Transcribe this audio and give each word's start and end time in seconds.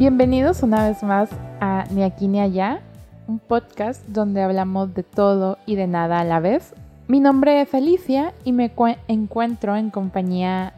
Bienvenidos 0.00 0.62
una 0.62 0.88
vez 0.88 1.02
más 1.02 1.28
a 1.60 1.84
Ni 1.90 2.04
aquí 2.04 2.26
ni 2.26 2.40
allá, 2.40 2.80
un 3.26 3.38
podcast 3.38 4.02
donde 4.06 4.42
hablamos 4.42 4.94
de 4.94 5.02
todo 5.02 5.58
y 5.66 5.76
de 5.76 5.86
nada 5.86 6.20
a 6.20 6.24
la 6.24 6.40
vez. 6.40 6.72
Mi 7.06 7.20
nombre 7.20 7.60
es 7.60 7.74
Alicia 7.74 8.32
y 8.42 8.52
me 8.52 8.74
cue- 8.74 8.96
encuentro 9.08 9.76
en 9.76 9.90
compañía 9.90 10.72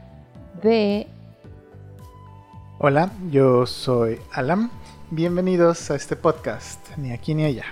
de... 0.61 1.07
Hola, 2.81 3.13
yo 3.31 3.65
soy 3.65 4.19
Alam. 4.33 4.71
Bienvenidos 5.13 5.89
a 5.93 5.95
este 5.95 6.17
podcast, 6.17 6.81
ni 6.97 7.13
aquí 7.13 7.33
ni 7.37 7.45
allá. 7.45 7.67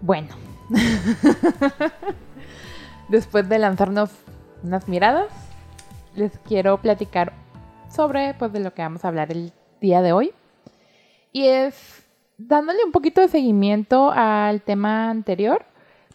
Bueno, 0.00 0.28
después 3.10 3.46
de 3.46 3.58
lanzarnos 3.58 4.08
unas 4.62 4.88
miradas, 4.88 5.26
les 6.14 6.32
quiero 6.38 6.78
platicar 6.78 7.34
sobre 7.88 8.34
pues, 8.34 8.52
de 8.52 8.60
lo 8.60 8.72
que 8.74 8.82
vamos 8.82 9.04
a 9.04 9.08
hablar 9.08 9.30
el 9.32 9.52
día 9.80 10.02
de 10.02 10.12
hoy. 10.12 10.32
Y 11.32 11.46
es 11.46 12.04
dándole 12.38 12.84
un 12.84 12.92
poquito 12.92 13.20
de 13.20 13.28
seguimiento 13.28 14.10
al 14.14 14.62
tema 14.62 15.10
anterior, 15.10 15.64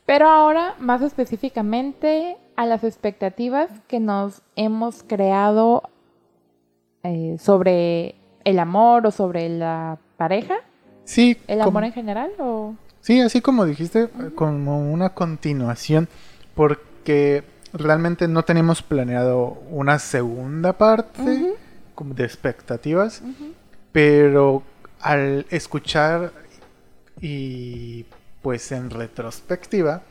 pero 0.06 0.28
ahora 0.30 0.76
más 0.80 1.02
específicamente 1.02 2.38
a 2.56 2.66
las 2.66 2.84
expectativas 2.84 3.70
que 3.88 4.00
nos 4.00 4.42
hemos 4.56 5.04
creado 5.04 5.84
eh, 7.04 7.38
sobre 7.40 8.16
el 8.44 8.60
amor 8.60 9.06
o 9.08 9.12
sobre 9.12 9.50
la 9.50 9.98
pareja, 10.18 10.56
Sí, 11.04 11.38
el 11.48 11.58
como- 11.60 11.70
amor 11.70 11.84
en 11.86 11.94
general 11.94 12.32
o... 12.40 12.76
sí, 13.02 13.20
así 13.22 13.42
como 13.42 13.66
dijiste, 13.66 14.08
como 14.36 14.92
una 14.92 15.10
continuación, 15.14 16.08
porque 16.54 17.44
realmente 17.74 18.28
no 18.28 18.44
teníamos 18.44 18.82
planeado 18.84 19.58
una 19.72 19.98
segunda 20.00 20.74
parte. 20.74 21.51
Como 22.02 22.16
de 22.16 22.24
expectativas, 22.24 23.22
pero 23.92 24.64
al 25.02 25.46
escuchar 25.52 26.32
y 27.22 28.08
pues 28.42 28.72
en 28.72 28.90
retrospectiva, 28.90 30.02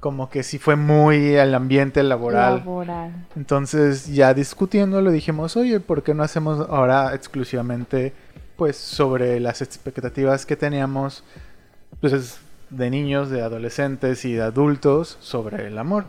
como 0.00 0.30
que 0.30 0.42
sí 0.42 0.58
fue 0.58 0.76
muy 0.76 1.36
al 1.36 1.54
ambiente 1.54 2.02
laboral. 2.02 2.60
Laboral. 2.60 3.26
Entonces, 3.36 4.06
ya 4.06 4.32
discutiéndolo, 4.32 5.10
dijimos, 5.10 5.58
oye, 5.58 5.78
¿por 5.78 6.02
qué 6.02 6.14
no 6.14 6.22
hacemos 6.22 6.66
ahora 6.70 7.14
exclusivamente, 7.14 8.14
pues, 8.56 8.78
sobre 8.78 9.40
las 9.40 9.60
expectativas 9.60 10.46
que 10.46 10.56
teníamos, 10.56 11.22
pues, 12.00 12.38
de 12.70 12.88
niños, 12.88 13.28
de 13.28 13.42
adolescentes 13.42 14.24
y 14.24 14.32
de 14.32 14.42
adultos 14.42 15.18
sobre 15.20 15.66
el 15.66 15.76
amor? 15.76 16.06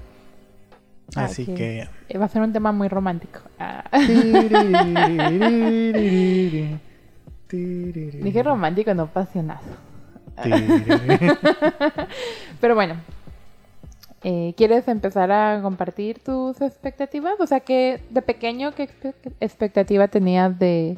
Ah, 1.15 1.25
Así 1.25 1.45
sí. 1.45 1.53
que... 1.53 1.87
Eh, 2.09 2.17
Va 2.17 2.25
a 2.25 2.29
ser 2.29 2.41
un 2.41 2.53
tema 2.53 2.71
muy 2.71 2.87
romántico. 2.87 3.39
Ah, 3.59 3.83
Dije 7.51 8.43
romántico, 8.43 8.93
no 8.93 9.03
apasionado. 9.03 9.59
Pero 12.61 12.75
bueno, 12.75 12.95
eh, 14.23 14.53
¿quieres 14.55 14.87
empezar 14.87 15.31
a 15.31 15.59
compartir 15.61 16.19
tus 16.23 16.61
expectativas? 16.61 17.33
O 17.39 17.45
sea, 17.47 17.59
que 17.59 18.01
de 18.09 18.21
pequeño, 18.21 18.71
¿qué 18.73 18.87
expe- 18.89 19.13
expectativa 19.39 20.07
tenías 20.07 20.57
de 20.57 20.97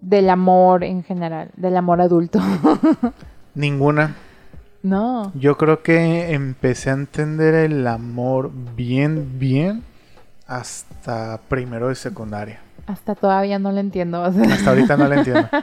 del 0.00 0.28
amor 0.30 0.84
en 0.84 1.02
general, 1.04 1.50
del 1.56 1.76
amor 1.76 2.00
adulto? 2.00 2.40
Ninguna. 3.54 4.14
No. 4.88 5.32
Yo 5.34 5.56
creo 5.56 5.82
que 5.82 6.32
empecé 6.32 6.90
a 6.90 6.94
entender 6.94 7.54
el 7.54 7.86
amor 7.86 8.50
bien, 8.74 9.38
bien 9.38 9.82
hasta 10.46 11.40
primero 11.48 11.88
de 11.88 11.94
secundaria. 11.94 12.60
Hasta 12.86 13.14
todavía 13.14 13.58
no 13.58 13.72
lo 13.72 13.80
entiendo. 13.80 14.22
o 14.22 14.32
sea. 14.32 14.54
Hasta 14.54 14.70
ahorita 14.70 14.96
no 14.96 15.08
lo 15.08 15.14
entiendo. 15.14 15.48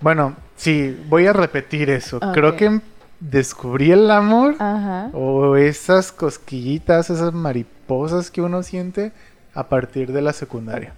Bueno, 0.00 0.34
sí, 0.56 0.98
voy 1.10 1.26
a 1.26 1.34
repetir 1.34 1.90
eso. 1.90 2.20
Creo 2.32 2.56
que 2.56 2.80
descubrí 3.20 3.92
el 3.92 4.10
amor 4.10 4.54
Ajá. 4.58 5.10
o 5.12 5.56
esas 5.56 6.10
cosquillitas, 6.10 7.10
esas 7.10 7.34
mariposas 7.34 8.30
que 8.30 8.40
uno 8.40 8.62
siente 8.62 9.12
a 9.52 9.68
partir 9.68 10.12
de 10.12 10.22
la 10.22 10.32
secundaria. 10.32 10.94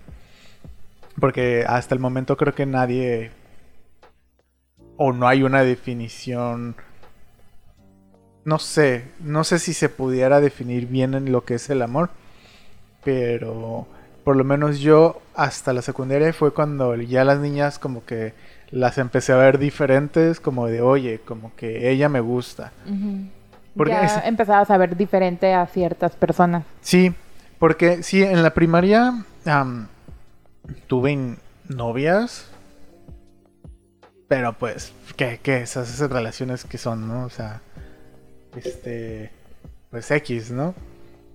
Porque 1.18 1.64
hasta 1.66 1.96
el 1.96 2.00
momento 2.00 2.36
creo 2.36 2.54
que 2.54 2.64
nadie 2.64 3.32
o 4.96 5.12
no 5.12 5.26
hay 5.26 5.42
una 5.42 5.64
definición 5.64 6.76
no 8.44 8.58
sé, 8.58 9.04
no 9.20 9.44
sé 9.44 9.58
si 9.58 9.72
se 9.74 9.88
pudiera 9.88 10.40
definir 10.40 10.86
bien 10.86 11.14
en 11.14 11.30
lo 11.32 11.44
que 11.44 11.54
es 11.54 11.70
el 11.70 11.82
amor, 11.82 12.10
pero 13.04 13.86
por 14.24 14.36
lo 14.36 14.44
menos 14.44 14.78
yo 14.80 15.20
hasta 15.34 15.72
la 15.72 15.82
secundaria 15.82 16.32
fue 16.32 16.52
cuando 16.52 16.94
ya 16.96 17.24
las 17.24 17.38
niñas 17.40 17.78
como 17.78 18.04
que 18.04 18.34
las 18.70 18.98
empecé 18.98 19.32
a 19.32 19.36
ver 19.36 19.58
diferentes, 19.58 20.40
como 20.40 20.66
de, 20.66 20.80
oye, 20.80 21.20
como 21.24 21.54
que 21.56 21.90
ella 21.90 22.08
me 22.08 22.20
gusta. 22.20 22.72
Porque 23.76 23.92
ya 23.92 24.04
es- 24.04 24.24
empezabas 24.26 24.70
a 24.70 24.76
ver 24.78 24.96
diferente 24.96 25.52
a 25.54 25.66
ciertas 25.66 26.12
personas. 26.16 26.64
Sí, 26.80 27.12
porque 27.58 28.02
sí, 28.02 28.22
en 28.22 28.42
la 28.42 28.54
primaria 28.54 29.24
tuve 30.86 31.36
novias, 31.68 32.48
pero 34.28 34.52
pues, 34.54 34.92
¿qué, 35.16 35.40
qué 35.42 35.58
esas, 35.62 35.92
esas 35.92 36.10
relaciones 36.10 36.64
que 36.64 36.78
son, 36.78 37.06
no? 37.08 37.24
O 37.24 37.30
sea, 37.30 37.60
este, 38.56 39.30
pues 39.90 40.10
X, 40.10 40.50
¿no? 40.50 40.74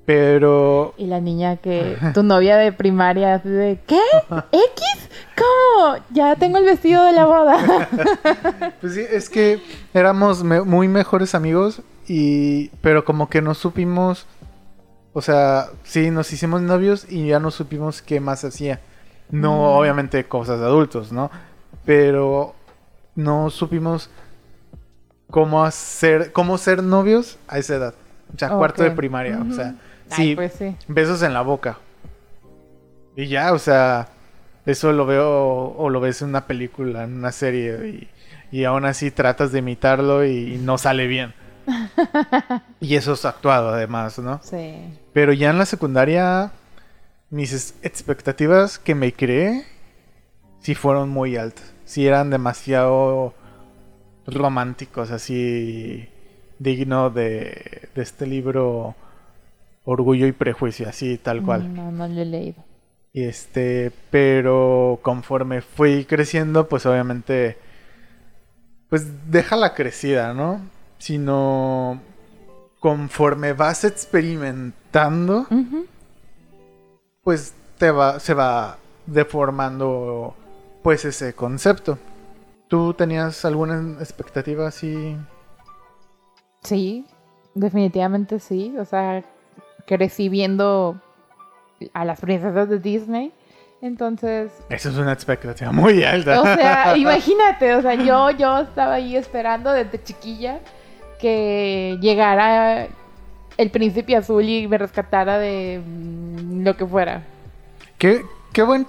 Pero 0.05 0.93
Y 0.97 1.05
la 1.07 1.19
niña 1.19 1.57
que 1.57 1.97
tu 2.13 2.23
novia 2.23 2.55
de 2.57 2.71
primaria 2.71 3.35
así 3.35 3.49
de 3.49 3.79
¿qué? 3.85 3.99
¿X? 4.29 4.83
¿Cómo? 5.35 5.97
Ya 6.11 6.35
tengo 6.37 6.57
el 6.57 6.65
vestido 6.65 7.03
de 7.03 7.11
la 7.11 7.25
boda. 7.25 7.89
Pues 8.81 8.93
sí, 8.93 9.01
es 9.09 9.29
que 9.29 9.59
éramos 9.93 10.43
me- 10.43 10.61
muy 10.61 10.87
mejores 10.87 11.35
amigos 11.35 11.81
y 12.07 12.69
pero 12.81 13.03
como 13.03 13.29
que 13.29 13.41
no 13.41 13.53
supimos, 13.53 14.25
o 15.13 15.21
sea, 15.21 15.67
sí 15.83 16.09
nos 16.11 16.31
hicimos 16.31 16.61
novios 16.61 17.05
y 17.09 17.27
ya 17.27 17.39
no 17.39 17.51
supimos 17.51 18.01
qué 18.01 18.19
más 18.19 18.43
hacía. 18.45 18.79
No, 19.29 19.51
Mm. 19.57 19.77
obviamente 19.79 20.25
cosas 20.25 20.59
de 20.59 20.65
adultos, 20.65 21.11
¿no? 21.11 21.29
Pero 21.85 22.55
no 23.15 23.49
supimos 23.49 24.09
cómo 25.29 25.63
hacer, 25.63 26.31
cómo 26.31 26.57
ser 26.57 26.83
novios 26.83 27.37
a 27.47 27.57
esa 27.57 27.75
edad. 27.75 27.93
O 28.33 28.37
sea, 28.37 28.49
cuarto 28.49 28.83
de 28.83 28.91
primaria, 28.91 29.39
o 29.39 29.53
sea, 29.53 29.75
Ay, 30.09 30.29
sí, 30.29 30.35
pues 30.35 30.53
sí. 30.53 30.75
besos 30.87 31.21
en 31.23 31.33
la 31.33 31.41
boca. 31.41 31.77
Y 33.15 33.27
ya, 33.27 33.53
o 33.53 33.59
sea, 33.59 34.09
eso 34.65 34.91
lo 34.91 35.05
veo 35.05 35.73
o 35.77 35.89
lo 35.89 35.99
ves 35.99 36.21
en 36.21 36.29
una 36.29 36.45
película, 36.45 37.03
en 37.03 37.15
una 37.15 37.31
serie 37.31 37.87
y, 37.87 38.07
y 38.51 38.63
aún 38.65 38.85
así 38.85 39.11
tratas 39.11 39.51
de 39.51 39.59
imitarlo 39.59 40.25
y, 40.25 40.57
no 40.61 40.77
sale 40.77 41.07
bien. 41.07 41.33
y 42.79 42.95
eso 42.95 43.13
es 43.13 43.25
actuado 43.25 43.69
además, 43.69 44.19
¿no? 44.19 44.39
Sí. 44.43 44.75
Pero 45.13 45.33
ya 45.33 45.49
en 45.49 45.57
la 45.57 45.65
secundaria 45.65 46.51
mis 47.29 47.75
expectativas 47.81 48.79
que 48.79 48.95
me 48.95 49.11
creé 49.11 49.65
sí 50.59 50.75
fueron 50.75 51.09
muy 51.09 51.35
altas. 51.35 51.73
Sí 51.85 52.07
eran 52.07 52.29
demasiado 52.29 53.33
románticos, 54.27 55.11
así 55.11 56.07
digno 56.59 57.09
de, 57.09 57.89
de 57.95 58.01
este 58.01 58.27
libro 58.27 58.95
Orgullo 59.85 60.27
y 60.27 60.33
Prejuicio, 60.33 60.89
así 60.89 61.17
tal 61.17 61.41
cual. 61.43 61.73
No, 61.73 61.91
no 61.91 62.07
lo 62.07 62.21
he 62.21 62.25
leído. 62.25 62.63
Y 63.13 63.23
este, 63.23 63.91
pero 64.11 64.99
conforme 65.01 65.61
fui 65.61 66.05
creciendo, 66.05 66.67
pues 66.67 66.85
obviamente, 66.85 67.57
pues 68.89 69.31
déjala 69.31 69.73
crecida, 69.73 70.33
¿no? 70.33 70.61
Sino 70.99 72.01
conforme 72.79 73.53
vas 73.53 73.85
experimentando, 73.85 75.47
pues 77.23 77.53
te 77.77 77.89
va, 77.91 78.19
se 78.19 78.33
va 78.33 78.77
deformando, 79.05 80.35
pues 80.83 81.05
ese 81.05 81.33
concepto. 81.33 81.97
¿Tú 82.67 82.93
tenías 82.93 83.45
alguna 83.45 83.97
expectativa 83.99 84.67
así? 84.67 85.15
Sí, 86.63 87.05
definitivamente 87.53 88.39
sí. 88.39 88.75
O 88.77 88.85
sea, 88.85 89.23
crecí 89.85 90.27
viendo 90.27 91.01
a 91.93 92.05
las 92.05 92.19
princesas 92.19 92.69
de 92.69 92.79
Disney. 92.79 93.31
Entonces, 93.81 94.51
Eso 94.69 94.89
es 94.89 94.97
una 94.97 95.13
expectativa 95.13 95.71
muy 95.71 96.03
alta. 96.03 96.41
o 96.41 96.43
sea, 96.43 96.97
imagínate, 96.97 97.75
o 97.75 97.81
sea, 97.81 97.93
yo, 97.93 98.31
yo 98.31 98.59
estaba 98.59 98.95
ahí 98.95 99.15
esperando 99.15 99.71
desde 99.71 100.01
chiquilla 100.03 100.59
que 101.21 101.97
llegara 102.01 102.87
el 103.55 103.71
príncipe 103.71 104.15
azul 104.15 104.43
y 104.43 104.67
me 104.67 104.77
rescatara 104.77 105.37
de 105.37 105.81
mm, 105.85 106.63
lo 106.63 106.75
que 106.75 106.85
fuera. 106.85 107.23
Qué, 107.97 108.23
qué 108.51 108.63
buen 108.63 108.85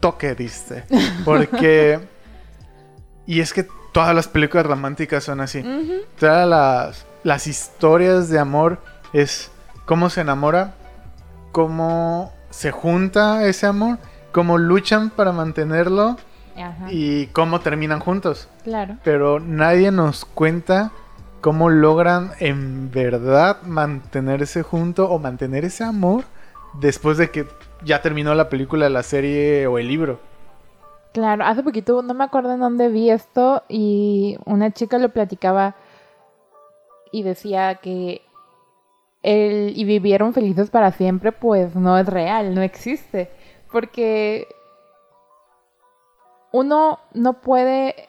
toque 0.00 0.34
diste. 0.34 0.84
Porque. 1.24 2.00
y 3.28 3.40
es 3.40 3.52
que 3.52 3.68
todas 3.92 4.14
las 4.14 4.26
películas 4.26 4.64
románticas 4.64 5.22
son 5.22 5.42
así. 5.42 5.62
Todas 6.18 6.48
las, 6.48 7.06
las 7.24 7.46
historias 7.46 8.30
de 8.30 8.38
amor 8.38 8.78
es 9.12 9.50
cómo 9.84 10.08
se 10.08 10.22
enamora, 10.22 10.74
cómo 11.52 12.32
se 12.48 12.70
junta 12.70 13.44
ese 13.46 13.66
amor, 13.66 13.98
cómo 13.98 14.08
cómo 14.32 14.56
luchan 14.56 15.10
para 15.10 15.32
mantenerlo 15.32 16.16
Ajá. 16.56 16.90
y 16.90 17.26
cómo 17.26 17.60
terminan 17.60 18.00
juntos. 18.00 18.48
Claro. 18.64 18.96
Pero 19.04 19.40
nadie 19.40 19.90
nos 19.90 20.24
cuenta 20.24 20.90
cómo 21.42 21.68
logran 21.68 22.30
en 22.40 22.90
verdad 22.90 23.60
mantenerse 23.62 24.62
juntos 24.62 25.06
o 25.10 25.18
mantener 25.18 25.66
ese 25.66 25.84
amor 25.84 26.24
después 26.80 27.18
de 27.18 27.30
que 27.30 27.46
ya 27.84 28.00
terminó 28.00 28.34
la 28.34 28.48
película, 28.48 28.88
la 28.88 29.02
serie 29.02 29.66
o 29.66 29.78
el 29.78 29.86
libro. 29.86 30.18
Claro, 31.18 31.44
hace 31.44 31.64
poquito, 31.64 32.00
no 32.00 32.14
me 32.14 32.22
acuerdo 32.22 32.52
en 32.52 32.60
dónde 32.60 32.88
vi 32.90 33.10
esto 33.10 33.64
y 33.68 34.38
una 34.44 34.70
chica 34.70 34.98
lo 34.98 35.08
platicaba 35.08 35.74
y 37.10 37.24
decía 37.24 37.74
que 37.82 38.22
el 39.24 39.76
y 39.76 39.82
vivieron 39.82 40.32
felices 40.32 40.70
para 40.70 40.92
siempre, 40.92 41.32
pues 41.32 41.74
no 41.74 41.98
es 41.98 42.06
real, 42.06 42.54
no 42.54 42.62
existe, 42.62 43.32
porque 43.72 44.46
uno 46.52 47.00
no 47.14 47.40
puede 47.40 48.08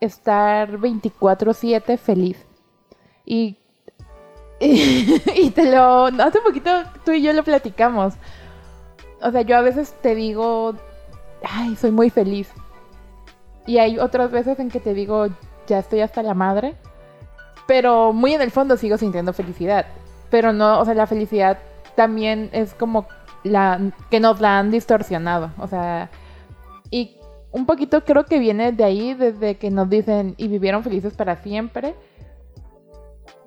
estar 0.00 0.78
24/7 0.78 1.98
feliz. 1.98 2.46
Y, 3.26 3.58
y, 4.60 5.50
te 5.50 5.70
lo... 5.70 6.06
Hace 6.06 6.40
poquito 6.40 6.70
tú 7.04 7.12
y 7.12 7.20
yo 7.20 7.34
lo 7.34 7.44
platicamos. 7.44 8.14
O 9.20 9.30
sea, 9.30 9.42
yo 9.42 9.58
a 9.58 9.60
veces 9.60 9.94
te 10.00 10.14
digo, 10.14 10.74
ay, 11.42 11.76
soy 11.76 11.90
muy 11.90 12.10
feliz. 12.10 12.48
Y 13.66 13.78
hay 13.78 13.98
otras 13.98 14.30
veces 14.30 14.58
en 14.58 14.70
que 14.70 14.80
te 14.80 14.94
digo, 14.94 15.26
ya 15.66 15.78
estoy 15.78 16.00
hasta 16.00 16.22
la 16.22 16.34
madre. 16.34 16.76
Pero 17.66 18.12
muy 18.12 18.34
en 18.34 18.42
el 18.42 18.50
fondo 18.50 18.76
sigo 18.76 18.96
sintiendo 18.96 19.32
felicidad. 19.32 19.86
Pero 20.30 20.52
no, 20.52 20.80
o 20.80 20.84
sea, 20.84 20.94
la 20.94 21.06
felicidad 21.06 21.58
también 21.96 22.50
es 22.52 22.74
como 22.74 23.06
la 23.42 23.92
que 24.10 24.20
nos 24.20 24.40
la 24.40 24.58
han 24.58 24.70
distorsionado. 24.70 25.50
O 25.58 25.66
sea, 25.66 26.10
y 26.90 27.16
un 27.50 27.66
poquito 27.66 28.04
creo 28.04 28.24
que 28.24 28.38
viene 28.38 28.72
de 28.72 28.84
ahí, 28.84 29.14
desde 29.14 29.56
que 29.56 29.70
nos 29.70 29.88
dicen 29.88 30.34
y 30.36 30.48
vivieron 30.48 30.84
felices 30.84 31.14
para 31.14 31.36
siempre. 31.36 31.94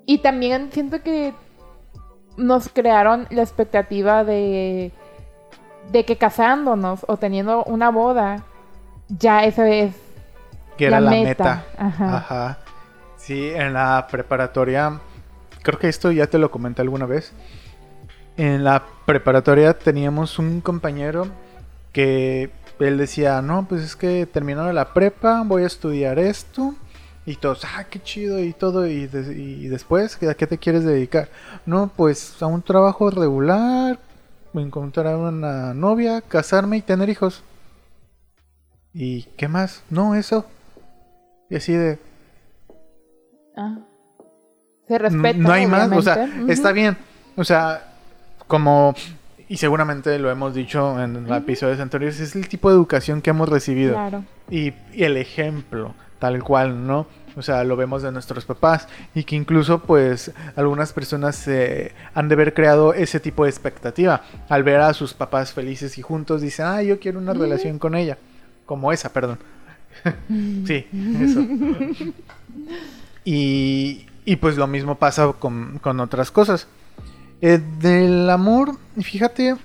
Y 0.06 0.19
también 0.19 0.71
siento 0.71 1.01
que 1.01 1.33
nos 2.35 2.69
crearon 2.69 3.27
la 3.30 3.44
expectativa 3.44 4.24
de, 4.24 4.92
de 5.91 6.06
que 6.06 6.18
casándonos 6.18 7.06
o 7.07 7.18
teniendo 7.18 7.63
una 7.65 7.89
boda, 7.89 8.44
ya 9.09 9.44
eso 9.45 9.63
es 9.63 9.94
Que 10.77 10.86
era 10.86 11.00
la, 11.00 11.12
la 11.12 11.18
meta. 11.24 11.27
meta. 11.27 11.65
Ajá. 11.77 12.18
Ajá. 12.18 12.57
Sí, 13.18 13.50
en 13.50 13.74
la 13.74 14.07
preparatoria, 14.09 15.00
creo 15.62 15.77
que 15.80 15.89
esto 15.89 16.12
ya 16.12 16.27
te 16.27 16.38
lo 16.38 16.51
comenté 16.51 16.81
alguna 16.81 17.06
vez. 17.06 17.33
En 18.38 18.63
la 18.63 18.83
preparatoria 19.06 19.77
teníamos 19.77 20.39
un 20.39 20.62
compañero 20.62 21.27
que 21.92 22.51
él 22.80 22.97
decía, 22.97 23.42
no, 23.42 23.68
pues 23.68 23.81
es 23.81 23.95
que 23.95 24.25
terminando 24.25 24.71
la 24.71 24.94
prepa 24.94 25.44
voy 25.45 25.63
a 25.63 25.68
estudiar 25.68 26.18
esto. 26.19 26.74
Y 27.25 27.35
todos, 27.35 27.63
ah, 27.65 27.83
qué 27.89 28.01
chido 28.01 28.39
y 28.39 28.53
todo. 28.53 28.88
Y, 28.88 29.06
de- 29.06 29.33
y 29.33 29.68
después, 29.68 30.18
¿a 30.24 30.33
qué 30.33 30.47
te 30.47 30.57
quieres 30.57 30.83
dedicar? 30.85 31.27
No, 31.65 31.92
pues 31.95 32.42
a 32.42 32.47
un 32.47 32.62
trabajo 32.62 33.12
regular, 33.12 34.00
encontrar 34.54 35.16
una 35.16 35.74
novia, 35.74 36.22
casarme 36.22 36.78
y 36.78 36.81
tener 36.81 37.10
hijos. 37.10 37.44
¿Y 38.94 39.24
qué 39.38 39.48
más? 39.48 39.84
No, 39.90 40.16
eso. 40.16 40.46
Y 41.50 41.56
así 41.56 41.74
de, 41.74 42.00
Ah. 43.56 43.78
Se 44.88 44.98
respeta. 44.98 45.38
no 45.38 45.51
hay 45.51 45.68
más, 45.68 45.92
o 45.92 46.01
sea, 46.01 46.28
está 46.48 46.72
bien. 46.72 46.98
O 47.36 47.44
sea, 47.44 47.84
como, 48.48 48.96
y 49.48 49.57
seguramente 49.57 50.18
lo 50.18 50.31
hemos 50.31 50.54
dicho 50.56 51.00
en 51.02 51.25
Ujú. 51.25 51.34
episodios 51.36 51.80
anteriores, 51.80 52.19
es 52.19 52.36
el 52.36 52.48
tipo 52.48 52.69
de 52.69 52.75
educación 52.75 53.22
que 53.22 53.30
hemos 53.30 53.48
recibido. 53.50 53.94
Claro. 53.94 54.24
Y, 54.50 54.74
y 54.94 55.04
el 55.04 55.18
ejemplo, 55.18 55.94
tal 56.18 56.44
cual, 56.44 56.88
¿no? 56.88 57.06
O 57.36 57.42
sea, 57.42 57.64
lo 57.64 57.76
vemos 57.76 58.02
de 58.02 58.12
nuestros 58.12 58.46
papás 58.46 58.88
y 59.14 59.24
que 59.24 59.36
incluso 59.36 59.80
pues 59.80 60.31
algunas 60.56 60.94
personas 60.94 61.48
eh, 61.48 61.94
han 62.14 62.28
de 62.28 62.36
haber 62.36 62.54
creado 62.54 62.94
ese 62.94 63.20
tipo 63.20 63.44
de 63.44 63.50
expectativa. 63.50 64.22
Al 64.50 64.64
ver 64.64 64.81
a 64.81 64.94
sus 64.94 65.14
papás 65.14 65.54
felices 65.54 65.98
y 65.98 66.02
juntos 66.02 66.42
dicen, 66.42 66.66
ah, 66.66 66.81
yo 66.81 67.00
quiero 67.00 67.20
una 67.20 67.34
relación 67.34 67.80
con 67.80 67.96
ella. 67.96 68.18
Como 68.66 68.92
esa, 68.92 69.12
perdón. 69.12 69.40
Sí, 70.66 70.88
eso. 71.20 71.46
Y, 73.26 74.06
y 74.26 74.36
pues 74.38 74.58
lo 74.58 74.68
mismo 74.68 74.96
pasa 74.96 75.34
con, 75.34 75.80
con 75.80 76.00
otras 76.00 76.31
cosas. 76.31 76.68
Eh, 77.42 77.60
del 77.80 78.30
amor, 78.30 78.78
fíjate 79.02 79.56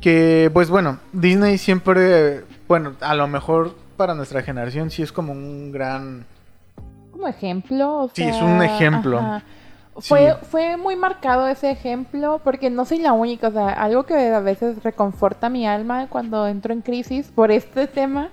que, 0.00 0.50
pues 0.52 0.70
bueno, 0.70 0.98
Disney 1.12 1.58
siempre, 1.58 2.44
bueno, 2.66 2.94
a 3.00 3.14
lo 3.14 3.28
mejor 3.28 3.76
para 3.96 4.14
nuestra 4.14 4.42
generación 4.42 4.90
sí 4.90 5.02
es 5.02 5.12
como 5.12 5.32
un 5.32 5.72
gran... 5.72 6.24
Como 7.20 7.28
ejemplo. 7.28 7.98
o 8.04 8.08
Sí, 8.08 8.22
es 8.22 8.36
sea, 8.36 8.44
un 8.46 8.62
ejemplo. 8.62 9.18
ajá. 9.18 9.42
Fue, 9.98 10.30
Sí. 10.40 10.46
fue 10.50 10.76
muy 10.78 10.96
marcado 10.96 11.46
ese 11.48 11.70
ejemplo 11.70 12.40
porque 12.42 12.70
no 12.70 12.86
soy 12.86 12.98
la 13.00 13.12
única, 13.12 13.48
o 13.48 13.50
sea, 13.50 13.68
algo 13.68 14.04
que 14.04 14.14
a 14.32 14.40
veces 14.40 14.82
reconforta 14.82 15.50
mi 15.50 15.66
alma 15.66 16.06
cuando 16.08 16.46
entro 16.46 16.72
en 16.72 16.80
crisis 16.80 17.30
por 17.34 17.50
este 17.50 17.86
tema, 17.86 18.30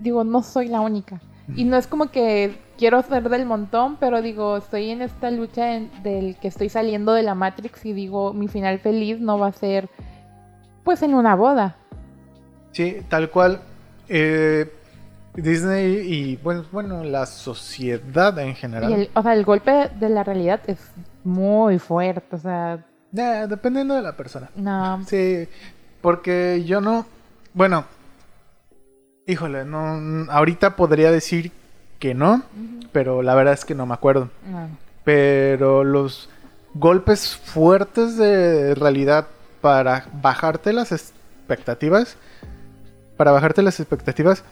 digo, 0.00 0.24
no 0.24 0.42
soy 0.42 0.66
la 0.68 0.80
única. 0.80 1.20
Y 1.54 1.64
no 1.64 1.76
es 1.76 1.86
como 1.86 2.06
que 2.10 2.58
quiero 2.78 3.00
ser 3.02 3.28
del 3.28 3.46
montón, 3.46 3.96
pero 4.00 4.22
digo, 4.22 4.56
estoy 4.56 4.90
en 4.90 5.02
esta 5.02 5.30
lucha 5.30 5.74
en- 5.76 5.90
del 6.02 6.36
que 6.36 6.48
estoy 6.48 6.68
saliendo 6.70 7.12
de 7.12 7.22
la 7.22 7.34
Matrix 7.36 7.84
y 7.86 7.92
digo, 7.92 8.32
mi 8.32 8.48
final 8.48 8.80
feliz 8.80 9.20
no 9.20 9.38
va 9.38 9.48
a 9.48 9.52
ser 9.52 9.88
pues 10.82 11.02
en 11.02 11.14
una 11.14 11.36
boda. 11.36 11.76
Sí, 12.72 12.96
tal 13.08 13.30
cual. 13.30 13.60
eh, 14.08 14.70
Disney 15.34 15.96
y, 16.12 16.36
bueno, 16.36 16.64
bueno, 16.70 17.02
la 17.04 17.26
sociedad 17.26 18.38
en 18.38 18.54
general. 18.54 18.90
Y 18.90 18.94
el, 18.94 19.10
o 19.14 19.22
sea, 19.22 19.34
el 19.34 19.44
golpe 19.44 19.90
de 19.98 20.08
la 20.08 20.22
realidad 20.24 20.60
es 20.66 20.78
muy 21.24 21.78
fuerte, 21.78 22.36
o 22.36 22.38
sea, 22.38 22.84
Eh, 23.16 23.46
dependiendo 23.48 23.94
de 23.94 24.02
la 24.02 24.16
persona. 24.16 24.50
no. 24.54 25.04
Sí, 25.06 25.48
porque 26.00 26.62
yo 26.66 26.80
no, 26.80 27.06
bueno, 27.54 27.84
híjole, 29.26 29.64
no, 29.64 30.30
ahorita 30.30 30.76
podría 30.76 31.10
decir 31.10 31.50
que 31.98 32.14
no, 32.14 32.42
pero 32.92 33.22
la 33.22 33.34
verdad 33.34 33.54
es 33.54 33.64
que 33.64 33.74
no 33.74 33.86
me 33.86 33.94
acuerdo. 33.94 34.28
No. 34.48 34.68
Pero 35.04 35.82
los 35.84 36.28
golpes 36.74 37.36
fuertes 37.36 38.16
de 38.16 38.74
realidad 38.74 39.26
para 39.60 40.06
bajarte 40.20 40.72
las 40.72 40.92
expectativas, 40.92 42.16
para 43.16 43.30
bajarte 43.32 43.62
las 43.62 43.80
expectativas, 43.80 44.44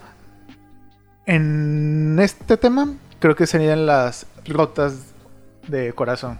en 1.35 2.19
este 2.21 2.57
tema 2.57 2.95
creo 3.19 3.35
que 3.35 3.47
serían 3.47 3.87
las 3.87 4.27
rotas 4.47 5.13
de 5.69 5.93
corazón. 5.93 6.39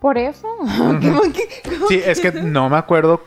¿Por 0.00 0.16
eso? 0.16 0.46
Ujú. 0.60 1.00
¿Cómo 1.00 1.20
que- 1.32 1.48
cómo 1.64 1.88
Sí, 1.88 2.00
es 2.04 2.20
que 2.20 2.30
no 2.32 2.68
me 2.68 2.76
acuerdo 2.76 3.22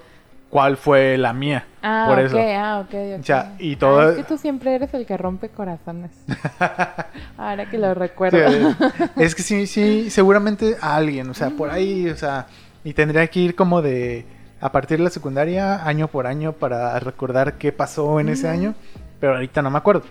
cuál 0.50 0.78
fue 0.78 1.18
la 1.18 1.34
mía. 1.34 1.66
Ah, 1.84 2.06
por 2.10 2.20
ah, 2.20 2.80
ok, 2.86 2.94
ok. 3.16 3.20
O 3.22 3.24
sea, 3.24 3.56
y 3.60 3.74
Ah, 3.76 3.80
todo- 3.80 4.10
es 4.12 4.16
que 4.18 4.24
tú 4.24 4.38
siempre 4.38 4.76
eres 4.76 4.94
el 4.94 5.06
que 5.06 5.18
rompe 5.18 5.50
corazones. 5.50 6.12
Ahora 7.38 7.70
que 7.70 7.78
lo 7.78 7.94
recuerdo. 7.94 8.38
Sí, 8.50 8.76
es 9.18 9.36
que 9.36 9.44
sí, 9.44 9.68
sí, 9.68 10.10
seguramente 10.10 10.78
a 10.82 10.96
alguien, 10.96 11.30
o 11.30 11.34
sea, 11.34 11.50
por 11.52 11.70
ahí, 11.72 12.08
o 12.10 12.16
sea, 12.16 12.48
y 12.84 12.94
tendría 12.94 13.28
que 13.28 13.40
ir 13.40 13.56
como 13.56 13.82
de 13.82 14.26
a 14.62 14.72
partir 14.72 14.98
de 15.00 15.06
la 15.06 15.10
secundaria, 15.10 15.86
año 15.88 16.08
por 16.08 16.28
año, 16.28 16.54
para 16.54 16.98
recordar 17.00 17.54
qué 17.58 17.72
pasó 17.72 18.20
en 18.20 18.30
ese 18.30 18.48
año, 18.48 18.76
pero 19.22 19.36
ahorita 19.36 19.62
no 19.62 19.72
me 19.72 19.78
acuerdo. 19.78 20.04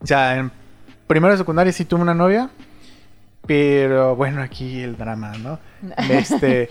O 0.00 0.06
sea, 0.06 0.36
en 0.36 0.50
primero 1.06 1.32
de 1.32 1.38
secundaria 1.38 1.72
sí 1.72 1.86
tuve 1.86 2.02
una 2.02 2.12
novia, 2.12 2.50
pero 3.46 4.16
bueno, 4.16 4.42
aquí 4.42 4.82
el 4.82 4.98
drama, 4.98 5.32
¿no? 5.38 5.58
Este, 6.10 6.68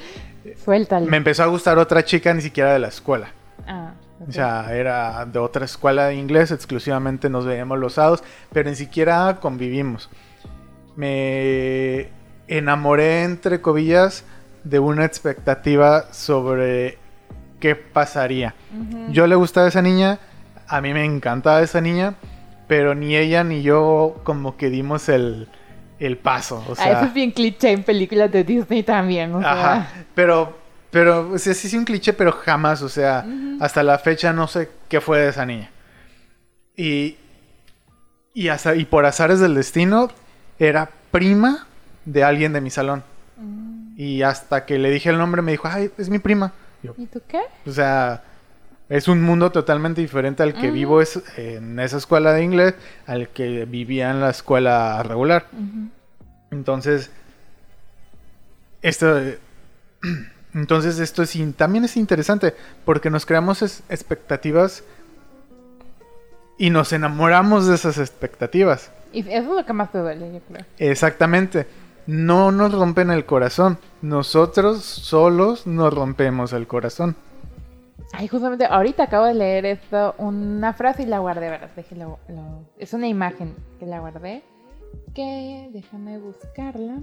Suéltalo. 0.64 1.08
me 1.08 1.18
empezó 1.18 1.44
a 1.44 1.48
gustar 1.48 1.80
otra 1.80 2.04
chica 2.04 2.34
ni 2.34 2.42
siquiera 2.42 2.74
de 2.74 2.80
la 2.80 2.90
escuela. 2.90 3.32
Ah. 3.66 3.94
O 4.28 4.32
sea, 4.32 4.74
era 4.76 5.26
de 5.26 5.40
otra 5.40 5.66
escuela 5.66 6.08
de 6.08 6.16
inglés, 6.16 6.52
exclusivamente 6.52 7.30
nos 7.30 7.46
veíamos 7.46 7.80
los 7.80 7.94
sábados, 7.94 8.24
pero 8.52 8.70
ni 8.70 8.76
siquiera 8.76 9.38
convivimos. 9.40 10.10
Me 10.96 12.10
enamoré, 12.48 13.24
entre 13.24 13.62
comillas, 13.62 14.24
de 14.64 14.80
una 14.80 15.06
expectativa 15.06 16.14
sobre 16.14 16.98
qué 17.60 17.76
pasaría. 17.76 18.54
Yo 19.10 19.28
le 19.28 19.36
gustaba 19.36 19.66
a 19.66 19.70
esa 19.70 19.82
niña, 19.82 20.20
a 20.74 20.82
mí 20.82 20.92
me 20.92 21.06
encantaba 21.06 21.62
esa 21.62 21.82
niña, 21.82 22.16
pero 22.68 22.96
ni 22.96 23.16
ella 23.16 23.44
ni 23.44 23.62
yo 23.62 24.20
como 24.24 24.58
que 24.58 24.72
dimos 24.72 25.08
el, 25.08 25.48
el 26.00 26.18
paso. 26.18 26.66
O 26.68 26.74
Ah, 26.80 26.90
eso 26.90 27.06
es 27.06 27.14
bien 27.14 27.30
cliché 27.30 27.70
en 27.70 27.84
películas 27.84 28.32
de 28.32 28.44
Disney 28.44 28.82
también. 28.82 29.36
O 29.36 29.40
sea. 29.40 29.52
Ajá, 29.52 29.88
pero, 30.16 30.58
pero, 30.90 31.30
o 31.30 31.38
sea, 31.38 31.54
sí 31.54 31.68
es 31.68 31.76
un 31.76 31.86
cliché, 31.86 32.14
pero 32.14 32.32
jamás, 32.32 32.82
o 32.82 32.90
sea, 32.90 33.24
hasta 33.60 33.84
la 33.84 34.00
fecha 34.00 34.34
no 34.34 34.48
sé 34.48 34.72
qué 34.90 35.00
fue 35.00 35.20
de 35.20 35.30
esa 35.30 35.46
niña. 35.46 35.70
Y, 36.76 37.18
y, 38.34 38.48
hasta, 38.48 38.76
y 38.76 38.86
por 38.86 39.06
azares 39.06 39.40
del 39.40 39.54
destino, 39.54 40.10
era 40.58 40.90
prima 41.12 41.68
de 42.06 42.24
alguien 42.24 42.52
de 42.52 42.62
mi 42.62 42.72
salón. 42.72 43.04
Mm. 43.38 43.94
Y 43.96 44.24
hasta 44.24 44.66
que 44.66 44.80
le 44.80 44.90
dije 44.90 45.12
el 45.12 45.20
nombre 45.20 45.44
me 45.44 45.52
dijo, 45.52 45.68
ay, 45.68 45.92
es 46.00 46.10
mi 46.10 46.18
prima. 46.18 46.52
Yo, 46.82 46.96
¿Y 46.98 47.06
tú 47.06 47.22
qué? 47.28 47.42
o 47.68 47.72
sea, 47.72 48.24
Es 48.90 49.08
un 49.08 49.22
mundo 49.24 49.52
totalmente 49.52 50.02
diferente 50.02 50.44
al 50.44 50.54
que 50.54 50.70
vivo 50.70 51.02
es, 51.02 51.22
en 51.38 51.80
esa 51.80 51.98
escuela 51.98 52.34
de 52.34 52.44
inglés, 52.44 52.76
al 53.08 53.30
que 53.30 53.66
vivía 53.66 54.12
en 54.12 54.20
la 54.20 54.30
escuela 54.30 55.02
regular. 55.04 55.48
Entonces, 56.52 57.10
esto, 58.82 59.20
entonces 60.54 61.00
esto 61.00 61.24
es, 61.24 61.36
también 61.56 61.86
es 61.86 61.98
interesante 61.98 62.54
porque 62.86 63.10
nos 63.10 63.26
creamos 63.26 63.62
es- 63.62 63.84
expectativas 63.90 64.84
y 66.58 66.70
nos 66.70 66.94
enamoramos 66.94 67.66
de 67.68 67.76
esas 67.76 67.98
expectativas. 67.98 68.92
Y 69.12 69.20
eso 69.22 69.32
es 69.32 69.46
lo 69.46 69.66
que 69.66 69.74
más 69.74 69.92
te 69.92 70.00
duele, 70.00 70.34
yo 70.34 70.40
creo. 70.42 70.66
Exactamente. 70.78 71.68
No 72.06 72.52
nos 72.52 72.74
rompen 72.74 73.12
el 73.12 73.26
corazón. 73.26 73.78
Nosotros 74.02 74.84
solos 74.84 75.66
nos 75.66 75.94
rompemos 75.94 76.52
el 76.54 76.68
corazón. 76.68 77.16
Ay, 78.12 78.28
justamente 78.28 78.66
ahorita 78.66 79.04
acabo 79.04 79.26
de 79.26 79.34
leer 79.34 79.66
esto, 79.66 80.14
una 80.18 80.74
frase 80.74 81.04
y 81.04 81.06
la 81.06 81.20
guardé, 81.20 81.50
¿verdad? 81.50 81.70
Déjelo, 81.76 82.20
lo- 82.28 82.64
Es 82.78 82.94
una 82.94 83.08
imagen 83.08 83.56
que 83.80 83.86
la 83.86 84.00
guardé. 84.00 84.44
Que 85.16 85.70
déjame 85.74 86.18
buscarla. 86.20 86.98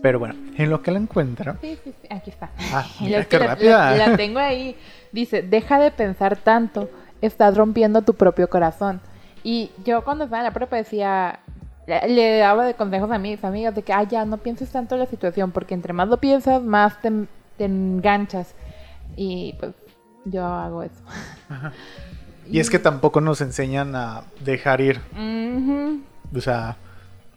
Pero 0.00 0.18
bueno, 0.18 0.34
en 0.56 0.70
lo 0.70 0.82
que 0.82 0.90
la 0.90 0.98
encuentro. 0.98 1.56
Sí, 1.60 1.78
sí, 1.84 1.92
sí, 2.00 2.08
aquí 2.10 2.30
está. 2.30 2.50
Ah, 2.72 2.84
mira 3.00 3.24
qué 3.24 3.38
rápida. 3.38 3.94
La, 3.96 4.08
la 4.08 4.16
tengo 4.16 4.38
ahí. 4.38 4.76
Dice, 5.12 5.42
deja 5.42 5.78
de 5.78 5.90
pensar 5.90 6.36
tanto, 6.36 6.90
estás 7.20 7.56
rompiendo 7.56 8.02
tu 8.02 8.14
propio 8.14 8.48
corazón. 8.48 9.00
Y 9.44 9.70
yo 9.84 10.02
cuando 10.04 10.24
estaba 10.24 10.40
en 10.40 10.46
la 10.46 10.52
prepa 10.52 10.76
decía, 10.76 11.40
le, 11.86 12.08
le 12.08 12.38
daba 12.38 12.64
de 12.64 12.74
consejos 12.74 13.10
a 13.10 13.18
mis 13.18 13.42
amigas 13.44 13.74
de 13.74 13.82
que, 13.82 13.92
ah, 13.92 14.02
ya, 14.04 14.24
no 14.24 14.38
pienses 14.38 14.70
tanto 14.70 14.94
en 14.94 15.00
la 15.00 15.06
situación, 15.06 15.52
porque 15.52 15.74
entre 15.74 15.92
más 15.92 16.08
lo 16.08 16.16
piensas, 16.18 16.62
más 16.62 17.00
te, 17.00 17.10
te 17.58 17.64
enganchas. 17.66 18.54
Y 19.16 19.54
pues 19.58 19.74
yo 20.24 20.44
hago 20.46 20.82
eso. 20.82 21.02
Y 22.50 22.60
es 22.60 22.70
que 22.70 22.78
tampoco 22.78 23.20
nos 23.20 23.40
enseñan 23.40 23.94
a 23.94 24.24
dejar 24.40 24.80
ir. 24.80 25.00
O 26.34 26.40
sea, 26.40 26.76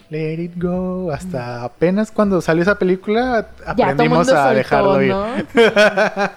let 0.10 0.34
it 0.34 0.54
go. 0.56 1.12
Hasta 1.12 1.64
apenas 1.64 2.12
cuando 2.12 2.42
salió 2.42 2.64
esa 2.64 2.80
película 2.80 3.50
aprendimos 3.66 4.30
a 4.30 4.44
soltó, 4.46 4.56
dejarlo 4.56 5.02
ir. 5.02 5.10
¿no? 5.10 5.28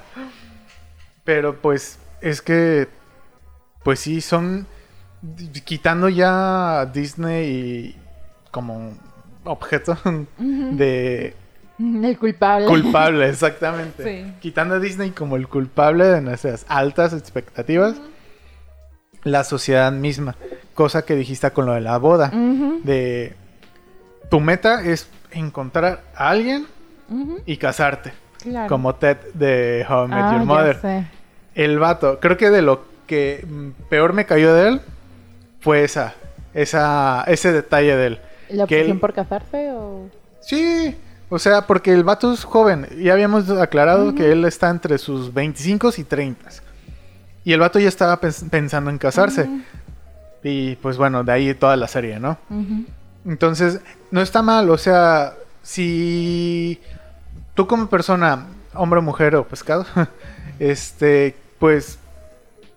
Pero 1.24 1.56
pues 1.56 1.98
es 2.20 2.42
que, 2.42 2.88
pues 3.82 4.00
sí, 4.00 4.20
son 4.20 4.66
quitando 5.64 6.08
ya 6.08 6.80
a 6.80 6.86
Disney 6.86 7.50
y 7.50 7.96
como 8.50 8.92
objeto 9.44 9.98
de 10.38 11.34
El 12.04 12.18
culpable. 12.18 12.66
culpable, 12.66 13.28
exactamente. 13.30 14.02
Sí. 14.04 14.32
Quitando 14.40 14.74
a 14.76 14.78
Disney 14.80 15.10
como 15.10 15.36
el 15.36 15.48
culpable 15.48 16.04
de 16.06 16.20
nuestras 16.20 16.64
altas 16.68 17.12
expectativas, 17.12 17.96
la 19.24 19.44
sociedad 19.44 19.90
misma, 19.92 20.36
cosa 20.74 21.04
que 21.04 21.14
dijiste 21.16 21.50
con 21.50 21.66
lo 21.66 21.74
de 21.74 21.80
la 21.80 21.98
boda, 21.98 22.30
de 22.30 23.34
tu 24.30 24.40
meta 24.40 24.82
es 24.84 25.08
encontrar 25.32 26.02
a 26.14 26.30
alguien 26.30 26.66
y 27.46 27.56
casarte, 27.56 28.12
claro. 28.42 28.68
como 28.68 28.94
Ted 28.94 29.16
de 29.34 29.84
How 29.88 30.04
I 30.04 30.08
Met 30.08 30.18
Ah, 30.18 30.30
Your 30.32 30.40
ya 30.40 30.44
Mother. 30.46 30.80
sé. 30.80 31.06
El 31.54 31.78
vato, 31.78 32.20
creo 32.20 32.36
que 32.36 32.50
de 32.50 32.62
lo 32.62 32.84
que 33.06 33.44
peor 33.90 34.12
me 34.12 34.24
cayó 34.26 34.54
de 34.54 34.68
él 34.68 34.80
fue 35.60 35.82
esa, 35.82 36.14
esa, 36.54 37.24
ese 37.26 37.52
detalle 37.52 37.96
de 37.96 38.06
él. 38.06 38.20
¿La 38.50 38.66
que 38.66 38.80
él- 38.82 38.98
por 39.00 39.12
casarse 39.14 39.72
o...? 39.72 40.08
Sí, 40.40 40.96
o 41.30 41.38
sea, 41.38 41.66
porque 41.66 41.92
el 41.92 42.04
vato 42.04 42.32
es 42.32 42.44
joven. 42.44 42.86
Ya 43.00 43.12
habíamos 43.12 43.48
aclarado 43.50 44.14
que 44.14 44.32
él 44.32 44.44
está 44.44 44.70
entre 44.70 44.98
sus 44.98 45.32
25 45.34 45.90
y 45.98 46.04
30. 46.04 46.50
Y 47.44 47.52
el 47.52 47.60
vato 47.60 47.78
ya 47.78 47.88
estaba 47.88 48.20
pens- 48.20 48.48
pensando 48.50 48.90
en 48.90 48.98
casarse. 48.98 49.48
Y 50.42 50.76
pues 50.76 50.96
bueno, 50.96 51.24
de 51.24 51.32
ahí 51.32 51.54
toda 51.54 51.76
la 51.76 51.88
serie, 51.88 52.20
¿no? 52.20 52.38
Entonces, 53.26 53.80
no 54.10 54.20
está 54.22 54.40
mal, 54.42 54.70
o 54.70 54.78
sea, 54.78 55.34
si 55.62 56.80
tú 57.54 57.66
como 57.66 57.88
persona, 57.88 58.46
hombre, 58.74 59.00
mujer 59.00 59.34
o 59.36 59.46
pescado, 59.46 59.84
este, 60.58 61.34
pues 61.58 61.98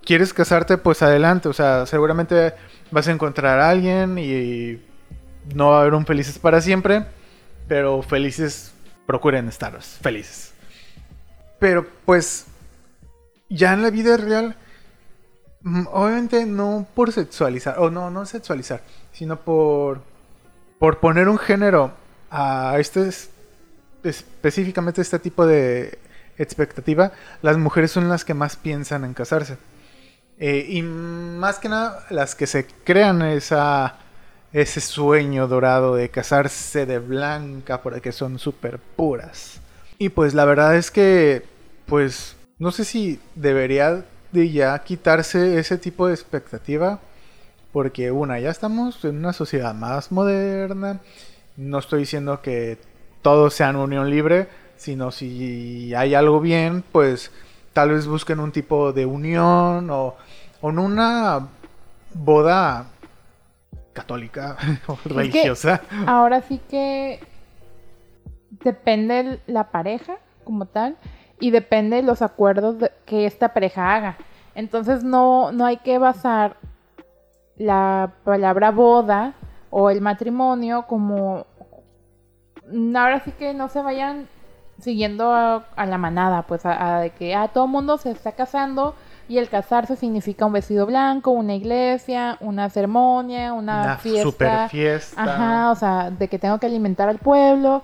quieres 0.04 0.34
casarte, 0.34 0.78
pues 0.78 1.02
adelante, 1.04 1.48
o 1.48 1.54
sea, 1.54 1.86
seguramente 1.86 2.54
vas 2.90 3.08
a 3.08 3.12
encontrar 3.12 3.60
a 3.60 3.70
alguien 3.70 4.18
y 4.18 4.82
no 5.56 5.70
va 5.70 5.78
a 5.78 5.82
haber 5.82 5.94
un 5.94 6.06
felices 6.06 6.38
para 6.40 6.60
siempre, 6.60 7.06
pero 7.72 8.02
felices 8.02 8.74
procuren 9.06 9.48
estar 9.48 9.82
felices. 9.82 10.52
Pero 11.58 11.88
pues 12.04 12.48
ya 13.48 13.72
en 13.72 13.82
la 13.82 13.90
vida 13.92 14.18
real 14.18 14.58
Mm, 15.64 15.86
Obviamente 15.92 16.46
no 16.46 16.86
por 16.96 17.12
sexualizar, 17.14 17.78
o 17.80 17.90
no, 17.92 18.10
no 18.10 18.26
sexualizar, 18.26 18.82
sino 19.14 19.38
por, 19.40 20.02
por 20.80 21.00
poner 21.00 21.30
un 21.30 21.38
género 21.38 21.92
a 22.32 22.76
este, 22.80 23.08
es- 23.08 23.30
específicamente 24.04 25.02
este 25.02 25.20
tipo 25.20 25.46
de 25.46 26.00
expectativa, 26.40 27.12
las 27.44 27.58
mujeres 27.58 27.92
son 27.92 28.10
las 28.10 28.26
que 28.26 28.34
más 28.34 28.56
piensan 28.56 29.06
en 29.06 29.14
casarse. 29.14 29.58
Eh, 30.40 30.66
y 30.70 30.82
más 30.82 31.60
que 31.60 31.70
nada 31.70 32.06
las 32.10 32.34
que 32.34 32.48
se 32.48 32.66
crean 32.84 33.22
esa, 33.22 34.00
ese 34.54 34.82
sueño 34.82 35.48
dorado 35.48 35.96
de 35.96 36.10
casarse 36.10 36.86
de 36.86 37.00
blanca 37.00 37.82
porque 37.82 38.12
son 38.12 38.40
súper 38.40 38.80
puras. 38.80 39.62
Y 39.98 40.10
pues 40.10 40.34
la 40.34 40.46
verdad 40.46 40.76
es 40.76 40.92
que, 40.92 41.44
pues, 41.86 42.36
no 42.60 42.72
sé 42.72 42.86
si 42.86 43.20
debería 43.36 44.04
de 44.32 44.52
ya 44.52 44.78
quitarse 44.80 45.60
ese 45.60 45.78
tipo 45.78 46.08
de 46.08 46.14
expectativa. 46.14 47.00
Porque 47.72 48.12
una, 48.12 48.40
ya 48.40 48.50
estamos 48.50 49.04
en 49.06 49.18
una 49.18 49.32
sociedad 49.32 49.74
más 49.74 50.12
moderna. 50.12 51.00
No 51.56 51.80
estoy 51.80 52.02
diciendo 52.02 52.42
que 52.42 52.78
todos 53.22 53.54
sean 53.54 53.78
unión 53.78 54.10
libre, 54.10 54.50
sino 54.76 55.12
si 55.12 55.94
hay 55.96 56.16
algo 56.16 56.42
bien, 56.42 56.84
pues 56.92 57.32
tal 57.72 57.92
vez 57.92 58.08
busquen 58.08 58.40
un 58.40 58.52
tipo 58.52 58.92
de 58.92 59.06
unión 59.06 59.90
o, 59.90 60.18
o 60.60 60.70
en 60.70 60.80
una 60.80 61.48
boda 62.14 62.88
católica 63.94 64.58
o 64.88 64.96
que- 64.96 65.10
religiosa. 65.10 65.82
Ahora 66.08 66.42
sí 66.42 66.60
que 66.70 67.20
depende 68.64 69.40
la 69.48 69.72
pareja 69.72 70.18
como 70.44 70.66
tal 70.66 70.98
y 71.40 71.52
depende 71.52 71.98
de 71.98 72.04
los 72.04 72.22
acuerdos 72.22 72.76
que 73.06 73.26
esta 73.26 73.54
pareja 73.54 73.96
haga. 73.96 74.18
Entonces 74.56 75.04
no, 75.04 75.52
no 75.52 75.66
hay 75.66 75.78
que 75.78 75.98
basar 75.98 76.58
la 77.58 78.12
palabra 78.24 78.72
boda 78.72 79.34
o 79.70 79.90
el 79.90 80.02
matrimonio 80.02 80.86
como... 80.88 81.46
Ahora 82.96 83.20
sí 83.22 83.32
que 83.32 83.54
no 83.54 83.68
se 83.70 83.82
vayan 83.82 84.28
siguiendo 84.80 85.32
a, 85.32 85.66
a 85.76 85.86
la 85.86 85.98
manada, 85.98 86.44
pues 86.44 86.66
a, 86.66 86.96
a 86.98 87.02
de 87.02 87.10
que 87.12 87.36
ah, 87.36 87.50
todo 87.50 87.66
el 87.66 87.72
mundo 87.72 87.98
se 87.98 88.12
está 88.12 88.32
casando 88.34 88.96
y 89.32 89.38
el 89.38 89.48
casarse 89.50 89.96
significa 89.96 90.46
un 90.46 90.54
vestido 90.54 90.86
blanco, 90.86 91.32
una 91.32 91.56
iglesia, 91.56 92.38
una 92.42 92.70
ceremonia, 92.70 93.54
una, 93.54 93.82
Una 93.84 93.98
fiesta. 93.98 94.24
super 94.24 94.70
fiesta. 94.70 95.24
Ajá, 95.24 95.72
o 95.72 95.76
sea, 95.76 96.12
de 96.12 96.28
que 96.28 96.38
tengo 96.38 96.58
que 96.60 96.66
alimentar 96.66 97.08
al 97.08 97.18
pueblo. 97.18 97.82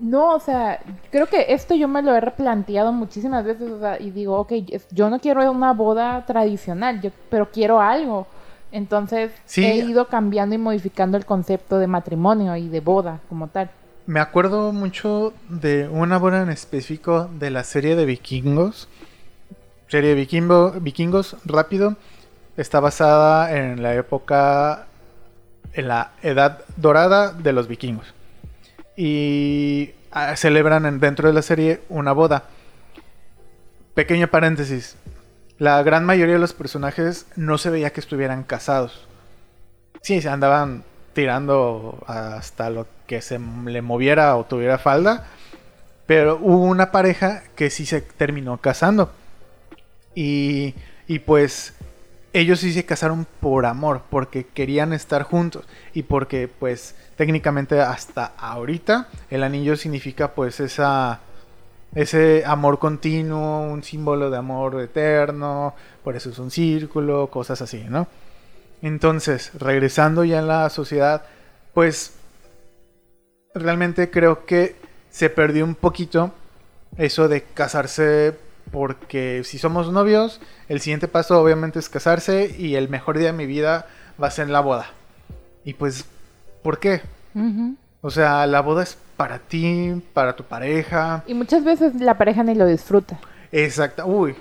No, 0.00 0.34
o 0.34 0.40
sea, 0.40 0.80
creo 1.10 1.26
que 1.26 1.46
esto 1.48 1.74
yo 1.74 1.88
me 1.88 2.02
lo 2.02 2.14
he 2.14 2.20
replanteado 2.20 2.92
muchísimas 2.92 3.44
veces, 3.44 3.70
o 3.70 3.80
sea, 3.80 4.00
y 4.00 4.10
digo, 4.12 4.38
ok, 4.38 4.52
yo 4.92 5.10
no 5.10 5.18
quiero 5.18 5.50
una 5.50 5.72
boda 5.72 6.24
tradicional, 6.24 7.00
yo, 7.02 7.10
pero 7.30 7.50
quiero 7.50 7.80
algo. 7.80 8.26
Entonces 8.72 9.32
Sí. 9.44 9.64
he 9.64 9.76
ido 9.76 10.06
cambiando 10.08 10.54
y 10.54 10.58
modificando 10.58 11.16
el 11.16 11.24
concepto 11.26 11.78
de 11.78 11.86
matrimonio 11.86 12.54
y 12.56 12.68
de 12.68 12.80
boda 12.80 13.20
como 13.28 13.48
tal. 13.48 13.70
Me 14.06 14.20
acuerdo 14.20 14.72
mucho 14.72 15.34
de 15.50 15.86
una 15.88 16.16
boda 16.18 16.42
en 16.42 16.48
específico 16.50 17.28
de 17.38 17.50
la 17.50 17.62
serie 17.64 17.94
de 17.96 18.06
vikingos. 18.06 18.88
Serie 19.88 20.10
de 20.10 20.14
vikingo, 20.16 20.72
vikingos, 20.72 21.36
rápido. 21.44 21.96
Está 22.56 22.80
basada 22.80 23.56
en 23.56 23.82
la 23.82 23.94
época, 23.94 24.86
en 25.72 25.88
la 25.88 26.12
edad 26.22 26.60
dorada 26.76 27.32
de 27.32 27.52
los 27.52 27.68
vikingos. 27.68 28.12
Y 28.96 29.92
ah, 30.10 30.36
celebran 30.36 30.84
en- 30.86 31.00
dentro 31.00 31.28
de 31.28 31.34
la 31.34 31.42
serie 31.42 31.80
una 31.88 32.12
boda. 32.12 32.44
Pequeño 33.94 34.28
paréntesis. 34.28 34.96
La 35.58 35.82
gran 35.82 36.04
mayoría 36.04 36.34
de 36.34 36.40
los 36.40 36.52
personajes 36.52 37.26
no 37.36 37.58
se 37.58 37.70
veía 37.70 37.92
que 37.92 38.00
estuvieran 38.00 38.44
casados. 38.44 39.06
Sí, 40.02 40.20
se 40.20 40.28
andaban 40.28 40.84
tirando 41.14 42.04
hasta 42.06 42.70
lo 42.70 42.86
que 43.06 43.22
se 43.22 43.40
le 43.66 43.82
moviera 43.82 44.36
o 44.36 44.44
tuviera 44.44 44.78
falda. 44.78 45.26
Pero 46.06 46.38
hubo 46.40 46.62
una 46.64 46.90
pareja 46.92 47.42
que 47.56 47.70
sí 47.70 47.86
se 47.86 48.00
terminó 48.00 48.58
casando. 48.58 49.12
Y, 50.14 50.74
y 51.06 51.18
pues 51.20 51.74
ellos 52.32 52.60
sí 52.60 52.72
se 52.72 52.84
casaron 52.84 53.26
por 53.40 53.66
amor, 53.66 54.02
porque 54.10 54.44
querían 54.46 54.92
estar 54.92 55.22
juntos. 55.22 55.64
Y 55.94 56.02
porque 56.02 56.48
pues 56.48 56.94
técnicamente 57.16 57.80
hasta 57.80 58.32
ahorita 58.36 59.08
el 59.30 59.42
anillo 59.42 59.76
significa 59.76 60.34
pues 60.34 60.60
esa... 60.60 61.20
ese 61.94 62.44
amor 62.44 62.78
continuo, 62.78 63.62
un 63.62 63.82
símbolo 63.82 64.30
de 64.30 64.36
amor 64.36 64.80
eterno, 64.80 65.74
por 66.04 66.16
eso 66.16 66.30
es 66.30 66.38
un 66.38 66.50
círculo, 66.50 67.28
cosas 67.28 67.62
así, 67.62 67.84
¿no? 67.88 68.06
Entonces, 68.82 69.50
regresando 69.58 70.22
ya 70.22 70.40
a 70.40 70.42
la 70.42 70.70
sociedad, 70.70 71.22
pues 71.74 72.12
realmente 73.54 74.10
creo 74.10 74.44
que 74.44 74.76
se 75.10 75.30
perdió 75.30 75.64
un 75.64 75.74
poquito 75.74 76.30
eso 76.96 77.26
de 77.26 77.42
casarse 77.42 78.36
porque 78.70 79.42
si 79.44 79.58
somos 79.58 79.92
novios, 79.92 80.40
el 80.68 80.80
siguiente 80.80 81.08
paso 81.08 81.40
obviamente 81.40 81.78
es 81.78 81.88
casarse 81.88 82.54
y 82.58 82.74
el 82.74 82.88
mejor 82.88 83.18
día 83.18 83.28
de 83.28 83.32
mi 83.32 83.46
vida 83.46 83.86
va 84.20 84.28
a 84.28 84.30
ser 84.30 84.48
la 84.48 84.60
boda. 84.60 84.86
Y 85.64 85.74
pues, 85.74 86.04
¿por 86.62 86.78
qué? 86.78 87.02
O 88.00 88.10
sea, 88.10 88.46
la 88.46 88.60
boda 88.60 88.82
es 88.82 88.96
para 89.16 89.38
ti, 89.38 90.02
para 90.12 90.34
tu 90.36 90.44
pareja. 90.44 91.24
Y 91.26 91.34
muchas 91.34 91.64
veces 91.64 91.94
la 92.00 92.16
pareja 92.16 92.42
ni 92.42 92.54
lo 92.54 92.66
disfruta. 92.66 93.18
Exacto, 93.52 94.06
uy. 94.06 94.34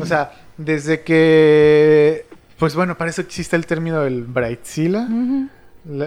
O 0.00 0.06
sea, 0.06 0.32
desde 0.56 1.02
que, 1.02 2.26
pues 2.58 2.74
bueno, 2.74 2.96
para 2.96 3.10
eso 3.10 3.20
existe 3.20 3.54
el 3.54 3.66
término 3.66 4.00
del 4.00 4.24
bridezilla. 4.24 5.06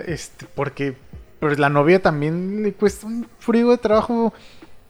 este, 0.08 0.48
porque 0.56 0.96
pues, 1.40 1.60
la 1.60 1.70
novia 1.70 2.02
también 2.02 2.64
le 2.64 2.74
cuesta 2.74 3.06
un 3.06 3.28
frío 3.40 3.70
de 3.70 3.78
trabajo 3.78 4.34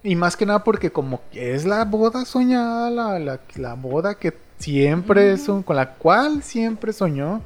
y 0.08 0.16
más 0.16 0.38
que 0.38 0.46
nada 0.46 0.64
porque 0.64 0.90
como 0.90 1.20
es 1.34 1.66
la 1.66 1.84
boda 1.84 2.24
soñada, 2.24 2.90
la, 2.90 3.42
la, 3.56 3.74
boda 3.74 4.16
que 4.16 4.34
siempre 4.58 5.34
es 5.34 5.50
con 5.66 5.76
la 5.76 5.96
cual 5.96 6.44
siempre 6.44 6.94
soñó, 6.94 7.42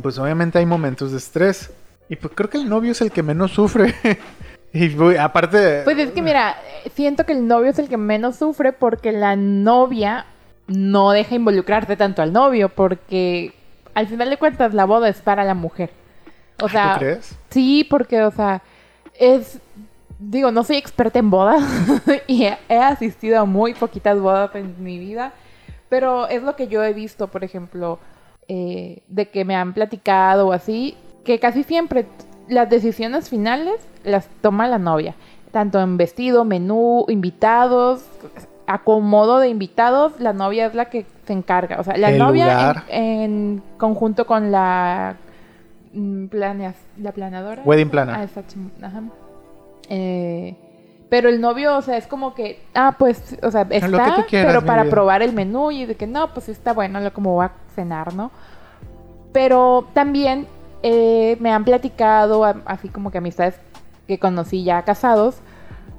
pues 0.00 0.16
obviamente 0.20 0.60
hay 0.60 0.66
momentos 0.66 1.10
de 1.10 1.18
estrés. 1.18 1.72
Y 2.08 2.14
pues 2.14 2.32
creo 2.36 2.48
que 2.48 2.58
el 2.58 2.68
novio 2.68 2.92
es 2.92 3.00
el 3.00 3.10
que 3.10 3.24
menos 3.24 3.50
sufre. 3.50 3.96
y 4.72 5.16
aparte... 5.16 5.82
Pues 5.82 5.98
es 5.98 6.12
que 6.12 6.22
mira, 6.22 6.56
siento 6.94 7.26
que 7.26 7.32
el 7.32 7.48
novio 7.48 7.70
es 7.70 7.80
el 7.80 7.88
que 7.88 7.96
menos 7.96 8.36
sufre 8.36 8.72
porque 8.72 9.10
la 9.10 9.34
novia 9.34 10.26
no 10.68 11.10
deja 11.10 11.34
involucrarse 11.34 11.96
tanto 11.96 12.22
al 12.22 12.32
novio 12.32 12.68
porque 12.68 13.54
al 13.94 14.06
final 14.06 14.30
de 14.30 14.36
cuentas 14.36 14.72
la 14.72 14.84
boda 14.84 15.08
es 15.08 15.20
para 15.20 15.42
la 15.42 15.54
mujer. 15.54 15.90
O 16.62 16.68
sea, 16.68 16.92
¿Tú 16.92 17.00
crees? 17.00 17.36
Sí, 17.48 17.84
porque, 17.90 18.22
o 18.22 18.30
sea, 18.30 18.62
es 19.18 19.58
digo, 20.20 20.52
no 20.52 20.62
soy 20.64 20.76
experta 20.76 21.18
en 21.18 21.30
bodas 21.30 21.62
y 22.26 22.44
he, 22.44 22.78
asistido 22.78 23.40
a 23.40 23.44
muy 23.44 23.74
poquitas 23.74 24.20
bodas 24.20 24.54
en 24.54 24.82
mi 24.82 24.98
vida, 24.98 25.32
pero 25.88 26.28
es 26.28 26.42
lo 26.42 26.54
que 26.54 26.68
yo 26.68 26.84
he 26.84 26.92
visto, 26.92 27.28
por 27.28 27.42
ejemplo, 27.42 27.98
eh, 28.46 29.02
de 29.08 29.28
que 29.30 29.44
me 29.44 29.56
han 29.56 29.72
platicado 29.72 30.48
o 30.48 30.52
así, 30.52 30.96
que 31.24 31.38
casi 31.38 31.62
siempre 31.64 32.06
las 32.48 32.68
decisiones 32.68 33.30
finales 33.30 33.80
las 34.04 34.28
toma 34.42 34.68
la 34.68 34.78
novia, 34.78 35.14
tanto 35.52 35.80
en 35.80 35.96
vestido, 35.96 36.44
menú, 36.44 37.06
invitados, 37.08 38.04
acomodo 38.66 39.38
de 39.38 39.48
invitados, 39.48 40.20
la 40.20 40.32
novia 40.32 40.66
es 40.66 40.74
la 40.74 40.86
que 40.86 41.06
se 41.26 41.32
encarga, 41.32 41.80
o 41.80 41.84
sea, 41.84 41.96
la 41.96 42.12
novia 42.12 42.84
en, 42.88 43.62
conjunto 43.78 44.26
con 44.26 44.52
la 44.52 45.16
mm, 45.92 46.26
la 46.98 47.12
planeadora. 47.12 47.62
Wedding 47.64 47.90
planner. 47.90 48.14
Ah, 48.14 48.86
Ajá. 48.86 49.02
Eh, 49.90 50.54
pero 51.10 51.28
el 51.28 51.40
novio, 51.40 51.76
o 51.76 51.82
sea, 51.82 51.96
es 51.96 52.06
como 52.06 52.34
que, 52.34 52.62
ah, 52.72 52.94
pues, 52.96 53.36
o 53.42 53.50
sea, 53.50 53.66
está, 53.70 54.24
pero 54.30 54.64
para 54.64 54.84
probar 54.84 55.22
el 55.22 55.32
menú 55.32 55.72
y 55.72 55.84
de 55.84 55.96
que 55.96 56.06
no, 56.06 56.32
pues 56.32 56.48
está 56.48 56.72
bueno, 56.72 57.00
lo 57.00 57.12
como 57.12 57.34
va 57.34 57.46
a 57.46 57.52
cenar, 57.74 58.14
¿no? 58.14 58.30
Pero 59.32 59.88
también 59.92 60.46
eh, 60.84 61.36
me 61.40 61.50
han 61.50 61.64
platicado, 61.64 62.44
así 62.64 62.88
como 62.88 63.10
que 63.10 63.18
amistades 63.18 63.56
que 64.06 64.20
conocí 64.20 64.62
ya 64.62 64.82
casados, 64.82 65.38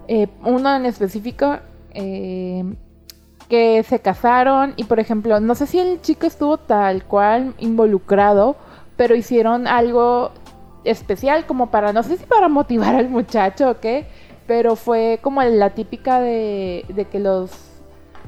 eh, 0.08 0.27
uno 0.43 0.75
en 0.75 0.86
específico 0.86 1.58
que 1.93 3.84
se 3.86 3.99
casaron 3.99 4.73
y, 4.77 4.86
por 4.86 5.01
ejemplo, 5.01 5.41
no 5.41 5.56
sé 5.56 5.67
si 5.67 5.77
el 5.77 6.01
chico 6.01 6.25
estuvo 6.25 6.58
tal 6.58 7.04
cual 7.04 7.54
involucrado, 7.60 8.56
pero 8.95 9.13
hicieron 9.13 9.67
algo 9.67 10.32
especial 10.84 11.46
como 11.46 11.70
para, 11.72 11.94
no 11.94 12.04
sé 12.04 12.17
si 12.17 12.26
para 12.26 12.50
motivar 12.50 12.96
al 12.96 13.10
muchacho 13.10 13.72
o 13.72 13.80
qué, 13.80 14.08
pero 14.48 14.76
fue 14.76 15.20
como 15.22 15.41
la 15.44 15.70
típica 15.72 16.20
de, 16.20 17.08
que 17.12 17.20
los 17.20 17.52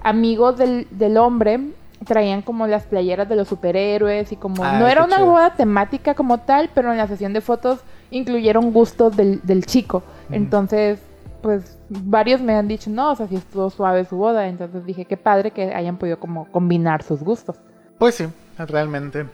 amigos 0.04 0.58
del, 0.58 1.18
hombre 1.18 1.60
traían 2.06 2.42
como 2.42 2.68
las 2.68 2.84
playeras 2.84 3.30
de 3.30 3.36
los 3.36 3.48
superhéroes 3.48 4.32
y 4.32 4.36
como 4.36 4.64
ah, 4.64 4.78
no 4.78 4.88
era 4.88 5.06
una 5.06 5.20
boda 5.20 5.54
temática 5.54 6.14
como 6.16 6.40
tal, 6.40 6.70
pero 6.74 6.92
en 6.92 6.98
la 6.98 7.08
sesión 7.08 7.34
de 7.34 7.42
fotos 7.42 7.80
incluyeron 8.12 8.72
gustos 8.72 9.16
del, 9.16 9.66
chico. 9.66 10.04
Entonces, 10.30 11.00
pues 11.42 11.78
varios 11.90 12.42
me 12.42 12.56
han 12.56 12.68
dicho, 12.68 12.90
no, 12.90 13.12
o 13.12 13.16
sea, 13.16 13.28
si 13.28 13.36
estuvo 13.36 13.70
suave 13.70 14.06
su 14.06 14.18
boda, 14.18 14.48
entonces 14.48 14.86
dije, 14.86 15.06
qué 15.06 15.18
padre 15.18 15.52
que 15.52 15.74
hayan 15.74 15.98
podido 15.98 16.20
como 16.20 16.50
combinar 16.52 17.04
sus 17.04 17.22
gustos. 17.22 17.58
Pues 17.98 18.16
sí, 18.16 18.26
realmente. 18.58 19.26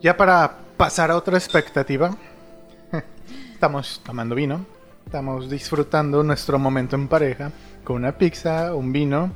Ya 0.00 0.16
para 0.16 0.56
pasar 0.76 1.10
a 1.10 1.16
otra 1.16 1.36
expectativa. 1.36 2.16
Estamos 3.52 4.00
tomando 4.04 4.34
vino. 4.34 4.64
Estamos 5.06 5.50
disfrutando 5.50 6.22
nuestro 6.22 6.58
momento 6.58 6.96
en 6.96 7.08
pareja 7.08 7.52
con 7.84 7.96
una 7.96 8.12
pizza, 8.12 8.74
un 8.74 8.92
vino. 8.92 9.32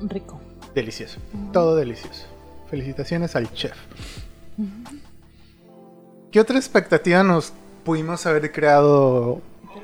Rico. 0.00 0.40
Delicioso. 0.74 1.20
Todo 1.52 1.76
delicioso. 1.76 2.26
Felicitaciones 2.68 3.36
al 3.36 3.52
chef. 3.52 3.76
¿Qué 6.32 6.40
otra 6.40 6.58
expectativa 6.58 7.22
nos 7.22 7.52
pudimos 7.84 8.26
haber 8.26 8.50
creado? 8.50 9.40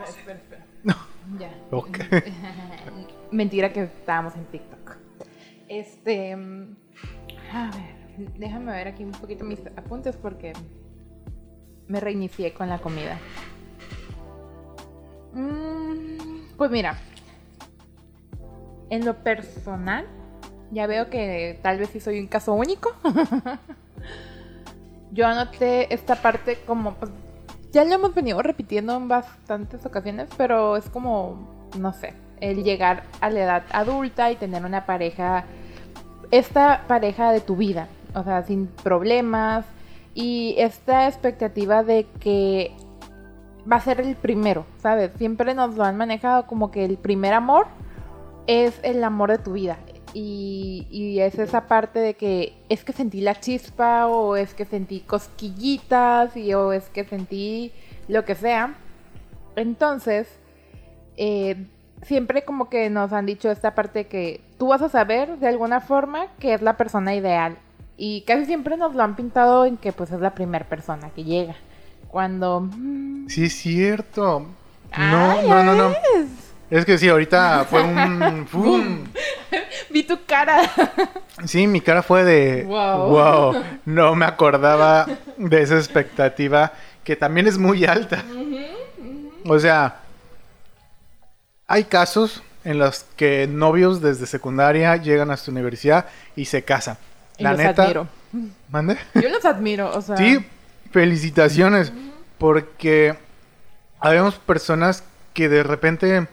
Espera, 0.07 0.39
espera, 0.39 0.65
No. 0.83 0.97
Ya. 1.39 1.55
Okay. 1.71 2.23
Mentira 3.31 3.73
que 3.73 3.85
estábamos 3.85 4.35
en 4.35 4.47
TikTok. 4.47 4.97
Este. 5.69 6.35
Mm, 6.35 6.77
a 7.53 7.71
ver 7.71 8.00
déjame 8.39 8.73
ver 8.73 8.89
aquí 8.89 9.05
un 9.05 9.13
poquito 9.13 9.45
mis 9.45 9.61
apuntes 9.77 10.17
porque 10.17 10.53
me 11.89 12.01
reinicié 12.01 12.53
con 12.53 12.69
la 12.69 12.79
comida. 12.79 13.19
Mm, 15.33 16.57
pues 16.57 16.71
mira, 16.71 16.99
en 18.91 19.05
lo 19.05 19.15
personal, 19.23 20.07
ya 20.71 20.87
veo 20.87 21.11
que 21.11 21.59
tal 21.63 21.79
vez 21.79 21.91
sí 21.91 22.01
soy 22.01 22.21
un 22.21 22.27
caso 22.27 22.55
único. 22.55 22.93
Yo 25.13 25.27
anoté 25.27 25.93
esta 25.93 26.17
parte 26.17 26.59
como, 26.67 26.95
pues, 26.95 27.11
ya 27.73 27.85
lo 27.85 27.95
hemos 27.95 28.15
venido 28.15 28.41
repitiendo 28.43 28.97
en 28.97 29.09
bastantes 29.09 29.85
ocasiones, 29.85 30.29
pero 30.37 30.77
es 30.77 30.89
como, 30.89 31.69
no 31.79 31.93
sé, 31.93 32.15
el 32.41 32.63
llegar 32.63 33.05
a 33.21 33.31
la 33.31 33.41
edad 33.41 33.63
adulta 33.73 34.31
y 34.31 34.37
tener 34.37 34.65
una 34.65 34.87
pareja, 34.87 35.45
esta 36.31 36.85
pareja 36.87 37.33
de 37.33 37.41
tu 37.41 37.57
vida, 37.57 37.89
o 38.15 38.23
sea, 38.23 38.43
sin 38.43 38.67
problemas. 38.67 39.65
Y 40.15 40.55
esta 40.59 41.07
expectativa 41.09 41.83
de 41.83 42.07
que 42.21 42.73
va 43.71 43.77
a 43.77 43.81
ser 43.81 44.01
el 44.01 44.17
primero, 44.17 44.67
¿sabes? 44.79 45.13
Siempre 45.17 45.55
nos 45.55 45.77
lo 45.77 45.85
han 45.85 45.97
manejado 45.97 46.47
como 46.47 46.71
que 46.71 46.85
el 46.85 46.97
primer 46.97 47.33
amor 47.33 47.67
es 48.47 48.79
el 48.83 49.03
amor 49.05 49.31
de 49.31 49.39
tu 49.39 49.53
vida. 49.53 49.79
Y, 50.13 51.19
es 51.21 51.39
esa 51.39 51.69
parte 51.69 52.01
de 52.01 52.15
que 52.15 52.55
es 52.69 52.83
que 52.83 52.93
sentí 52.93 53.21
la 53.21 53.39
chispa 53.39 54.07
o 54.09 54.37
es 54.37 54.55
que 54.55 54.65
sentí 54.65 55.01
cosquillitas 55.01 56.37
y, 56.37 56.55
o 56.55 56.73
es 56.73 56.89
que 56.89 57.05
sentí 57.05 57.73
lo 58.09 58.25
que 58.25 58.35
sea. 58.35 58.75
Entonces, 59.55 60.27
eh, 61.17 61.67
siempre 62.03 62.43
como 62.43 62.69
que 62.69 62.91
nos 62.91 63.13
han 63.13 63.27
dicho 63.27 63.51
esta 63.51 63.75
parte 63.75 64.07
que 64.07 64.41
tú 64.59 64.69
vas 64.69 64.83
a 64.83 64.89
saber 64.89 65.39
de 65.39 65.49
alguna 65.49 65.81
forma 65.81 66.27
que 66.39 66.55
es 66.55 66.63
la 66.63 66.77
persona 66.77 67.15
ideal 67.15 67.59
y 68.03 68.23
casi 68.23 68.47
siempre 68.47 68.79
nos 68.79 68.95
lo 68.95 69.03
han 69.03 69.15
pintado 69.15 69.67
en 69.67 69.77
que 69.77 69.93
pues 69.93 70.11
es 70.11 70.21
la 70.21 70.35
primera 70.35 70.65
persona 70.65 71.11
que 71.11 71.23
llega. 71.23 71.55
Cuando... 72.09 72.63
Mm, 72.63 73.29
sí, 73.29 73.45
es 73.45 73.55
cierto. 73.55 74.47
No, 74.97 75.43
no, 75.43 75.63
no, 75.63 75.75
no. 75.75 75.95
Es 76.71 76.87
que 76.87 76.97
sí, 76.97 77.11
ahorita 77.11 77.67
fue 77.69 77.83
un... 77.83 78.49
Vi 79.91 80.03
tu 80.05 80.25
cara. 80.25 80.63
sí, 81.45 81.67
mi 81.67 81.83
cara 81.83 82.03
fue 82.03 82.25
de... 82.25 82.65
Wow. 82.65 83.11
wow. 83.11 83.65
No 83.85 84.15
me 84.15 84.25
acordaba 84.25 85.07
de 85.37 85.61
esa 85.61 85.77
expectativa 85.77 86.73
que 87.05 87.17
también 87.17 87.49
es 87.49 87.59
muy 87.59 87.85
alta. 87.85 88.25
O 89.45 89.59
sea, 89.59 90.01
hay 91.67 91.85
casos 91.85 92.43
en 92.65 92.79
los 92.79 93.05
que 93.17 93.47
novios 93.47 94.01
desde 94.01 94.25
secundaria 94.25 94.97
llegan 94.97 95.31
hasta 95.31 95.51
universidad 95.51 96.07
y 96.35 96.47
se 96.47 96.63
casan 96.63 96.97
la 97.41 97.55
neta. 97.55 97.83
Admiro. 97.83 98.09
¿Mande? 98.71 98.97
Yo 99.15 99.29
los 99.29 99.45
admiro, 99.45 99.91
o 99.95 100.01
sea. 100.01 100.17
Sí, 100.17 100.45
felicitaciones. 100.91 101.93
Porque 102.39 103.17
habemos 103.99 104.37
personas 104.37 105.05
que 105.35 105.49
de 105.49 105.63
repente 105.63 106.27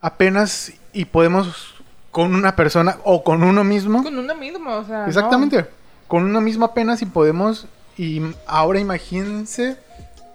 apenas 0.00 0.72
y 0.92 1.04
podemos 1.04 1.74
con 2.10 2.34
una 2.34 2.54
persona 2.56 2.98
o 3.04 3.24
con 3.24 3.42
uno 3.42 3.64
mismo. 3.64 4.02
Con 4.02 4.18
uno 4.18 4.34
mismo, 4.34 4.76
o 4.76 4.84
sea. 4.84 5.06
Exactamente. 5.06 5.66
Con 6.08 6.24
uno 6.24 6.40
mismo 6.40 6.64
apenas 6.64 7.02
y 7.02 7.06
podemos. 7.06 7.66
Y 7.96 8.22
ahora 8.46 8.80
imagínense 8.80 9.76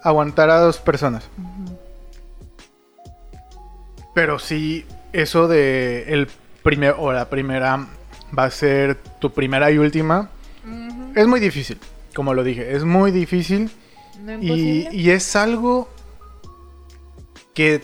aguantar 0.04 0.50
a 0.50 0.60
dos 0.60 0.78
personas. 0.80 1.28
Pero 4.14 4.40
sí, 4.40 4.86
eso 5.14 5.48
de 5.48 6.14
el 6.14 6.28
primer 6.64 6.96
o 6.98 7.14
la 7.14 7.30
primera 7.30 7.88
va 8.38 8.46
a 8.46 8.52
ser 8.52 8.96
tu 9.20 9.32
primera 9.32 9.72
y 9.72 9.78
última. 9.78 10.30
Es 11.16 11.28
muy 11.28 11.40
difícil, 11.40 11.80
como 12.16 12.34
lo 12.34 12.44
dije, 12.44 12.76
es 12.76 12.84
muy 12.84 13.12
difícil. 13.12 13.72
No 14.22 14.34
Y, 14.42 14.88
y 14.92 15.10
es 15.12 15.36
algo 15.36 15.90
que 17.54 17.82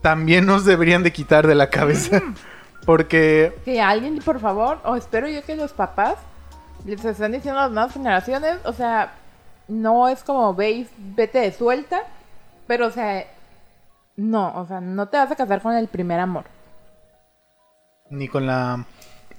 también 0.00 0.46
nos 0.46 0.64
deberían 0.64 1.02
de 1.02 1.12
quitar 1.12 1.46
de 1.46 1.54
la 1.54 1.70
cabeza. 1.70 2.22
Porque 2.86 3.52
Que 3.64 3.80
alguien, 3.80 4.18
por 4.20 4.40
favor, 4.40 4.80
o 4.84 4.96
espero 4.96 5.28
yo 5.28 5.44
que 5.44 5.54
los 5.54 5.72
papás 5.72 6.16
les 6.86 7.04
estén 7.04 7.32
diciendo 7.32 7.60
a 7.60 7.64
las 7.64 7.72
nuevas 7.72 7.92
generaciones, 7.92 8.56
o 8.64 8.72
sea, 8.72 9.12
no 9.68 10.08
es 10.08 10.24
como 10.24 10.54
veis, 10.54 10.88
vete 10.96 11.40
de 11.40 11.52
suelta, 11.52 12.02
pero 12.66 12.86
o 12.86 12.90
sea, 12.90 13.26
no, 14.16 14.56
o 14.56 14.66
sea, 14.66 14.80
no 14.80 15.08
te 15.08 15.18
vas 15.18 15.30
a 15.30 15.36
casar 15.36 15.60
con 15.60 15.74
el 15.74 15.88
primer 15.88 16.20
amor. 16.20 16.44
ni 18.08 18.26
con 18.28 18.46
la 18.46 18.84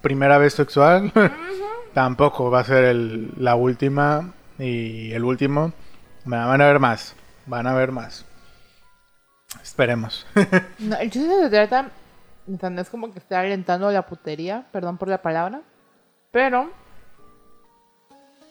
primera 0.01 0.37
vez 0.37 0.53
sexual 0.53 1.11
tampoco 1.93 2.49
va 2.51 2.61
a 2.61 2.63
ser 2.63 2.83
el- 2.85 3.31
la 3.37 3.55
última 3.55 4.31
y 4.59 5.11
el 5.13 5.23
último. 5.23 5.71
Van 6.25 6.61
a 6.61 6.65
ver 6.67 6.79
más, 6.79 7.15
van 7.45 7.67
a 7.67 7.73
ver 7.73 7.91
más. 7.91 8.25
Esperemos. 9.61 10.25
No, 10.79 10.95
el 10.97 11.09
chiste 11.11 11.29
se 11.43 11.49
trata, 11.49 11.89
no 12.47 12.81
es 12.81 12.89
como 12.89 13.11
que 13.11 13.19
esté 13.19 13.35
alentando 13.35 13.91
la 13.91 14.01
putería, 14.05 14.65
perdón 14.71 14.97
por 14.97 15.07
la 15.07 15.21
palabra, 15.21 15.61
pero, 16.31 16.69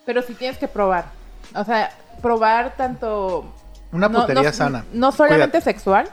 pero 0.07 0.23
sí 0.23 0.35
tienes 0.35 0.59
que 0.59 0.69
probar. 0.69 1.07
O 1.55 1.65
sea, 1.65 1.91
probar 2.23 2.77
tanto... 2.77 3.45
Una 3.93 4.09
no- 4.09 4.21
putería 4.21 4.43
no- 4.45 4.53
sana. 4.53 4.85
No 4.93 5.11
solamente 5.13 5.59
Cuídate. 5.59 5.61
sexual, 5.63 6.09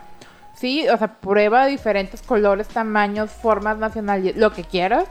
sí, 0.55 0.87
o 0.89 0.97
sea, 0.97 1.07
prueba 1.19 1.65
diferentes 1.67 2.21
colores, 2.21 2.67
tamaños, 2.67 3.29
formas, 3.31 3.77
nacionalidades, 3.77 4.37
lo 4.37 4.51
que 4.53 4.63
quieras. 4.63 5.05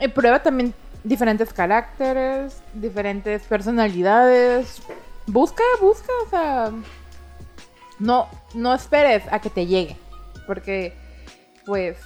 Y 0.00 0.08
prueba 0.08 0.42
también 0.42 0.74
diferentes 1.04 1.52
caracteres, 1.52 2.60
diferentes 2.74 3.42
personalidades. 3.42 4.80
Busca, 5.26 5.62
busca, 5.80 6.12
o 6.26 6.30
sea, 6.30 6.70
no, 7.98 8.28
no 8.54 8.74
esperes 8.74 9.24
a 9.30 9.40
que 9.40 9.50
te 9.50 9.66
llegue. 9.66 9.96
Porque, 10.46 10.94
pues, 11.66 11.96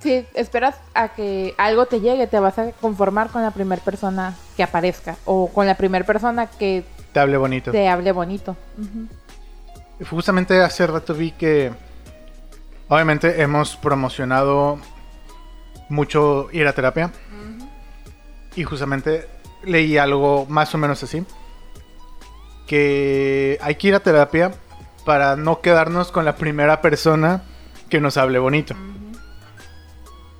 si 0.00 0.26
esperas 0.34 0.76
a 0.94 1.08
que 1.08 1.54
algo 1.58 1.86
te 1.86 2.00
llegue, 2.00 2.26
te 2.26 2.38
vas 2.38 2.58
a 2.58 2.72
conformar 2.72 3.30
con 3.30 3.42
la 3.42 3.50
primera 3.50 3.82
persona 3.82 4.34
que 4.56 4.62
aparezca. 4.62 5.16
O 5.24 5.48
con 5.48 5.66
la 5.66 5.76
primera 5.76 6.04
persona 6.04 6.46
que 6.46 6.84
Te 7.12 7.20
hable 7.20 7.36
bonito. 7.36 7.70
te 7.72 7.88
hable 7.88 8.12
bonito. 8.12 8.56
Justamente 10.10 10.60
hace 10.60 10.86
rato 10.86 11.14
vi 11.14 11.30
que 11.32 11.72
obviamente 12.88 13.40
hemos 13.42 13.76
promocionado 13.76 14.78
mucho 15.92 16.48
ir 16.52 16.66
a 16.66 16.72
terapia. 16.72 17.12
Y 18.56 18.64
justamente 18.64 19.28
leí 19.64 19.98
algo 19.98 20.46
más 20.48 20.74
o 20.74 20.78
menos 20.78 21.02
así. 21.02 21.24
Que 22.66 23.58
hay 23.62 23.76
que 23.76 23.88
ir 23.88 23.94
a 23.94 24.00
terapia 24.00 24.52
para 25.04 25.36
no 25.36 25.60
quedarnos 25.60 26.10
con 26.10 26.24
la 26.24 26.36
primera 26.36 26.80
persona 26.80 27.42
que 27.88 28.00
nos 28.00 28.16
hable 28.16 28.38
bonito. 28.38 28.74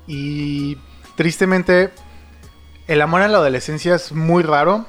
Y 0.07 0.79
tristemente 1.17 1.91
el 2.87 3.01
amor 3.01 3.23
en 3.23 3.33
la 3.33 3.39
adolescencia 3.39 3.95
es 3.95 4.13
muy 4.13 4.43
raro. 4.43 4.87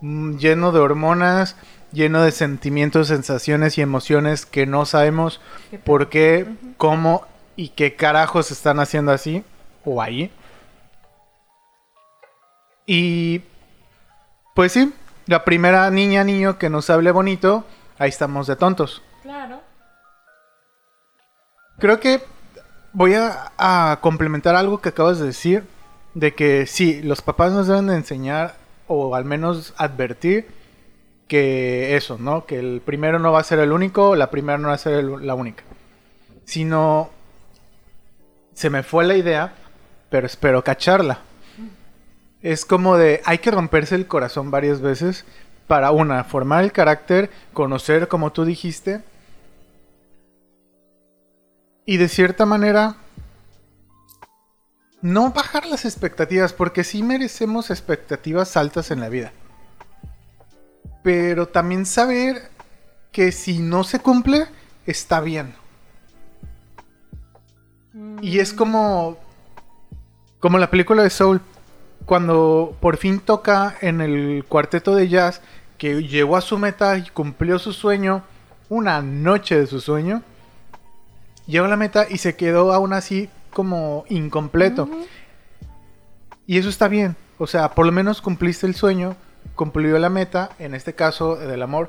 mm, 0.00 0.36
Lleno 0.36 0.72
de 0.72 0.80
hormonas, 0.80 1.56
lleno 1.92 2.22
de 2.22 2.32
sentimientos, 2.32 3.08
sensaciones 3.08 3.76
y 3.78 3.82
emociones 3.82 4.46
que 4.46 4.66
no 4.66 4.86
sabemos 4.86 5.40
Qué 5.70 5.78
por 5.78 6.08
qué, 6.08 6.46
cómo 6.76 7.26
y 7.56 7.70
qué 7.70 7.94
carajos 7.94 8.50
están 8.50 8.80
haciendo 8.80 9.12
así 9.12 9.44
o 9.84 10.00
ahí. 10.02 10.30
Y 12.86 13.42
pues 14.54 14.72
sí, 14.72 14.92
la 15.26 15.44
primera 15.44 15.90
niña, 15.90 16.24
niño 16.24 16.58
que 16.58 16.68
nos 16.68 16.90
hable 16.90 17.10
bonito, 17.10 17.64
ahí 17.98 18.08
estamos 18.08 18.46
de 18.46 18.56
tontos. 18.56 19.02
Claro. 19.22 19.60
Creo 21.78 22.00
que 22.00 22.22
voy 22.92 23.14
a, 23.14 23.52
a 23.56 23.98
complementar 24.00 24.54
algo 24.56 24.80
que 24.80 24.90
acabas 24.90 25.18
de 25.18 25.26
decir, 25.26 25.64
de 26.14 26.34
que 26.34 26.66
sí, 26.66 27.02
los 27.02 27.22
papás 27.22 27.52
nos 27.52 27.66
deben 27.66 27.86
de 27.86 27.96
enseñar 27.96 28.56
o 28.88 29.14
al 29.14 29.24
menos 29.24 29.74
advertir 29.78 30.48
que 31.28 31.96
eso, 31.96 32.18
¿no? 32.18 32.44
Que 32.44 32.58
el 32.58 32.82
primero 32.84 33.18
no 33.18 33.32
va 33.32 33.40
a 33.40 33.44
ser 33.44 33.58
el 33.60 33.72
único, 33.72 34.16
la 34.16 34.28
primera 34.28 34.58
no 34.58 34.68
va 34.68 34.74
a 34.74 34.78
ser 34.78 34.94
el- 34.94 35.26
la 35.26 35.34
única. 35.34 35.64
Sino, 36.44 37.08
se 38.52 38.68
me 38.68 38.82
fue 38.82 39.04
la 39.06 39.14
idea, 39.14 39.54
pero 40.12 40.26
espero 40.26 40.62
cacharla. 40.62 41.20
Es 42.42 42.66
como 42.66 42.98
de, 42.98 43.22
hay 43.24 43.38
que 43.38 43.50
romperse 43.50 43.94
el 43.94 44.06
corazón 44.06 44.50
varias 44.50 44.82
veces 44.82 45.24
para 45.66 45.90
una, 45.90 46.22
formar 46.22 46.64
el 46.64 46.70
carácter, 46.70 47.30
conocer, 47.54 48.08
como 48.08 48.30
tú 48.30 48.44
dijiste, 48.44 49.02
y 51.86 51.96
de 51.96 52.08
cierta 52.08 52.44
manera 52.44 52.96
no 55.00 55.30
bajar 55.30 55.64
las 55.64 55.86
expectativas, 55.86 56.52
porque 56.52 56.84
sí 56.84 57.02
merecemos 57.02 57.70
expectativas 57.70 58.58
altas 58.58 58.90
en 58.90 59.00
la 59.00 59.08
vida. 59.08 59.32
Pero 61.02 61.48
también 61.48 61.86
saber 61.86 62.50
que 63.12 63.32
si 63.32 63.60
no 63.60 63.82
se 63.82 63.98
cumple, 63.98 64.46
está 64.84 65.20
bien. 65.20 65.54
Y 68.20 68.40
es 68.40 68.52
como 68.52 69.18
como 70.42 70.58
la 70.58 70.70
película 70.70 71.04
de 71.04 71.10
Soul 71.10 71.40
cuando 72.04 72.76
por 72.80 72.96
fin 72.96 73.20
toca 73.20 73.76
en 73.80 74.00
el 74.00 74.44
cuarteto 74.48 74.96
de 74.96 75.08
jazz 75.08 75.40
que 75.78 76.02
llegó 76.02 76.36
a 76.36 76.40
su 76.40 76.58
meta 76.58 76.98
y 76.98 77.08
cumplió 77.10 77.60
su 77.60 77.72
sueño, 77.72 78.24
una 78.68 79.02
noche 79.02 79.56
de 79.56 79.68
su 79.68 79.80
sueño, 79.80 80.20
llegó 81.46 81.66
a 81.66 81.68
la 81.68 81.76
meta 81.76 82.06
y 82.10 82.18
se 82.18 82.34
quedó 82.34 82.72
aún 82.72 82.92
así 82.92 83.30
como 83.52 84.04
incompleto. 84.08 84.88
Y 86.44 86.58
eso 86.58 86.70
está 86.70 86.88
bien. 86.88 87.14
O 87.38 87.46
sea, 87.46 87.70
por 87.70 87.86
lo 87.86 87.92
menos 87.92 88.20
cumpliste 88.20 88.66
el 88.66 88.74
sueño, 88.74 89.14
cumplió 89.54 89.96
la 90.00 90.10
meta, 90.10 90.50
en 90.58 90.74
este 90.74 90.94
caso 90.94 91.36
del 91.36 91.62
amor. 91.62 91.88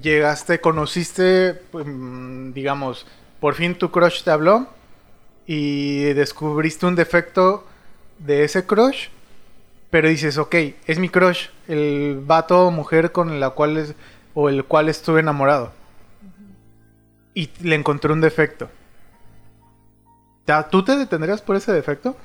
Llegaste, 0.00 0.60
conociste, 0.60 1.54
pues, 1.72 1.86
mm, 1.88 2.52
digamos, 2.52 3.04
por 3.40 3.54
fin 3.54 3.74
tu 3.74 3.90
crush 3.90 4.22
te 4.22 4.30
habló 4.30 4.68
y 5.46 6.12
descubriste 6.14 6.86
un 6.86 6.94
defecto 6.94 7.66
de 8.18 8.44
ese 8.44 8.66
crush, 8.66 9.08
pero 9.90 10.08
dices, 10.08 10.38
ok, 10.38 10.54
es 10.86 10.98
mi 10.98 11.08
crush, 11.08 11.48
el 11.68 12.20
vato 12.24 12.66
o 12.66 12.70
mujer 12.70 13.12
con 13.12 13.38
la 13.40 13.50
cual 13.50 13.76
es, 13.76 13.94
o 14.34 14.48
el 14.48 14.64
cual 14.64 14.88
estuve 14.88 15.20
enamorado. 15.20 15.72
Y 17.34 17.50
le 17.60 17.74
encontré 17.74 18.12
un 18.12 18.20
defecto. 18.20 18.68
¿Tú 20.70 20.84
te 20.84 20.96
detendrías 20.96 21.40
por 21.40 21.56
ese 21.56 21.72
defecto? 21.72 22.16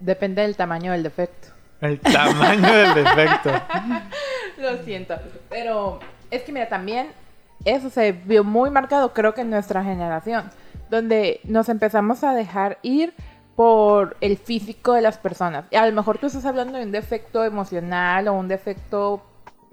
Depende 0.00 0.42
del 0.42 0.56
tamaño 0.56 0.92
del 0.92 1.02
defecto. 1.02 1.48
El 1.80 1.98
tamaño 2.00 2.72
del 2.72 2.94
defecto. 3.04 3.50
Lo 4.58 4.84
siento. 4.84 5.16
Pero 5.48 6.00
es 6.30 6.42
que 6.42 6.52
mira, 6.52 6.68
también 6.68 7.08
eso 7.64 7.90
se 7.90 8.12
vio 8.12 8.44
muy 8.44 8.70
marcado, 8.70 9.12
creo 9.12 9.34
que 9.34 9.40
en 9.40 9.50
nuestra 9.50 9.82
generación, 9.82 10.50
donde 10.90 11.40
nos 11.44 11.68
empezamos 11.68 12.24
a 12.24 12.34
dejar 12.34 12.78
ir 12.82 13.14
por 13.56 14.16
el 14.20 14.36
físico 14.36 14.94
de 14.94 15.02
las 15.02 15.18
personas. 15.18 15.64
Y 15.70 15.76
a 15.76 15.86
lo 15.86 15.92
mejor 15.92 16.18
tú 16.18 16.26
estás 16.26 16.44
hablando 16.44 16.78
de 16.78 16.84
un 16.84 16.92
defecto 16.92 17.44
emocional 17.44 18.28
o 18.28 18.34
un 18.34 18.48
defecto, 18.48 19.22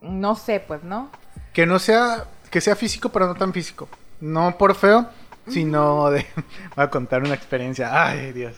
no 0.02 0.36
sé, 0.36 0.60
pues, 0.60 0.84
¿no? 0.84 1.10
Que 1.54 1.66
no 1.66 1.80
sea, 1.80 2.26
que 2.50 2.62
sea 2.62 2.76
físico, 2.76 3.10
pero 3.10 3.28
no 3.28 3.36
tan 3.36 3.54
físico. 3.54 3.90
No 4.20 4.58
por 4.58 4.76
feo, 4.76 5.08
sino 5.48 6.12
de... 6.12 6.26
Voy 6.76 6.86
a 6.86 6.90
contar 6.90 7.24
una 7.24 7.34
experiencia. 7.34 8.06
Ay, 8.06 8.32
Dios. 8.34 8.56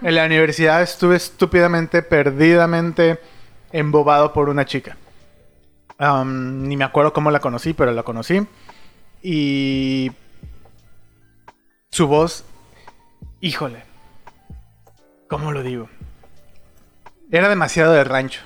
En 0.00 0.14
la 0.14 0.26
universidad 0.26 0.80
estuve 0.82 1.16
estúpidamente, 1.16 2.02
perdidamente 2.02 3.18
embobado 3.72 4.32
por 4.32 4.48
una 4.48 4.64
chica. 4.64 4.96
Am, 5.98 6.68
ni 6.68 6.76
me 6.76 6.84
acuerdo 6.84 7.12
cómo 7.12 7.30
la 7.30 7.40
conocí, 7.40 7.72
pero 7.72 7.92
la 7.92 8.02
conocí. 8.02 8.46
Y... 9.22 10.12
Su 11.92 12.06
voz... 12.06 12.46
Híjole. 13.42 13.82
¿Cómo 15.28 15.52
lo 15.52 15.62
digo? 15.62 15.90
Era 17.30 17.50
demasiado 17.50 17.92
de 17.92 18.02
rancho. 18.02 18.40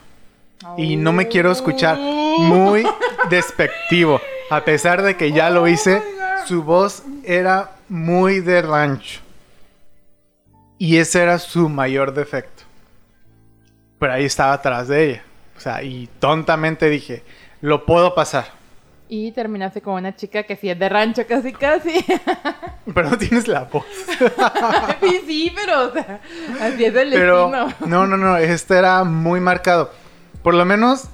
Y 0.76 0.96
no 0.96 1.12
me 1.12 1.28
quiero 1.28 1.52
escuchar 1.52 1.96
muy 1.96 2.85
despectivo. 3.30 4.20
A 4.50 4.64
pesar 4.64 5.02
de 5.02 5.16
que 5.16 5.30
ya 5.30 5.50
lo 5.50 5.68
hice, 5.68 6.02
su 6.46 6.64
voz 6.64 7.04
era 7.22 7.76
muy 7.88 8.40
de 8.40 8.62
rancho. 8.62 9.20
Y 10.76 10.96
ese 10.96 11.22
era 11.22 11.38
su 11.38 11.68
mayor 11.68 12.14
defecto. 12.14 12.64
Pero 14.00 14.12
ahí 14.12 14.24
estaba 14.24 14.54
atrás 14.54 14.88
de 14.88 15.11
ella. 15.11 15.24
O 15.56 15.61
sea, 15.61 15.85
y 15.85 16.09
tontamente 16.18 16.90
dije, 16.90 17.22
lo 17.61 17.87
puedo 17.87 18.12
pasar. 18.12 18.56
Y 19.09 19.31
terminaste 19.33 19.81
con 19.81 19.95
una 19.95 20.16
chica 20.16 20.42
que 20.42 20.57
sí 20.57 20.69
es 20.69 20.79
de 20.79 20.88
rancho 20.88 21.27
casi 21.27 21.53
casi. 21.53 22.05
Pero 22.95 23.11
no 23.11 23.19
tienes 23.19 23.47
la 23.47 23.64
voz. 23.64 23.85
sí, 25.01 25.21
sí, 25.27 25.53
pero 25.55 25.88
o 25.88 25.92
sea, 25.92 26.21
así 26.61 26.85
es 26.85 26.95
el 26.95 27.11
Pero 27.11 27.49
destino. 27.51 27.75
no, 27.87 28.07
no, 28.07 28.16
no, 28.16 28.37
este 28.37 28.77
era 28.79 29.05
muy 29.05 29.40
marcado. 29.40 29.92
Por 30.42 30.55
lo 30.55 30.64
menos 30.64 31.09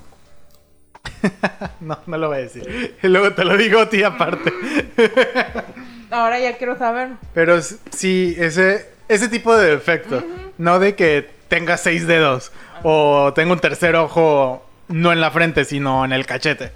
no, 1.80 1.98
no 2.06 2.18
lo 2.18 2.28
voy 2.28 2.38
a 2.38 2.40
decir. 2.40 2.96
Luego 3.02 3.32
te 3.32 3.44
lo 3.44 3.56
digo 3.56 3.80
a 3.80 3.88
ti 3.90 4.02
aparte. 4.02 4.52
Ahora 6.10 6.38
ya 6.40 6.56
quiero 6.56 6.76
saber. 6.76 7.10
Pero 7.34 7.60
sí, 7.62 8.34
ese, 8.38 8.90
ese 9.08 9.28
tipo 9.28 9.56
de 9.56 9.70
defecto. 9.70 10.22
No 10.58 10.78
de 10.78 10.94
que 10.94 11.28
tenga 11.48 11.76
seis 11.76 12.06
dedos 12.06 12.52
o 12.82 13.32
tenga 13.34 13.52
un 13.52 13.60
tercer 13.60 13.96
ojo 13.96 14.64
no 14.88 15.12
en 15.12 15.20
la 15.20 15.30
frente, 15.30 15.64
sino 15.64 16.04
en 16.04 16.12
el 16.12 16.26
cachete. 16.26 16.72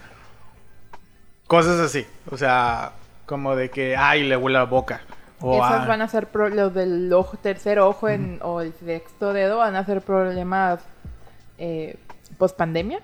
Cosas 1.46 1.78
así. 1.80 2.06
O 2.30 2.36
sea, 2.36 2.92
como 3.26 3.54
de 3.56 3.70
que, 3.70 3.96
ay, 3.96 4.24
le 4.24 4.36
huele 4.36 4.58
la 4.58 4.64
boca. 4.64 5.00
O, 5.40 5.56
Esas 5.56 5.82
ah, 5.82 5.86
van 5.86 6.02
a 6.02 6.08
ser 6.08 6.28
pro- 6.28 6.48
los 6.48 6.72
del 6.74 7.12
ojo, 7.12 7.36
tercer 7.36 7.78
ojo 7.78 8.08
en, 8.08 8.38
o 8.42 8.60
el 8.62 8.72
sexto 8.74 9.32
dedo 9.34 9.58
van 9.58 9.76
a 9.76 9.84
ser 9.84 10.00
problemas 10.00 10.80
eh, 11.58 11.96
post 12.38 12.56
pandemia, 12.56 13.00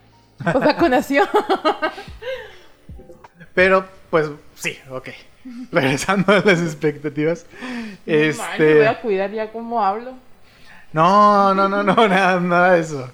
post 0.53 0.65
vacunación. 0.65 1.29
Pero, 3.55 3.85
pues, 4.11 4.31
sí, 4.55 4.79
ok. 4.91 5.09
Regresando 5.73 6.33
a 6.33 6.41
las 6.41 6.61
expectativas. 6.61 7.47
Me 8.07 8.15
voy 8.17 8.25
Este. 8.29 8.87
a 8.89 9.01
cuidar 9.01 9.31
ya 9.31 9.51
cómo 9.53 9.85
hablo. 9.85 10.13
No, 10.93 11.55
no, 11.55 11.69
no, 11.69 11.83
no, 11.83 11.95
nada, 12.09 12.41
nada 12.41 12.73
de 12.73 12.81
eso. 12.81 13.11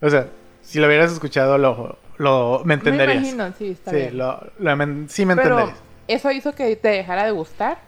O 0.00 0.10
sea, 0.10 0.28
si 0.62 0.78
lo 0.78 0.86
hubieras 0.86 1.12
escuchado, 1.12 1.58
lo, 1.58 1.98
lo 2.18 2.62
me 2.64 2.74
entenderías. 2.74 3.22
Me 3.22 3.28
imagino, 3.30 3.52
sí, 3.58 3.70
está 3.70 3.90
sí, 3.90 3.96
bien. 3.96 4.18
lo, 4.18 4.40
lo 4.58 4.76
men- 4.76 5.08
sí 5.08 5.24
me 5.26 5.36
Pero, 5.36 5.58
entenderías. 5.60 5.82
¿eso 6.08 6.30
hizo 6.30 6.52
que 6.54 6.76
te 6.76 6.88
dejara 6.88 7.24
de 7.24 7.30
gustar? 7.32 7.78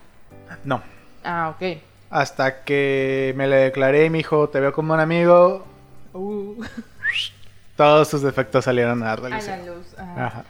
No. 0.64 0.82
Ah, 1.24 1.54
ok. 1.56 1.78
Hasta 2.10 2.62
que 2.64 3.34
me 3.36 3.46
le 3.48 3.56
declaré 3.56 4.04
y 4.06 4.10
me 4.10 4.18
dijo, 4.18 4.48
te 4.48 4.60
veo 4.60 4.72
como 4.72 4.94
un 4.94 5.00
amigo, 5.00 5.64
Uh, 6.12 6.64
todos 7.76 8.08
sus 8.08 8.22
defectos 8.22 8.64
salieron 8.64 9.02
a 9.02 9.12
a 9.12 9.16
la 9.16 9.28
luz. 9.28 9.94
ajá. 9.98 10.26
Ajá. 10.26 10.44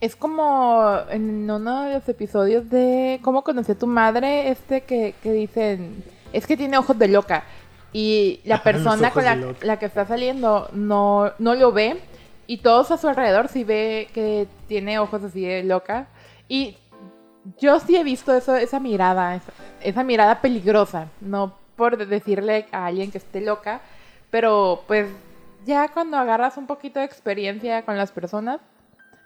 Es 0.00 0.16
como 0.16 0.98
en 1.10 1.50
uno 1.50 1.84
de 1.84 1.94
los 1.94 2.08
episodios 2.08 2.68
de 2.70 3.20
¿Cómo 3.22 3.42
conocí 3.42 3.72
a 3.72 3.78
tu 3.78 3.86
madre? 3.86 4.50
Este 4.50 4.82
que, 4.82 5.14
que 5.22 5.32
dicen, 5.32 6.02
es 6.32 6.46
que 6.46 6.56
tiene 6.56 6.76
ojos 6.78 6.98
de 6.98 7.08
loca. 7.08 7.44
Y 7.94 8.40
la 8.44 8.62
persona 8.62 9.10
con 9.10 9.24
la, 9.24 9.78
que 9.78 9.86
está 9.86 10.04
saliendo 10.04 10.68
no, 10.72 11.32
no 11.38 11.54
lo 11.54 11.72
ve. 11.72 11.98
Y 12.46 12.58
todos 12.58 12.90
a 12.90 12.98
su 12.98 13.08
alrededor 13.08 13.48
sí 13.48 13.64
ve 13.64 14.08
que 14.12 14.46
tiene 14.68 14.98
ojos 14.98 15.22
así 15.24 15.46
de 15.46 15.64
loca. 15.64 16.08
Y 16.46 16.76
yo 17.58 17.80
sí 17.80 17.96
he 17.96 18.04
visto 18.04 18.34
eso, 18.34 18.54
esa 18.56 18.80
mirada, 18.80 19.36
esa, 19.36 19.52
esa 19.80 20.04
mirada 20.04 20.42
peligrosa. 20.42 21.08
No 21.22 21.54
por 21.76 21.96
decirle 22.06 22.66
a 22.72 22.86
alguien 22.86 23.10
que 23.10 23.18
esté 23.18 23.40
loca, 23.40 23.80
pero 24.30 24.84
pues 24.86 25.08
ya 25.64 25.88
cuando 25.88 26.16
agarras 26.16 26.56
un 26.56 26.66
poquito 26.66 27.00
de 27.00 27.06
experiencia 27.06 27.82
con 27.82 27.96
las 27.96 28.12
personas, 28.12 28.60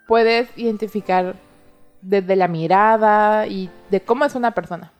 puedes 0.07 0.49
identificar 0.57 1.35
desde 2.01 2.37
la 2.37 2.49
mirada 2.49 3.47
y 3.47 3.71
de 3.91 4.01
cómo 4.01 4.25
es 4.25 4.35
una 4.35 4.53
persona. 4.53 4.93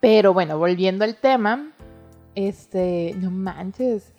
Pero 0.00 0.32
bueno, 0.32 0.58
volviendo 0.58 1.04
al 1.04 1.16
tema, 1.16 1.70
este, 2.34 3.14
no 3.18 3.30
manches. 3.30 4.12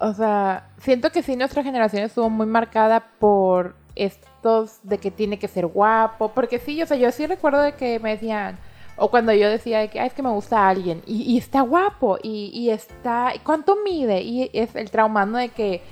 O 0.00 0.12
sea, 0.12 0.68
siento 0.80 1.10
que 1.10 1.22
sí 1.22 1.34
nuestra 1.36 1.62
generación 1.62 2.02
estuvo 2.04 2.30
muy 2.30 2.46
marcada 2.46 3.08
por 3.18 3.74
estos 3.96 4.78
de 4.84 4.98
que 4.98 5.10
tiene 5.10 5.38
que 5.38 5.48
ser 5.48 5.66
guapo, 5.66 6.32
porque 6.32 6.58
sí, 6.58 6.80
o 6.82 6.86
sea, 6.86 6.96
yo 6.96 7.10
sí 7.10 7.26
recuerdo 7.26 7.60
de 7.62 7.72
que 7.74 7.98
me 7.98 8.10
decían, 8.10 8.58
o 8.96 9.10
cuando 9.10 9.32
yo 9.32 9.48
decía 9.48 9.80
de 9.80 9.88
que, 9.88 9.98
"Ay, 9.98 10.06
es 10.08 10.12
que 10.14 10.22
me 10.22 10.28
gusta 10.30 10.68
alguien, 10.68 11.02
y, 11.06 11.22
y 11.22 11.38
está 11.38 11.62
guapo, 11.62 12.18
y, 12.22 12.50
y 12.54 12.70
está, 12.70 13.32
¿cuánto 13.42 13.76
mide? 13.84 14.20
Y 14.22 14.50
es 14.52 14.76
el 14.76 14.90
traumando 14.90 15.38
de 15.38 15.48
que, 15.48 15.82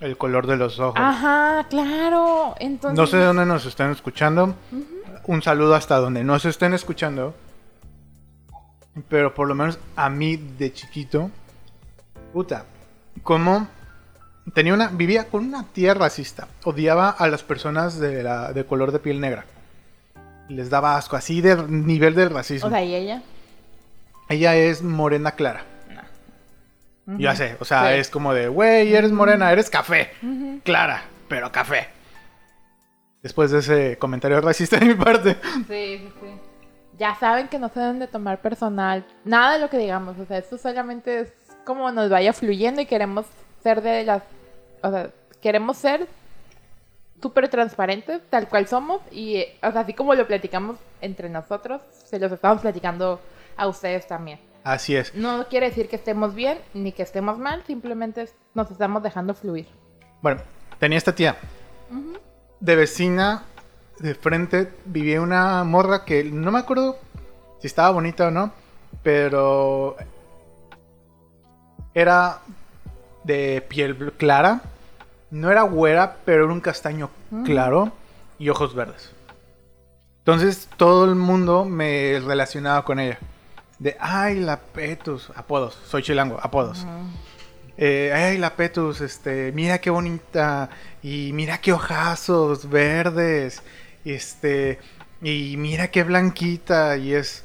El 0.00 0.18
color 0.18 0.46
de 0.46 0.56
los 0.58 0.78
ojos. 0.80 0.96
Ajá, 0.98 1.66
claro. 1.70 2.56
Entonces. 2.58 2.98
No 2.98 3.06
sé 3.06 3.16
de 3.16 3.24
dónde 3.24 3.46
nos 3.46 3.64
están 3.64 3.90
escuchando. 3.92 4.54
Un 5.26 5.40
saludo 5.40 5.74
hasta 5.76 5.96
donde 5.96 6.24
no 6.24 6.38
se 6.40 6.50
estén 6.50 6.74
escuchando. 6.74 7.32
Pero 9.08 9.34
por 9.34 9.48
lo 9.48 9.54
menos 9.54 9.78
a 9.96 10.08
mí 10.08 10.36
de 10.36 10.72
chiquito. 10.72 11.30
Puta. 12.32 12.64
Como 13.22 13.68
tenía 14.54 14.74
una. 14.74 14.88
vivía 14.88 15.28
con 15.28 15.44
una 15.46 15.64
tía 15.66 15.94
racista. 15.94 16.48
Odiaba 16.64 17.10
a 17.10 17.26
las 17.28 17.42
personas 17.42 17.98
de, 17.98 18.22
la, 18.22 18.52
de 18.52 18.64
color 18.64 18.92
de 18.92 18.98
piel 19.00 19.20
negra. 19.20 19.44
Les 20.48 20.70
daba 20.70 20.96
asco. 20.96 21.16
Así 21.16 21.40
de 21.40 21.56
nivel 21.68 22.14
de 22.14 22.28
racismo. 22.28 22.68
O 22.68 22.70
sea, 22.70 22.84
¿y 22.84 22.94
ella? 22.94 23.22
Ella 24.28 24.54
es 24.56 24.82
morena 24.82 25.32
clara. 25.32 25.64
Ya 27.06 27.30
Ujú. 27.32 27.36
sé. 27.36 27.56
O 27.60 27.64
sea, 27.66 27.88
Sí. 27.92 27.98
es 28.00 28.08
como 28.08 28.32
de, 28.32 28.48
güey, 28.48 28.94
eres 28.94 29.12
morena, 29.12 29.52
eres 29.52 29.68
café. 29.68 30.10
Clara, 30.64 31.02
pero 31.28 31.52
café. 31.52 31.88
Después 33.22 33.50
de 33.50 33.58
ese 33.58 33.98
comentario 33.98 34.40
racista 34.40 34.78
de 34.78 34.86
mi 34.86 34.94
parte. 34.94 35.36
Sí, 35.68 35.98
sí, 35.98 36.12
sí. 36.20 36.26
Ya 36.98 37.14
saben 37.16 37.48
que 37.48 37.58
no 37.58 37.68
se 37.68 37.80
deben 37.80 37.98
de 37.98 38.06
tomar 38.06 38.40
personal. 38.40 39.04
Nada 39.24 39.54
de 39.54 39.58
lo 39.58 39.68
que 39.68 39.78
digamos. 39.78 40.18
O 40.18 40.26
sea, 40.26 40.38
esto 40.38 40.58
solamente 40.58 41.20
es 41.20 41.32
como 41.64 41.90
nos 41.90 42.10
vaya 42.10 42.32
fluyendo 42.32 42.80
y 42.80 42.86
queremos 42.86 43.26
ser 43.62 43.82
de 43.82 44.04
las. 44.04 44.22
O 44.82 44.90
sea, 44.90 45.10
queremos 45.40 45.76
ser 45.76 46.06
súper 47.20 47.48
transparentes, 47.48 48.20
tal 48.30 48.48
cual 48.48 48.68
somos. 48.68 49.00
Y, 49.10 49.44
o 49.62 49.72
sea, 49.72 49.80
así 49.80 49.94
como 49.94 50.14
lo 50.14 50.26
platicamos 50.26 50.76
entre 51.00 51.28
nosotros, 51.28 51.80
se 51.90 52.18
los 52.18 52.30
estamos 52.30 52.60
platicando 52.60 53.20
a 53.56 53.66
ustedes 53.66 54.06
también. 54.06 54.38
Así 54.64 54.96
es. 54.96 55.14
No 55.14 55.46
quiere 55.48 55.68
decir 55.68 55.88
que 55.88 55.96
estemos 55.96 56.34
bien 56.34 56.58
ni 56.72 56.92
que 56.92 57.02
estemos 57.02 57.38
mal, 57.38 57.62
simplemente 57.66 58.28
nos 58.54 58.70
estamos 58.70 59.02
dejando 59.02 59.34
fluir. 59.34 59.66
Bueno, 60.22 60.40
tenía 60.78 60.98
esta 60.98 61.14
tía. 61.14 61.36
De 62.60 62.76
vecina, 62.76 63.44
de 63.98 64.14
frente, 64.14 64.72
vivía 64.84 65.20
una 65.20 65.64
morra 65.64 66.04
que 66.04 66.24
no 66.24 66.50
me 66.50 66.58
acuerdo 66.58 66.98
si 67.60 67.66
estaba 67.66 67.90
bonita 67.90 68.28
o 68.28 68.30
no, 68.30 68.52
pero 69.02 69.96
era 71.94 72.40
de 73.24 73.64
piel 73.68 74.12
clara. 74.16 74.62
No 75.30 75.50
era 75.50 75.62
güera, 75.62 76.18
pero 76.24 76.44
era 76.44 76.52
un 76.52 76.60
castaño 76.60 77.10
claro 77.44 77.90
y 78.38 78.48
ojos 78.50 78.74
verdes. 78.74 79.10
Entonces 80.18 80.68
todo 80.76 81.04
el 81.06 81.16
mundo 81.16 81.64
me 81.64 82.20
relacionaba 82.24 82.84
con 82.84 83.00
ella. 83.00 83.18
De, 83.78 83.96
ay, 83.98 84.38
la 84.40 84.58
Petus, 84.60 85.30
apodos, 85.34 85.78
soy 85.86 86.02
chilango, 86.02 86.38
apodos. 86.40 86.86
Eh, 87.76 88.12
ay, 88.14 88.38
la 88.38 88.54
Petus, 88.54 89.00
este, 89.00 89.50
mira 89.52 89.78
qué 89.78 89.90
bonita. 89.90 90.70
Y 91.02 91.32
mira 91.32 91.58
qué 91.58 91.72
ojazos 91.72 92.68
verdes. 92.70 93.62
Este, 94.04 94.78
y 95.22 95.56
mira 95.56 95.88
qué 95.88 96.04
blanquita. 96.04 96.96
Y 96.96 97.14
es, 97.14 97.44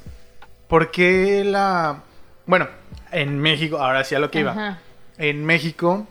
¿por 0.68 0.90
qué 0.90 1.44
la... 1.44 2.02
Bueno, 2.46 2.68
en 3.12 3.38
México, 3.38 3.78
ahora 3.78 4.04
sí 4.04 4.14
a 4.14 4.18
lo 4.18 4.30
que 4.30 4.40
iba. 4.40 4.52
Ajá. 4.52 4.78
En 5.18 5.44
México 5.44 6.06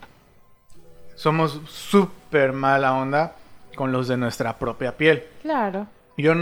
somos 1.16 1.62
súper 1.68 2.54
mala 2.54 2.94
onda 2.94 3.36
con 3.76 3.92
los 3.92 4.08
de 4.08 4.18
nuestra 4.18 4.58
propia 4.58 4.96
piel. 4.96 5.26
Claro. 5.42 5.88
Yo, 6.18 6.34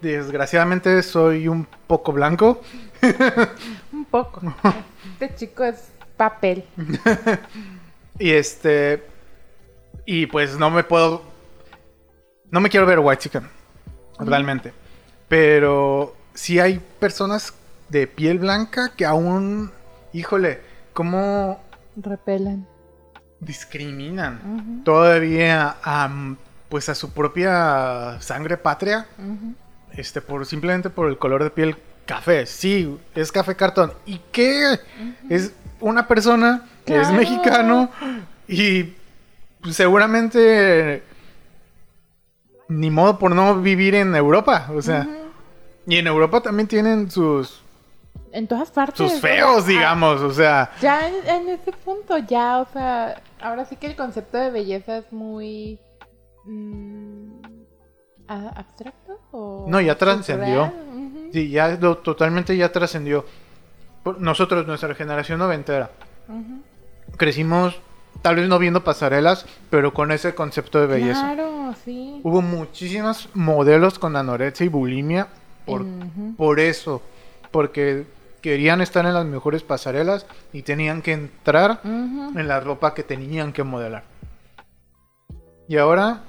desgraciadamente, 0.00 1.02
soy 1.02 1.48
un 1.48 1.66
poco 1.86 2.12
blanco. 2.12 2.62
Un 3.92 4.04
poco. 4.04 4.40
Este 5.14 5.34
chico 5.34 5.64
es 5.64 5.90
papel. 6.16 6.64
Y 8.18 8.30
este. 8.30 9.02
Y 10.04 10.26
pues 10.26 10.58
no 10.58 10.70
me 10.70 10.84
puedo. 10.84 11.22
No 12.52 12.60
me 12.60 12.68
quiero 12.68 12.86
ver 12.86 13.00
white 13.00 13.22
chicken. 13.22 13.48
Realmente. 14.20 14.72
Pero 15.26 16.14
sí 16.34 16.60
hay 16.60 16.78
personas 17.00 17.54
de 17.88 18.06
piel 18.06 18.38
blanca 18.38 18.92
que 18.94 19.06
aún. 19.06 19.72
Híjole, 20.12 20.60
¿cómo 20.92 21.60
Repelen. 21.96 22.66
discriminan 23.40 24.82
todavía 24.84 25.76
a. 25.82 26.36
Pues 26.68 26.88
a 26.88 26.94
su 26.94 27.10
propia 27.12 28.18
sangre 28.20 28.56
patria. 28.58 29.06
Este, 29.92 30.20
por 30.20 30.46
simplemente 30.46 30.88
por 30.90 31.08
el 31.08 31.18
color 31.18 31.42
de 31.42 31.50
piel 31.50 31.76
café. 32.06 32.46
Sí, 32.46 32.98
es 33.14 33.32
café 33.32 33.56
cartón. 33.56 33.92
¿Y 34.06 34.20
qué? 34.30 34.78
Es 35.28 35.52
una 35.80 36.06
persona 36.06 36.66
que 36.84 37.00
es 37.00 37.10
mexicano 37.10 37.90
y 38.48 38.94
seguramente 39.70 41.02
ni 42.72 42.90
modo 42.90 43.18
por 43.18 43.34
no 43.34 43.60
vivir 43.60 43.94
en 43.94 44.14
Europa. 44.14 44.68
O 44.74 44.80
sea, 44.82 45.06
y 45.86 45.96
en 45.96 46.06
Europa 46.06 46.40
también 46.40 46.66
tienen 46.68 47.10
sus 47.10 47.60
en 48.32 48.46
todas 48.48 48.70
partes. 48.70 48.96
sus 49.10 49.20
feos, 49.20 49.64
ah, 49.64 49.68
digamos, 49.68 50.20
o 50.22 50.32
sea, 50.32 50.70
Ya 50.80 51.06
en, 51.06 51.14
en 51.28 51.48
ese 51.50 51.70
punto, 51.72 52.16
ya, 52.18 52.60
o 52.60 52.66
sea, 52.72 53.20
ahora 53.40 53.64
sí 53.66 53.76
que 53.76 53.86
el 53.88 53.96
concepto 53.96 54.38
de 54.38 54.50
belleza 54.50 54.96
es 54.98 55.12
muy 55.12 55.78
mm, 56.46 57.42
abstracto 58.28 59.20
o 59.32 59.66
No, 59.68 59.80
ya 59.80 59.96
trascendió. 59.98 60.72
sí, 61.32 61.50
ya 61.50 61.76
lo- 61.80 61.98
totalmente 61.98 62.56
ya 62.56 62.72
trascendió. 62.72 63.26
Nosotros, 64.18 64.66
nuestra 64.66 64.94
generación 64.94 65.38
noventera, 65.38 65.90
ujú. 66.28 66.62
crecimos 67.16 67.78
tal 68.22 68.36
vez 68.36 68.48
no 68.48 68.58
viendo 68.58 68.84
pasarelas, 68.84 69.44
pero 69.68 69.92
con 69.92 70.12
ese 70.12 70.34
concepto 70.34 70.80
de 70.80 70.86
belleza. 70.86 71.34
Claro, 71.34 71.74
sí. 71.84 72.20
Hubo 72.22 72.40
muchísimos 72.40 73.28
modelos 73.34 73.98
con 73.98 74.16
anorexia 74.16 74.64
y 74.64 74.68
bulimia 74.68 75.28
por, 75.66 75.84
por 76.36 76.60
eso, 76.60 77.02
porque 77.50 78.06
querían 78.40 78.80
estar 78.80 79.04
en 79.06 79.14
las 79.14 79.26
mejores 79.26 79.62
pasarelas 79.62 80.26
y 80.52 80.62
tenían 80.62 81.02
que 81.02 81.12
entrar 81.12 81.80
en 81.84 82.48
la 82.48 82.60
ropa 82.60 82.94
que 82.94 83.02
tenían 83.02 83.52
que 83.52 83.62
modelar. 83.62 84.04
Y 85.68 85.76
ahora 85.76 86.22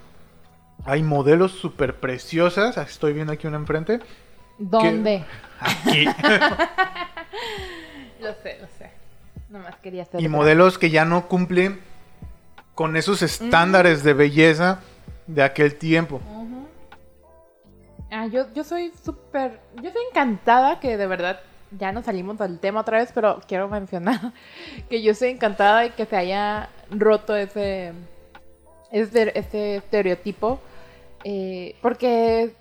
hay 0.85 1.01
modelos 1.03 1.53
súper 1.53 1.95
preciosas, 1.95 2.77
estoy 2.77 3.13
viendo 3.13 3.33
aquí 3.33 3.47
una 3.47 3.57
enfrente, 3.57 3.99
¿Dónde? 4.59 5.25
aquí, 5.59 6.05
Lo 8.21 8.33
sé, 8.35 8.57
lo 8.61 8.67
sé. 8.67 8.72
Nomás 9.53 9.75
quería 9.83 10.01
estar. 10.01 10.19
y 10.19 10.27
modelos 10.27 10.79
que 10.79 10.89
ya 10.89 11.05
no 11.05 11.27
cumplen 11.27 11.79
con 12.73 12.97
esos 12.97 13.21
estándares 13.21 14.03
de 14.03 14.15
belleza 14.15 14.79
de 15.27 15.43
aquel 15.43 15.75
tiempo. 15.75 16.19
Ah, 18.09 18.25
yo, 18.25 18.51
yo 18.55 18.63
soy 18.63 18.91
súper. 19.03 19.59
Yo 19.79 19.89
estoy 19.89 20.01
encantada 20.09 20.79
que 20.79 20.97
de 20.97 21.05
verdad 21.05 21.39
ya 21.77 21.91
nos 21.91 22.05
salimos 22.05 22.39
del 22.39 22.57
tema 22.57 22.81
otra 22.81 22.97
vez, 22.97 23.11
pero 23.13 23.41
quiero 23.47 23.69
mencionar 23.69 24.33
que 24.89 25.03
yo 25.03 25.11
estoy 25.11 25.29
encantada 25.29 25.81
de 25.81 25.91
que 25.91 26.07
se 26.07 26.15
haya 26.15 26.69
roto 26.89 27.35
ese, 27.35 27.93
ese, 28.91 29.37
ese 29.37 29.75
estereotipo. 29.75 30.59
eh, 31.23 31.75
porque 31.83 32.55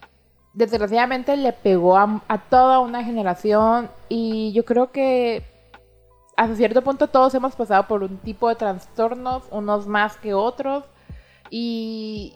desgraciadamente 0.52 1.34
le 1.38 1.54
pegó 1.54 1.96
a, 1.96 2.22
a 2.28 2.38
toda 2.38 2.80
una 2.80 3.02
generación 3.02 3.90
y 4.10 4.52
yo 4.52 4.66
creo 4.66 4.92
que 4.92 5.51
hasta 6.36 6.56
cierto 6.56 6.82
punto 6.82 7.08
todos 7.08 7.34
hemos 7.34 7.54
pasado 7.54 7.86
por 7.86 8.02
un 8.02 8.18
tipo 8.18 8.48
de 8.48 8.54
trastornos, 8.56 9.44
unos 9.50 9.86
más 9.86 10.16
que 10.16 10.34
otros. 10.34 10.84
Y, 11.50 12.34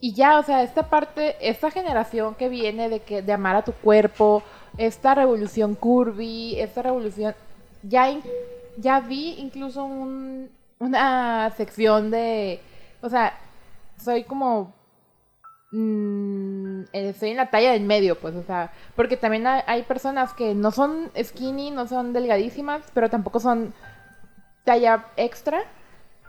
y 0.00 0.14
ya, 0.14 0.38
o 0.38 0.42
sea, 0.42 0.62
esta 0.62 0.88
parte, 0.88 1.36
esta 1.40 1.70
generación 1.70 2.34
que 2.36 2.48
viene 2.48 2.88
de, 2.88 3.00
que, 3.00 3.22
de 3.22 3.32
amar 3.32 3.56
a 3.56 3.62
tu 3.64 3.72
cuerpo, 3.72 4.42
esta 4.76 5.14
revolución 5.14 5.74
curvy, 5.74 6.58
esta 6.60 6.82
revolución, 6.82 7.34
ya, 7.82 8.08
ya 8.76 9.00
vi 9.00 9.34
incluso 9.38 9.84
un- 9.84 10.50
una 10.78 11.50
sección 11.56 12.10
de, 12.12 12.60
o 13.02 13.08
sea, 13.08 13.36
soy 14.00 14.22
como, 14.22 14.72
mm, 15.70 16.80
eh, 16.92 17.08
estoy 17.10 17.30
en 17.30 17.36
la 17.36 17.50
talla 17.50 17.72
del 17.72 17.84
medio, 17.84 18.18
pues, 18.18 18.34
o 18.34 18.42
sea, 18.42 18.72
porque 18.96 19.16
también 19.16 19.46
hay, 19.46 19.82
personas 19.82 20.32
que 20.34 20.54
no 20.54 20.70
son 20.70 21.10
skinny, 21.22 21.70
no 21.70 21.86
son 21.86 22.12
delgadísimas, 22.12 22.82
pero 22.94 23.10
tampoco 23.10 23.40
son 23.40 23.74
talla 24.64 25.06
extra 25.16 25.60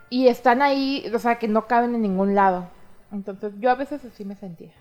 y 0.09 0.27
están 0.27 0.61
ahí, 0.61 1.09
o 1.13 1.19
sea, 1.19 1.39
que 1.39 1.47
no 1.47 1.67
caben 1.67 1.95
en 1.95 2.01
ningún 2.01 2.35
lado. 2.35 2.67
Entonces, 3.11 3.53
yo 3.59 3.71
a 3.71 3.75
veces 3.75 4.03
así 4.05 4.25
me 4.25 4.35
sentía. 4.35 4.73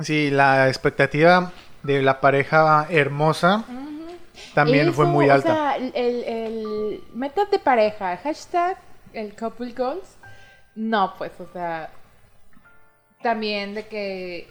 Sí, 0.00 0.30
la 0.30 0.68
expectativa 0.68 1.52
de 1.82 2.02
la 2.02 2.20
pareja 2.20 2.86
hermosa 2.88 3.64
también 4.54 4.92
fue 4.94 5.06
muy 5.06 5.28
o 5.28 5.32
alta. 5.32 5.54
sea, 5.54 5.76
el, 5.76 5.92
el, 5.94 6.24
el 6.24 7.04
metas 7.14 7.50
de 7.50 7.58
pareja, 7.58 8.16
hashtag 8.18 8.76
el 9.12 9.34
couple 9.34 9.72
goals. 9.72 10.16
No, 10.74 11.14
pues, 11.18 11.32
o 11.40 11.46
sea, 11.52 11.90
también 13.22 13.74
de 13.74 13.86
que. 13.86 14.48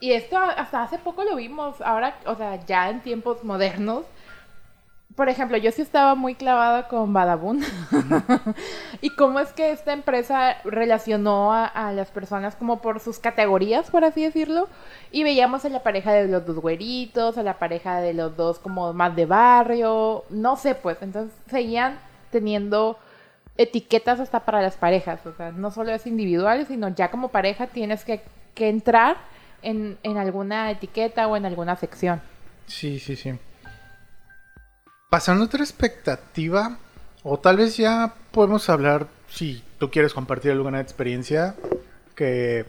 Y 0.00 0.12
esto 0.12 0.38
hasta 0.38 0.82
hace 0.82 0.98
poco 0.98 1.24
lo 1.24 1.36
vimos, 1.36 1.80
ahora, 1.82 2.16
o 2.24 2.34
sea, 2.34 2.64
ya 2.64 2.88
en 2.88 3.00
tiempos 3.02 3.44
modernos. 3.44 4.04
Por 5.14 5.28
ejemplo, 5.28 5.58
yo 5.58 5.70
sí 5.72 5.82
estaba 5.82 6.14
muy 6.14 6.34
clavada 6.34 6.88
con 6.88 7.12
Badabun. 7.12 7.62
y 9.02 9.10
cómo 9.10 9.40
es 9.40 9.52
que 9.52 9.72
esta 9.72 9.92
empresa 9.92 10.56
relacionó 10.64 11.52
a, 11.52 11.66
a 11.66 11.92
las 11.92 12.10
personas 12.10 12.56
como 12.56 12.80
por 12.80 13.00
sus 13.00 13.18
categorías, 13.18 13.90
por 13.90 14.04
así 14.04 14.22
decirlo. 14.22 14.68
Y 15.10 15.24
veíamos 15.24 15.64
a 15.66 15.68
la 15.68 15.82
pareja 15.82 16.12
de 16.12 16.28
los 16.28 16.46
dos 16.46 16.56
güeritos, 16.56 17.36
a 17.36 17.42
la 17.42 17.58
pareja 17.58 18.00
de 18.00 18.14
los 18.14 18.36
dos 18.36 18.58
como 18.58 18.94
más 18.94 19.14
de 19.16 19.26
barrio, 19.26 20.24
no 20.30 20.56
sé, 20.56 20.74
pues. 20.74 21.02
Entonces 21.02 21.36
seguían 21.50 21.98
teniendo 22.30 22.96
etiquetas 23.60 24.20
hasta 24.20 24.40
para 24.40 24.62
las 24.62 24.76
parejas. 24.76 25.24
O 25.26 25.34
sea, 25.34 25.52
no 25.52 25.70
solo 25.70 25.92
es 25.92 26.06
individual, 26.06 26.66
sino 26.66 26.88
ya 26.88 27.10
como 27.10 27.28
pareja 27.28 27.66
tienes 27.66 28.04
que, 28.04 28.22
que 28.54 28.68
entrar 28.70 29.18
en, 29.62 29.98
en 30.02 30.16
alguna 30.16 30.70
etiqueta 30.70 31.28
o 31.28 31.36
en 31.36 31.44
alguna 31.44 31.76
sección. 31.76 32.22
Sí, 32.66 32.98
sí, 32.98 33.16
sí. 33.16 33.34
Pasando 35.10 35.42
a 35.44 35.46
otra 35.46 35.62
expectativa, 35.62 36.78
o 37.22 37.38
tal 37.38 37.58
vez 37.58 37.76
ya 37.76 38.14
podemos 38.30 38.70
hablar, 38.70 39.08
si 39.28 39.62
tú 39.78 39.90
quieres 39.90 40.14
compartir 40.14 40.52
alguna 40.52 40.80
experiencia 40.80 41.54
que 42.14 42.64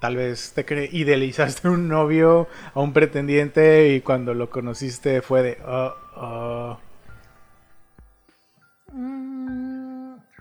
tal 0.00 0.16
vez 0.16 0.52
te 0.52 0.64
idealizaste 0.92 1.68
un 1.68 1.88
novio, 1.88 2.46
a 2.74 2.80
un 2.80 2.92
pretendiente 2.92 3.88
y 3.94 4.00
cuando 4.02 4.34
lo 4.34 4.50
conociste 4.50 5.20
fue 5.20 5.42
de... 5.42 5.58
"Oh, 5.66 5.94
oh". 6.16 6.78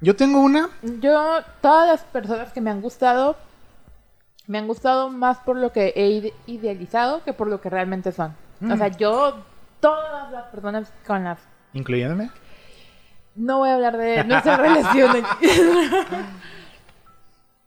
Yo 0.01 0.15
tengo 0.15 0.39
una, 0.41 0.69
Yo, 0.99 1.39
todas 1.61 1.87
las 1.87 2.01
personas 2.03 2.51
que 2.51 2.59
me 2.61 2.69
han 2.71 2.81
gustado, 2.81 3.37
me 4.47 4.57
han 4.57 4.67
gustado 4.67 5.09
más 5.09 5.37
por 5.39 5.55
lo 5.57 5.71
que 5.71 5.93
he 5.95 6.07
ide- 6.09 6.33
idealizado 6.47 7.23
que 7.23 7.33
por 7.33 7.47
lo 7.47 7.61
que 7.61 7.69
realmente 7.69 8.11
son. 8.11 8.33
O 8.69 8.75
sea, 8.77 8.87
yo, 8.89 9.37
todas 9.79 10.31
las 10.31 10.45
personas 10.45 10.91
con 11.07 11.23
las... 11.23 11.39
incluyéndome, 11.73 12.29
No 13.35 13.59
voy 13.59 13.69
a 13.69 13.75
hablar 13.75 13.97
de 13.97 14.23
nuestra 14.23 14.57
relación. 14.57 15.11
aquí. 15.17 15.47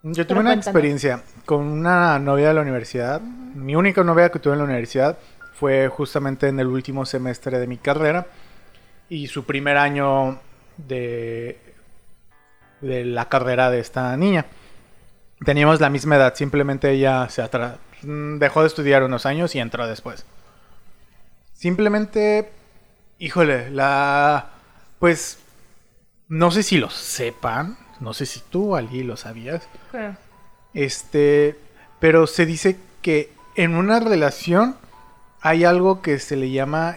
Yo 0.06 0.26
tuve 0.26 0.40
una 0.40 0.50
cuéntanos. 0.50 0.66
experiencia 0.66 1.22
con 1.46 1.60
una 1.64 2.18
novia 2.18 2.48
de 2.48 2.54
la 2.54 2.60
universidad. 2.60 3.20
Mi 3.22 3.74
única 3.74 4.04
novia 4.04 4.28
que 4.28 4.38
tuve 4.38 4.52
en 4.52 4.58
la 4.58 4.64
universidad 4.66 5.16
fue 5.54 5.88
justamente 5.88 6.48
en 6.48 6.60
el 6.60 6.66
último 6.66 7.06
semestre 7.06 7.58
de 7.58 7.66
mi 7.66 7.78
carrera 7.78 8.26
y 9.08 9.28
su 9.28 9.44
primer 9.44 9.78
año 9.78 10.38
de, 10.76 11.58
de 12.84 13.04
la 13.04 13.28
carrera 13.28 13.70
de 13.70 13.80
esta 13.80 14.16
niña. 14.16 14.46
Teníamos 15.44 15.80
la 15.80 15.90
misma 15.90 16.16
edad, 16.16 16.34
simplemente 16.34 16.90
ella 16.90 17.28
se 17.28 17.42
atra- 17.42 17.78
dejó 18.02 18.60
de 18.60 18.68
estudiar 18.68 19.02
unos 19.02 19.26
años 19.26 19.54
y 19.54 19.58
entró 19.58 19.86
después. 19.86 20.24
Simplemente, 21.52 22.50
híjole, 23.18 23.70
la... 23.70 24.50
Pues, 24.98 25.38
no 26.28 26.50
sé 26.50 26.62
si 26.62 26.78
lo 26.78 26.90
sepan, 26.90 27.76
no 28.00 28.14
sé 28.14 28.26
si 28.26 28.40
tú, 28.40 28.76
Ali, 28.76 29.02
lo 29.02 29.16
sabías. 29.16 29.68
Este, 30.72 31.58
pero 32.00 32.26
se 32.26 32.46
dice 32.46 32.78
que 33.02 33.32
en 33.56 33.74
una 33.74 34.00
relación 34.00 34.76
hay 35.40 35.64
algo 35.64 36.00
que 36.00 36.18
se 36.18 36.36
le 36.36 36.50
llama 36.50 36.96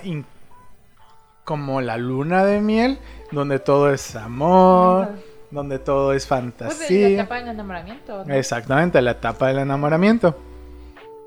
como 1.44 1.82
la 1.82 1.98
luna 1.98 2.46
de 2.46 2.62
miel, 2.62 3.00
donde 3.32 3.60
todo 3.60 3.94
es 3.94 4.16
amor. 4.16 5.10
Donde 5.52 5.80
todo 5.80 6.14
es 6.14 6.26
Pues 6.26 6.42
de 6.42 6.46
la 6.46 6.52
fantasía. 6.52 7.08
etapa 7.10 7.36
del 7.36 7.48
enamoramiento. 7.50 8.26
¿no? 8.26 8.34
Exactamente, 8.34 9.02
la 9.02 9.12
etapa 9.12 9.48
del 9.48 9.60
enamoramiento. 9.60 10.36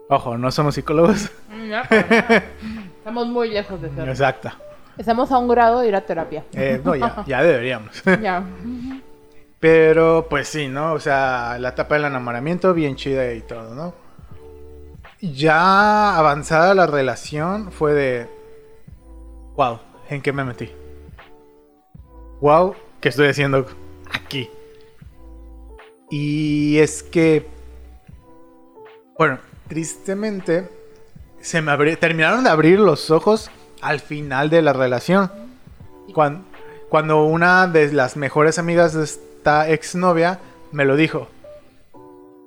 Ojo, 0.08 0.36
no 0.36 0.50
somos 0.50 0.74
psicólogos. 0.74 1.30
No, 1.48 1.82
para 1.88 2.06
nada. 2.08 2.44
Estamos 2.98 3.28
muy 3.28 3.50
lejos 3.50 3.80
de 3.80 3.90
ser. 3.90 4.08
Exacto. 4.08 4.50
Estamos 4.98 5.30
a 5.32 5.38
un 5.38 5.48
grado 5.48 5.80
de 5.80 5.88
ir 5.88 5.94
a 5.94 6.00
terapia. 6.02 6.44
Eh, 6.52 6.80
no, 6.84 6.94
ya, 6.94 7.24
ya 7.26 7.42
deberíamos. 7.42 8.02
Ya. 8.20 8.44
Pero 9.58 10.26
pues 10.28 10.48
sí, 10.48 10.68
¿no? 10.68 10.94
O 10.94 11.00
sea, 11.00 11.58
la 11.58 11.70
etapa 11.70 11.94
del 11.94 12.06
enamoramiento 12.06 12.72
bien 12.72 12.96
chida 12.96 13.32
y 13.34 13.42
todo, 13.42 13.74
¿no? 13.74 13.94
Ya 15.20 16.16
avanzada 16.16 16.74
la 16.74 16.86
relación 16.86 17.70
fue 17.70 17.92
de... 17.92 18.26
Wow, 19.56 19.80
¿en 20.08 20.22
qué 20.22 20.32
me 20.32 20.44
metí? 20.44 20.70
Wow, 22.40 22.74
¿qué 23.00 23.10
estoy 23.10 23.28
haciendo 23.28 23.66
aquí? 24.12 24.50
Y 26.10 26.78
es 26.78 27.02
que... 27.02 27.46
Bueno, 29.18 29.38
tristemente 29.68 30.68
se 31.40 31.62
me 31.62 31.72
abri- 31.72 31.98
terminaron 31.98 32.44
de 32.44 32.50
abrir 32.50 32.78
los 32.80 33.10
ojos 33.10 33.50
al 33.80 34.00
final 34.00 34.50
de 34.50 34.62
la 34.62 34.72
relación. 34.72 35.30
Cuan- 36.14 36.44
cuando 36.88 37.24
una 37.24 37.66
de 37.66 37.92
las 37.92 38.16
mejores 38.16 38.58
amigas 38.58 38.94
de 38.94 39.04
esta 39.04 39.68
exnovia 39.68 40.40
me 40.72 40.84
lo 40.84 40.96
dijo. 40.96 41.28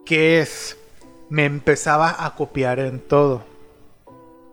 Que 0.05 0.39
es, 0.41 0.77
me 1.29 1.45
empezaba 1.45 2.25
a 2.25 2.35
copiar 2.35 2.79
en 2.79 2.99
todo. 2.99 3.43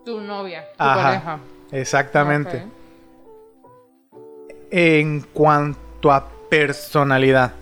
Tu 0.05 0.21
novia, 0.21 0.69
tu 0.77 0.83
Ajá. 0.85 1.03
pareja. 1.03 1.39
Exactamente. 1.73 2.67
En 4.71 5.23
cuanto 5.33 6.13
a 6.13 6.29
personalidad, 6.51 7.53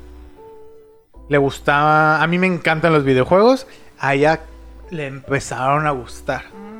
le 1.28 1.38
gustaba. 1.38 2.22
A 2.22 2.26
mí 2.26 2.38
me 2.38 2.46
encantan 2.46 2.92
los 2.92 3.04
videojuegos. 3.04 3.66
A 3.98 4.14
ella 4.14 4.40
le 4.90 5.06
empezaron 5.06 5.86
a 5.86 5.90
gustar. 5.92 6.44
Mm, 6.54 6.78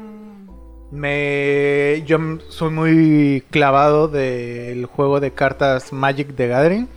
Me, 0.90 2.02
yo 2.06 2.18
soy 2.48 2.70
muy 2.70 3.44
clavado 3.50 4.09
del 4.09 4.86
juego 4.86 5.20
de 5.20 5.32
cartas 5.32 5.92
Magic 5.92 6.34
the 6.34 6.48
Gathering. 6.48 6.88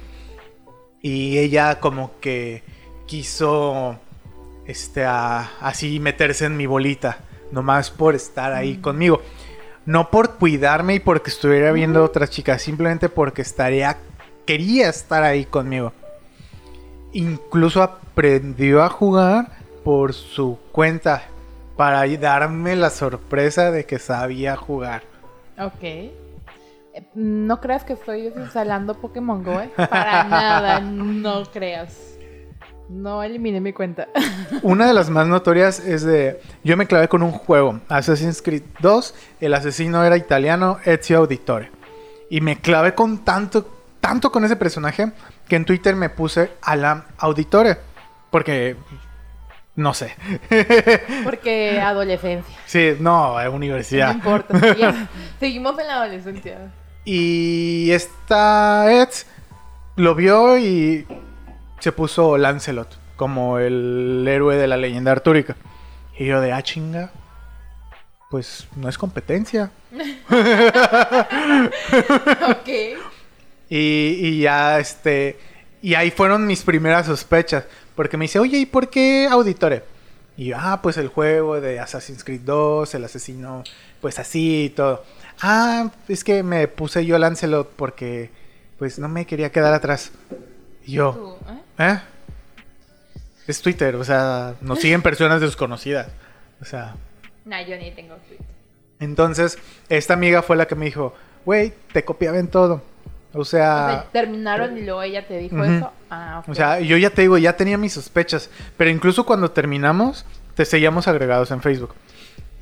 Y 1.01 1.37
ella 1.39 1.79
como 1.79 2.11
que 2.21 2.63
quiso 3.05 3.97
este, 4.65 5.03
a- 5.03 5.49
así 5.59 5.99
meterse 5.99 6.45
en 6.45 6.55
mi 6.55 6.65
bolita. 6.67 7.17
Nomás 7.51 7.89
por 7.91 8.15
estar 8.15 8.53
ahí 8.53 8.77
conmigo. 8.77 9.21
No 9.85 10.09
por 10.09 10.35
cuidarme 10.35 10.95
y 10.95 10.99
porque 10.99 11.31
estuviera 11.31 11.71
viendo 11.73 12.01
otras 12.05 12.29
chicas. 12.29 12.61
Simplemente 12.61 13.09
porque 13.09 13.41
estaría, 13.41 13.97
quería 14.45 14.89
estar 14.89 15.23
ahí 15.23 15.45
conmigo. 15.45 15.93
Incluso 17.13 17.81
aprendió 17.81 18.83
a 18.83 18.89
jugar 18.89 19.49
por 19.83 20.13
su 20.13 20.57
cuenta. 20.71 21.23
Para 21.77 22.05
darme 22.17 22.75
la 22.75 22.89
sorpresa 22.91 23.71
de 23.71 23.85
que 23.85 23.97
sabía 23.97 24.55
jugar. 24.55 25.03
Ok. 25.57 25.83
Eh, 25.83 26.11
No 27.15 27.59
creas 27.59 27.83
que 27.83 27.93
estoy 27.93 28.23
desinstalando 28.23 28.93
Pokémon 28.95 29.43
Go, 29.43 29.61
¿eh? 29.61 29.71
Para 29.75 30.23
nada, 30.25 30.79
no 30.79 31.43
creas. 31.45 32.11
No 32.89 33.23
eliminé 33.23 33.61
mi 33.61 33.71
cuenta. 33.71 34.09
Una 34.63 34.85
de 34.85 34.93
las 34.93 35.09
más 35.09 35.25
notorias 35.25 35.79
es 35.79 36.03
de. 36.03 36.41
Yo 36.63 36.75
me 36.75 36.87
clavé 36.87 37.07
con 37.07 37.23
un 37.23 37.31
juego, 37.31 37.79
Assassin's 37.87 38.41
Creed 38.41 38.63
2. 38.81 39.15
El 39.39 39.53
asesino 39.53 40.03
era 40.03 40.17
italiano, 40.17 40.77
Ezio 40.83 41.19
Auditore. 41.19 41.71
Y 42.29 42.41
me 42.41 42.59
clavé 42.59 42.93
con 42.93 43.19
tanto, 43.19 43.65
tanto 44.01 44.31
con 44.31 44.43
ese 44.43 44.55
personaje 44.57 45.11
que 45.47 45.55
en 45.55 45.63
Twitter 45.65 45.95
me 45.95 46.09
puse 46.09 46.51
Alan 46.61 47.05
Auditore. 47.19 47.77
Porque. 48.29 48.75
No 49.75 49.93
sé. 49.93 50.15
Porque 51.23 51.79
adolescencia. 51.79 52.55
sí, 52.65 52.95
no, 52.99 53.39
eh, 53.39 53.45
No 53.45 53.51
universidad. 53.51 54.13
importa. 54.13 54.59
seguimos- 54.59 54.95
Seguimos 55.39 55.79
en 55.79 55.87
la 55.87 55.93
adolescencia. 55.95 56.71
Y 57.05 57.89
esta 57.91 58.91
Ed 58.91 59.09
lo 59.95 60.13
vio 60.13 60.57
y 60.59 61.07
se 61.79 61.91
puso 61.93 62.37
Lancelot 62.37 62.99
como 63.15 63.59
el 63.59 64.25
héroe 64.27 64.55
de 64.57 64.67
la 64.67 64.77
leyenda 64.77 65.11
artúrica. 65.13 65.55
Y 66.19 66.25
yo 66.25 66.41
de, 66.41 66.51
ah, 66.51 66.61
chinga, 66.61 67.11
pues 68.29 68.67
no 68.75 68.89
es 68.89 68.97
competencia. 68.97 69.71
Ok. 72.49 72.69
Y, 73.71 74.17
y 74.19 74.41
ya, 74.41 74.79
este, 74.79 75.39
y 75.81 75.93
ahí 75.95 76.11
fueron 76.11 76.45
mis 76.45 76.61
primeras 76.61 77.05
sospechas. 77.05 77.63
Porque 77.95 78.17
me 78.17 78.25
dice, 78.25 78.37
oye, 78.37 78.57
¿y 78.57 78.65
por 78.65 78.89
qué 78.89 79.27
Auditore? 79.31 79.83
Y 80.35 80.47
yo, 80.47 80.57
ah, 80.59 80.81
pues 80.81 80.97
el 80.97 81.07
juego 81.07 81.61
de 81.61 81.79
Assassin's 81.79 82.23
Creed 82.25 82.41
2, 82.41 82.93
el 82.95 83.05
asesino, 83.05 83.63
pues 84.01 84.19
así 84.19 84.65
y 84.65 84.69
todo. 84.71 85.05
Ah, 85.41 85.89
es 86.09 86.23
que 86.25 86.43
me 86.43 86.67
puse 86.67 87.05
yo 87.05 87.17
Lancelot 87.17 87.71
porque, 87.77 88.29
pues 88.77 88.99
no 88.99 89.07
me 89.07 89.25
quería 89.25 89.51
quedar 89.53 89.73
atrás. 89.73 90.11
Y 90.85 90.93
yo, 90.93 91.39
¿eh? 91.79 91.83
¿eh? 91.85 91.99
Es 93.47 93.61
Twitter, 93.61 93.95
o 93.95 94.03
sea, 94.03 94.55
nos 94.59 94.79
siguen 94.81 95.01
personas 95.01 95.39
desconocidas. 95.39 96.07
O 96.61 96.65
sea, 96.65 96.95
Nah, 97.45 97.61
yo 97.61 97.77
ni 97.77 97.91
tengo 97.91 98.15
Twitter. 98.27 98.45
entonces, 98.99 99.57
esta 99.89 100.13
amiga 100.13 100.41
fue 100.41 100.57
la 100.57 100.67
que 100.67 100.75
me 100.75 100.85
dijo, 100.85 101.13
güey, 101.45 101.73
te 101.93 102.03
copiaba 102.03 102.37
en 102.37 102.47
todo. 102.49 102.81
O 103.33 103.39
O 103.39 103.45
sea, 103.45 104.07
terminaron 104.11 104.77
y 104.77 104.81
luego 104.81 105.01
ella 105.01 105.25
te 105.27 105.37
dijo 105.37 105.63
eso. 105.63 105.91
Ah, 106.09 106.43
o 106.47 106.53
sea, 106.53 106.79
yo 106.79 106.97
ya 106.97 107.09
te 107.09 107.21
digo, 107.21 107.37
ya 107.37 107.55
tenía 107.55 107.77
mis 107.77 107.93
sospechas. 107.93 108.49
Pero 108.77 108.89
incluso 108.89 109.25
cuando 109.25 109.51
terminamos, 109.51 110.25
te 110.55 110.65
seguíamos 110.65 111.07
agregados 111.07 111.51
en 111.51 111.61
Facebook. 111.61 111.95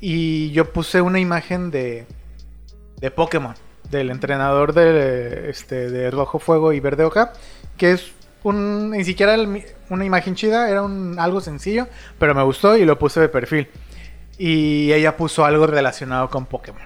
Y 0.00 0.50
yo 0.52 0.72
puse 0.72 1.00
una 1.00 1.18
imagen 1.18 1.70
de, 1.70 2.06
de 3.00 3.10
Pokémon, 3.10 3.54
del 3.90 4.10
entrenador 4.10 4.72
de, 4.72 5.50
este, 5.50 5.90
de 5.90 6.10
Rojo 6.10 6.38
Fuego 6.38 6.72
y 6.72 6.80
Verde 6.80 7.04
Hoja, 7.04 7.32
que 7.76 7.92
es 7.92 8.12
un, 8.42 8.90
ni 8.90 9.04
siquiera 9.04 9.34
el 9.34 9.64
una 9.90 10.04
imagen 10.04 10.34
chida, 10.34 10.70
era 10.70 10.82
un, 10.82 11.18
algo 11.18 11.40
sencillo, 11.40 11.88
pero 12.18 12.34
me 12.34 12.42
gustó 12.42 12.76
y 12.76 12.84
lo 12.84 12.98
puse 12.98 13.20
de 13.20 13.28
perfil. 13.28 13.68
Y 14.38 14.92
ella 14.92 15.16
puso 15.16 15.44
algo 15.44 15.66
relacionado 15.66 16.30
con 16.30 16.46
Pokémon. 16.46 16.80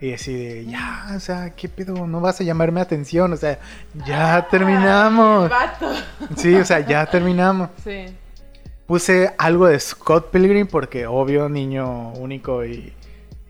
Y 0.00 0.12
así 0.12 0.32
de, 0.32 0.64
ya, 0.66 1.12
o 1.16 1.18
sea, 1.18 1.50
¿qué 1.56 1.68
pedo? 1.68 2.06
No 2.06 2.20
vas 2.20 2.40
a 2.40 2.44
llamarme 2.44 2.80
atención, 2.80 3.32
o 3.32 3.36
sea, 3.36 3.58
ya 4.06 4.46
terminamos. 4.48 5.50
Sí, 6.36 6.54
o 6.54 6.64
sea, 6.64 6.80
ya 6.80 7.06
terminamos. 7.06 7.70
Sí. 7.82 8.06
Puse 8.86 9.32
algo 9.38 9.66
de 9.66 9.78
Scott 9.80 10.30
Pilgrim 10.30 10.66
porque 10.66 11.06
obvio, 11.06 11.48
niño 11.48 12.12
único 12.12 12.64
y, 12.64 12.92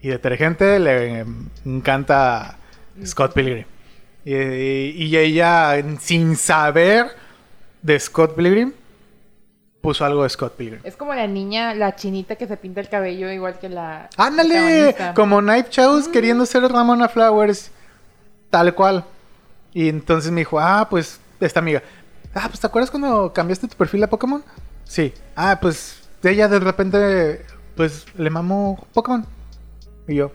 y 0.01 0.09
detergente, 0.09 0.79
le 0.79 1.27
encanta 1.67 2.57
Scott 3.05 3.35
Pilgrim. 3.35 3.65
Y, 4.25 4.35
y 4.35 5.17
ella, 5.17 5.75
sin 6.01 6.37
saber 6.37 7.09
de 7.83 8.01
Scott 8.01 8.35
Pilgrim, 8.35 8.73
puso 9.81 10.05
algo 10.05 10.23
de 10.25 10.29
Scott 10.29 10.55
Pilgrim. 10.57 10.81
Es 10.85 10.97
como 10.97 11.15
la 11.15 11.27
niña, 11.27 11.75
la 11.75 11.95
chinita 11.95 12.37
que 12.37 12.47
se 12.47 12.57
pinta 12.57 12.81
el 12.81 12.89
cabello 12.89 13.31
igual 13.31 13.59
que 13.59 13.69
la. 13.69 14.09
¡Ándale! 14.17 14.95
Como 15.15 15.41
Knife 15.41 15.71
Chows 15.71 16.09
queriendo 16.09 16.45
ser 16.47 16.63
Ramona 16.65 17.09
Flowers, 17.09 17.71
tal 18.51 18.75
cual. 18.75 19.05
Y 19.73 19.89
entonces 19.89 20.31
me 20.33 20.41
dijo, 20.41 20.59
ah, 20.59 20.87
pues, 20.91 21.21
esta 21.41 21.61
amiga. 21.61 21.83
Ah, 22.35 22.47
pues, 22.49 22.61
¿te 22.61 22.67
acuerdas 22.67 22.91
cuando 22.91 23.33
cambiaste 23.33 23.69
tu 23.69 23.77
perfil 23.77 24.03
a 24.03 24.09
Pokémon? 24.09 24.43
Sí. 24.85 25.13
Ah, 25.37 25.59
pues, 25.61 26.09
ella 26.23 26.49
de 26.49 26.59
repente, 26.59 27.45
pues, 27.77 28.07
le 28.17 28.31
mamó 28.31 28.87
Pokémon. 28.93 29.25
Y 30.09 30.17
yo, 30.17 30.33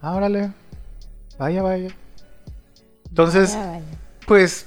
ah, 0.00 0.14
órale. 0.14 0.52
Vaya, 1.38 1.62
vaya. 1.62 1.88
Entonces, 3.08 3.54
Vaya, 3.56 3.70
vaya. 3.70 3.84
pues, 4.26 4.66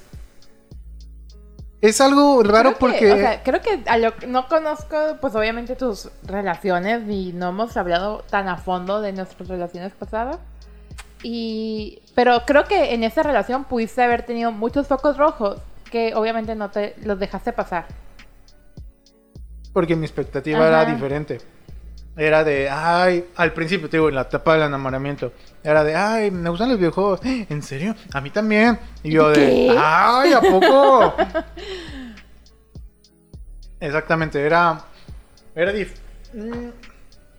es 1.81 2.01
algo 2.01 2.41
raro 2.43 2.73
Creo 2.73 2.73
que, 2.73 2.79
porque... 2.79 3.11
o 3.11 3.17
sea, 3.17 3.43
creo 3.43 3.61
que 3.61 3.83
a 3.87 3.97
lo 3.97 4.15
que- 4.15 4.27
no 4.27 4.47
conozco, 4.47 4.97
pues 5.21 5.35
obviamente 5.35 5.75
tus 5.75 6.09
relaciones 6.23 7.03
y 7.09 7.33
no 7.33 7.49
hemos 7.49 7.77
hablado 7.77 8.23
tan 8.29 8.47
a 8.47 8.57
fondo 8.57 9.01
de 9.01 9.13
nuestras 9.13 9.47
relaciones 9.47 9.93
pasadas. 9.93 10.37
Y, 11.23 12.01
pero 12.15 12.43
creo 12.45 12.65
que 12.65 12.93
en 12.93 13.03
esa 13.03 13.23
relación 13.23 13.63
pudiste 13.65 14.01
haber 14.01 14.23
tenido 14.23 14.51
muchos 14.51 14.87
focos 14.87 15.17
rojos 15.17 15.59
que 15.91 16.13
obviamente 16.15 16.55
no 16.55 16.69
te 16.69 16.95
los 17.03 17.19
dejaste 17.19 17.53
pasar. 17.53 17.85
Porque 19.73 19.95
mi 19.95 20.05
expectativa 20.05 20.67
era 20.67 20.85
diferente. 20.85 21.39
Era 22.17 22.43
de, 22.43 22.67
ay, 22.69 23.29
al 23.35 23.53
principio, 23.53 23.89
te 23.89 23.97
digo, 23.97 24.09
en 24.09 24.15
la 24.15 24.21
etapa 24.21 24.53
del 24.53 24.63
enamoramiento, 24.63 25.31
era 25.63 25.83
de, 25.83 25.95
ay, 25.95 26.31
me 26.31 26.49
gustan 26.49 26.69
los 26.69 26.79
videojuegos. 26.79 27.19
¿En 27.23 27.61
serio? 27.61 27.95
A 28.11 28.21
mí 28.21 28.31
también. 28.31 28.79
Y 29.03 29.11
yo 29.11 29.29
de, 29.29 29.75
ay, 29.79 30.33
¿a 30.33 30.41
poco? 30.41 31.13
Exactamente, 33.79 34.41
era, 34.43 34.81
era 35.53 35.71
dif- 35.71 35.93
mm, 36.33 36.69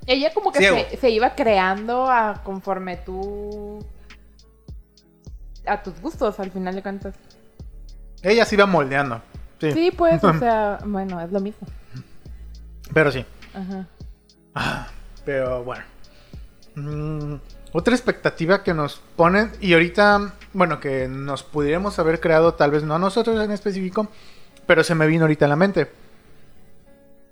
Ella 0.07 0.33
como 0.33 0.53
que 0.53 0.97
se 1.01 1.11
iba 1.11 1.35
creando 1.35 2.09
a 2.09 2.43
conforme 2.45 2.97
tú 2.99 3.85
a 5.67 5.83
tus 5.83 6.01
gustos 6.01 6.39
al 6.41 6.51
final 6.53 6.77
de 6.77 6.83
cuentas. 6.83 7.15
Ella 8.23 8.45
se 8.45 8.55
iba 8.55 8.67
moldeando. 8.67 9.21
Sí. 9.61 9.73
Sí, 9.73 9.91
pues, 9.91 10.23
o 10.23 10.33
sea, 10.39 10.79
bueno, 10.85 11.21
es 11.21 11.33
lo 11.33 11.41
mismo. 11.41 11.67
Pero 12.95 13.11
sí. 13.11 13.25
Ajá. 13.53 13.85
Ah, 14.55 14.89
pero 15.25 15.63
bueno. 15.65 15.85
Mm, 16.75 17.35
otra 17.73 17.95
expectativa 17.95 18.63
que 18.63 18.75
nos 18.75 19.01
ponen, 19.17 19.53
y 19.61 19.73
ahorita, 19.75 20.35
bueno, 20.53 20.81
que 20.81 21.09
nos 21.09 21.43
pudiéramos 21.43 21.99
haber 21.99 22.21
creado, 22.21 22.55
tal 22.55 22.71
vez 22.71 22.83
no 22.83 22.95
a 22.95 22.99
nosotros 22.99 23.43
en 23.45 23.51
específico, 23.51 24.09
pero 24.67 24.83
se 24.85 24.95
me 24.95 25.07
vino 25.07 25.25
ahorita 25.25 25.45
a 25.47 25.49
la 25.49 25.57
mente. 25.57 25.91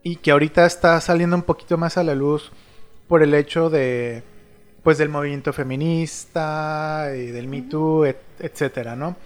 Y 0.03 0.17
que 0.17 0.31
ahorita 0.31 0.67
está 0.67 1.01
saliendo 1.01 1.37
un 1.37 1.43
poquito 1.43 1.79
más 1.79 1.97
a 1.97 2.05
la 2.05 2.15
luz 2.15 2.53
por 3.09 3.23
el 3.23 3.35
hecho 3.35 3.71
de, 3.71 4.23
pues, 4.83 4.99
del 4.99 5.09
movimiento 5.09 5.53
feminista 5.53 7.11
y 7.17 7.27
del 7.27 7.49
Me 7.49 7.63
Too, 7.63 8.05
et- 8.07 8.21
etcétera, 8.39 8.95
¿no? 8.95 9.17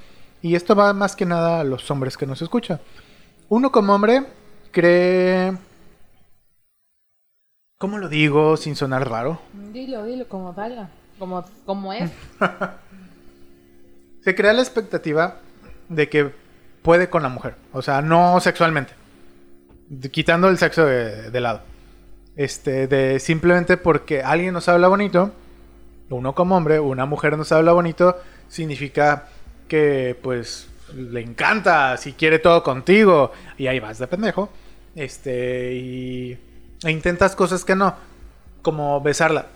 Y 0.43 0.55
esto 0.55 0.75
va 0.75 0.95
más 0.95 1.17
que 1.17 1.27
nada 1.27 1.61
a 1.61 1.65
los 1.65 1.91
hombres 1.91 2.17
que 2.17 2.27
nos 2.27 2.41
escuchan. 2.41 2.81
Uno 3.49 3.71
como 3.73 3.95
hombre 3.95 4.25
cree... 4.71 5.57
¿Cómo 7.81 7.97
lo 7.97 8.11
digo 8.11 8.59
sin 8.59 8.77
sonar 8.77 9.09
raro? 9.09 9.41
Dilo, 9.73 10.05
dilo, 10.05 10.29
como 10.29 10.55
salga. 10.55 10.91
Como, 11.19 11.43
como 11.65 11.95
es. 11.95 12.11
Se 14.23 14.35
crea 14.35 14.53
la 14.53 14.61
expectativa 14.61 15.39
de 15.89 16.11
que 16.11 16.31
puede 16.83 17.09
con 17.09 17.23
la 17.23 17.31
mujer. 17.31 17.55
O 17.73 17.81
sea, 17.81 18.03
no 18.03 18.39
sexualmente. 18.41 18.93
Quitando 20.11 20.51
el 20.51 20.59
sexo 20.59 20.85
de, 20.85 21.31
de 21.31 21.41
lado. 21.41 21.63
Este, 22.37 22.87
de 22.87 23.19
simplemente 23.19 23.79
porque 23.79 24.23
alguien 24.23 24.53
nos 24.53 24.69
habla 24.69 24.89
bonito, 24.89 25.33
uno 26.11 26.35
como 26.35 26.59
hombre, 26.59 26.81
una 26.81 27.07
mujer 27.07 27.39
nos 27.39 27.51
habla 27.51 27.73
bonito, 27.73 28.15
significa 28.49 29.29
que 29.69 30.19
pues 30.21 30.69
le 30.95 31.23
encanta, 31.23 31.97
si 31.97 32.13
quiere 32.13 32.41
todo 32.41 32.63
contigo, 32.63 33.33
y 33.57 33.69
ahí 33.69 33.81
vas 33.81 33.99
de 33.99 34.07
pendejo, 34.07 34.51
este, 34.95 35.73
y 35.77 36.39
e 36.85 36.91
intentas 36.91 37.37
cosas 37.37 37.65
que 37.65 37.77
no, 37.77 37.95
como 38.63 39.01
besarla, 39.01 39.47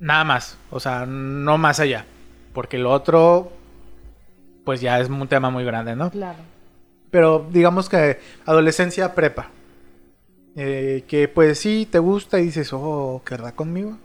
nada 0.00 0.24
más, 0.24 0.58
o 0.70 0.80
sea, 0.80 1.06
no 1.06 1.58
más 1.58 1.80
allá, 1.80 2.06
porque 2.52 2.78
lo 2.78 2.90
otro, 2.90 3.52
pues 4.64 4.80
ya 4.80 5.00
es 5.00 5.08
un 5.08 5.28
tema 5.28 5.50
muy 5.50 5.64
grande, 5.64 5.96
¿no? 5.96 6.10
Claro. 6.10 6.38
Pero 7.10 7.46
digamos 7.50 7.88
que 7.88 8.18
adolescencia 8.46 9.14
prepa. 9.14 9.50
Eh, 10.54 11.04
que 11.08 11.28
pues 11.28 11.58
sí, 11.58 11.88
te 11.90 11.98
gusta 11.98 12.38
y 12.38 12.44
dices, 12.44 12.72
oh, 12.72 13.22
¿querrá 13.24 13.52
conmigo? 13.52 13.96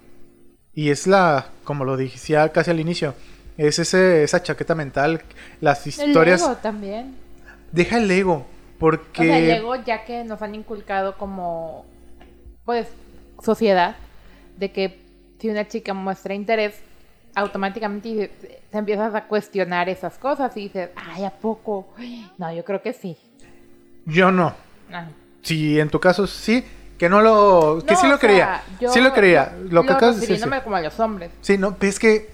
Y 0.74 0.92
es 0.92 1.08
la, 1.08 1.48
como 1.64 1.84
lo 1.84 1.98
decía 1.98 2.50
casi 2.50 2.72
al 2.72 2.80
inicio, 2.80 3.16
es 3.58 3.80
ese, 3.80 4.24
esa 4.24 4.44
chaqueta 4.44 4.76
mental, 4.76 5.24
las 5.60 5.86
historias... 5.88 6.42
El 6.42 6.48
ego 6.48 6.58
también. 6.58 7.16
Deja 7.72 7.98
el 7.98 8.10
ego, 8.10 8.46
porque... 8.78 9.22
O 9.22 9.26
sea, 9.26 9.40
el 9.40 9.50
ego 9.50 9.76
ya 9.76 10.06
que 10.06 10.24
nos 10.24 10.42
han 10.42 10.56
inculcado 10.56 11.18
como, 11.18 11.86
pues, 12.68 12.88
sociedad, 13.42 13.96
de 14.58 14.72
que 14.74 15.00
si 15.40 15.50
una 15.50 15.66
chica 15.70 15.94
muestra 15.94 16.34
interés, 16.34 16.76
automáticamente 17.34 18.30
te 18.70 18.78
empiezas 18.78 19.16
a 19.16 19.24
cuestionar 19.24 19.88
esas 19.88 20.18
cosas 20.18 20.56
y 20.58 20.64
dices, 20.64 20.90
ay, 20.96 21.24
¿a 21.24 21.32
poco? 21.32 21.88
No, 22.38 22.52
yo 22.54 22.66
creo 22.66 22.82
que 22.82 22.92
sí. 22.92 23.16
Yo 24.06 24.32
no. 24.32 24.54
Ah. 24.92 25.06
Si 25.44 25.80
en 25.80 25.90
tu 25.90 26.00
caso 26.02 26.28
sí, 26.28 26.66
que 26.98 27.08
no 27.08 27.22
lo... 27.22 27.82
Que 27.88 27.94
No, 27.94 28.00
sí 28.02 28.08
lo 28.08 28.20
creía. 28.20 28.46
sea, 28.46 28.64
yo 28.82 28.90
sí 28.92 29.00
lo 29.00 29.14
creía. 29.14 29.56
Lo 29.70 29.84
que 29.86 29.94
acabas 29.94 30.20
de 30.20 30.28
decir. 30.28 30.50
como 30.64 30.76
a 30.76 30.82
los 30.82 31.00
hombres. 31.00 31.32
Sí, 31.42 31.58
no, 31.58 31.76
pero 31.78 31.90
es 31.90 32.00
que... 32.00 32.30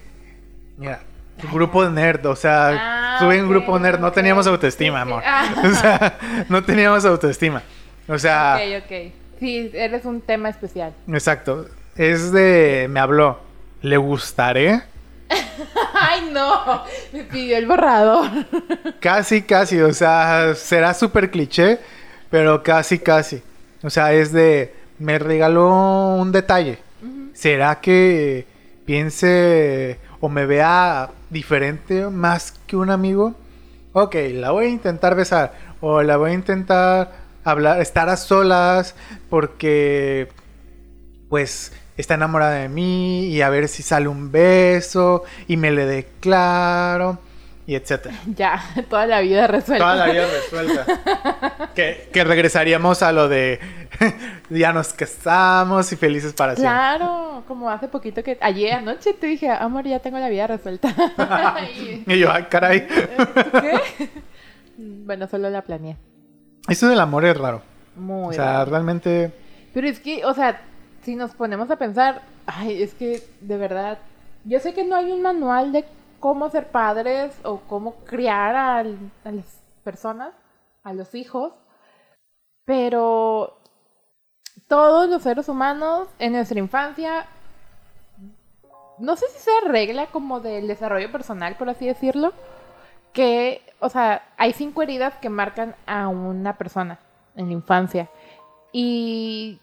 Mira, 0.78 1.00
tu 1.40 1.46
grupo 1.48 1.84
de 1.84 1.90
nerd, 1.92 2.26
o 2.26 2.34
sea, 2.34 2.70
Ah, 2.72 3.16
tuve 3.20 3.38
un 3.38 3.44
ok, 3.44 3.50
grupo 3.50 3.78
nerd, 3.78 4.00
no 4.00 4.08
ok. 4.08 4.14
teníamos 4.14 4.46
autoestima, 4.48 5.02
amor. 5.02 5.22
Ah. 5.24 5.46
O 5.64 5.70
sea, 5.74 6.18
no 6.48 6.64
teníamos 6.64 7.04
autoestima. 7.04 7.62
O 8.08 8.18
sea, 8.18 8.56
Ok, 8.56 8.84
ok. 8.84 9.12
Sí, 9.44 9.70
eres 9.74 10.06
un 10.06 10.22
tema 10.22 10.48
especial. 10.48 10.94
exacto. 11.06 11.66
Es 11.96 12.32
de... 12.32 12.86
Me 12.88 12.98
habló. 12.98 13.40
¿Le 13.82 13.98
gustaré? 13.98 14.80
Ay, 15.94 16.30
no. 16.32 16.82
Me 17.12 17.24
pidió 17.24 17.58
el 17.58 17.66
borrador. 17.66 18.30
Casi, 19.00 19.42
casi. 19.42 19.78
O 19.82 19.92
sea, 19.92 20.54
será 20.54 20.94
súper 20.94 21.30
cliché, 21.30 21.78
pero 22.30 22.62
casi, 22.62 22.98
casi. 22.98 23.42
O 23.82 23.90
sea, 23.90 24.14
es 24.14 24.32
de... 24.32 24.74
Me 24.98 25.18
regaló 25.18 26.14
un 26.14 26.32
detalle. 26.32 26.78
¿Será 27.34 27.82
que 27.82 28.46
piense 28.86 29.98
o 30.20 30.30
me 30.30 30.46
vea 30.46 31.10
diferente 31.28 32.06
más 32.08 32.52
que 32.66 32.76
un 32.76 32.88
amigo? 32.88 33.34
Ok, 33.92 34.16
la 34.32 34.52
voy 34.52 34.64
a 34.64 34.68
intentar 34.70 35.14
besar. 35.14 35.52
O 35.82 36.02
la 36.02 36.16
voy 36.16 36.30
a 36.30 36.34
intentar 36.34 37.23
hablar, 37.44 37.80
estar 37.80 38.08
a 38.08 38.16
solas 38.16 38.94
porque 39.30 40.28
pues 41.28 41.72
está 41.96 42.14
enamorada 42.14 42.54
de 42.54 42.68
mí 42.68 43.26
y 43.26 43.42
a 43.42 43.48
ver 43.50 43.68
si 43.68 43.82
sale 43.82 44.08
un 44.08 44.30
beso 44.32 45.22
y 45.46 45.56
me 45.56 45.70
le 45.70 45.86
declaro 45.86 47.18
y 47.66 47.74
etcétera. 47.76 48.14
Ya, 48.36 48.62
toda 48.90 49.06
la 49.06 49.20
vida 49.20 49.46
resuelta. 49.46 49.84
Toda 49.84 49.96
la 50.06 50.12
vida 50.12 50.26
resuelta. 50.26 51.70
que, 51.74 52.10
que 52.12 52.24
regresaríamos 52.24 53.02
a 53.02 53.12
lo 53.12 53.28
de 53.28 53.58
ya 54.50 54.72
nos 54.72 54.92
casamos 54.92 55.90
y 55.92 55.96
felices 55.96 56.32
para 56.34 56.54
siempre. 56.56 56.70
Claro, 56.72 57.44
como 57.48 57.70
hace 57.70 57.88
poquito 57.88 58.22
que 58.22 58.36
ayer 58.40 58.72
anoche 58.74 59.14
te 59.14 59.26
dije, 59.28 59.48
amor, 59.50 59.84
ya 59.86 60.00
tengo 60.00 60.18
la 60.18 60.28
vida 60.28 60.46
resuelta. 60.46 60.92
Y- 61.74 62.04
Y 62.12 62.18
yo, 62.18 62.30
ay, 62.32 62.44
caray. 62.50 62.86
¿Qué? 62.86 64.10
bueno, 64.76 65.26
solo 65.28 65.48
la 65.50 65.62
planeé. 65.62 65.96
Eso 66.68 66.88
del 66.88 67.00
amor 67.00 67.24
es 67.24 67.36
raro. 67.36 67.62
Muy 67.96 68.30
o 68.30 68.32
sea, 68.32 68.58
raro. 68.58 68.70
realmente. 68.70 69.32
Pero 69.72 69.86
es 69.86 70.00
que, 70.00 70.24
o 70.24 70.34
sea, 70.34 70.60
si 71.02 71.16
nos 71.16 71.34
ponemos 71.34 71.70
a 71.70 71.76
pensar, 71.76 72.22
ay, 72.46 72.82
es 72.82 72.94
que 72.94 73.22
de 73.40 73.56
verdad, 73.58 73.98
yo 74.44 74.58
sé 74.60 74.74
que 74.74 74.84
no 74.84 74.96
hay 74.96 75.12
un 75.12 75.22
manual 75.22 75.72
de 75.72 75.84
cómo 76.24 76.48
ser 76.48 76.68
padres 76.68 77.34
o 77.42 77.60
cómo 77.60 77.96
criar 78.06 78.56
a, 78.56 78.82
las 78.82 79.60
personas, 79.82 80.32
a 80.82 80.94
los 80.94 81.14
hijos, 81.14 81.52
pero 82.64 83.58
todos 84.68 85.08
los 85.10 85.22
seres 85.22 85.50
humanos 85.50 86.08
en 86.18 86.32
nuestra 86.32 86.58
infancia, 86.58 87.26
no 88.98 89.16
sé 89.16 89.26
si 89.28 89.38
sea 89.38 89.68
regla 89.68 90.06
como 90.06 90.40
del 90.40 90.66
desarrollo 90.66 91.12
personal, 91.12 91.56
por 91.56 91.68
así 91.68 91.86
decirlo, 91.86 92.32
que, 93.12 93.60
o 93.80 93.88
sea, 93.88 94.22
hay 94.36 94.52
cinco 94.52 94.82
heridas 94.82 95.14
que 95.20 95.28
marcan 95.28 95.74
a 95.86 96.08
una 96.08 96.56
persona 96.56 96.98
en 97.36 97.46
la 97.46 97.52
infancia. 97.52 98.08
Y 98.72 99.60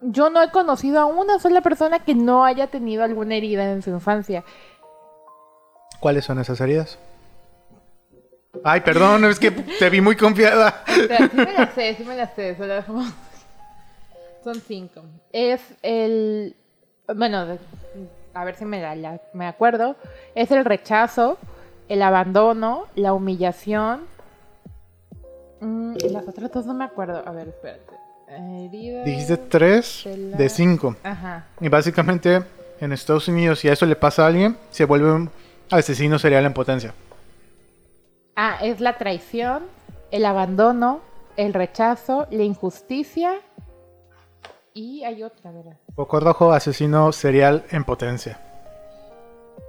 yo 0.00 0.30
no 0.30 0.42
he 0.42 0.50
conocido 0.50 1.00
a 1.00 1.06
una 1.06 1.38
sola 1.38 1.60
persona 1.60 1.98
que 2.00 2.14
no 2.14 2.44
haya 2.44 2.66
tenido 2.68 3.02
alguna 3.04 3.34
herida 3.34 3.70
en 3.72 3.82
su 3.82 3.90
infancia. 3.90 4.44
¿Cuáles 6.00 6.24
son 6.24 6.38
esas 6.38 6.60
heridas? 6.60 6.98
Ay, 8.64 8.80
perdón, 8.80 9.24
es 9.24 9.38
que 9.38 9.50
te 9.50 9.90
vi 9.90 10.00
muy 10.00 10.16
confiada. 10.16 10.82
O 10.88 11.06
sea, 11.06 11.28
sí 11.28 11.36
me 11.36 11.52
las 11.52 11.72
sé, 11.74 11.94
sí 11.94 12.04
me 12.04 12.16
las 12.16 12.34
sé. 12.34 12.56
solo 12.56 12.82
Son 14.42 14.54
cinco. 14.60 15.02
Es 15.32 15.60
el... 15.82 16.56
Bueno, 17.14 17.58
a 18.34 18.44
ver 18.44 18.54
si 18.56 18.64
me, 18.64 18.80
la- 18.80 18.94
la- 18.96 19.20
me 19.32 19.46
acuerdo. 19.46 19.96
Es 20.34 20.50
el 20.50 20.64
rechazo, 20.64 21.38
el 21.90 22.00
abandono, 22.02 22.86
la 22.94 23.12
humillación. 23.12 24.00
Mm, 25.60 25.96
y 26.02 26.08
las 26.08 26.26
otras 26.26 26.50
dos 26.52 26.64
no 26.64 26.72
me 26.72 26.84
acuerdo. 26.84 27.22
A 27.26 27.30
ver, 27.32 27.48
espérate. 27.48 27.94
Heridas... 28.28 29.04
Dijiste 29.04 29.36
tres 29.36 30.02
de 30.04 30.16
la- 30.16 30.36
de 30.36 30.48
cinco. 30.48 30.96
Ajá. 31.02 31.46
Y 31.60 31.68
básicamente 31.68 32.42
en 32.80 32.92
Estados 32.92 33.26
Unidos, 33.28 33.58
si 33.58 33.68
a 33.68 33.72
eso 33.72 33.84
le 33.86 33.96
pasa 33.96 34.22
a 34.24 34.28
alguien, 34.28 34.56
se 34.70 34.84
vuelve 34.84 35.12
un 35.12 35.30
asesino 35.70 36.18
serial 36.18 36.46
en 36.46 36.54
potencia. 36.54 36.94
Ah, 38.36 38.58
es 38.62 38.80
la 38.80 38.96
traición, 38.96 39.64
el 40.12 40.24
abandono, 40.24 41.00
el 41.36 41.52
rechazo, 41.52 42.26
la 42.30 42.44
injusticia 42.44 43.34
y 44.72 45.02
hay 45.04 45.22
otra, 45.24 45.50
¿verdad? 45.50 45.76
Poco 45.96 46.20
rojo, 46.20 46.52
asesino 46.52 47.10
serial 47.12 47.64
en 47.70 47.84
potencia. 47.84 48.40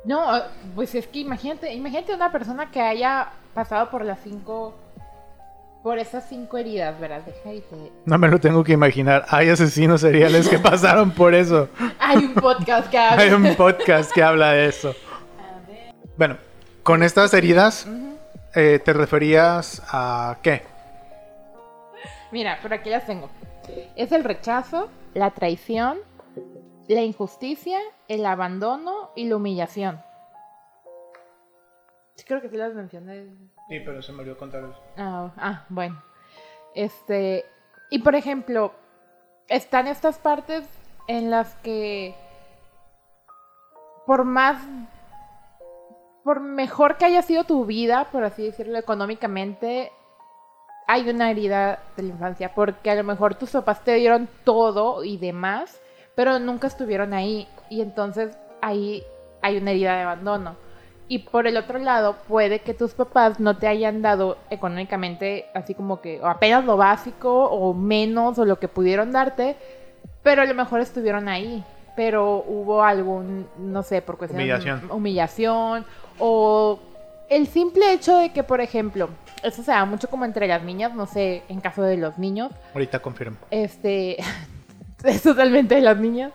No, 0.05 0.25
pues 0.75 0.95
es 0.95 1.07
que 1.07 1.19
imagínate, 1.19 1.73
imagínate 1.73 2.13
una 2.13 2.31
persona 2.31 2.71
que 2.71 2.81
haya 2.81 3.29
pasado 3.53 3.89
por 3.89 4.03
las 4.03 4.19
cinco, 4.23 4.73
por 5.83 5.99
esas 5.99 6.27
cinco 6.27 6.57
heridas, 6.57 6.99
¿verdad? 6.99 7.21
Deja 7.25 7.53
y 7.53 7.61
te- 7.61 7.91
No 8.05 8.17
me 8.17 8.27
lo 8.27 8.39
tengo 8.39 8.63
que 8.63 8.71
imaginar. 8.73 9.25
Hay 9.29 9.49
asesinos 9.49 10.01
seriales 10.01 10.47
que 10.49 10.57
pasaron 10.59 11.11
por 11.11 11.33
eso. 11.35 11.69
Hay 11.99 12.17
un 12.17 12.33
podcast 12.33 12.89
que 12.89 12.97
habla. 12.97 13.21
Hay 13.23 13.31
un 13.31 13.55
podcast 13.55 14.11
que 14.11 14.23
habla 14.23 14.51
de 14.53 14.67
eso. 14.67 14.89
A 14.89 15.67
ver, 15.69 15.93
Bueno, 16.17 16.37
con 16.83 17.03
estas 17.03 17.33
heridas, 17.33 17.87
eh, 18.55 18.79
¿te 18.83 18.93
referías 18.93 19.81
a 19.87 20.37
qué? 20.41 20.63
Mira, 22.31 22.57
por 22.61 22.73
aquí 22.73 22.89
las 22.89 23.05
tengo. 23.05 23.29
Es 23.95 24.11
el 24.11 24.23
rechazo, 24.23 24.89
la 25.13 25.31
traición, 25.31 25.97
la 26.87 27.01
injusticia, 27.01 27.79
el 28.07 28.25
abandono 28.25 29.11
y 29.15 29.27
la 29.27 29.35
humillación. 29.35 30.01
Sí, 32.15 32.25
creo 32.25 32.41
que 32.41 32.49
sí 32.49 32.57
las 32.57 32.73
mencioné. 32.73 33.25
Sí, 33.69 33.79
pero 33.85 34.01
se 34.01 34.11
me 34.11 34.19
olvidó 34.19 34.37
contar 34.37 34.63
eso. 34.63 34.79
Ah, 34.97 35.31
ah, 35.37 35.65
bueno. 35.69 36.01
Este, 36.75 37.45
y 37.89 37.99
por 37.99 38.15
ejemplo, 38.15 38.73
están 39.47 39.87
estas 39.87 40.19
partes 40.19 40.67
en 41.07 41.29
las 41.29 41.55
que 41.57 42.15
por 44.05 44.23
más 44.23 44.57
por 46.23 46.39
mejor 46.39 46.97
que 46.97 47.05
haya 47.05 47.21
sido 47.21 47.43
tu 47.43 47.65
vida, 47.65 48.07
por 48.11 48.23
así 48.23 48.43
decirlo, 48.43 48.77
económicamente, 48.77 49.91
hay 50.87 51.09
una 51.09 51.31
herida 51.31 51.79
de 51.95 52.03
la 52.03 52.09
infancia, 52.09 52.53
porque 52.53 52.91
a 52.91 52.95
lo 52.95 53.03
mejor 53.03 53.35
tus 53.35 53.51
papás 53.51 53.83
te 53.83 53.95
dieron 53.95 54.29
todo 54.43 55.03
y 55.03 55.17
demás, 55.17 55.81
pero 56.21 56.37
nunca 56.37 56.67
estuvieron 56.67 57.15
ahí, 57.15 57.47
y 57.67 57.81
entonces 57.81 58.37
ahí 58.61 59.03
hay 59.41 59.57
una 59.57 59.71
herida 59.71 59.95
de 59.95 60.01
abandono. 60.03 60.55
Y 61.07 61.17
por 61.17 61.47
el 61.47 61.57
otro 61.57 61.79
lado, 61.79 62.17
puede 62.27 62.59
que 62.59 62.75
tus 62.75 62.91
papás 62.93 63.39
no 63.39 63.57
te 63.57 63.65
hayan 63.65 64.03
dado 64.03 64.37
económicamente 64.51 65.47
así 65.55 65.73
como 65.73 65.99
que 65.99 66.21
o 66.21 66.27
apenas 66.27 66.63
lo 66.63 66.77
básico 66.77 67.45
o 67.45 67.73
menos 67.73 68.37
o 68.37 68.45
lo 68.45 68.59
que 68.59 68.67
pudieron 68.67 69.11
darte, 69.11 69.55
pero 70.21 70.43
a 70.43 70.45
lo 70.45 70.53
mejor 70.53 70.79
estuvieron 70.81 71.27
ahí. 71.27 71.63
Pero 71.95 72.43
hubo 72.47 72.83
algún, 72.83 73.47
no 73.57 73.81
sé, 73.81 74.03
por 74.03 74.19
cuestión 74.19 74.39
Humillación. 74.41 74.91
humillación 74.91 75.85
o 76.19 76.77
el 77.31 77.47
simple 77.47 77.93
hecho 77.93 78.15
de 78.17 78.31
que, 78.31 78.43
por 78.43 78.61
ejemplo, 78.61 79.09
eso 79.41 79.63
se 79.63 79.71
da 79.71 79.85
mucho 79.85 80.07
como 80.07 80.23
entre 80.25 80.47
las 80.47 80.61
niñas, 80.61 80.93
no 80.93 81.07
sé, 81.07 81.41
en 81.49 81.61
caso 81.61 81.81
de 81.81 81.97
los 81.97 82.19
niños, 82.19 82.51
Ahorita 82.75 82.99
confirmo. 82.99 83.37
este, 83.49 84.17
es 85.03 85.21
totalmente 85.23 85.75
de 85.75 85.81
las 85.81 85.97
niñas. 85.97 86.31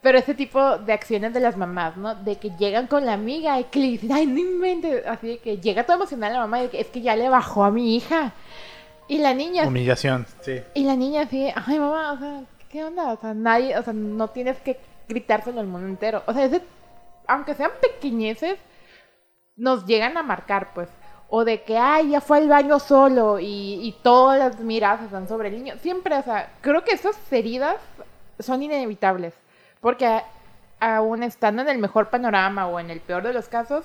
Pero 0.00 0.18
ese 0.18 0.34
tipo 0.34 0.78
de 0.78 0.92
acciones 0.92 1.34
de 1.34 1.40
las 1.40 1.56
mamás, 1.56 1.96
¿no? 1.96 2.14
De 2.14 2.36
que 2.36 2.50
llegan 2.50 2.86
con 2.86 3.04
la 3.04 3.14
amiga 3.14 3.58
y 3.58 3.64
que 3.64 3.80
le 3.80 3.86
dicen, 3.86 4.12
ay, 4.12 4.26
no 4.26 4.38
inventes. 4.38 5.04
Así 5.06 5.26
de 5.26 5.38
que 5.38 5.58
llega 5.58 5.84
todo 5.84 5.96
emocional 5.96 6.32
la 6.32 6.40
mamá 6.40 6.62
y 6.62 6.68
que 6.68 6.80
es 6.80 6.86
que 6.86 7.00
ya 7.00 7.16
le 7.16 7.28
bajó 7.28 7.64
a 7.64 7.72
mi 7.72 7.96
hija. 7.96 8.32
Y 9.08 9.18
la 9.18 9.34
niña. 9.34 9.66
Humillación, 9.66 10.26
sí. 10.40 10.60
Y 10.74 10.84
la 10.84 10.94
niña 10.94 11.22
así, 11.22 11.50
ay, 11.54 11.78
mamá, 11.80 12.12
o 12.12 12.18
sea, 12.18 12.42
¿qué 12.70 12.84
onda? 12.84 13.12
O 13.12 13.20
sea, 13.20 13.34
nadie, 13.34 13.76
o 13.76 13.82
sea, 13.82 13.92
no 13.92 14.28
tienes 14.28 14.58
que 14.60 14.78
gritárselo 15.08 15.60
al 15.60 15.66
mundo 15.66 15.88
entero. 15.88 16.22
O 16.26 16.32
sea, 16.32 16.44
ese, 16.44 16.62
aunque 17.26 17.54
sean 17.54 17.72
pequeñeces, 17.80 18.56
nos 19.56 19.84
llegan 19.84 20.16
a 20.16 20.22
marcar, 20.22 20.72
pues. 20.74 20.88
O 21.28 21.44
de 21.44 21.62
que, 21.62 21.76
ay, 21.76 22.10
ya 22.10 22.20
fue 22.20 22.38
al 22.38 22.48
baño 22.48 22.78
solo 22.78 23.38
y, 23.38 23.46
y 23.82 23.96
todas 24.02 24.38
las 24.38 24.60
miradas 24.60 25.02
están 25.02 25.28
sobre 25.28 25.48
el 25.48 25.54
niño. 25.56 25.74
Siempre, 25.80 26.16
o 26.16 26.22
sea, 26.22 26.52
creo 26.60 26.84
que 26.84 26.92
esas 26.92 27.16
heridas 27.32 27.76
son 28.38 28.62
inevitables. 28.62 29.34
Porque 29.80 30.22
aún 30.80 31.22
estando 31.22 31.62
en 31.62 31.68
el 31.68 31.78
mejor 31.78 32.08
panorama 32.08 32.66
o 32.66 32.80
en 32.80 32.90
el 32.90 33.00
peor 33.00 33.22
de 33.22 33.32
los 33.32 33.48
casos, 33.48 33.84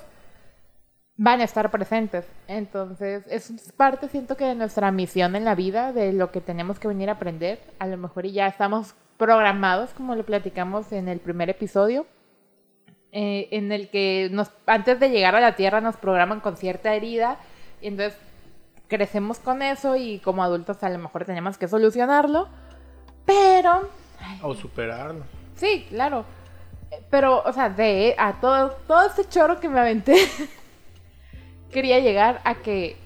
van 1.16 1.42
a 1.42 1.44
estar 1.44 1.70
presentes. 1.70 2.26
Entonces, 2.48 3.24
es 3.28 3.72
parte, 3.74 4.08
siento 4.10 4.36
que 4.36 4.46
de 4.46 4.56
nuestra 4.56 4.92
misión 4.92 5.36
en 5.36 5.46
la 5.46 5.56
vida, 5.56 5.94
de 5.94 6.14
lo 6.14 6.32
que 6.32 6.42
tenemos 6.42 6.80
que 6.80 6.88
venir 6.88 7.10
a 7.10 7.14
aprender. 7.14 7.60
A 7.80 7.88
lo 7.88 7.98
mejor 7.98 8.26
ya 8.26 8.48
estamos 8.48 8.96
programados, 9.18 9.92
como 9.92 10.16
lo 10.16 10.26
platicamos 10.26 10.92
en 10.92 11.08
el 11.08 11.20
primer 11.20 11.50
episodio, 11.50 12.06
eh, 13.16 13.48
en 13.52 13.72
el 13.72 13.90
que 13.90 14.30
nos, 14.32 14.50
antes 14.66 15.00
de 15.00 15.12
llegar 15.12 15.36
a 15.36 15.40
la 15.40 15.56
Tierra 15.56 15.82
nos 15.82 15.98
programan 15.98 16.40
con 16.40 16.58
cierta 16.58 16.96
herida, 16.96 17.38
y 17.80 17.88
entonces 17.88 18.18
crecemos 18.88 19.38
con 19.38 19.62
eso 19.62 19.96
y 19.96 20.18
como 20.18 20.44
adultos 20.44 20.82
a 20.82 20.90
lo 20.90 20.98
mejor 20.98 21.24
tenemos 21.24 21.60
que 21.60 21.68
solucionarlo, 21.68 22.48
pero... 23.24 23.88
O 24.42 24.56
superarlo. 24.56 25.24
Sí, 25.56 25.86
claro. 25.90 26.26
Pero, 27.12 27.44
o 27.46 27.54
sea, 27.54 27.70
de 27.70 28.16
a 28.18 28.40
todo, 28.42 28.72
todo 28.88 29.06
este 29.06 29.30
choro 29.30 29.60
que 29.60 29.70
me 29.70 29.80
aventé, 29.80 30.16
quería 31.72 32.00
llegar 32.00 32.42
a 32.46 32.56
que, 32.56 32.98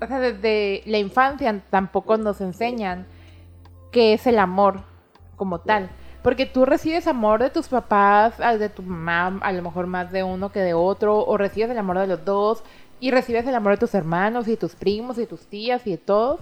o 0.00 0.06
sea, 0.06 0.20
desde 0.20 0.84
la 0.86 0.98
infancia 0.98 1.60
tampoco 1.70 2.18
nos 2.18 2.40
enseñan 2.40 3.04
qué 3.90 4.12
es 4.12 4.28
el 4.28 4.38
amor 4.38 4.82
como 5.34 5.58
tal. 5.58 5.90
Porque 6.22 6.46
tú 6.46 6.66
recibes 6.66 7.06
amor 7.06 7.42
de 7.42 7.50
tus 7.50 7.68
papás, 7.68 8.36
de 8.38 8.68
tu 8.68 8.82
mamá, 8.82 9.38
a 9.42 9.52
lo 9.52 9.62
mejor 9.62 9.86
más 9.86 10.12
de 10.12 10.22
uno 10.22 10.52
que 10.52 10.60
de 10.60 10.74
otro, 10.74 11.24
o 11.24 11.36
recibes 11.36 11.70
el 11.70 11.78
amor 11.78 11.98
de 11.98 12.06
los 12.06 12.24
dos, 12.24 12.62
y 13.00 13.10
recibes 13.10 13.46
el 13.46 13.54
amor 13.54 13.72
de 13.72 13.78
tus 13.78 13.94
hermanos 13.94 14.46
y 14.46 14.56
tus 14.56 14.74
primos 14.74 15.18
y 15.18 15.26
tus 15.26 15.46
tías 15.46 15.86
y 15.86 15.92
de 15.92 15.98
todos. 15.98 16.40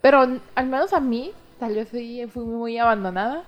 Pero 0.00 0.20
al 0.20 0.66
menos 0.66 0.92
a 0.92 1.00
mí, 1.00 1.32
tal 1.58 1.74
vez 1.74 1.88
sí 1.88 2.24
fui 2.32 2.44
muy 2.44 2.78
abandonada, 2.78 3.44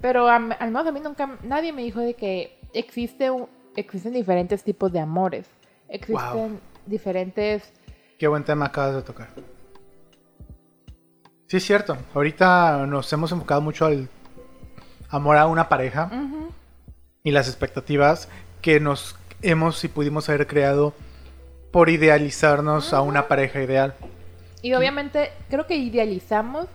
pero 0.00 0.28
al 0.28 0.42
menos 0.42 0.86
a 0.86 0.92
mí 0.92 1.00
nunca, 1.00 1.38
nadie 1.44 1.72
me 1.72 1.82
dijo 1.82 2.00
de 2.00 2.14
que 2.14 2.58
existe 2.72 3.30
existen 3.76 4.12
diferentes 4.12 4.64
tipos 4.64 4.92
de 4.92 5.00
amores. 5.00 5.46
Existen 5.88 6.60
diferentes... 6.86 7.72
Qué 8.18 8.28
buen 8.28 8.44
tema 8.44 8.66
acabas 8.66 8.96
de 8.96 9.02
tocar. 9.02 9.28
Sí, 11.46 11.56
es 11.56 11.64
cierto. 11.64 11.96
Ahorita 12.14 12.86
nos 12.86 13.12
hemos 13.12 13.32
enfocado 13.32 13.60
mucho 13.60 13.86
al 13.86 14.08
amor 15.10 15.36
a 15.36 15.46
una 15.46 15.68
pareja 15.68 16.10
y 17.22 17.30
las 17.30 17.48
expectativas 17.48 18.28
que 18.62 18.80
nos 18.80 19.16
hemos 19.42 19.82
y 19.84 19.88
pudimos 19.88 20.28
haber 20.28 20.46
creado 20.46 20.94
por 21.70 21.88
idealizarnos 21.88 22.92
a 22.92 23.00
una 23.00 23.28
pareja 23.28 23.62
ideal. 23.62 23.94
Y 24.62 24.74
obviamente 24.74 25.32
creo 25.48 25.66
que 25.66 25.76
idealizamos 25.76 26.66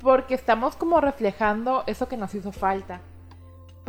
porque 0.00 0.34
estamos 0.34 0.76
como 0.76 1.00
reflejando 1.00 1.84
eso 1.86 2.08
que 2.08 2.16
nos 2.16 2.34
hizo 2.34 2.52
falta. 2.52 3.00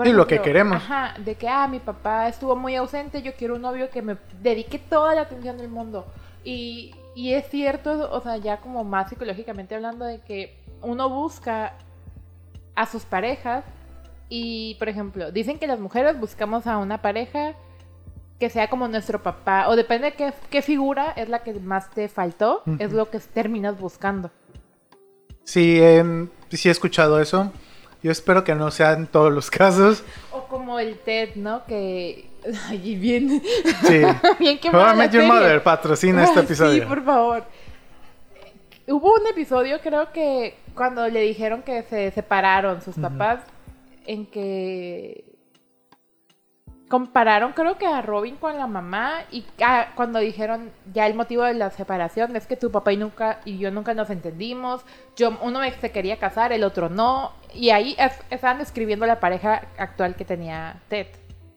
y 0.03 0.13
lo 0.13 0.28
que 0.28 0.41
queremos. 0.41 0.78
Ajá, 0.78 1.15
de 1.19 1.36
que, 1.36 1.47
ah, 1.47 1.67
mi 1.67 1.80
papá 1.80 2.28
estuvo 2.28 2.55
muy 2.55 2.75
ausente, 2.75 3.21
yo 3.21 3.34
quiero 3.34 3.55
un 3.55 3.61
novio 3.61 3.89
que 3.89 4.01
me 4.01 4.17
dedique 4.41 4.80
toda 4.80 5.15
la 5.15 5.21
atención 5.21 5.57
del 5.57 5.69
mundo. 5.69 6.05
Y, 6.43 6.95
y 7.15 7.34
es 7.34 7.49
cierto, 7.49 8.09
o 8.11 8.21
sea, 8.21 8.38
ya 8.38 8.57
como 8.57 8.84
más 8.84 9.09
psicológicamente 9.09 9.75
hablando, 9.75 10.05
de 10.05 10.19
que 10.21 10.55
uno 10.82 11.09
busca 11.09 11.73
a 12.78 12.86
sus 12.86 13.03
parejas 13.03 13.65
y, 14.30 14.75
por 14.80 14.88
ejemplo, 14.88 15.32
dicen 15.32 15.59
que 15.59 15.67
las 15.67 15.80
mujeres 15.80 16.17
buscamos 16.19 16.67
a 16.67 16.78
una 16.78 17.01
pareja 17.01 17.55
que 18.39 18.49
sea 18.51 18.69
como 18.69 18.88
nuestro 18.88 19.23
papá, 19.23 19.67
o 19.67 19.75
depende 19.75 20.11
de 20.11 20.13
qué, 20.13 20.34
qué 20.51 20.61
figura 20.61 21.11
es 21.15 21.28
la 21.28 21.39
que 21.39 21.53
más 21.55 21.89
te 21.89 22.07
faltó, 22.07 22.61
es 22.78 22.93
lo 22.93 23.09
que 23.09 23.19
terminas 23.19 23.80
buscando. 23.80 24.30
Sí, 25.43 25.82
sí 26.51 26.69
he 26.69 26.71
escuchado 26.71 27.19
eso. 27.19 27.51
Yo 28.03 28.11
espero 28.11 28.43
que 28.43 28.53
no 28.53 28.69
sean 28.69 29.07
todos 29.07 29.34
los 29.34 29.49
casos. 29.51 30.03
O 30.32 30.43
como 30.43 30.80
el 30.80 30.99
TED, 30.99 31.36
¿no? 31.36 31.65
Que... 31.65 32.30
Ay, 32.69 32.95
bien... 32.95 33.41
Sí. 33.88 34.01
bien 34.39 34.59
que 34.59 34.69
Your 34.69 35.25
Mother 35.25 35.63
patrocina 35.63 36.23
este 36.23 36.41
episodio. 36.41 36.84
Sí, 36.84 36.88
por 36.88 37.03
favor. 37.03 37.43
Hubo 38.88 39.15
un 39.15 39.27
episodio, 39.27 39.79
creo 39.81 40.13
que 40.13 40.57
cuando 40.73 41.07
le 41.09 41.21
dijeron 41.21 41.61
que 41.61 41.83
se 41.83 42.09
separaron 42.11 42.81
sus 42.81 42.95
papás, 42.95 43.41
en 44.05 44.25
que 44.25 45.25
compararon 46.88 47.51
creo 47.51 47.77
que 47.77 47.85
a 47.85 48.01
Robin 48.01 48.38
con 48.38 48.57
la 48.57 48.65
mamá 48.65 49.23
y 49.29 49.45
cuando 49.95 50.19
dijeron 50.19 50.71
ya 50.93 51.05
el 51.05 51.15
motivo 51.15 51.43
de 51.43 51.53
la 51.53 51.69
separación 51.69 52.35
es 52.35 52.47
que 52.47 52.55
tu 52.55 52.71
papá 52.71 52.93
y 52.93 52.97
nunca 52.97 53.41
y 53.43 53.57
yo 53.57 53.71
nunca 53.71 53.93
nos 53.93 54.09
entendimos 54.09 54.85
yo 55.17 55.38
uno 55.41 55.59
se 55.81 55.91
quería 55.91 56.17
casar 56.17 56.53
el 56.53 56.63
otro 56.63 56.89
no 56.89 57.33
y 57.53 57.71
ahí 57.71 57.97
estaban 58.29 58.59
describiendo 58.59 59.05
la 59.05 59.19
pareja 59.19 59.63
actual 59.77 60.15
que 60.15 60.23
tenía 60.23 60.81
Ted. 60.88 61.07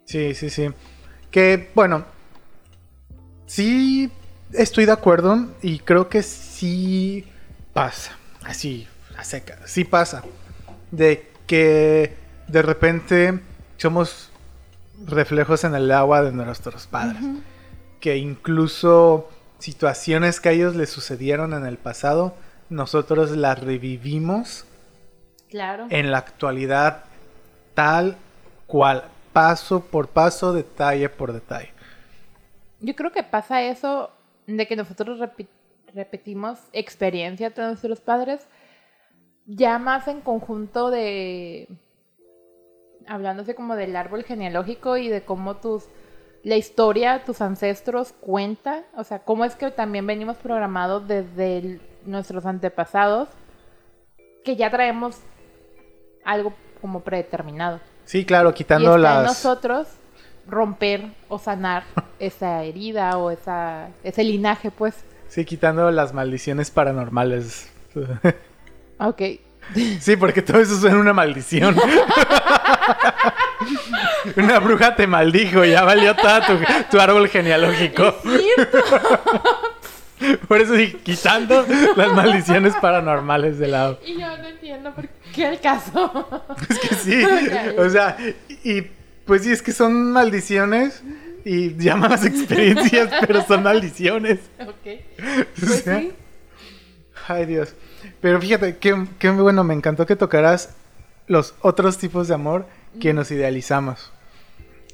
Sí 0.05 0.35
sí 0.35 0.51
sí. 0.51 0.69
Que 1.31 1.71
bueno 1.75 2.05
sí 3.47 4.11
estoy 4.53 4.85
de 4.87 4.93
acuerdo 4.93 5.49
y 5.63 5.79
creo 5.81 6.09
que 6.09 6.23
sí 6.23 7.27
pasa 7.73 8.17
así 8.45 8.89
a 9.17 9.25
seca 9.25 9.59
sí 9.67 9.85
pasa 9.85 10.23
de 10.91 11.31
que 11.47 12.17
de 12.49 12.63
repente 12.63 13.41
somos 13.77 14.31
reflejos 15.07 15.65
en 15.65 15.75
el 15.75 15.91
agua 15.91 16.23
de 16.23 16.33
nuestros 16.33 16.87
padres. 16.87 17.23
Que 18.01 18.17
incluso 18.17 19.29
situaciones 19.59 20.41
que 20.41 20.49
a 20.49 20.53
ellos 20.53 20.75
les 20.75 20.91
sucedieron 20.91 21.53
en 21.53 21.67
el 21.67 21.77
pasado, 21.77 22.35
nosotros 22.69 23.31
las 23.33 23.59
revivimos 23.59 24.65
claro. 25.51 25.87
en 25.91 26.11
la 26.11 26.19
actualidad 26.19 27.05
tal 27.75 28.17
cual, 28.67 29.05
paso 29.33 29.81
por 29.81 30.09
paso, 30.09 30.53
detalle 30.53 31.09
por 31.09 31.33
detalle. 31.33 31.73
Yo 32.81 32.95
creo 32.97 33.13
que 33.13 33.23
pasa 33.23 33.63
eso 33.63 34.11
de 34.47 34.67
que 34.67 34.77
nosotros 34.77 35.19
repetimos 35.95 36.59
experiencia 36.73 37.51
de 37.51 37.63
nuestros 37.63 38.01
padres, 38.01 38.47
ya 39.47 39.79
más 39.79 40.09
en 40.09 40.21
conjunto 40.21 40.91
de 40.91 41.69
hablándose 43.07 43.55
como 43.55 43.75
del 43.77 43.97
árbol 43.97 44.25
genealógico 44.25 44.97
y 44.97 45.09
de 45.09 45.25
cómo 45.25 45.57
tus 45.57 45.89
la 46.43 46.57
historia, 46.57 47.23
tus 47.25 47.41
ancestros 47.43 48.13
cuenta, 48.13 48.85
o 48.97 49.05
sea, 49.05 49.21
cómo 49.21 49.45
es 49.45 49.57
que 49.57 49.71
también 49.71 50.07
venimos 50.07 50.37
programados 50.39 51.07
desde 51.07 51.81
nuestros 52.07 52.47
antepasados, 52.47 53.29
que 54.43 54.57
ya 54.57 54.71
traemos 54.71 55.19
algo 56.25 56.55
como 56.81 57.01
predeterminado. 57.01 57.81
Sí, 58.05 58.25
claro, 58.25 58.55
quitando 58.55 58.97
y 58.97 58.97
está 58.97 59.23
nosotros 59.23 59.89
romper 60.51 61.07
o 61.29 61.39
sanar 61.39 61.85
esa 62.19 62.63
herida 62.63 63.17
o 63.17 63.31
esa 63.31 63.89
ese 64.03 64.25
linaje, 64.25 64.71
pues. 64.71 64.95
Sí, 65.29 65.45
quitando 65.45 65.91
las 65.91 66.13
maldiciones 66.13 66.71
paranormales. 66.71 67.71
ok. 68.99 69.23
Sí, 70.01 70.17
porque 70.17 70.43
todo 70.43 70.59
eso 70.59 70.77
suena 70.77 70.99
una 70.99 71.13
maldición. 71.13 71.77
una 74.37 74.59
bruja 74.59 74.97
te 74.97 75.07
maldijo, 75.07 75.65
ya 75.65 75.85
valió 75.85 76.17
todo 76.17 76.41
tu, 76.91 76.99
árbol 76.99 77.29
genealógico. 77.29 78.17
Por 80.49 80.61
eso 80.61 80.75
dije, 80.75 80.99
quitando 80.99 81.65
las 81.97 82.13
maldiciones 82.15 82.75
paranormales 82.77 83.59
de 83.59 83.69
lado. 83.69 84.01
Y 84.05 84.19
yo 84.19 84.37
no 84.39 84.49
entiendo 84.49 84.93
por 84.93 85.09
qué 85.33 85.49
el 85.49 85.61
caso. 85.61 86.45
Es 86.69 86.79
que 86.81 86.95
sí. 86.97 87.25
O 87.79 87.89
sea, 87.89 88.17
y 88.65 88.83
pues 89.31 89.45
sí, 89.45 89.53
es 89.53 89.63
que 89.63 89.71
son 89.71 90.11
maldiciones 90.11 91.05
y 91.45 91.77
llaman 91.77 92.11
las 92.11 92.25
experiencias, 92.25 93.09
pero 93.29 93.47
son 93.47 93.63
maldiciones. 93.63 94.41
Ok. 94.59 95.05
Pues 95.61 95.85
sí. 95.85 96.13
Ay, 97.29 97.47
Dios. 97.47 97.77
Pero 98.21 98.41
fíjate, 98.41 98.79
qué, 98.79 99.07
qué 99.21 99.31
bueno, 99.31 99.63
me 99.63 99.73
encantó 99.73 100.05
que 100.05 100.17
tocaras 100.17 100.71
los 101.29 101.55
otros 101.61 101.97
tipos 101.97 102.27
de 102.27 102.35
amor 102.35 102.67
que 102.99 103.15
nos 103.15 103.31
idealizamos. 103.31 104.11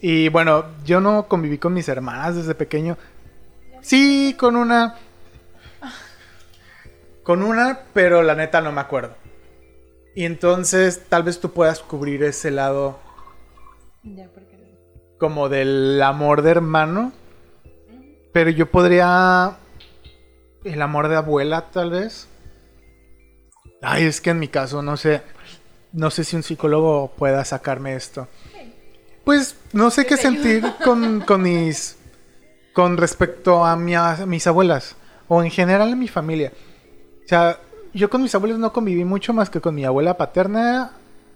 Y 0.03 0.29
bueno, 0.29 0.67
yo 0.85 1.01
no 1.01 1.29
conviví 1.29 1.57
con 1.57 1.73
mis 1.73 1.89
hermanas 1.89 2.37
desde 2.37 2.55
pequeño. 2.55 2.99
Sí, 3.81 4.37
con 4.39 4.55
una. 4.55 4.97
Con 7.23 7.43
una, 7.43 7.81
pero 7.95 8.23
la 8.23 8.35
neta 8.35 8.61
no 8.61 8.71
me 8.71 8.83
acuerdo. 8.83 9.15
Y 10.15 10.27
entonces 10.27 11.05
tal 11.09 11.23
vez 11.23 11.41
tú 11.41 11.53
puedas 11.53 11.81
cubrir 11.81 12.23
ese 12.23 12.51
lado 12.51 13.06
Ya, 14.15 14.29
porque... 14.33 14.57
como 15.19 15.49
del 15.49 16.01
amor 16.03 16.43
de 16.43 16.51
hermano. 16.51 17.13
Pero 18.33 18.51
yo 18.51 18.71
podría... 18.71 19.57
El 20.65 20.83
amor 20.83 21.09
de 21.09 21.17
abuela 21.17 21.71
tal 21.71 21.91
vez. 21.91 22.29
Ay, 23.83 24.05
es 24.05 24.21
que 24.21 24.31
en 24.31 24.39
mi 24.39 24.49
caso 24.49 24.83
no 24.83 24.97
sé. 24.97 25.23
No 25.93 26.11
sé 26.11 26.25
si 26.25 26.37
un 26.37 26.43
psicólogo 26.43 27.13
pueda 27.17 27.45
sacarme 27.45 27.95
esto. 27.95 28.29
Pues 29.25 29.57
no 29.73 29.91
sé 29.91 30.07
qué 30.07 30.17
sentir 30.17 30.65
con, 30.85 31.21
con 31.21 31.43
mis... 31.43 31.97
Con 32.73 32.97
respecto 32.99 33.65
a, 33.65 33.75
mi- 33.77 33.95
a 33.95 34.25
mis 34.27 34.47
abuelas. 34.47 34.97
O 35.29 35.43
en 35.43 35.51
general 35.51 35.93
a 35.93 35.97
mi 35.97 36.09
familia. 36.09 36.53
O 37.25 37.29
sea, 37.29 37.59
yo 37.95 38.11
con 38.11 38.23
mis 38.23 38.35
abuelos 38.35 38.59
no 38.59 38.73
conviví 38.73 39.05
mucho 39.05 39.33
más 39.33 39.49
que 39.51 39.61
con 39.61 39.75
mi 39.75 39.85
abuela 39.85 40.17
paterna 40.17 40.93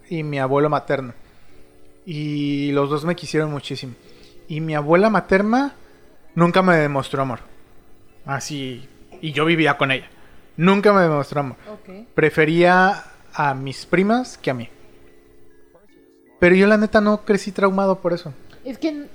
y 0.09 0.23
mi 0.23 0.39
abuelo 0.39 0.69
materno. 0.69 1.15
Y 2.07 2.73
los 2.73 2.91
dos 2.91 3.05
me 3.05 3.15
quisieron 3.17 3.51
muchísimo. 3.51 3.95
Y 4.49 4.61
mi 4.61 4.75
abuela 4.75 5.11
materna 5.11 5.75
nunca 6.35 6.63
me 6.63 6.77
demostró 6.77 7.23
amor. 7.23 7.41
Así. 8.25 8.89
Y 9.21 9.33
yo 9.33 9.45
vivía 9.45 9.77
con 9.77 9.91
ella. 9.91 10.09
Nunca 10.57 10.93
me 10.93 11.03
demostró 11.03 11.41
amor. 11.41 11.57
Prefería 12.15 13.05
a 13.33 13.55
mis 13.55 13.87
primas 13.87 14.39
que 14.39 14.51
a 14.51 14.55
mí. 14.55 14.69
Pero 16.39 16.55
yo 16.55 16.67
la 16.67 16.77
neta 16.79 17.01
no 17.01 17.23
crecí 17.25 17.53
traumado 17.53 18.01
por 18.01 18.13
eso. 18.13 18.33
Es 18.65 18.79
que 18.79 19.07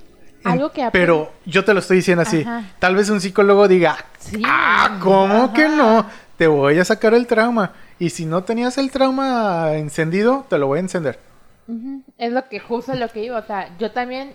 algo 0.44 0.70
que... 0.70 0.88
Pero 0.92 1.32
yo 1.44 1.64
te 1.64 1.74
lo 1.74 1.80
estoy 1.80 1.98
diciendo 1.98 2.22
así. 2.22 2.42
Ajá. 2.42 2.64
Tal 2.78 2.94
vez 2.94 3.10
un 3.10 3.20
psicólogo 3.20 3.66
diga, 3.68 3.96
Sí. 4.18 4.40
ah, 4.44 4.98
¿cómo 5.02 5.52
que 5.52 5.68
no? 5.68 6.06
Te 6.36 6.46
voy 6.46 6.78
a 6.78 6.84
sacar 6.84 7.14
el 7.14 7.26
trauma. 7.26 7.72
Y 7.98 8.10
si 8.10 8.26
no 8.26 8.44
tenías 8.44 8.78
el 8.78 8.90
trauma 8.90 9.72
encendido, 9.74 10.46
te 10.48 10.58
lo 10.58 10.68
voy 10.68 10.78
a 10.78 10.82
encender. 10.82 11.18
Es 12.18 12.32
lo 12.32 12.48
que 12.48 12.60
justo 12.60 12.94
lo 12.94 13.08
que 13.08 13.24
iba. 13.24 13.38
O 13.38 13.42
sea, 13.42 13.76
yo 13.78 13.90
también 13.90 14.34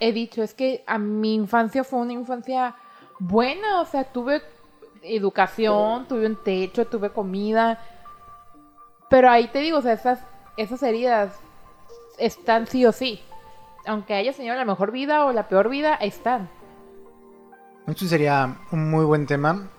he 0.00 0.12
dicho, 0.12 0.42
es 0.42 0.54
que 0.54 0.84
a 0.86 0.98
mi 0.98 1.34
infancia 1.34 1.84
fue 1.84 2.00
una 2.00 2.12
infancia 2.12 2.74
buena. 3.18 3.80
O 3.80 3.86
sea, 3.86 4.04
tuve 4.04 4.42
educación, 5.02 6.06
tuve 6.06 6.26
un 6.26 6.36
techo, 6.36 6.86
tuve 6.86 7.10
comida. 7.10 7.80
Pero 9.08 9.30
ahí 9.30 9.48
te 9.48 9.60
digo, 9.60 9.78
o 9.78 9.82
sea, 9.82 9.94
esas, 9.94 10.20
esas 10.56 10.82
heridas 10.82 11.32
están 12.18 12.66
sí 12.66 12.84
o 12.84 12.92
sí. 12.92 13.20
Aunque 13.86 14.14
hayas 14.14 14.36
tenido 14.36 14.54
la 14.54 14.64
mejor 14.66 14.92
vida 14.92 15.24
o 15.24 15.32
la 15.32 15.48
peor 15.48 15.70
vida, 15.70 15.94
están. 15.94 16.50
Esto 17.86 18.04
sería 18.04 18.58
un 18.70 18.90
muy 18.90 19.04
buen 19.06 19.26
tema 19.26 19.70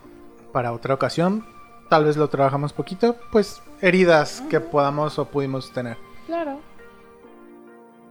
para 0.52 0.72
otra 0.74 0.96
ocasión. 0.96 1.46
Tal 1.90 2.06
vez 2.06 2.18
lo 2.18 2.28
trabajamos 2.28 2.74
poquito. 2.74 3.16
Pues 3.32 3.62
heridas 3.82 4.42
que 4.50 4.60
podamos 4.60 5.20
o 5.20 5.26
pudimos 5.26 5.72
tener. 5.72 5.98
Claro. 6.26 6.60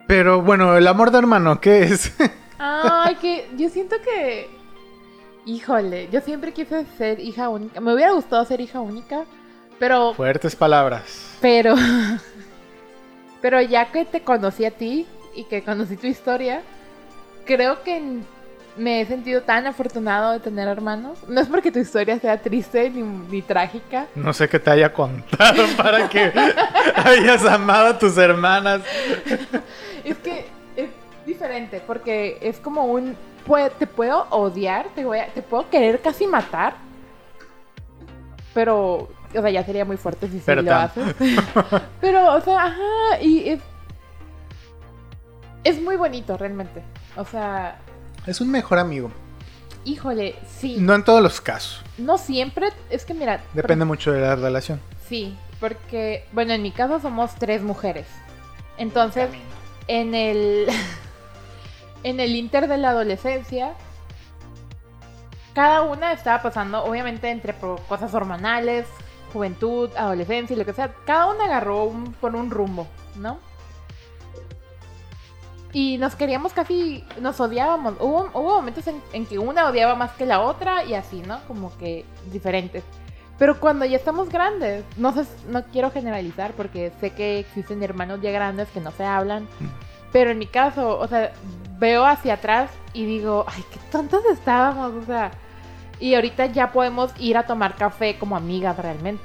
Pero 0.08 0.40
bueno, 0.40 0.74
el 0.74 0.86
amor 0.86 1.10
de 1.10 1.18
hermano, 1.18 1.60
¿qué 1.60 1.82
es? 1.82 2.14
Ay, 2.58 3.14
que 3.16 3.46
yo 3.58 3.68
siento 3.68 3.96
que. 4.02 4.48
Híjole, 5.44 6.08
yo 6.10 6.22
siempre 6.22 6.54
quise 6.54 6.86
ser 6.96 7.20
hija 7.20 7.50
única. 7.50 7.78
Me 7.82 7.92
hubiera 7.92 8.12
gustado 8.12 8.42
ser 8.46 8.62
hija 8.62 8.80
única, 8.80 9.26
pero 9.78 10.14
Fuertes 10.14 10.56
palabras. 10.56 11.36
Pero, 11.42 11.74
pero 13.42 13.60
ya 13.60 13.92
que 13.92 14.06
te 14.06 14.22
conocí 14.22 14.64
a 14.64 14.70
ti 14.70 15.06
y 15.36 15.44
que 15.44 15.62
conocí 15.62 15.98
tu 15.98 16.06
historia, 16.06 16.62
creo 17.44 17.82
que 17.82 18.22
me 18.78 19.00
he 19.02 19.06
sentido 19.06 19.42
tan 19.42 19.66
afortunado 19.66 20.32
de 20.32 20.40
tener 20.40 20.68
hermanos. 20.68 21.18
No 21.28 21.40
es 21.40 21.48
porque 21.48 21.70
tu 21.70 21.80
historia 21.80 22.18
sea 22.18 22.40
triste 22.40 22.88
ni, 22.88 23.02
ni 23.02 23.42
trágica. 23.42 24.06
No 24.14 24.32
sé 24.32 24.48
qué 24.48 24.58
te 24.58 24.70
haya 24.70 24.92
contado 24.92 25.66
para 25.76 26.08
que 26.08 26.32
hayas 26.94 27.44
amado 27.44 27.88
a 27.88 27.98
tus 27.98 28.16
hermanas. 28.16 28.80
Diferente 31.58 31.82
porque 31.86 32.38
es 32.40 32.58
como 32.58 32.84
un... 32.84 33.16
te 33.78 33.86
puedo 33.86 34.26
odiar, 34.30 34.86
te, 34.94 35.04
voy 35.04 35.18
a- 35.18 35.26
te 35.28 35.42
puedo 35.42 35.68
querer 35.70 36.00
casi 36.00 36.26
matar. 36.26 36.74
Pero, 38.54 39.08
o 39.34 39.40
sea, 39.40 39.50
ya 39.50 39.64
sería 39.64 39.84
muy 39.84 39.96
fuerte 39.96 40.26
si 40.28 40.38
sí 40.38 40.42
Pero 40.46 40.62
lo 40.62 40.74
haces. 40.74 41.14
Pero, 42.00 42.34
o 42.34 42.40
sea, 42.40 42.64
ajá, 42.64 43.20
y 43.20 43.48
es, 43.50 43.60
es 45.64 45.80
muy 45.82 45.96
bonito 45.96 46.36
realmente. 46.36 46.82
O 47.16 47.24
sea, 47.24 47.78
Es 48.26 48.40
un 48.40 48.50
mejor 48.50 48.78
amigo. 48.78 49.10
híjole, 49.84 50.36
sí. 50.46 50.76
No 50.78 50.94
en 50.94 51.02
todos 51.04 51.22
los 51.22 51.40
casos. 51.40 51.82
No 51.98 52.18
siempre, 52.18 52.68
es 52.90 53.04
que 53.04 53.14
mira, 53.14 53.38
por- 53.38 53.62
Depende 53.62 53.84
mucho 53.84 54.12
de 54.12 54.20
la 54.20 54.36
relación. 54.36 54.80
sí, 55.08 55.36
porque, 55.60 56.24
bueno, 56.32 56.52
en 56.52 56.62
mi 56.62 56.70
caso 56.70 57.00
somos 57.00 57.34
tres 57.34 57.62
mujeres. 57.62 58.06
Entonces, 58.76 59.28
en 59.88 60.14
el 60.14 60.66
en 62.08 62.20
el 62.20 62.34
inter 62.36 62.68
de 62.68 62.78
la 62.78 62.90
adolescencia 62.90 63.74
cada 65.54 65.82
una 65.82 66.12
estaba 66.12 66.42
pasando 66.42 66.84
obviamente 66.84 67.30
entre 67.30 67.54
cosas 67.88 68.14
hormonales 68.14 68.86
juventud 69.32 69.90
adolescencia 69.96 70.54
y 70.54 70.58
lo 70.58 70.64
que 70.64 70.72
sea 70.72 70.92
cada 71.04 71.26
una 71.26 71.44
agarró 71.44 71.84
un- 71.84 72.12
por 72.14 72.34
un 72.36 72.50
rumbo 72.50 72.86
no 73.16 73.38
y 75.72 75.98
nos 75.98 76.16
queríamos 76.16 76.54
casi 76.54 77.04
nos 77.20 77.38
odiábamos. 77.40 77.94
Hubo, 78.00 78.30
hubo 78.32 78.56
momentos 78.56 78.86
en, 78.86 79.02
en 79.12 79.26
que 79.26 79.38
una 79.38 79.68
odiaba 79.68 79.94
más 79.94 80.12
que 80.12 80.24
la 80.24 80.40
otra 80.40 80.82
y 80.84 80.94
así 80.94 81.20
no 81.20 81.40
como 81.46 81.76
que 81.76 82.06
diferentes. 82.32 82.82
Pero 83.38 83.60
cuando 83.60 83.84
ya 83.84 83.98
estamos 83.98 84.30
grandes, 84.30 84.82
no 84.96 85.12
sé, 85.12 85.26
no 85.46 85.62
quiero 85.64 85.90
generalizar 85.90 86.52
porque 86.54 86.90
sé 87.00 87.10
que 87.10 87.38
existen 87.40 87.82
hermanos 87.82 88.20
ya 88.22 88.30
grandes 88.30 88.66
que 88.70 88.80
no 88.80 88.90
se 88.92 89.04
hablan, 89.04 89.46
pero 90.12 90.30
en 90.30 90.38
mi 90.38 90.46
caso, 90.46 90.98
o 90.98 91.06
sea, 91.08 91.32
veo 91.78 92.04
hacia 92.04 92.34
atrás 92.34 92.70
y 92.92 93.04
digo, 93.04 93.44
ay, 93.48 93.64
qué 93.70 93.78
tontos 93.90 94.22
estábamos, 94.32 94.92
o 94.94 95.06
sea, 95.06 95.30
y 96.00 96.14
ahorita 96.14 96.46
ya 96.46 96.72
podemos 96.72 97.12
ir 97.18 97.36
a 97.36 97.46
tomar 97.46 97.76
café 97.76 98.16
como 98.18 98.36
amigas 98.36 98.76
realmente. 98.78 99.22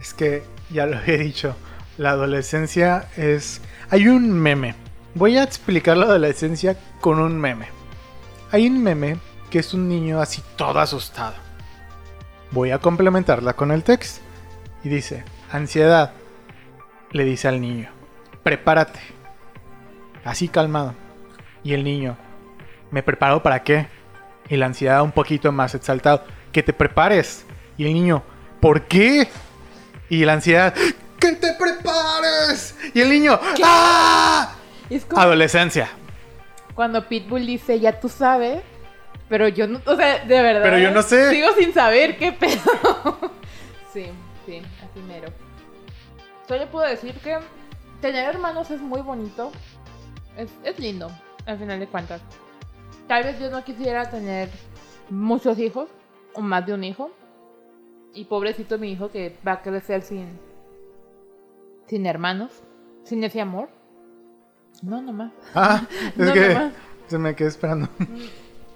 Es 0.00 0.14
que, 0.14 0.44
ya 0.70 0.86
lo 0.86 0.98
he 1.06 1.18
dicho, 1.18 1.56
la 1.98 2.10
adolescencia 2.10 3.08
es... 3.16 3.60
Hay 3.90 4.08
un 4.08 4.30
meme. 4.32 4.74
Voy 5.14 5.36
a 5.36 5.42
explicar 5.42 5.96
la 5.96 6.06
adolescencia 6.06 6.76
con 7.00 7.20
un 7.20 7.38
meme. 7.38 7.68
Hay 8.50 8.66
un 8.66 8.82
meme 8.82 9.18
que 9.50 9.58
es 9.58 9.74
un 9.74 9.88
niño 9.88 10.20
así 10.20 10.42
todo 10.56 10.80
asustado. 10.80 11.34
Voy 12.50 12.70
a 12.70 12.78
complementarla 12.78 13.54
con 13.54 13.70
el 13.70 13.82
texto. 13.82 14.22
Y 14.82 14.88
dice, 14.88 15.24
ansiedad. 15.50 16.12
Le 17.10 17.24
dice 17.24 17.48
al 17.48 17.60
niño, 17.60 17.90
prepárate. 18.42 19.00
Así 20.24 20.48
calmado. 20.48 20.94
Y 21.64 21.74
el 21.74 21.84
niño, 21.84 22.16
¿me 22.90 23.02
preparo 23.02 23.42
para 23.42 23.62
qué? 23.62 23.86
Y 24.48 24.56
la 24.56 24.66
ansiedad 24.66 25.02
un 25.02 25.12
poquito 25.12 25.52
más 25.52 25.74
exaltado, 25.74 26.24
que 26.52 26.62
te 26.62 26.72
prepares. 26.72 27.44
Y 27.76 27.86
el 27.86 27.94
niño, 27.94 28.22
¿por 28.60 28.82
qué? 28.82 29.28
Y 30.08 30.24
la 30.24 30.34
ansiedad, 30.34 30.74
¡que 31.18 31.32
te 31.32 31.52
prepares! 31.54 32.76
Y 32.92 33.00
el 33.00 33.08
niño, 33.08 33.38
¡ah! 33.64 34.54
Es 34.90 35.04
como 35.04 35.22
Adolescencia. 35.22 35.88
cuando 36.74 37.08
Pitbull 37.08 37.46
dice, 37.46 37.80
ya 37.80 37.98
tú 37.98 38.08
sabes, 38.08 38.62
pero 39.28 39.48
yo 39.48 39.66
no, 39.66 39.80
o 39.86 39.96
sea, 39.96 40.24
de 40.24 40.42
verdad. 40.42 40.62
Pero 40.62 40.78
yo 40.78 40.90
no 40.90 41.02
sé. 41.02 41.30
Sigo 41.30 41.48
sin 41.58 41.72
saber 41.72 42.18
qué 42.18 42.32
pedo. 42.32 42.60
sí, 43.92 44.06
sí, 44.44 44.60
así 44.82 45.00
mero. 45.08 45.28
Solo 46.46 46.66
puedo 46.66 46.86
decir 46.86 47.14
que 47.14 47.38
tener 48.02 48.26
hermanos 48.26 48.70
es 48.70 48.82
muy 48.82 49.00
bonito. 49.00 49.50
Es, 50.36 50.50
es 50.64 50.78
lindo, 50.78 51.10
al 51.46 51.58
final 51.58 51.78
de 51.80 51.86
cuentas. 51.86 52.20
Tal 53.08 53.24
vez 53.24 53.38
yo 53.38 53.50
no 53.50 53.62
quisiera 53.64 54.08
tener 54.10 54.48
muchos 55.10 55.58
hijos, 55.58 55.88
o 56.34 56.40
más 56.40 56.64
de 56.66 56.74
un 56.74 56.84
hijo. 56.84 57.10
Y 58.14 58.24
pobrecito 58.24 58.78
mi 58.78 58.92
hijo 58.92 59.10
que 59.10 59.36
va 59.46 59.52
a 59.52 59.62
crecer 59.62 60.02
sin, 60.02 60.26
sin 61.86 62.06
hermanos, 62.06 62.50
sin 63.04 63.22
ese 63.24 63.40
amor. 63.40 63.68
No, 64.82 65.00
nomás. 65.02 65.32
Ah, 65.54 65.86
es 66.18 66.26
No, 66.26 66.32
que 66.32 66.48
nomás. 66.48 66.72
se 67.08 67.18
me 67.18 67.34
quedé 67.34 67.48
esperando. 67.48 67.88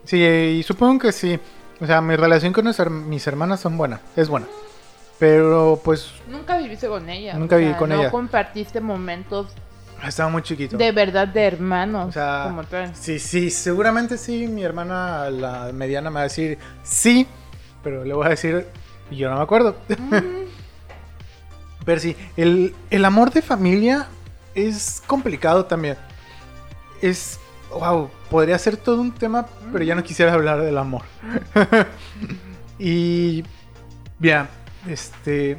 Sí, 0.04 0.22
y 0.24 0.62
supongo 0.62 1.00
que 1.00 1.10
sí. 1.10 1.36
O 1.80 1.86
sea, 1.86 2.00
mi 2.00 2.14
relación 2.14 2.52
con 2.52 2.64
mis 2.64 2.78
her- 2.78 2.90
mis 2.90 3.26
hermanas 3.26 3.58
son 3.58 3.76
buenas. 3.76 4.00
Es 4.14 4.28
buena. 4.28 4.46
Pero 5.18 5.80
pues 5.84 6.12
Nunca 6.28 6.58
viviste 6.58 6.86
con 6.86 7.08
ella. 7.10 7.34
Nunca 7.34 7.56
o 7.56 7.58
viví 7.58 7.72
con 7.74 7.88
no 7.88 7.96
ella. 7.98 8.10
compartiste 8.12 8.80
momentos 8.80 9.48
estaba 10.04 10.28
muy 10.28 10.42
chiquito. 10.42 10.76
de 10.76 10.92
verdad 10.92 11.28
de 11.28 11.42
hermanos. 11.42 12.08
O 12.08 12.12
sea, 12.12 12.44
como 12.48 12.64
tal. 12.64 12.94
sí, 12.94 13.18
sí, 13.18 13.50
seguramente 13.50 14.18
sí. 14.18 14.46
Mi 14.46 14.62
hermana, 14.62 15.30
la 15.30 15.70
mediana, 15.72 16.10
me 16.10 16.14
va 16.14 16.20
a 16.20 16.24
decir 16.24 16.58
sí. 16.82 17.26
Pero 17.82 18.04
le 18.04 18.14
voy 18.14 18.26
a 18.26 18.30
decir, 18.30 18.66
yo 19.10 19.30
no 19.30 19.36
me 19.36 19.42
acuerdo. 19.42 19.76
Pero 21.84 22.00
sí, 22.00 22.16
el, 22.36 22.74
el 22.90 23.04
amor 23.04 23.30
de 23.30 23.42
familia 23.42 24.08
es 24.56 25.02
complicado 25.06 25.66
también. 25.66 25.96
Es, 27.00 27.38
wow, 27.70 28.10
podría 28.28 28.58
ser 28.58 28.76
todo 28.76 29.00
un 29.00 29.12
tema, 29.12 29.46
pero 29.72 29.84
ya 29.84 29.94
no 29.94 30.02
quisiera 30.02 30.32
hablar 30.32 30.62
del 30.62 30.78
amor. 30.78 31.02
y, 32.78 33.44
bien, 34.18 34.48
este, 34.88 35.58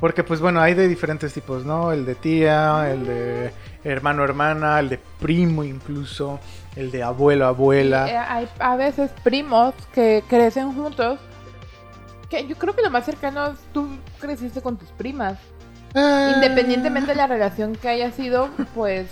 Porque 0.00 0.24
pues 0.24 0.40
bueno, 0.40 0.60
hay 0.60 0.74
de 0.74 0.88
diferentes 0.88 1.32
tipos, 1.32 1.64
¿no? 1.64 1.92
El 1.92 2.04
de 2.04 2.14
tía, 2.14 2.90
el 2.90 3.06
de 3.06 3.52
hermano, 3.84 4.24
hermana, 4.24 4.80
el 4.80 4.88
de 4.88 4.98
primo 5.20 5.64
incluso, 5.64 6.40
el 6.76 6.90
de 6.90 7.02
abuelo, 7.02 7.46
abuela. 7.46 8.08
Eh, 8.08 8.16
hay 8.16 8.48
a 8.58 8.76
veces 8.76 9.10
primos 9.22 9.74
que 9.94 10.24
crecen 10.28 10.74
juntos. 10.74 11.18
Que 12.28 12.46
yo 12.46 12.56
creo 12.56 12.74
que 12.74 12.82
lo 12.82 12.90
más 12.90 13.04
cercano 13.04 13.48
es 13.48 13.58
tú 13.72 13.88
creciste 14.20 14.60
con 14.60 14.76
tus 14.76 14.88
primas. 14.90 15.38
Ah, 15.94 16.32
Independientemente 16.34 17.12
de 17.12 17.16
la 17.16 17.28
relación 17.28 17.76
que 17.76 17.88
haya 17.88 18.10
sido, 18.10 18.48
pues 18.74 19.06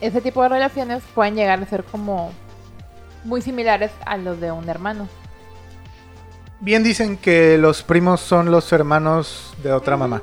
ese 0.00 0.20
tipo 0.20 0.42
de 0.42 0.50
relaciones 0.50 1.02
pueden 1.14 1.34
llegar 1.36 1.60
a 1.62 1.66
ser 1.66 1.84
como 1.84 2.32
muy 3.24 3.40
similares 3.40 3.90
a 4.04 4.16
los 4.18 4.40
de 4.40 4.52
un 4.52 4.68
hermano. 4.68 5.08
Bien 6.60 6.82
dicen 6.82 7.16
que 7.16 7.56
los 7.58 7.82
primos 7.82 8.20
son 8.20 8.50
los 8.50 8.72
hermanos 8.72 9.54
de 9.62 9.72
otra 9.72 9.96
mamá. 9.96 10.22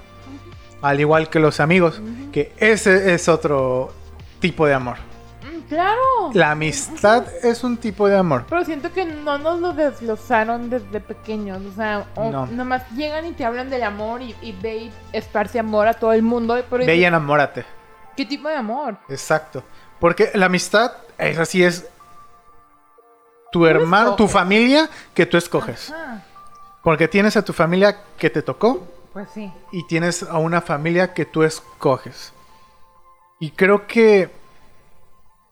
Al 0.82 1.00
igual 1.00 1.30
que 1.30 1.40
los 1.40 1.60
amigos, 1.60 2.02
que 2.32 2.54
ese 2.58 3.14
es 3.14 3.28
otro 3.30 3.94
tipo 4.40 4.68
de 4.68 4.74
amor. 4.74 4.98
Mm, 5.42 5.62
claro. 5.70 6.02
La 6.34 6.52
amistad 6.52 7.24
es 7.44 7.64
un 7.64 7.78
tipo 7.78 8.08
de 8.10 8.18
amor. 8.18 8.46
Pero 8.50 8.64
siento 8.66 8.92
que 8.92 9.06
no 9.06 9.38
nos 9.38 9.60
lo 9.62 9.74
desglosaron 9.74 10.70
desde 10.70 11.00
pequeños. 11.00 11.62
O 11.66 11.76
sea, 11.76 12.06
o 12.16 12.30
No. 12.30 12.46
nomás 12.48 12.84
llegan 12.92 13.26
y 13.26 13.32
te 13.32 13.46
hablan 13.46 13.70
del 13.70 13.84
amor 13.84 14.22
y, 14.22 14.36
y 14.42 14.52
ve 14.52 14.76
y 14.78 14.92
esparce 15.14 15.58
amor 15.58 15.88
a 15.88 15.94
todo 15.94 16.14
el 16.14 16.22
mundo. 16.22 16.62
Pero 16.70 16.86
Ve 16.86 16.96
y 16.98 17.06
enamórate. 17.06 17.66
¿Qué 18.16 18.26
tipo 18.26 18.48
de 18.50 18.56
amor? 18.56 18.98
Exacto. 19.10 19.64
Porque 20.00 20.32
la 20.36 20.48
amistad 20.48 20.92
es 21.18 21.40
así, 21.40 21.64
es 21.64 21.88
tu 23.52 23.66
hermano, 23.66 24.16
tu 24.16 24.28
familia 24.28 24.90
que 25.14 25.26
tú 25.26 25.38
escoges. 25.38 25.92
Ajá. 25.92 26.24
Porque 26.84 27.08
tienes 27.08 27.36
a 27.38 27.44
tu 27.44 27.52
familia 27.54 27.98
que 28.18 28.30
te 28.30 28.42
tocó 28.44 28.88
Pues 29.14 29.30
sí. 29.34 29.52
y 29.72 29.88
tienes 29.88 30.24
a 30.24 30.38
una 30.38 30.62
familia 30.62 31.14
que 31.14 31.26
tú 31.26 31.44
escoges. 31.44 32.32
Y 33.40 33.52
creo 33.52 33.88
que 33.88 34.30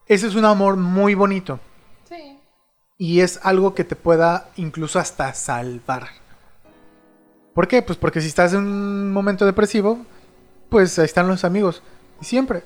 ese 0.07 0.27
es 0.27 0.35
un 0.35 0.45
amor 0.45 0.75
muy 0.77 1.15
bonito. 1.15 1.59
Sí. 2.07 2.37
Y 2.97 3.21
es 3.21 3.39
algo 3.43 3.73
que 3.73 3.83
te 3.83 3.95
pueda 3.95 4.49
incluso 4.57 4.99
hasta 4.99 5.33
salvar. 5.33 6.07
¿Por 7.55 7.67
qué? 7.67 7.81
Pues 7.81 7.97
porque 7.97 8.21
si 8.21 8.27
estás 8.27 8.53
en 8.53 8.59
un 8.59 9.11
momento 9.11 9.45
depresivo, 9.45 9.99
pues 10.69 10.97
ahí 10.99 11.05
están 11.05 11.27
los 11.27 11.43
amigos. 11.43 11.81
Y 12.21 12.25
siempre. 12.25 12.63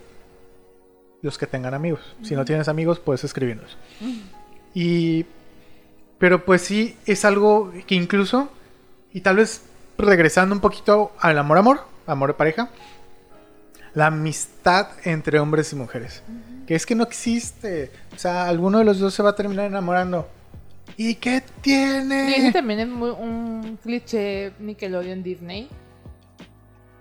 Los 1.21 1.37
que 1.37 1.47
tengan 1.47 1.73
amigos. 1.73 2.15
Si 2.23 2.35
no 2.35 2.45
tienes 2.45 2.67
amigos, 2.67 2.99
puedes 2.99 3.23
escribirnos. 3.23 3.77
Y... 4.77 5.25
Pero 6.19 6.45
pues 6.45 6.61
sí, 6.61 6.95
es 7.05 7.25
algo 7.25 7.71
que 7.87 7.95
incluso... 7.95 8.49
Y 9.13 9.21
tal 9.21 9.37
vez 9.37 9.63
regresando 9.97 10.53
un 10.53 10.61
poquito 10.61 11.11
al 11.19 11.37
amor, 11.39 11.57
amor, 11.57 11.81
amor 12.05 12.29
de 12.29 12.33
pareja. 12.35 12.69
La 13.95 14.07
amistad 14.07 14.89
entre 15.03 15.39
hombres 15.39 15.73
y 15.73 15.75
mujeres. 15.75 16.21
Que 16.67 16.75
es 16.75 16.85
que 16.85 16.93
no 16.93 17.03
existe. 17.03 17.91
O 18.15 18.19
sea, 18.19 18.47
alguno 18.47 18.77
de 18.79 18.85
los 18.85 18.99
dos 18.99 19.13
se 19.15 19.23
va 19.23 19.31
a 19.31 19.35
terminar 19.35 19.65
enamorando. 19.65 20.27
¿Y 20.95 21.15
qué 21.15 21.31
Y 21.31 21.35
ese 21.37 21.53
tiene? 21.61 22.51
también 22.51 22.79
es 22.81 22.87
muy- 22.87 23.09
un 23.09 23.79
cliché 23.81 24.53
Nickelodeon 24.59 25.23
Disney. 25.23 25.69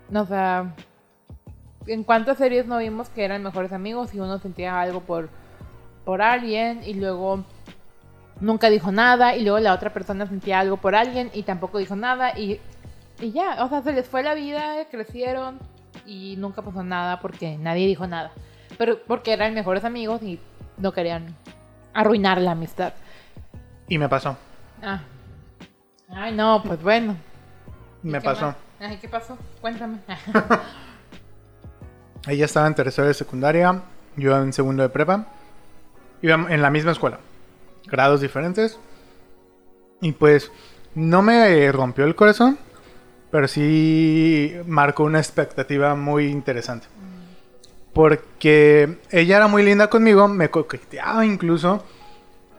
No, 0.09 0.21
o 0.21 0.25
sea, 0.27 0.73
en 1.85 2.03
cuántas 2.03 2.37
series 2.37 2.65
no 2.65 2.77
vimos 2.79 3.09
que 3.09 3.23
eran 3.25 3.43
mejores 3.43 3.71
amigos 3.73 4.13
y 4.13 4.19
uno 4.19 4.39
sentía 4.39 4.79
algo 4.79 5.01
por, 5.01 5.29
por 6.05 6.21
alguien 6.21 6.81
y 6.83 6.93
luego 6.95 7.43
nunca 8.39 8.69
dijo 8.69 8.91
nada 8.91 9.35
y 9.35 9.43
luego 9.43 9.59
la 9.59 9.73
otra 9.73 9.93
persona 9.93 10.27
sentía 10.27 10.59
algo 10.59 10.77
por 10.77 10.95
alguien 10.95 11.29
y 11.33 11.43
tampoco 11.43 11.77
dijo 11.77 11.95
nada 11.95 12.37
y, 12.37 12.59
y 13.19 13.31
ya, 13.31 13.63
o 13.63 13.69
sea, 13.69 13.81
se 13.81 13.93
les 13.93 14.07
fue 14.07 14.23
la 14.23 14.33
vida, 14.33 14.85
crecieron 14.89 15.59
y 16.05 16.35
nunca 16.37 16.61
pasó 16.61 16.83
nada 16.83 17.19
porque 17.19 17.57
nadie 17.57 17.87
dijo 17.87 18.07
nada. 18.07 18.31
Pero 18.77 18.99
porque 19.07 19.33
eran 19.33 19.53
mejores 19.53 19.83
amigos 19.83 20.21
y 20.21 20.39
no 20.77 20.91
querían 20.91 21.35
arruinar 21.93 22.39
la 22.39 22.51
amistad. 22.51 22.93
Y 23.87 23.97
me 23.97 24.07
pasó. 24.07 24.37
Ah. 24.81 25.01
Ay, 26.09 26.33
no, 26.33 26.61
pues 26.63 26.81
bueno. 26.81 27.15
¿Y 28.03 28.07
Me 28.07 28.21
pasó. 28.21 28.53
Ay, 28.79 28.97
¿qué 28.97 29.09
pasó? 29.09 29.37
Cuéntame. 29.59 29.97
Ella 32.27 32.45
estaba 32.45 32.67
en 32.67 32.75
tercero 32.75 33.07
de 33.07 33.13
secundaria, 33.13 33.81
yo 34.15 34.37
en 34.37 34.53
segundo 34.53 34.83
de 34.83 34.89
prepa. 34.89 35.25
Íbamos 36.21 36.51
en 36.51 36.61
la 36.61 36.69
misma 36.69 36.91
escuela, 36.91 37.19
grados 37.87 38.21
diferentes. 38.21 38.79
Y 40.01 40.11
pues 40.11 40.51
no 40.95 41.21
me 41.21 41.71
rompió 41.71 42.05
el 42.05 42.15
corazón, 42.15 42.57
pero 43.31 43.47
sí 43.47 44.53
marcó 44.65 45.03
una 45.03 45.19
expectativa 45.19 45.95
muy 45.95 46.27
interesante. 46.27 46.87
Porque 47.93 48.99
ella 49.09 49.37
era 49.37 49.47
muy 49.47 49.63
linda 49.63 49.89
conmigo, 49.89 50.27
me 50.27 50.49
coqueteaba 50.49 51.25
incluso. 51.25 51.83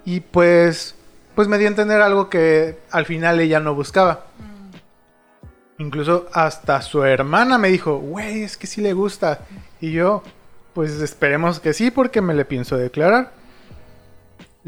Y 0.05 0.21
pues, 0.21 0.95
pues 1.35 1.47
me 1.49 1.59
dio 1.59 1.69
a 1.69 1.71
entender 1.71 2.01
algo 2.01 2.29
que 2.29 2.79
al 2.91 3.07
final 3.07 3.39
ella 3.39 3.61
no 3.61 3.75
buscaba. 3.75 4.27
Incluso 5.79 6.29
hasta 6.33 6.83
su 6.83 7.05
hermana 7.05 7.57
me 7.57 7.69
dijo, 7.69 7.99
güey, 7.99 8.43
es 8.43 8.57
que 8.57 8.67
sí 8.67 8.81
le 8.81 8.95
gusta. 8.95 9.41
Y 9.81 9.93
yo, 9.93 10.25
pues 10.75 11.01
esperemos 11.01 11.61
que 11.61 11.73
sí, 11.73 11.93
porque 11.93 12.21
me 12.21 12.35
le 12.35 12.45
pienso 12.45 12.77
declarar. 12.77 13.38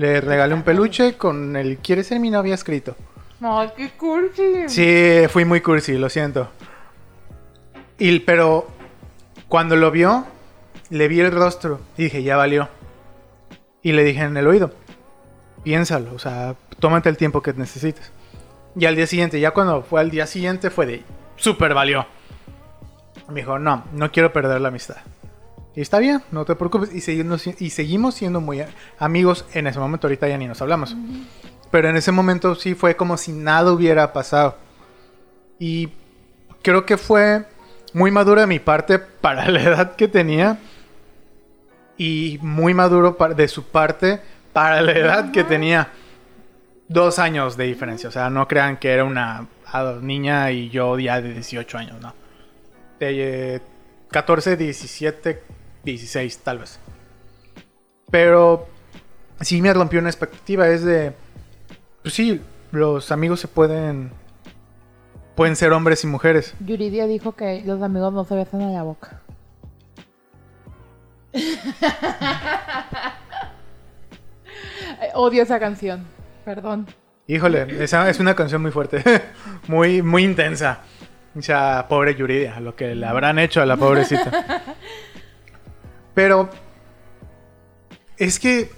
Le 0.01 0.23
regalé 0.23 0.55
un 0.55 0.63
peluche 0.63 1.19
con 1.19 1.57
el 1.57 1.77
¿Quieres 1.77 2.07
ser 2.07 2.21
mi 2.21 2.31
novia? 2.31 2.55
escrito. 2.55 2.97
Ay, 3.43 3.69
qué 3.77 3.91
cursi. 3.91 4.67
Sí, 4.67 5.29
fui 5.29 5.45
muy 5.45 5.61
cursi, 5.61 5.99
lo 5.99 6.09
siento. 6.09 6.49
Y, 7.99 8.19
pero 8.21 8.67
cuando 9.47 9.77
lo 9.77 9.91
vio, 9.91 10.25
le 10.89 11.07
vi 11.07 11.21
el 11.21 11.31
rostro 11.31 11.83
y 11.99 12.05
dije, 12.05 12.23
ya 12.23 12.39
valió. 12.39 12.71
Y 13.83 13.93
le 13.93 14.03
dije 14.03 14.23
en 14.23 14.39
el 14.39 14.47
oído, 14.47 14.73
piénsalo, 15.65 16.15
o 16.15 16.19
sea, 16.19 16.55
tómate 16.79 17.11
el 17.11 17.19
tiempo 17.19 17.43
que 17.43 17.53
necesites. 17.53 18.11
Y 18.77 18.87
al 18.87 18.97
día 18.97 19.07
siguiente, 19.07 19.39
ya 19.39 19.51
cuando 19.51 19.83
fue 19.83 20.01
al 20.01 20.11
día 20.11 20.27
siguiente, 20.27 20.71
fue 20.71 20.87
de, 20.87 21.03
súper 21.37 21.75
valió. 21.75 22.07
Me 23.29 23.41
dijo, 23.41 23.59
no, 23.59 23.85
no 23.93 24.11
quiero 24.11 24.33
perder 24.33 24.63
la 24.63 24.69
amistad. 24.69 24.97
Y 25.81 25.83
está 25.83 25.99
bien, 25.99 26.21
no 26.31 26.45
te 26.45 26.55
preocupes. 26.57 26.95
Y 26.95 27.01
seguimos, 27.01 27.47
y 27.47 27.71
seguimos 27.71 28.15
siendo 28.15 28.43
muy 28.43 28.63
amigos 28.99 29.47
en 29.55 29.67
ese 29.67 29.79
momento, 29.79 30.09
ahorita 30.09 30.29
ya 30.29 30.37
ni 30.37 30.47
nos 30.47 30.61
hablamos. 30.61 30.95
Pero 31.71 31.89
en 31.89 31.97
ese 31.97 32.13
momento 32.13 32.55
sí 32.55 32.75
fue 32.75 32.97
como 32.97 33.17
si 33.17 33.33
nada 33.33 33.73
hubiera 33.73 34.13
pasado. 34.13 34.59
Y 35.59 35.89
creo 36.61 36.85
que 36.85 36.99
fue 36.99 37.47
muy 37.95 38.11
maduro 38.11 38.43
de 38.43 38.47
mi 38.47 38.59
parte 38.59 38.99
para 38.99 39.49
la 39.51 39.63
edad 39.63 39.97
que 39.97 40.07
tenía. 40.07 40.59
Y 41.97 42.39
muy 42.43 42.75
maduro 42.75 43.17
de 43.35 43.49
su 43.49 43.65
parte 43.65 44.21
para 44.53 44.83
la 44.83 44.93
edad 44.93 45.31
que 45.31 45.45
tenía. 45.45 45.89
Dos 46.89 47.19
años 47.19 47.57
de 47.57 47.65
diferencia. 47.65 48.11
O 48.11 48.13
sea, 48.13 48.29
no 48.29 48.47
crean 48.47 48.77
que 48.77 48.91
era 48.91 49.05
una 49.05 49.47
niña 50.03 50.51
y 50.51 50.69
yo 50.69 50.99
ya 50.99 51.23
de 51.23 51.33
18 51.33 51.79
años, 51.79 52.03
no. 52.03 52.15
De 52.99 53.55
eh, 53.55 53.61
14, 54.11 54.59
17, 54.59 55.60
16 55.85 56.39
tal 56.39 56.59
vez. 56.59 56.79
Pero 58.11 58.67
sí 59.41 59.63
me 59.63 59.73
rompió 59.73 60.01
una 60.01 60.11
expectativa. 60.11 60.69
Es 60.69 60.85
de... 60.85 61.13
Pues 62.03 62.15
sí, 62.15 62.41
los 62.73 63.13
amigos 63.13 63.41
se 63.41 63.49
pueden... 63.49 64.13
Pueden 65.35 65.57
ser 65.57 65.73
hombres 65.73 66.05
y 66.05 66.07
mujeres. 66.07 66.55
Yuridia 66.61 67.07
dijo 67.07 67.33
que 67.33 67.63
los 67.65 67.83
amigos 67.83 68.13
no 68.13 68.25
se 68.25 68.35
besan 68.35 68.61
en 68.61 68.75
la 68.75 68.83
boca. 68.83 69.23
Odio 75.15 75.43
esa 75.43 75.59
canción. 75.59 76.05
Perdón. 76.45 76.87
Híjole, 77.27 77.83
esa 77.83 78.11
es 78.11 78.19
una 78.19 78.35
canción 78.35 78.61
muy 78.61 78.73
fuerte. 78.73 79.03
muy, 79.69 80.03
muy 80.03 80.25
intensa. 80.25 80.81
O 81.37 81.43
sea, 81.43 81.87
pobre 81.89 82.17
Yuridia, 82.17 82.59
lo 82.59 82.75
que 82.75 82.95
le 82.95 83.07
habrán 83.07 83.39
hecho 83.39 83.63
a 83.63 83.67
la 83.67 83.77
pobrecita. 83.77 84.31
Pero 86.15 86.49
es 88.17 88.39
que 88.39 88.71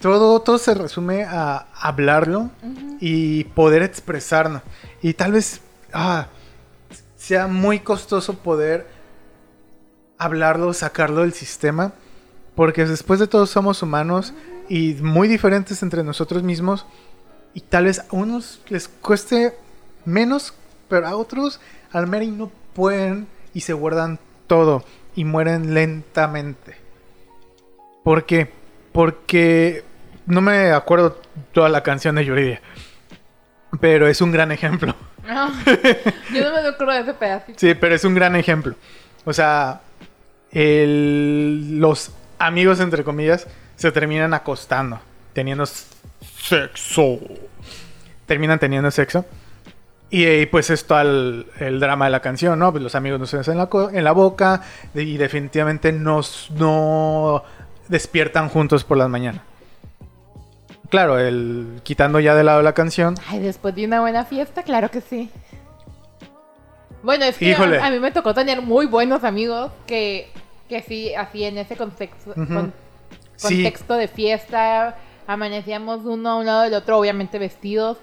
todo, 0.00 0.40
todo 0.40 0.58
se 0.58 0.74
resume 0.74 1.24
a 1.24 1.66
hablarlo 1.74 2.50
y 3.00 3.44
poder 3.44 3.82
expresarnos. 3.82 4.62
Y 5.00 5.14
tal 5.14 5.32
vez 5.32 5.60
ah, 5.92 6.26
sea 7.16 7.46
muy 7.46 7.80
costoso 7.80 8.34
poder 8.34 8.86
hablarlo, 10.18 10.72
sacarlo 10.72 11.22
del 11.22 11.32
sistema. 11.32 11.92
Porque 12.54 12.84
después 12.84 13.18
de 13.18 13.26
todo 13.26 13.46
somos 13.46 13.82
humanos 13.82 14.34
y 14.68 14.94
muy 14.94 15.28
diferentes 15.28 15.82
entre 15.82 16.02
nosotros 16.02 16.42
mismos. 16.42 16.84
Y 17.54 17.60
tal 17.60 17.84
vez 17.84 18.00
a 18.00 18.06
unos 18.10 18.60
les 18.68 18.88
cueste 18.88 19.56
menos, 20.04 20.52
pero 20.88 21.06
a 21.06 21.16
otros 21.16 21.60
al 21.92 22.22
y 22.22 22.30
no 22.30 22.50
pueden 22.74 23.26
y 23.54 23.60
se 23.60 23.72
guardan 23.72 24.18
todo 24.46 24.84
y 25.14 25.24
mueren 25.24 25.74
lentamente. 25.74 26.76
¿Por 28.04 28.24
qué? 28.26 28.50
Porque 28.92 29.84
no 30.26 30.40
me 30.40 30.72
acuerdo 30.72 31.20
toda 31.52 31.68
la 31.68 31.82
canción 31.82 32.14
de 32.16 32.24
Yuridia. 32.24 32.60
Pero 33.80 34.06
es 34.08 34.20
un 34.20 34.32
gran 34.32 34.52
ejemplo. 34.52 34.94
No, 35.26 35.50
yo 36.34 36.44
no 36.50 36.62
me 36.62 36.68
acuerdo 36.68 36.92
de 36.94 37.00
ese 37.00 37.14
pedacito. 37.14 37.58
Sí, 37.58 37.74
pero 37.74 37.94
es 37.94 38.04
un 38.04 38.14
gran 38.14 38.34
ejemplo. 38.36 38.74
O 39.24 39.32
sea, 39.32 39.80
el- 40.50 41.78
los 41.78 42.10
amigos, 42.38 42.80
entre 42.80 43.04
comillas, 43.04 43.46
se 43.76 43.92
terminan 43.92 44.34
acostando, 44.34 45.00
teniendo 45.32 45.64
sexo. 45.66 47.18
Terminan 48.26 48.58
teniendo 48.58 48.90
sexo. 48.90 49.24
Y, 50.12 50.24
eh, 50.24 50.46
pues 50.50 50.68
es 50.68 50.84
todo 50.86 51.00
el, 51.00 51.80
drama 51.80 52.04
de 52.04 52.10
la 52.10 52.20
canción, 52.20 52.58
¿no? 52.58 52.70
Pues 52.70 52.82
los 52.82 52.94
amigos 52.94 53.18
no 53.18 53.24
se 53.24 53.38
besan 53.38 53.58
en 53.58 53.58
la, 53.60 53.88
en 53.98 54.04
la 54.04 54.12
boca 54.12 54.60
y 54.94 55.16
definitivamente 55.16 55.90
nos, 55.90 56.50
no 56.50 57.42
despiertan 57.88 58.50
juntos 58.50 58.84
por 58.84 58.98
las 58.98 59.08
mañanas. 59.08 59.40
Claro, 60.90 61.18
el, 61.18 61.80
quitando 61.82 62.20
ya 62.20 62.34
de 62.34 62.44
lado 62.44 62.60
la 62.60 62.74
canción, 62.74 63.14
Ay, 63.26 63.38
después 63.38 63.74
de 63.74 63.86
una 63.86 64.00
buena 64.00 64.26
fiesta, 64.26 64.62
claro 64.62 64.90
que 64.90 65.00
sí. 65.00 65.30
Bueno, 67.02 67.24
es 67.24 67.38
que 67.38 67.54
a, 67.54 67.86
a 67.86 67.90
mí 67.90 67.98
me 67.98 68.10
tocó 68.12 68.34
tener 68.34 68.60
muy 68.60 68.84
buenos 68.84 69.24
amigos 69.24 69.72
que, 69.86 70.28
que 70.68 70.82
sí, 70.82 71.14
así 71.14 71.44
en 71.44 71.56
ese 71.56 71.74
contexto, 71.76 72.32
Ujú. 72.32 72.46
con- 72.46 72.72
Sí. 73.36 73.64
contexto 73.64 73.94
de 73.94 74.06
fiesta, 74.06 74.96
amanecíamos 75.26 76.04
uno 76.04 76.28
a 76.30 76.36
un 76.36 76.46
lado 76.46 76.62
del 76.62 76.74
otro, 76.74 76.98
obviamente 76.98 77.38
vestidos, 77.40 77.96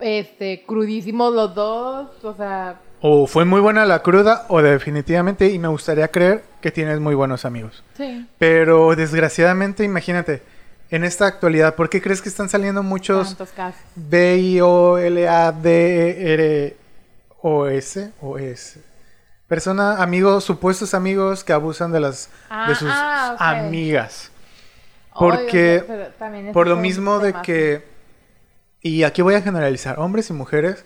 este, 0.00 0.64
crudísimos 0.66 1.32
los 1.34 1.54
dos, 1.54 2.24
o 2.24 2.34
sea, 2.34 2.80
o 3.02 3.26
fue 3.26 3.44
muy 3.46 3.60
buena 3.60 3.86
la 3.86 4.02
cruda 4.02 4.44
o 4.48 4.60
definitivamente, 4.60 5.48
y 5.50 5.58
me 5.58 5.68
gustaría 5.68 6.08
creer 6.08 6.44
que 6.60 6.70
tienes 6.70 7.00
muy 7.00 7.14
buenos 7.14 7.44
amigos. 7.44 7.82
sí, 7.96 8.26
Pero 8.38 8.94
desgraciadamente, 8.94 9.84
imagínate, 9.84 10.42
en 10.90 11.04
esta 11.04 11.26
actualidad, 11.26 11.76
¿por 11.76 11.88
qué 11.88 12.02
crees 12.02 12.20
que 12.20 12.28
están 12.28 12.48
saliendo 12.48 12.82
muchos 12.82 13.34
casos. 13.56 13.80
B, 13.94 14.38
I, 14.38 14.60
O, 14.60 14.98
L, 14.98 15.28
A, 15.28 15.52
D, 15.52 16.32
R, 16.34 16.76
O, 17.40 17.66
S? 17.68 18.12
O 18.20 18.36
S. 18.38 18.82
Persona, 19.46 20.02
amigos, 20.02 20.44
supuestos 20.44 20.92
amigos 20.94 21.42
que 21.42 21.52
abusan 21.52 21.92
de 21.92 22.00
las 22.00 22.28
Ah, 22.50 22.68
de 22.68 22.74
sus 22.74 22.90
ah, 22.92 23.36
amigas. 23.38 24.30
Porque- 25.18 25.82
Por 26.52 26.66
lo 26.68 26.76
mismo 26.76 27.18
de 27.18 27.34
que, 27.42 27.82
y 28.82 29.02
aquí 29.02 29.22
voy 29.22 29.34
a 29.34 29.42
generalizar, 29.42 29.98
hombres 29.98 30.30
y 30.30 30.32
mujeres, 30.32 30.84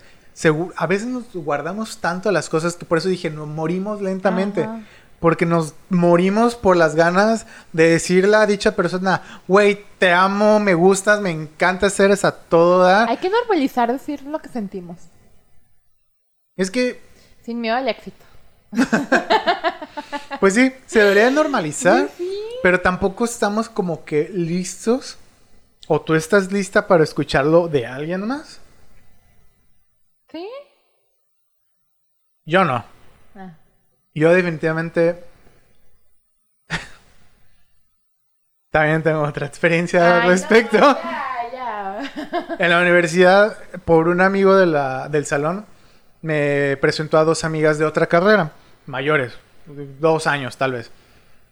a 0.77 0.87
veces 0.87 1.07
nos 1.07 1.33
guardamos 1.33 1.99
tanto 1.99 2.33
las 2.33 2.49
cosas 2.49 2.75
que 2.77 2.85
por 2.85 2.99
eso 2.99 3.09
dije, 3.09 3.31
nos 3.31 3.47
morimos 3.49 4.03
lentamente. 4.03 4.65
Ajá. 4.65 4.81
Porque 5.21 5.47
nos 5.47 5.73
morimos 5.89 6.55
por 6.55 6.77
las 6.77 6.95
ganas 6.97 7.47
de 7.73 7.89
decirle 7.89 8.37
a 8.37 8.45
dicha 8.45 8.77
persona, 8.77 9.23
güey, 9.49 9.83
te 9.99 10.13
amo, 10.13 10.61
me 10.61 10.75
gustas, 10.75 11.23
me 11.23 11.31
encanta 11.31 11.89
ser 11.89 12.11
esa 12.11 12.31
toda. 12.33 13.07
Hay 13.09 13.17
que 13.17 13.31
normalizar 13.31 13.91
decir 13.91 14.23
lo 14.25 14.39
que 14.41 14.51
sentimos, 14.51 14.99
Es 16.59 16.71
que, 16.71 17.01
sin 17.43 17.61
miedo 17.63 17.75
al 17.77 17.89
éxito. 17.89 18.23
pues 20.41 20.55
sí, 20.55 20.73
se 20.87 20.99
debería 20.99 21.31
normalizar, 21.31 22.11
Sí. 22.19 22.29
pero 22.63 22.81
tampoco 22.81 23.25
estamos 23.25 23.69
como 23.71 24.05
que 24.05 24.29
listos. 24.33 25.17
¿O 25.87 26.01
tú 26.01 26.15
estás 26.15 26.51
lista 26.51 26.87
para 26.87 27.05
escucharlo 27.05 27.69
de 27.69 27.87
alguien 27.87 28.27
más? 28.27 28.61
¿Sí? 30.31 30.49
Yo 32.47 32.65
no. 32.65 32.85
Ah. 33.35 33.51
Yo 34.15 34.33
definitivamente... 34.33 35.25
También 38.71 39.03
tengo 39.03 39.23
otra 39.23 39.47
experiencia 39.47 40.23
al 40.23 40.29
respecto. 40.29 40.79
no, 40.79 40.99
ya, 41.53 41.53
ya. 41.53 42.57
En 42.59 42.71
la 42.71 42.81
universidad, 42.81 43.59
por 43.85 44.09
un 44.09 44.23
amigo 44.23 44.57
de 44.57 44.67
la, 44.67 45.09
del 45.09 45.27
salón, 45.27 45.67
me 46.23 46.79
presentó 46.79 47.19
a 47.19 47.25
dos 47.25 47.45
amigas 47.45 47.79
de 47.79 47.85
otra 47.85 48.07
carrera, 48.07 48.53
mayores, 48.87 49.35
dos 49.67 50.27
años 50.27 50.57
tal 50.57 50.73
vez. 50.73 50.91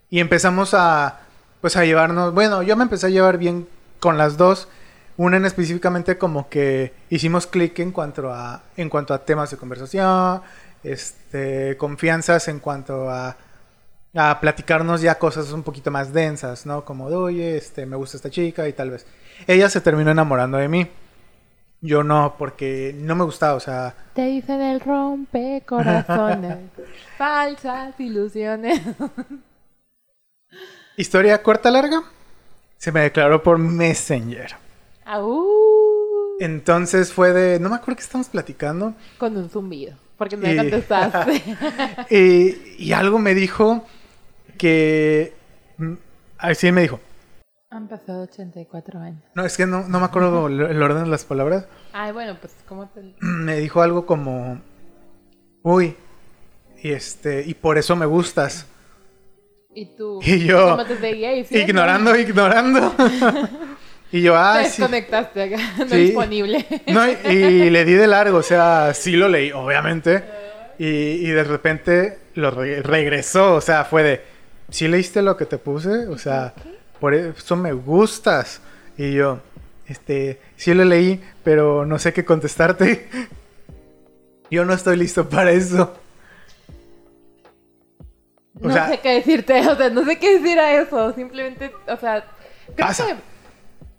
Y 0.09 0.21
empezamos 0.21 0.73
a, 0.73 1.21
pues 1.61 1.77
a 1.77 1.85
llevarnos, 1.85 2.33
bueno, 2.33 2.63
yo 2.63 2.75
me 2.77 2.85
empecé 2.85 3.09
a 3.09 3.11
llevar 3.11 3.37
bien 3.37 3.69
con 4.03 4.19
las 4.19 4.37
dos. 4.37 4.69
Una 5.17 5.37
en 5.37 5.45
específicamente 5.45 6.19
como 6.19 6.49
que 6.49 6.93
hicimos 7.09 7.47
clic 7.47 7.79
en 7.79 7.93
cuanto 7.93 8.33
a, 8.33 8.65
en 8.77 8.89
cuanto 8.89 9.15
a 9.15 9.25
temas 9.25 9.53
de 9.53 9.57
conversación, 9.57 10.43
este, 10.83 11.77
confianzas 11.77 12.49
en 12.49 12.59
cuanto 12.59 13.09
a, 13.09 13.37
a 14.17 14.41
platicarnos 14.41 15.03
ya 15.03 15.19
cosas 15.21 15.53
un 15.53 15.63
poquito 15.63 15.93
más 15.93 16.13
densas, 16.13 16.67
¿no? 16.67 16.85
Como 16.85 17.09
de, 17.11 17.17
oye, 17.17 17.57
este, 17.57 17.87
me 17.87 17.95
gusta 17.95 18.17
esta 18.17 18.31
chica 18.31 18.67
y 18.67 18.73
tal 18.73 18.91
vez. 18.91 19.07
Ella 19.47 19.69
se 19.71 19.81
terminó 19.81 20.11
enamorando 20.11 20.59
de 20.59 20.69
mí. 20.69 20.89
Yo 21.81 22.03
no, 22.03 22.35
porque 22.37 22.93
no 22.97 23.15
me 23.15 23.25
gustaba, 23.25 23.55
o 23.55 23.61
sea, 23.61 23.95
Te 24.15 24.23
dicen 24.23 24.61
el 24.63 24.81
rompe 24.81 25.63
corazones, 25.67 26.59
falsas 27.19 27.99
ilusiones. 28.01 28.81
historia 30.97 31.43
corta, 31.43 31.71
larga, 31.71 32.03
se 32.83 32.91
me 32.91 33.01
declaró 33.03 33.45
por 33.45 33.59
Messenger. 33.59 34.57
Aú, 35.05 35.47
Entonces 36.41 37.13
fue 37.13 37.33
de, 37.33 37.61
no 37.61 37.69
me 37.71 37.77
acuerdo 37.77 37.95
que 37.99 38.03
estamos 38.03 38.29
platicando, 38.29 38.95
con 39.19 39.37
un 39.37 39.49
zumbido, 39.49 39.95
porque 40.19 40.37
no 40.37 40.49
Y- 40.51 40.51
me 40.51 40.57
contestaste. 40.57 41.43
y, 42.11 42.85
y 42.85 42.93
algo 42.93 43.21
me 43.21 43.35
dijo 43.37 43.87
que, 44.59 45.33
mm, 45.79 45.93
así 46.39 46.73
me 46.73 46.83
dijo, 46.83 46.99
Han 47.71 47.87
pasado 47.87 48.25
84 48.25 48.99
años. 48.99 49.23
no, 49.37 49.45
es 49.45 49.57
que 49.57 49.65
no, 49.65 49.87
no 49.87 50.01
me 50.01 50.07
acuerdo 50.07 50.49
el 50.49 50.61
el 50.61 50.83
orden 50.83 51.05
de 51.05 51.09
las 51.11 51.25
palabras, 51.25 51.67
Ay, 51.93 52.11
bueno, 52.11 52.37
pues, 52.41 52.53
¿cómo 52.69 52.89
te...? 52.89 53.15
me 53.21 53.59
dijo 53.59 53.81
algo 53.81 54.07
como, 54.07 54.61
uy, 55.63 55.95
y 56.83 56.91
este, 56.91 57.45
y 57.47 57.55
por 57.55 57.79
eso 57.79 57.95
me 57.95 58.07
gustas. 58.07 58.67
Y 59.75 59.87
tú... 59.97 60.21
Y 60.25 60.45
yo, 60.45 60.71
¿Cómo 60.77 60.85
te? 60.85 61.61
Ignorando, 61.61 62.17
ignorando. 62.17 62.95
y 64.13 64.23
yo, 64.23 64.33
Te 64.33 64.39
ah, 64.39 64.59
sí. 64.65 64.81
desconectaste 64.83 65.43
acá, 65.43 65.57
no 65.79 65.89
Sí. 65.89 65.97
disponible. 65.97 66.67
No, 66.89 67.09
y, 67.09 67.15
y 67.31 67.71
le 67.71 67.85
di 67.85 67.93
de 67.95 68.07
largo, 68.07 68.39
o 68.39 68.43
sea, 68.43 68.93
sí 68.95 69.13
lo 69.13 69.29
leí, 69.29 69.53
obviamente. 69.53 70.23
Y, 70.79 70.87
y 70.87 71.27
de 71.29 71.45
repente 71.45 72.19
lo 72.35 72.51
re- 72.51 72.83
regresó, 72.83 73.55
o 73.55 73.61
sea, 73.61 73.85
fue 73.85 74.03
de, 74.03 74.21
¿sí 74.71 74.89
leíste 74.89 75.23
lo 75.23 75.37
que 75.37 75.47
te 75.47 75.59
puse? 75.59 76.07
O 76.09 76.19
sea, 76.19 76.55
por 77.01 77.15
eso 77.15 77.57
me 77.57 77.73
gustas. 77.73 78.61
Y 78.99 79.13
yo, 79.13 79.41
este, 79.87 80.41
sí 80.57 80.75
lo 80.75 80.85
leí, 80.85 81.21
pero 81.45 81.87
no 81.87 81.99
sé 81.99 82.13
qué 82.13 82.25
contestarte. 82.25 83.09
Yo 84.51 84.65
no 84.65 84.75
estoy 84.75 84.97
listo 84.97 85.29
para 85.29 85.51
eso. 85.53 85.95
O 88.63 88.69
no 88.69 88.73
sea- 88.75 88.89
sé 88.89 89.01
qué 89.01 89.15
decirte, 89.15 89.61
o 89.69 89.77
sea, 89.77 89.91
no 89.91 90.05
sé 90.05 90.19
qué 90.19 90.39
decir 90.39 90.59
a 90.59 90.73
eso. 90.81 91.13
Simplemente, 91.15 91.73
o 91.89 91.97
sea, 91.97 92.25
creo 92.75 92.87
Pasa. 92.89 93.07
que. 93.07 93.15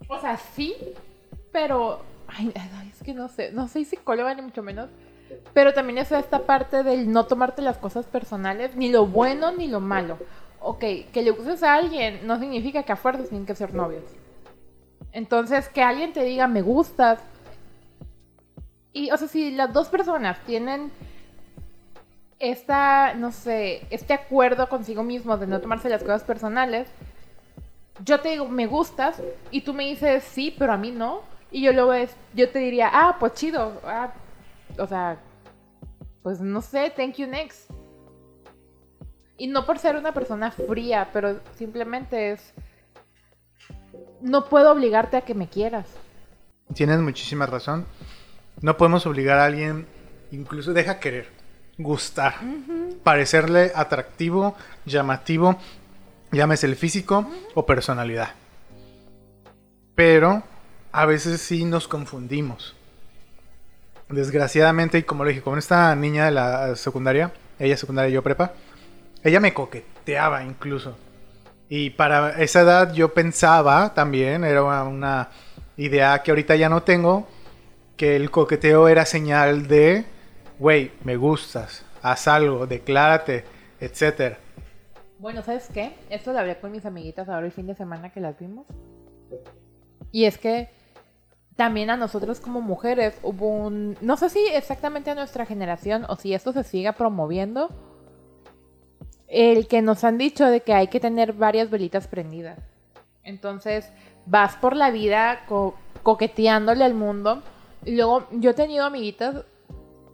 O 0.08 0.20
sea, 0.20 0.38
sí, 0.38 0.76
pero. 1.52 2.02
Ay, 2.28 2.52
ay, 2.56 2.92
es 2.92 3.04
que 3.04 3.14
no 3.14 3.28
sé. 3.28 3.52
No 3.52 3.68
soy 3.68 3.86
psicóloga 3.86 4.34
ni 4.34 4.42
mucho 4.42 4.64
menos. 4.64 4.90
Pero 5.54 5.74
también 5.74 5.98
es 5.98 6.12
esta 6.12 6.40
parte 6.46 6.84
del 6.84 7.12
no 7.12 7.26
tomarte 7.26 7.62
las 7.62 7.78
cosas 7.78 8.06
personales, 8.06 8.76
ni 8.76 8.90
lo 8.90 9.06
bueno 9.08 9.52
ni 9.52 9.68
lo 9.68 9.80
malo. 9.80 10.18
Ok, 10.60 10.80
que 11.12 11.22
le 11.24 11.32
gustes 11.32 11.64
a 11.64 11.74
alguien 11.74 12.26
no 12.28 12.40
significa 12.40 12.84
que 12.84 12.92
a 12.92 12.96
fuerzas 12.96 13.30
tienen 13.30 13.46
que 13.46 13.56
ser 13.56 13.74
novios. 13.74 14.04
Entonces, 15.12 15.68
que 15.70 15.82
alguien 15.84 16.14
te 16.14 16.24
diga 16.24 16.48
me 16.48 16.62
gustas. 16.62 17.20
Y, 18.94 19.12
o 19.12 19.18
sea, 19.18 19.28
si 19.28 19.52
las 19.52 19.74
dos 19.74 19.90
personas 19.90 20.40
tienen 20.46 20.92
esta, 22.44 23.14
no 23.14 23.32
sé, 23.32 23.88
este 23.90 24.14
acuerdo 24.14 24.68
consigo 24.68 25.02
mismo 25.02 25.38
de 25.38 25.48
no 25.48 25.62
tomarse 25.62 25.88
las 25.88 26.04
cosas 26.04 26.24
personales, 26.24 26.90
yo 28.04 28.20
te 28.20 28.30
digo, 28.30 28.50
me 28.50 28.68
gustas, 28.68 29.22
y 29.50 29.62
tú 29.62 29.74
me 29.74 29.86
dices, 29.86 30.24
sí, 30.26 30.54
pero 30.58 30.74
a 30.74 30.78
mí 30.78 30.92
no, 30.92 31.22
y 31.52 31.64
yo 31.64 31.72
luego 31.72 31.94
es, 31.94 32.14
yo 32.34 32.50
te 32.50 32.60
diría, 32.60 32.90
ah, 32.92 33.16
pues 33.18 33.34
chido, 33.36 33.80
ah, 33.86 34.12
o 34.78 34.86
sea, 34.86 35.20
pues 36.22 36.42
no 36.42 36.62
sé, 36.62 36.92
thank 36.96 37.16
you 37.16 37.28
next. 37.28 37.72
Y 39.38 39.48
no 39.48 39.66
por 39.66 39.80
ser 39.80 39.96
una 39.96 40.14
persona 40.14 40.52
fría, 40.52 41.10
pero 41.14 41.40
simplemente 41.56 42.32
es, 42.32 42.54
no 44.22 44.50
puedo 44.50 44.72
obligarte 44.72 45.16
a 45.16 45.22
que 45.22 45.34
me 45.34 45.48
quieras. 45.48 45.88
Tienes 46.74 47.00
muchísima 47.00 47.46
razón. 47.46 47.86
No 48.62 48.76
podemos 48.76 49.06
obligar 49.06 49.40
a 49.40 49.46
alguien, 49.46 49.88
incluso 50.32 50.74
deja 50.74 51.00
querer, 51.00 51.28
gustar, 51.78 52.36
parecerle 53.04 53.72
atractivo, 53.76 54.56
llamativo, 54.86 55.58
llámese 56.32 56.68
el 56.68 56.76
físico 56.76 57.30
o 57.54 57.66
personalidad. 57.66 58.30
Pero 59.96 60.44
a 60.92 61.06
veces 61.06 61.42
sí 61.42 61.66
nos 61.66 61.88
confundimos. 61.88 62.76
Desgraciadamente, 64.10 65.00
y 65.00 65.04
como 65.04 65.24
lo 65.24 65.30
dije, 65.30 65.42
con 65.42 65.58
esta 65.58 65.96
niña 65.96 66.26
de 66.26 66.32
la 66.32 66.76
secundaria, 66.76 67.32
ella 67.58 67.78
secundaria 67.78 68.10
y 68.10 68.14
yo 68.14 68.24
prepa, 68.24 68.54
ella 69.24 69.40
me 69.40 69.54
coqueteaba 69.54 70.44
incluso. 70.44 70.96
Y 71.70 71.92
para 71.92 72.42
esa 72.42 72.62
edad 72.62 72.94
yo 72.94 73.14
pensaba 73.14 73.94
también, 73.94 74.44
era 74.44 74.64
una, 74.64 74.84
una 74.84 75.30
idea 75.78 76.22
que 76.22 76.32
ahorita 76.32 76.56
ya 76.56 76.70
no 76.70 76.84
tengo, 76.84 77.28
que 77.98 78.16
el 78.16 78.30
coqueteo 78.30 78.88
era 78.88 79.06
señal 79.06 79.68
de, 79.68 80.06
güey, 80.60 80.92
me 81.04 81.16
gustas, 81.18 81.86
haz 82.02 82.28
algo, 82.28 82.68
declárate, 82.68 83.44
etcétera. 83.80 84.38
Bueno, 85.20 85.42
¿sabes 85.42 85.70
qué? 85.74 85.94
Esto 86.10 86.34
lo 86.34 86.40
hablé 86.40 86.60
con 86.60 86.72
mis 86.72 86.86
amiguitas 86.86 87.30
ahora 87.30 87.46
el 87.46 87.52
fin 87.52 87.68
de 87.68 87.76
semana 87.76 88.12
que 88.12 88.20
las 88.20 88.38
vimos. 88.40 88.66
Y 90.12 90.26
es 90.26 90.38
que 90.38 90.70
también 91.56 91.90
a 91.90 91.98
nosotros 91.98 92.40
como 92.40 92.62
mujeres 92.62 93.18
hubo 93.24 93.48
un... 93.48 93.98
No 94.02 94.18
sé 94.18 94.30
si 94.30 94.46
exactamente 94.48 95.12
a 95.12 95.16
nuestra 95.16 95.46
generación 95.46 96.06
o 96.10 96.16
si 96.18 96.34
esto 96.34 96.52
se 96.52 96.64
siga 96.64 96.94
promoviendo. 96.94 97.70
El 99.28 99.68
que 99.68 99.82
nos 99.82 100.04
han 100.04 100.18
dicho 100.18 100.46
de 100.46 100.62
que 100.62 100.74
hay 100.74 100.88
que 100.88 101.00
tener 101.00 101.34
varias 101.34 101.70
velitas 101.70 102.08
prendidas. 102.08 102.60
Entonces 103.24 103.92
vas 104.26 104.56
por 104.58 104.76
la 104.76 104.92
vida 104.92 105.46
co- 105.48 105.76
coqueteándole 106.04 106.84
al 106.84 106.94
mundo. 106.94 107.42
Y 107.86 107.96
luego 107.96 108.28
yo 108.32 108.52
he 108.52 108.56
tenido 108.56 108.86
amiguitas 108.86 109.46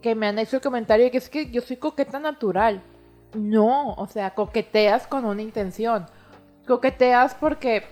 que 0.02 0.14
me 0.14 0.26
han 0.26 0.38
hecho 0.38 0.56
el 0.56 0.62
comentario 0.62 1.06
de 1.06 1.10
que 1.10 1.18
es 1.18 1.28
que 1.28 1.50
yo 1.50 1.60
soy 1.60 1.76
coqueta 1.76 2.18
natural. 2.18 2.82
No, 3.34 3.92
o 3.94 4.06
sea, 4.06 4.34
coqueteas 4.34 5.06
con 5.06 5.24
una 5.24 5.42
intención. 5.42 6.06
Coqueteas 6.66 7.34
porque 7.34 7.84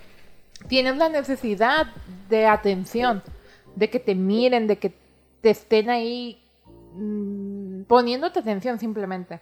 tienes 0.68 0.96
la 0.96 1.09
necesidad 1.09 1.86
de 2.28 2.46
atención, 2.46 3.22
de 3.76 3.90
que 3.90 4.00
te 4.00 4.14
miren, 4.14 4.66
de 4.66 4.78
que 4.78 4.92
te 5.40 5.50
estén 5.50 5.90
ahí 5.90 6.42
mm, 6.94 7.82
poniéndote 7.82 8.40
atención 8.40 8.78
simplemente. 8.78 9.40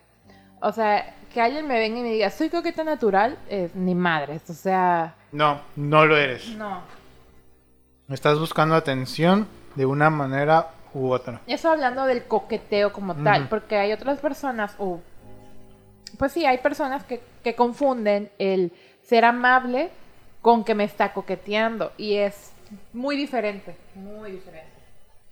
O 0.60 0.72
sea, 0.72 1.14
que 1.32 1.40
alguien 1.40 1.66
me 1.66 1.78
venga 1.78 1.98
y 1.98 2.02
me 2.02 2.12
diga, 2.12 2.30
soy 2.30 2.48
coqueta 2.50 2.82
natural, 2.84 3.38
es 3.48 3.74
ni 3.74 3.94
madres, 3.94 4.48
o 4.50 4.54
sea, 4.54 5.14
No, 5.32 5.60
no 5.76 6.04
lo 6.06 6.16
eres. 6.16 6.48
no. 6.56 6.80
Estás 8.08 8.38
buscando 8.38 8.74
atención 8.76 9.48
de 9.74 9.84
una 9.84 10.10
manera 10.10 10.68
u 10.96 11.12
otra. 11.12 11.40
Eso 11.46 11.70
hablando 11.70 12.06
del 12.06 12.24
coqueteo 12.24 12.92
como 12.92 13.14
tal, 13.14 13.48
porque 13.48 13.76
hay 13.76 13.92
otras 13.92 14.18
personas, 14.18 14.74
o 14.78 15.00
pues 16.18 16.32
sí, 16.32 16.46
hay 16.46 16.58
personas 16.58 17.04
que, 17.04 17.20
que 17.44 17.54
confunden 17.54 18.30
el 18.38 18.72
ser 19.02 19.24
amable 19.24 19.90
con 20.40 20.64
que 20.64 20.74
me 20.74 20.84
está 20.84 21.12
coqueteando 21.12 21.92
y 21.96 22.14
es 22.14 22.52
muy 22.92 23.16
diferente, 23.16 23.76
muy 23.94 24.32
diferente. 24.32 24.66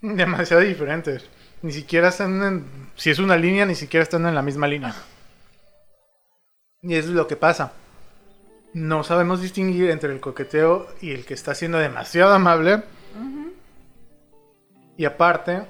Demasiado 0.01 0.61
diferentes. 0.61 1.29
Ni 1.61 1.71
siquiera 1.71 2.09
están 2.09 2.43
en... 2.43 2.65
Si 2.95 3.09
es 3.09 3.19
una 3.19 3.37
línea, 3.37 3.65
ni 3.65 3.75
siquiera 3.75 4.03
están 4.03 4.25
en 4.25 4.35
la 4.35 4.41
misma 4.41 4.67
línea. 4.67 4.93
Y 6.81 6.95
eso 6.95 7.09
es 7.09 7.15
lo 7.15 7.27
que 7.27 7.35
pasa. 7.35 7.73
No 8.73 9.03
sabemos 9.03 9.41
distinguir 9.41 9.89
entre 9.89 10.13
el 10.13 10.19
coqueteo 10.19 10.87
y 11.01 11.11
el 11.11 11.25
que 11.25 11.33
está 11.33 11.55
siendo 11.55 11.79
demasiado 11.79 12.33
amable. 12.33 12.83
Y 14.97 15.05
aparte, 15.05 15.63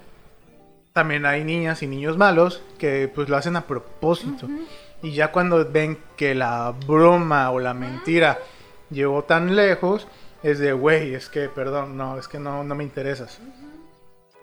también 0.93 1.25
hay 1.25 1.43
niñas 1.43 1.83
y 1.83 1.87
niños 1.87 2.17
malos 2.17 2.61
que 2.77 3.11
pues 3.13 3.27
lo 3.27 3.37
hacen 3.37 3.55
a 3.55 3.61
propósito. 3.61 4.47
Y 5.01 5.11
ya 5.11 5.31
cuando 5.31 5.69
ven 5.69 5.97
que 6.15 6.33
la 6.35 6.73
broma 6.87 7.51
o 7.51 7.59
la 7.59 7.73
mentira 7.73 8.39
llegó 8.89 9.23
tan 9.23 9.55
lejos, 9.55 10.07
es 10.41 10.59
de, 10.59 10.73
güey, 10.73 11.15
es 11.15 11.27
que, 11.29 11.49
perdón, 11.49 11.97
no, 11.97 12.17
es 12.17 12.27
que 12.27 12.39
no, 12.39 12.63
no 12.63 12.75
me 12.75 12.83
interesas. 12.83 13.39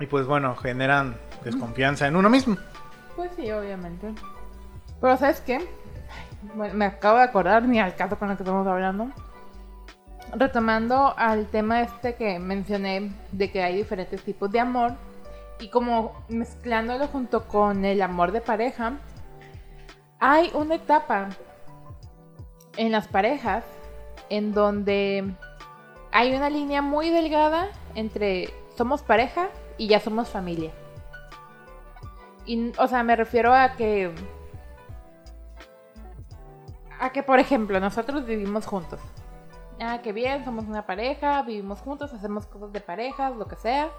Y 0.00 0.06
pues 0.06 0.26
bueno, 0.26 0.56
generan 0.56 1.16
desconfianza 1.44 2.06
en 2.06 2.16
uno 2.16 2.28
mismo. 2.28 2.56
Pues 3.16 3.30
sí, 3.36 3.50
obviamente. 3.50 4.12
Pero 5.00 5.16
¿sabes 5.16 5.40
qué? 5.40 5.66
Bueno, 6.54 6.74
me 6.74 6.86
acabo 6.86 7.18
de 7.18 7.24
acordar 7.24 7.62
ni 7.62 7.80
al 7.80 7.94
caso 7.94 8.18
con 8.18 8.30
el 8.30 8.36
que 8.36 8.42
estamos 8.42 8.66
hablando. 8.66 9.10
Retomando 10.32 11.14
al 11.16 11.46
tema 11.46 11.82
este 11.82 12.14
que 12.14 12.38
mencioné 12.38 13.12
de 13.32 13.50
que 13.50 13.62
hay 13.62 13.76
diferentes 13.76 14.22
tipos 14.22 14.50
de 14.50 14.60
amor 14.60 14.94
y 15.60 15.68
como 15.68 16.24
mezclándolo 16.28 17.06
junto 17.06 17.46
con 17.46 17.84
el 17.84 18.00
amor 18.00 18.32
de 18.32 18.40
pareja, 18.40 18.94
hay 20.18 20.50
una 20.54 20.76
etapa 20.76 21.28
en 22.76 22.92
las 22.92 23.08
parejas 23.08 23.64
en 24.30 24.52
donde 24.52 25.34
hay 26.12 26.34
una 26.34 26.48
línea 26.48 26.80
muy 26.80 27.10
delgada 27.10 27.68
entre 27.94 28.48
somos 28.76 29.02
pareja 29.02 29.48
y 29.76 29.88
ya 29.88 30.00
somos 30.00 30.28
familia. 30.28 30.70
Y, 32.46 32.72
o 32.78 32.88
sea, 32.88 33.02
me 33.02 33.16
refiero 33.16 33.54
a 33.54 33.72
que. 33.72 34.12
A 36.98 37.10
que, 37.10 37.22
por 37.22 37.38
ejemplo, 37.38 37.78
nosotros 37.80 38.24
vivimos 38.26 38.66
juntos. 38.66 39.00
Ah, 39.84 40.00
qué 40.00 40.12
bien, 40.12 40.44
somos 40.44 40.66
una 40.66 40.86
pareja, 40.86 41.42
vivimos 41.42 41.80
juntos, 41.80 42.12
hacemos 42.12 42.46
cosas 42.46 42.72
de 42.72 42.80
parejas, 42.80 43.34
lo 43.34 43.48
que 43.48 43.56
sea. 43.56 43.90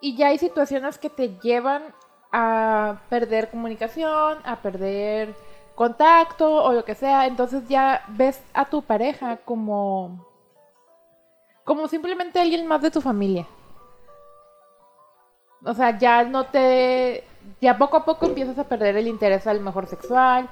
Y 0.00 0.16
ya 0.16 0.28
hay 0.28 0.38
situaciones 0.38 0.96
que 0.98 1.10
te 1.10 1.36
llevan 1.40 1.82
a 2.30 3.00
perder 3.08 3.50
comunicación, 3.50 4.38
a 4.44 4.56
perder 4.62 5.34
contacto 5.74 6.62
o 6.62 6.72
lo 6.72 6.84
que 6.84 6.94
sea. 6.94 7.26
Entonces 7.26 7.66
ya 7.68 8.04
ves 8.08 8.40
a 8.52 8.64
tu 8.66 8.82
pareja 8.82 9.38
como. 9.38 10.24
como 11.64 11.88
simplemente 11.88 12.40
alguien 12.40 12.66
más 12.66 12.80
de 12.82 12.92
tu 12.92 13.00
familia. 13.00 13.46
O 15.64 15.74
sea, 15.74 15.98
ya 15.98 16.22
no 16.24 16.44
te. 16.44 17.24
Ya 17.60 17.76
poco 17.76 17.96
a 17.96 18.04
poco 18.04 18.26
empiezas 18.26 18.58
a 18.58 18.68
perder 18.68 18.96
el 18.96 19.08
interés 19.08 19.46
al 19.46 19.60
mejor 19.60 19.86
sexual. 19.86 20.48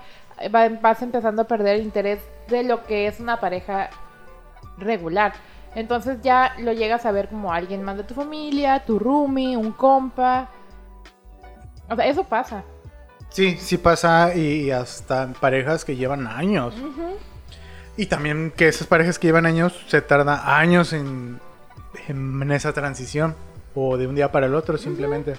Va- 0.49 0.68
Vas 0.68 1.03
empezando 1.03 1.43
a 1.43 1.47
perder 1.47 1.76
el 1.76 1.82
interés 1.82 2.20
de 2.49 2.62
lo 2.64 2.84
que 2.84 3.07
es 3.07 3.20
una 3.20 3.40
pareja 3.40 3.90
regular. 4.78 5.32
Entonces 5.74 6.18
ya 6.22 6.55
lo 6.59 6.72
llegas 6.72 7.07
a 7.07 7.12
ver 7.12 7.28
como 7.28 7.53
alguien 7.53 7.82
más 7.82 7.97
de 7.97 8.05
tu 8.05 8.14
familia, 8.14 8.84
tu 8.84 8.99
roomie, 8.99 9.57
un 9.57 9.72
compa. 9.72 10.49
O 11.88 11.97
sea, 11.97 12.07
eso 12.07 12.24
pasa. 12.24 12.62
Sí, 13.30 13.57
sí 13.59 13.78
pasa 13.78 14.34
y 14.34 14.70
hasta 14.70 15.28
parejas 15.40 15.84
que 15.84 15.97
llevan 15.97 16.26
años. 16.26 16.74
Y 17.97 18.07
también 18.07 18.53
que 18.55 18.68
esas 18.68 18.86
parejas 18.86 19.18
que 19.18 19.28
llevan 19.28 19.47
años 19.47 19.74
se 19.86 20.03
tarda 20.03 20.59
años 20.59 20.93
en, 20.93 21.40
en 22.09 22.53
esa 22.53 22.72
transición. 22.72 23.34
O 23.74 23.97
de 23.97 24.07
un 24.07 24.14
día 24.14 24.30
para 24.30 24.45
el 24.47 24.55
otro 24.55 24.76
simplemente. 24.76 25.34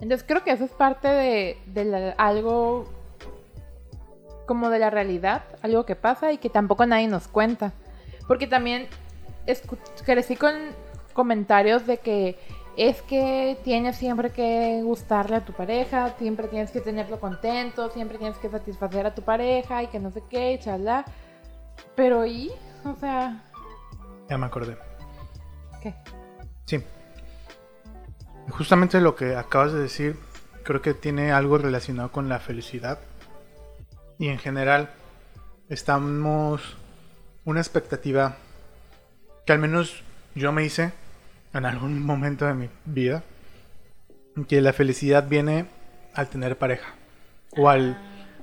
Entonces 0.00 0.24
creo 0.26 0.42
que 0.42 0.50
eso 0.50 0.64
es 0.64 0.70
parte 0.72 1.06
de, 1.06 1.58
de 1.66 1.84
la- 1.84 2.10
algo 2.18 2.90
como 4.50 4.68
de 4.68 4.80
la 4.80 4.90
realidad, 4.90 5.44
algo 5.62 5.86
que 5.86 5.94
pasa 5.94 6.32
y 6.32 6.38
que 6.38 6.50
tampoco 6.50 6.84
nadie 6.84 7.06
nos 7.06 7.28
cuenta. 7.28 7.72
Porque 8.26 8.48
también 8.48 8.88
crecí 10.04 10.34
con 10.34 10.52
comentarios 11.12 11.86
de 11.86 11.98
que 11.98 12.36
es 12.76 13.00
que 13.02 13.56
tienes 13.62 13.96
siempre 13.96 14.30
que 14.30 14.80
gustarle 14.82 15.36
a 15.36 15.44
tu 15.44 15.52
pareja, 15.52 16.16
siempre 16.18 16.48
tienes 16.48 16.72
que 16.72 16.80
tenerlo 16.80 17.20
contento, 17.20 17.90
siempre 17.90 18.18
tienes 18.18 18.38
que 18.38 18.50
satisfacer 18.50 19.06
a 19.06 19.14
tu 19.14 19.22
pareja 19.22 19.84
y 19.84 19.86
que 19.86 20.00
no 20.00 20.10
sé 20.10 20.24
qué, 20.28 20.58
chalá. 20.60 21.04
Pero 21.94 22.26
¿y? 22.26 22.50
O 22.84 22.96
sea, 22.96 23.44
Ya 24.28 24.36
me 24.36 24.46
acordé. 24.46 24.76
¿qué? 25.80 25.94
Sí. 26.64 26.82
Justamente 28.48 29.00
lo 29.00 29.14
que 29.14 29.36
acabas 29.36 29.72
de 29.72 29.78
decir, 29.78 30.18
creo 30.64 30.82
que 30.82 30.92
tiene 30.92 31.30
algo 31.30 31.56
relacionado 31.56 32.10
con 32.10 32.28
la 32.28 32.40
felicidad. 32.40 32.98
Y 34.20 34.28
en 34.28 34.36
general, 34.36 34.90
estamos 35.70 36.76
una 37.46 37.60
expectativa 37.60 38.36
que 39.46 39.54
al 39.54 39.58
menos 39.58 40.02
yo 40.34 40.52
me 40.52 40.62
hice 40.62 40.92
en 41.54 41.64
algún 41.64 42.02
momento 42.04 42.44
de 42.44 42.52
mi 42.52 42.68
vida, 42.84 43.22
que 44.46 44.60
la 44.60 44.74
felicidad 44.74 45.26
viene 45.26 45.64
al 46.12 46.28
tener 46.28 46.58
pareja, 46.58 46.94
o 47.56 47.70
al, 47.70 47.96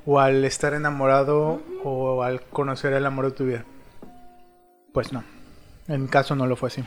o 0.08 0.20
al 0.20 0.44
estar 0.46 0.74
enamorado, 0.74 1.62
o 1.84 2.24
al 2.24 2.42
conocer 2.42 2.94
el 2.94 3.06
amor 3.06 3.26
de 3.26 3.32
tu 3.34 3.46
vida. 3.46 3.64
Pues 4.94 5.14
no, 5.14 5.24
en 5.88 6.02
mi 6.02 6.08
caso 6.08 6.36
no 6.36 6.48
lo 6.48 6.56
fue 6.56 6.70
así. 6.70 6.84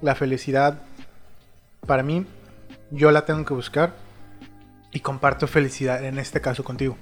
La 0.00 0.14
felicidad, 0.14 0.80
para 1.88 2.04
mí, 2.04 2.24
yo 2.92 3.10
la 3.10 3.24
tengo 3.24 3.44
que 3.44 3.54
buscar 3.54 3.96
y 4.92 5.00
comparto 5.00 5.48
felicidad, 5.48 6.04
en 6.04 6.20
este 6.20 6.40
caso 6.40 6.62
contigo. 6.62 6.96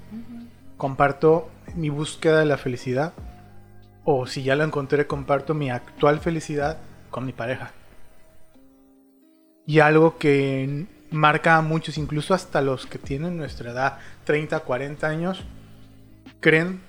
Comparto 0.81 1.47
mi 1.75 1.89
búsqueda 1.89 2.39
de 2.39 2.45
la 2.45 2.57
felicidad 2.57 3.13
o 4.03 4.25
si 4.25 4.41
ya 4.41 4.55
la 4.55 4.63
encontré, 4.63 5.05
comparto 5.05 5.53
mi 5.53 5.69
actual 5.69 6.19
felicidad 6.19 6.79
con 7.11 7.23
mi 7.23 7.33
pareja. 7.33 7.71
Y 9.67 9.77
algo 9.77 10.17
que 10.17 10.87
marca 11.11 11.57
a 11.57 11.61
muchos, 11.61 11.99
incluso 11.99 12.33
hasta 12.33 12.63
los 12.63 12.87
que 12.87 12.97
tienen 12.97 13.37
nuestra 13.37 13.69
edad, 13.69 13.99
30, 14.23 14.61
40 14.61 15.07
años, 15.07 15.45
creen 16.39 16.81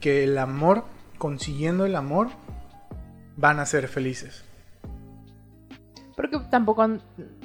que 0.00 0.24
el 0.24 0.36
amor, 0.36 0.84
consiguiendo 1.16 1.86
el 1.86 1.96
amor, 1.96 2.28
van 3.38 3.58
a 3.58 3.64
ser 3.64 3.88
felices. 3.88 4.44
Porque 6.14 6.38
tampoco 6.50 6.86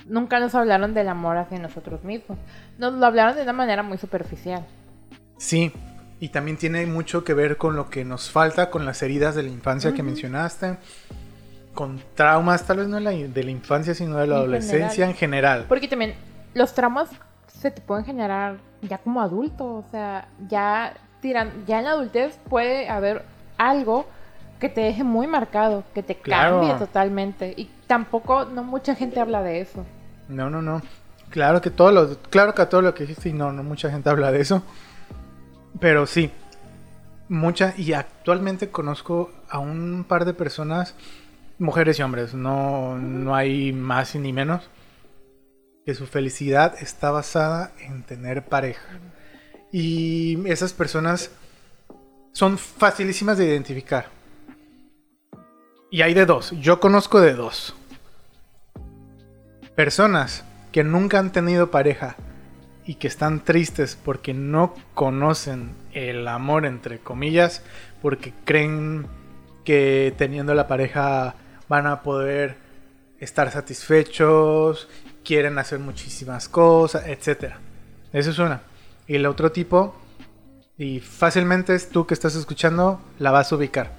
nunca 0.08 0.42
nos 0.42 0.56
hablaron 0.56 0.94
del 0.94 1.08
amor 1.08 1.38
hacia 1.38 1.58
nosotros 1.58 2.04
mismos. 2.04 2.38
Nos 2.78 2.92
lo 2.92 3.06
hablaron 3.06 3.38
de 3.38 3.44
una 3.44 3.54
manera 3.54 3.82
muy 3.82 3.98
superficial. 3.98 4.66
Sí, 5.38 5.72
y 6.20 6.30
también 6.30 6.58
tiene 6.58 6.86
mucho 6.86 7.24
que 7.24 7.34
ver 7.34 7.58
con 7.58 7.76
lo 7.76 7.90
que 7.90 8.06
nos 8.06 8.32
falta, 8.32 8.70
con 8.70 8.86
las 8.86 9.02
heridas 9.02 9.36
de 9.36 9.44
la 9.44 9.50
infancia 9.50 9.94
que 9.94 10.02
mencionaste, 10.04 10.78
con 11.74 12.02
traumas, 12.16 12.66
tal 12.66 12.78
vez 12.78 12.88
no 12.88 12.96
de 12.98 13.02
la, 13.02 13.12
de 13.12 13.44
la 13.44 13.52
infancia, 13.52 13.94
sino 13.94 14.18
de 14.18 14.28
la 14.28 14.36
En 14.36 14.40
adolescencia 14.42 14.90
general. 14.90 15.10
en 15.10 15.16
general. 15.16 15.66
Porque 15.68 15.88
también 15.88 16.16
los 16.54 16.74
traumas 16.74 17.10
se 17.48 17.72
te 17.72 17.82
pueden 17.82 18.06
generar 18.06 18.58
ya 18.82 18.98
como 19.00 19.22
adulto, 19.22 19.66
o 19.66 19.86
sea, 19.92 20.28
ya 20.48 20.94
tiran, 21.22 21.52
ya 21.68 21.80
en 21.80 21.86
la 21.86 21.92
adultez 21.92 22.40
puede 22.50 22.88
haber 22.90 23.24
algo 23.58 24.06
que 24.60 24.70
te 24.70 24.82
deje 24.82 25.04
muy 25.04 25.28
marcado, 25.28 25.84
que 25.94 26.02
te 26.02 26.16
Claro. 26.16 26.60
cambie 26.62 26.76
totalmente 26.78 27.54
y 27.58 27.70
tampoco 27.88 28.46
no 28.46 28.64
mucha 28.64 28.96
gente 28.96 29.20
habla 29.20 29.44
de 29.44 29.60
eso. 29.60 29.86
No, 30.30 30.50
no, 30.50 30.62
no. 30.62 30.82
Claro 31.30 31.62
que 31.62 31.70
todo 31.72 31.92
lo, 31.92 32.18
claro 32.30 32.54
que 32.56 32.62
a 32.62 32.70
todo 32.70 32.82
lo 32.82 32.94
que 32.94 33.04
dijiste, 33.06 33.30
y 33.30 33.34
no, 33.34 33.52
no 33.52 33.64
mucha 33.64 33.90
gente 33.92 34.10
habla 34.10 34.32
de 34.32 34.40
eso. 34.40 34.64
Pero 35.80 36.06
sí, 36.06 36.32
mucha, 37.28 37.74
y 37.78 37.94
actualmente 37.94 38.70
conozco 38.70 39.32
a 39.50 39.60
un 39.60 40.06
par 40.08 40.26
de 40.26 40.34
personas, 40.34 40.96
mujeres 41.60 42.00
y 42.00 42.04
hombres, 42.04 42.34
no, 42.34 42.98
no 42.98 43.36
hay 43.36 43.74
más 43.74 44.16
ni 44.16 44.32
menos, 44.32 44.70
que 45.86 45.94
su 45.94 46.08
felicidad 46.08 46.76
está 46.82 47.12
basada 47.12 47.74
en 47.80 48.04
tener 48.04 48.46
pareja. 48.46 49.00
Y 49.72 50.40
esas 50.50 50.74
personas 50.74 51.32
son 52.32 52.58
facilísimas 52.58 53.38
de 53.38 53.46
identificar. 53.46 54.08
Y 55.92 56.02
hay 56.02 56.14
de 56.14 56.26
dos, 56.26 56.52
yo 56.60 56.80
conozco 56.80 57.22
de 57.22 57.34
dos. 57.34 57.76
Personas 59.76 60.44
que 60.72 60.84
nunca 60.84 61.20
han 61.20 61.32
tenido 61.32 61.70
pareja 61.70 62.16
y 62.86 62.96
que 62.96 63.08
están 63.08 63.44
tristes 63.44 63.98
porque 64.04 64.34
no 64.34 64.74
conocen 64.94 65.72
el 65.94 66.28
amor, 66.28 66.66
entre 66.66 67.00
comillas, 67.00 67.64
porque 68.02 68.34
creen 68.46 69.08
que 69.64 70.14
teniendo 70.18 70.54
la 70.54 70.68
pareja 70.68 71.36
van 71.68 71.88
a 71.88 72.04
poder 72.04 72.58
estar 73.20 73.52
satisfechos, 73.52 74.88
quieren 75.24 75.58
hacer 75.58 75.80
muchísimas 75.80 76.48
cosas, 76.50 77.08
etc. 77.08 77.56
Eso 78.14 78.30
es 78.32 78.40
una. 78.40 78.62
Y 79.08 79.16
el 79.16 79.26
otro 79.26 79.52
tipo, 79.52 79.96
y 80.78 81.00
fácilmente 81.00 81.74
es 81.76 81.90
tú 81.90 82.06
que 82.06 82.14
estás 82.14 82.36
escuchando, 82.36 83.02
la 83.18 83.32
vas 83.32 83.52
a 83.52 83.56
ubicar. 83.56 83.92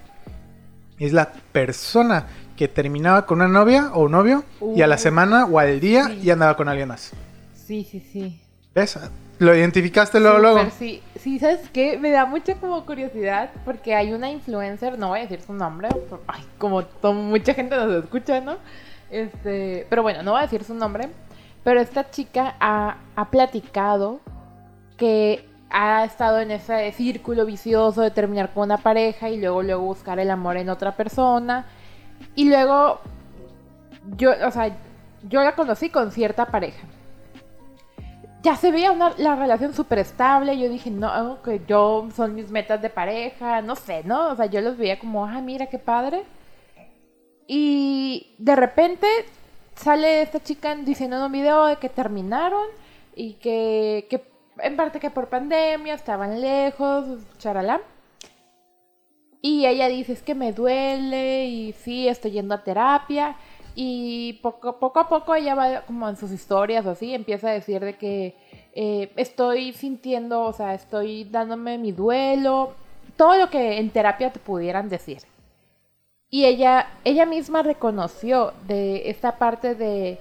Es 0.99 1.13
la 1.13 1.33
persona 1.53 2.27
que 2.57 2.69
terminaba 2.69 3.27
con 3.27 3.39
una 3.41 3.49
novia 3.49 3.91
o 3.93 4.05
un 4.05 4.13
novio 4.13 4.45
y 4.75 4.83
a 4.83 4.87
la 4.87 4.97
Uh, 4.97 4.99
semana 4.99 5.45
o 5.47 5.59
al 5.59 5.81
día 5.81 6.15
sí. 6.15 6.21
y 6.23 6.31
andaba 6.31 6.57
con 6.57 6.69
alguien 6.69 6.89
más. 6.89 7.17
Sí, 7.53 7.85
sí, 7.85 8.01
sí. 8.01 8.46
¿Ves? 8.77 8.99
Lo 9.39 9.57
identificaste 9.57 10.21
luego, 10.21 10.37
Súper, 10.37 10.53
luego. 10.53 10.71
Sí, 10.79 11.03
sí, 11.19 11.39
¿sabes 11.39 11.71
qué? 11.71 11.97
Me 11.97 12.11
da 12.11 12.27
mucha 12.27 12.57
como 12.57 12.85
curiosidad 12.85 13.49
porque 13.65 13.95
hay 13.95 14.13
una 14.13 14.31
influencer, 14.31 14.99
no 14.99 15.09
voy 15.09 15.21
a 15.21 15.23
decir 15.23 15.41
su 15.41 15.55
nombre, 15.55 15.89
ay, 16.27 16.43
como 16.59 16.85
mucha 17.15 17.55
gente 17.55 17.75
nos 17.75 18.05
escucha, 18.05 18.43
¿no? 18.43 18.59
Este, 19.11 19.87
pero 19.89 20.03
bueno, 20.03 20.23
no 20.23 20.33
voy 20.33 20.41
a 20.41 20.43
decir 20.43 20.63
su 20.63 20.75
nombre, 20.75 21.09
pero 21.65 21.81
esta 21.81 22.11
chica 22.11 22.55
ha, 22.61 22.99
ha 23.17 23.31
platicado 23.31 24.21
que 24.99 25.49
ha 25.71 26.05
estado 26.05 26.41
en 26.41 26.51
ese 26.51 26.93
círculo 26.93 27.47
vicioso 27.47 28.03
de 28.03 28.11
terminar 28.11 28.53
con 28.53 28.65
una 28.65 28.77
pareja 28.77 29.31
y 29.31 29.41
luego 29.41 29.63
luego 29.63 29.85
buscar 29.85 30.19
el 30.19 30.31
amor 30.31 30.59
en 30.59 30.69
otra 30.69 30.95
persona 30.97 31.65
y 32.35 32.51
luego 32.51 33.01
yo, 34.19 34.33
o 34.47 34.51
sea, 34.51 34.77
yo 35.27 35.43
la 35.43 35.55
conocí 35.55 35.89
con 35.89 36.13
cierta 36.13 36.45
pareja 36.45 36.87
ya 38.47 38.55
se 38.55 38.71
veía 38.71 38.93
una, 38.93 39.13
la 39.19 39.35
relación 39.35 39.75
súper 39.75 39.99
estable. 39.99 40.57
Yo 40.57 40.69
dije, 40.69 40.89
no, 40.89 41.43
que 41.43 41.63
yo 41.67 42.07
son 42.15 42.37
mis 42.37 42.49
metas 42.49 42.81
de 42.81 42.91
pareja, 42.91 43.61
no 43.61 43.75
sé, 43.75 44.05
¿no? 44.05 44.29
O 44.29 44.37
sea, 44.37 44.47
yo 44.47 44.61
los 44.61 44.77
veía 44.77 45.01
como, 45.01 45.27
ah, 45.27 45.41
mira 45.41 45.67
qué 45.67 45.81
padre. 45.81 46.23
Y 47.49 48.37
de 48.39 48.55
repente 48.55 49.09
sale 49.75 50.23
esta 50.23 50.41
chica 50.41 50.77
diciendo 50.77 51.17
en 51.17 51.25
un 51.25 51.33
video 51.33 51.67
de 51.67 51.77
que 51.77 51.89
terminaron 51.89 52.67
y 53.17 53.33
que, 53.35 54.07
que 54.09 54.23
en 54.59 54.77
parte 54.77 55.01
que 55.01 55.11
por 55.11 55.29
pandemia 55.29 55.95
estaban 55.95 56.41
lejos, 56.41 57.05
charalá. 57.39 57.81
Y 59.43 59.67
ella 59.67 59.89
dice, 59.89 60.13
es 60.13 60.23
que 60.23 60.37
me 60.37 60.53
duele 60.53 61.47
y 61.47 61.73
sí, 61.73 62.07
estoy 62.07 62.31
yendo 62.31 62.55
a 62.55 62.63
terapia. 62.63 63.35
Y 63.79 64.41
poco, 64.43 64.79
poco 64.79 65.01
a 65.01 65.09
poco 65.09 65.35
ella 65.35 65.55
va 65.55 65.83
como 65.83 66.09
en 66.09 66.17
sus 66.17 66.33
historias 66.33 66.87
o 66.87 66.93
así, 66.93 67.13
empieza 67.13 67.49
a 67.49 67.53
decir 67.53 67.85
de 67.85 67.99
que 67.99 68.35
eh, 68.73 69.13
estoy 69.17 69.75
sintiendo, 69.75 70.45
o 70.45 70.53
sea, 70.55 70.73
estoy 70.73 71.25
dándome 71.25 71.77
mi 71.77 71.93
duelo, 71.93 72.73
todo 73.19 73.37
lo 73.37 73.51
que 73.51 73.79
en 73.79 73.91
terapia 73.91 74.33
te 74.33 74.41
pudieran 74.41 74.89
decir. 74.89 75.19
Y 76.31 76.47
ella, 76.47 76.89
ella 77.05 77.27
misma 77.27 77.63
reconoció 77.63 78.55
de 78.67 79.11
esta 79.11 79.37
parte 79.37 79.75
de, 79.75 80.19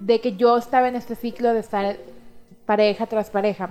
de 0.00 0.20
que 0.20 0.36
yo 0.36 0.56
estaba 0.56 0.88
en 0.88 0.96
este 0.96 1.14
ciclo 1.14 1.54
de 1.54 1.60
estar 1.60 1.96
pareja 2.66 3.06
tras 3.06 3.30
pareja. 3.30 3.70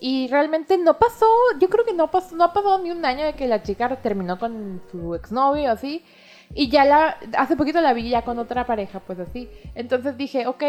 Y 0.00 0.26
realmente 0.28 0.76
no 0.78 0.98
pasó, 0.98 1.26
yo 1.60 1.68
creo 1.68 1.84
que 1.84 1.94
no 1.94 2.10
pasó, 2.10 2.34
no 2.34 2.42
ha 2.42 2.52
pasado 2.52 2.78
ni 2.80 2.90
un 2.90 3.04
año 3.04 3.24
de 3.24 3.34
que 3.34 3.46
la 3.46 3.62
chica 3.62 3.88
terminó 4.02 4.36
con 4.36 4.82
su 4.90 5.14
exnovio 5.14 5.70
así. 5.70 6.04
Y 6.54 6.70
ya 6.70 6.84
la, 6.84 7.16
hace 7.36 7.56
poquito 7.56 7.80
la 7.80 7.92
vi 7.92 8.08
ya 8.10 8.22
con 8.22 8.38
otra 8.38 8.66
pareja, 8.66 9.00
pues 9.00 9.18
así. 9.20 9.48
Entonces 9.74 10.16
dije, 10.16 10.46
ok, 10.46 10.62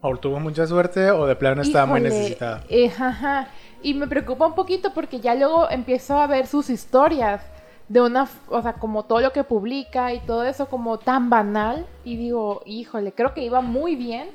O 0.00 0.16
tuvo 0.18 0.38
mucha 0.40 0.66
suerte 0.66 1.10
o 1.10 1.26
de 1.26 1.34
plano 1.36 1.62
estaba 1.62 1.86
muy 1.86 2.00
Híjole, 2.00 2.10
necesitada. 2.10 2.64
eh, 2.68 2.92
ajá. 2.98 3.48
Y 3.82 3.94
me 3.94 4.06
preocupa 4.06 4.46
un 4.46 4.54
poquito 4.54 4.92
porque 4.94 5.20
ya 5.20 5.34
luego 5.34 5.68
empiezo 5.70 6.18
a 6.18 6.26
ver 6.26 6.46
sus 6.46 6.70
historias 6.70 7.42
de 7.88 8.00
una, 8.02 8.28
o 8.48 8.62
sea, 8.62 8.74
como 8.74 9.04
todo 9.04 9.20
lo 9.20 9.32
que 9.32 9.44
publica 9.44 10.12
y 10.14 10.20
todo 10.20 10.44
eso 10.44 10.68
como 10.68 10.98
tan 10.98 11.30
banal. 11.30 11.86
Y 12.04 12.16
digo, 12.16 12.62
híjole, 12.66 13.12
creo 13.12 13.32
que 13.34 13.42
iba 13.44 13.60
muy 13.62 13.96
bien. 13.96 14.28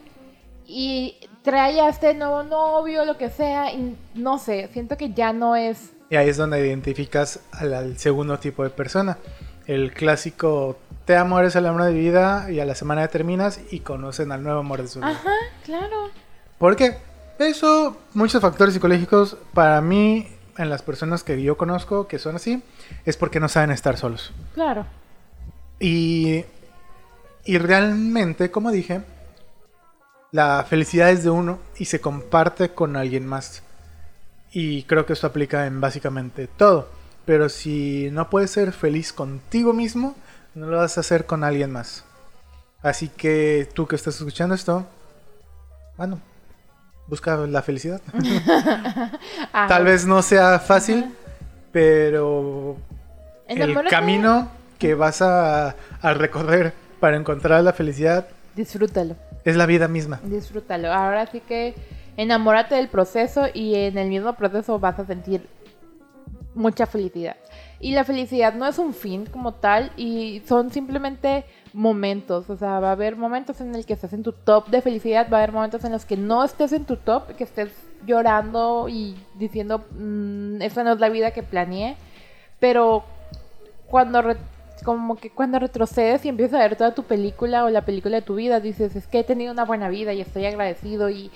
Y 0.66 1.16
trae 1.44 1.82
a 1.82 1.90
este 1.90 2.14
nuevo 2.14 2.44
novio, 2.44 3.06
lo 3.06 3.18
que 3.18 3.30
sea, 3.30 3.72
y 3.74 3.96
no 4.14 4.38
sé, 4.38 4.70
siento 4.72 4.98
que 4.98 5.14
ya 5.14 5.34
no 5.34 5.56
es... 5.56 5.94
Y 6.12 6.16
ahí 6.16 6.30
es 6.30 6.38
donde 6.38 6.60
identificas 6.66 7.42
al, 7.52 7.74
al 7.74 7.98
segundo 7.98 8.38
tipo 8.40 8.64
de 8.64 8.70
persona. 8.70 9.18
El 9.70 9.94
clásico, 9.94 10.80
te 11.06 11.16
amo, 11.16 11.40
eres 11.40 11.56
el 11.56 11.68
amor 11.68 11.84
de 11.84 11.92
mi 11.92 12.00
vida 12.00 12.50
y 12.50 12.60
a 12.60 12.66
la 12.66 12.74
semana 12.74 13.08
terminas 13.08 13.60
y 13.70 13.82
conocen 13.82 14.32
al 14.32 14.42
nuevo 14.42 14.62
amor 14.62 14.82
de 14.82 14.88
su 14.88 14.98
vida. 14.98 15.12
Ajá, 15.12 15.36
claro. 15.64 16.10
Porque 16.58 16.98
eso, 17.38 17.96
muchos 18.16 18.42
factores 18.42 18.74
psicológicos, 18.74 19.38
para 19.54 19.80
mí, 19.80 20.28
en 20.58 20.72
las 20.72 20.82
personas 20.82 21.24
que 21.24 21.40
yo 21.40 21.56
conozco 21.56 22.08
que 22.08 22.18
son 22.18 22.38
así, 22.38 22.64
es 23.06 23.16
porque 23.16 23.40
no 23.40 23.48
saben 23.48 23.70
estar 23.70 23.96
solos. 23.96 24.34
Claro. 24.56 24.88
Y, 25.80 26.46
y 27.46 27.58
realmente, 27.60 28.50
como 28.50 28.72
dije, 28.72 29.04
la 30.32 30.66
felicidad 30.68 31.12
es 31.12 31.24
de 31.24 31.30
uno 31.30 31.60
y 31.78 31.86
se 31.86 32.02
comparte 32.02 32.70
con 32.70 32.96
alguien 32.96 33.28
más. 33.28 33.62
Y 34.52 34.82
creo 34.86 35.06
que 35.06 35.14
esto 35.14 35.28
aplica 35.28 35.68
en 35.68 35.80
básicamente 35.80 36.48
todo. 36.48 36.90
Pero 37.30 37.48
si 37.48 38.10
no 38.12 38.28
puedes 38.28 38.50
ser 38.50 38.72
feliz 38.72 39.14
contigo 39.14 39.72
mismo, 39.72 40.16
no 40.56 40.66
lo 40.66 40.78
vas 40.78 40.98
a 40.98 41.02
hacer 41.02 41.28
con 41.28 41.44
alguien 41.44 41.72
más. 41.72 42.04
Así 42.82 43.08
que 43.08 43.70
tú 43.76 43.86
que 43.86 43.96
estás 43.96 44.16
escuchando 44.16 44.56
esto, 44.56 44.88
bueno, 45.96 46.20
busca 47.06 47.38
la 47.38 47.62
felicidad. 47.62 48.02
Ah, 49.54 49.68
Tal 49.68 49.84
vez 49.84 50.08
no 50.08 50.24
sea 50.24 50.58
fácil, 50.58 51.04
Ajá. 51.04 51.12
pero 51.72 52.78
el 53.48 53.76
camino 53.88 54.50
que 54.80 54.96
vas 54.96 55.22
a, 55.22 55.76
a 56.02 56.14
recorrer 56.16 56.74
para 57.00 57.16
encontrar 57.16 57.64
la 57.64 57.74
felicidad 57.74 58.28
Disfrútalo. 58.56 59.16
es 59.46 59.56
la 59.56 59.68
vida 59.68 59.88
misma. 59.88 60.20
Disfrútalo. 60.24 60.92
Ahora 60.92 61.28
sí 61.28 61.42
que 61.42 61.76
enamórate 62.18 62.74
del 62.74 62.88
proceso 62.88 63.46
y 63.54 63.76
en 63.76 64.00
el 64.00 64.10
mismo 64.10 64.34
proceso 64.34 64.80
vas 64.80 64.98
a 64.98 65.06
sentir 65.06 65.48
mucha 66.56 66.86
felicidad. 66.86 67.38
Y 67.80 67.94
la 67.94 68.04
felicidad 68.04 68.54
no 68.54 68.68
es 68.68 68.78
un 68.78 68.94
fin 68.94 69.26
como 69.26 69.54
tal 69.54 69.92
y 69.96 70.42
son 70.48 70.72
simplemente 70.72 71.46
momentos. 71.74 72.50
O 72.50 72.58
sea, 72.58 72.80
va 72.80 72.90
a 72.90 72.94
haber 72.94 73.16
momentos 73.16 73.62
en 73.62 73.74
el 73.74 73.86
que 73.86 73.94
estés 73.94 74.14
en 74.14 74.24
tu 74.24 74.34
top 74.34 74.68
de 74.68 74.82
felicidad, 74.82 75.28
va 75.32 75.38
a 75.38 75.44
haber 75.44 75.54
momentos 75.54 75.84
en 75.86 75.92
los 75.92 76.06
que 76.06 76.18
no 76.18 76.44
estés 76.44 76.74
en 76.74 76.86
tu 76.86 76.98
top, 76.98 77.36
que 77.36 77.44
estés 77.46 77.72
llorando 78.06 78.88
y 78.90 79.16
diciendo, 79.36 79.86
"Mm, 79.92 80.62
esa 80.62 80.84
no 80.84 80.94
es 80.94 81.00
la 81.00 81.10
vida 81.10 81.32
que 81.32 81.44
planeé. 81.44 81.96
Pero 82.60 83.04
cuando 83.88 84.22
como 84.84 85.16
que 85.18 85.30
cuando 85.30 85.60
retrocedes 85.60 86.24
y 86.26 86.30
empiezas 86.30 86.60
a 86.60 86.64
ver 86.64 86.78
toda 86.78 86.96
tu 86.96 87.04
película 87.04 87.66
o 87.66 87.70
la 87.70 87.84
película 87.84 88.18
de 88.18 88.22
tu 88.22 88.36
vida, 88.36 88.60
dices, 88.62 88.96
es 88.96 89.08
que 89.08 89.20
he 89.20 89.24
tenido 89.26 89.52
una 89.52 89.66
buena 89.66 89.90
vida 89.90 90.14
y 90.14 90.22
estoy 90.22 90.46
agradecido 90.46 91.10
y 91.10 91.32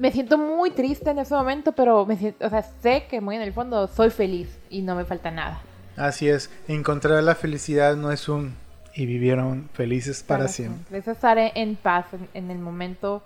me 0.00 0.10
siento 0.12 0.38
muy 0.38 0.70
triste 0.70 1.10
en 1.10 1.18
ese 1.18 1.34
momento, 1.34 1.72
pero 1.72 2.06
me 2.06 2.16
siento, 2.16 2.46
o 2.46 2.50
sea, 2.50 2.62
sé 2.62 3.06
que 3.08 3.20
muy 3.20 3.36
en 3.36 3.42
el 3.42 3.52
fondo 3.52 3.86
soy 3.86 4.10
feliz 4.10 4.58
y 4.70 4.82
no 4.82 4.94
me 4.94 5.04
falta 5.04 5.30
nada. 5.30 5.60
Así 5.96 6.28
es, 6.28 6.50
encontrar 6.68 7.22
la 7.22 7.34
felicidad 7.34 7.96
no 7.96 8.10
es 8.10 8.28
un 8.28 8.54
y 8.94 9.06
vivieron 9.06 9.68
felices 9.72 10.22
para 10.22 10.48
siempre. 10.48 10.98
Es 10.98 11.06
estar 11.06 11.38
en, 11.38 11.76
paz 11.76 12.06
en, 12.12 12.28
en 12.34 12.50
el 12.50 12.58
momento 12.58 13.22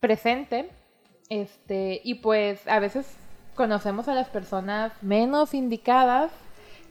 presente. 0.00 0.68
Este, 1.30 2.00
y 2.04 2.16
pues 2.16 2.66
a 2.66 2.80
veces 2.80 3.06
conocemos 3.54 4.08
a 4.08 4.14
las 4.14 4.28
personas 4.28 4.92
menos 5.02 5.54
indicadas 5.54 6.30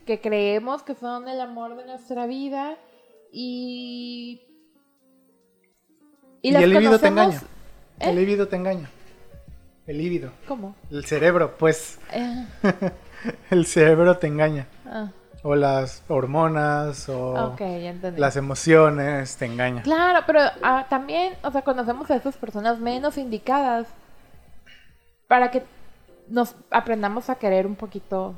que 0.06 0.20
creemos 0.20 0.82
que 0.82 0.94
son 0.94 1.28
el 1.28 1.40
amor 1.40 1.76
de 1.76 1.84
nuestra 1.86 2.26
vida 2.26 2.76
Y. 3.32 4.42
Y, 6.40 6.52
las 6.52 6.62
el 6.62 6.70
líbido 6.70 6.98
te 6.98 7.08
conocemos- 7.08 7.34
engaña. 7.34 7.57
¿Eh? 8.00 8.10
El 8.10 8.16
líbido 8.16 8.48
te 8.48 8.56
engaña. 8.56 8.90
El 9.86 9.98
líbido. 9.98 10.30
¿Cómo? 10.46 10.74
El 10.90 11.04
cerebro, 11.06 11.56
pues. 11.58 11.98
Eh, 12.12 12.46
El 13.50 13.66
cerebro 13.66 14.16
te 14.18 14.26
engaña. 14.26 14.66
ah, 14.86 15.10
O 15.42 15.54
las 15.56 16.02
hormonas, 16.08 17.08
o 17.08 17.52
ok, 17.52 17.58
ya 17.60 17.90
entendí. 17.90 18.20
las 18.20 18.36
emociones 18.36 19.36
te 19.36 19.46
engañan. 19.46 19.82
Claro, 19.82 20.20
pero 20.26 20.40
ah, 20.62 20.86
también, 20.88 21.34
o 21.42 21.50
sea, 21.50 21.62
conocemos 21.62 22.10
a 22.10 22.16
esas 22.16 22.36
personas 22.36 22.78
menos 22.78 23.18
indicadas 23.18 23.86
para 25.26 25.50
que 25.50 25.62
nos 26.28 26.54
aprendamos 26.70 27.30
a 27.30 27.36
querer 27.36 27.66
un 27.66 27.76
poquito 27.76 28.34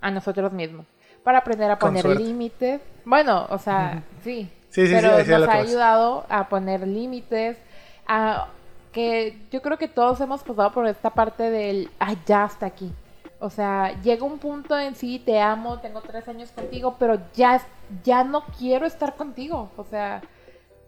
a 0.00 0.10
nosotros 0.10 0.52
mismos. 0.52 0.86
Para 1.24 1.38
aprender 1.38 1.70
a 1.70 1.78
Con 1.78 1.94
poner 1.94 2.20
límites. 2.20 2.80
Bueno, 3.04 3.46
o 3.50 3.58
sea, 3.58 4.02
sí. 4.24 4.50
Sí, 4.70 4.86
sí, 4.86 4.88
sí, 4.88 4.94
pero 4.94 5.18
lo 5.18 5.38
nos 5.40 5.48
ha 5.48 5.52
ayudado 5.58 6.26
a 6.28 6.48
poner 6.48 6.86
límites, 6.86 7.58
a 8.06 8.48
que 8.92 9.38
yo 9.50 9.62
creo 9.62 9.78
que 9.78 9.88
todos 9.88 10.20
hemos 10.20 10.42
pasado 10.42 10.72
por 10.72 10.86
esta 10.86 11.10
parte 11.10 11.50
del, 11.50 11.90
ay, 11.98 12.18
ya 12.26 12.44
hasta 12.44 12.66
aquí. 12.66 12.92
O 13.40 13.50
sea, 13.50 14.00
llega 14.02 14.24
un 14.24 14.38
punto 14.38 14.78
en 14.78 14.94
sí, 14.94 15.18
te 15.24 15.40
amo, 15.40 15.80
tengo 15.80 16.00
tres 16.02 16.28
años 16.28 16.50
contigo, 16.52 16.96
pero 16.98 17.18
ya, 17.34 17.60
ya 18.04 18.22
no 18.22 18.44
quiero 18.58 18.86
estar 18.86 19.16
contigo. 19.16 19.70
O 19.76 19.84
sea, 19.84 20.22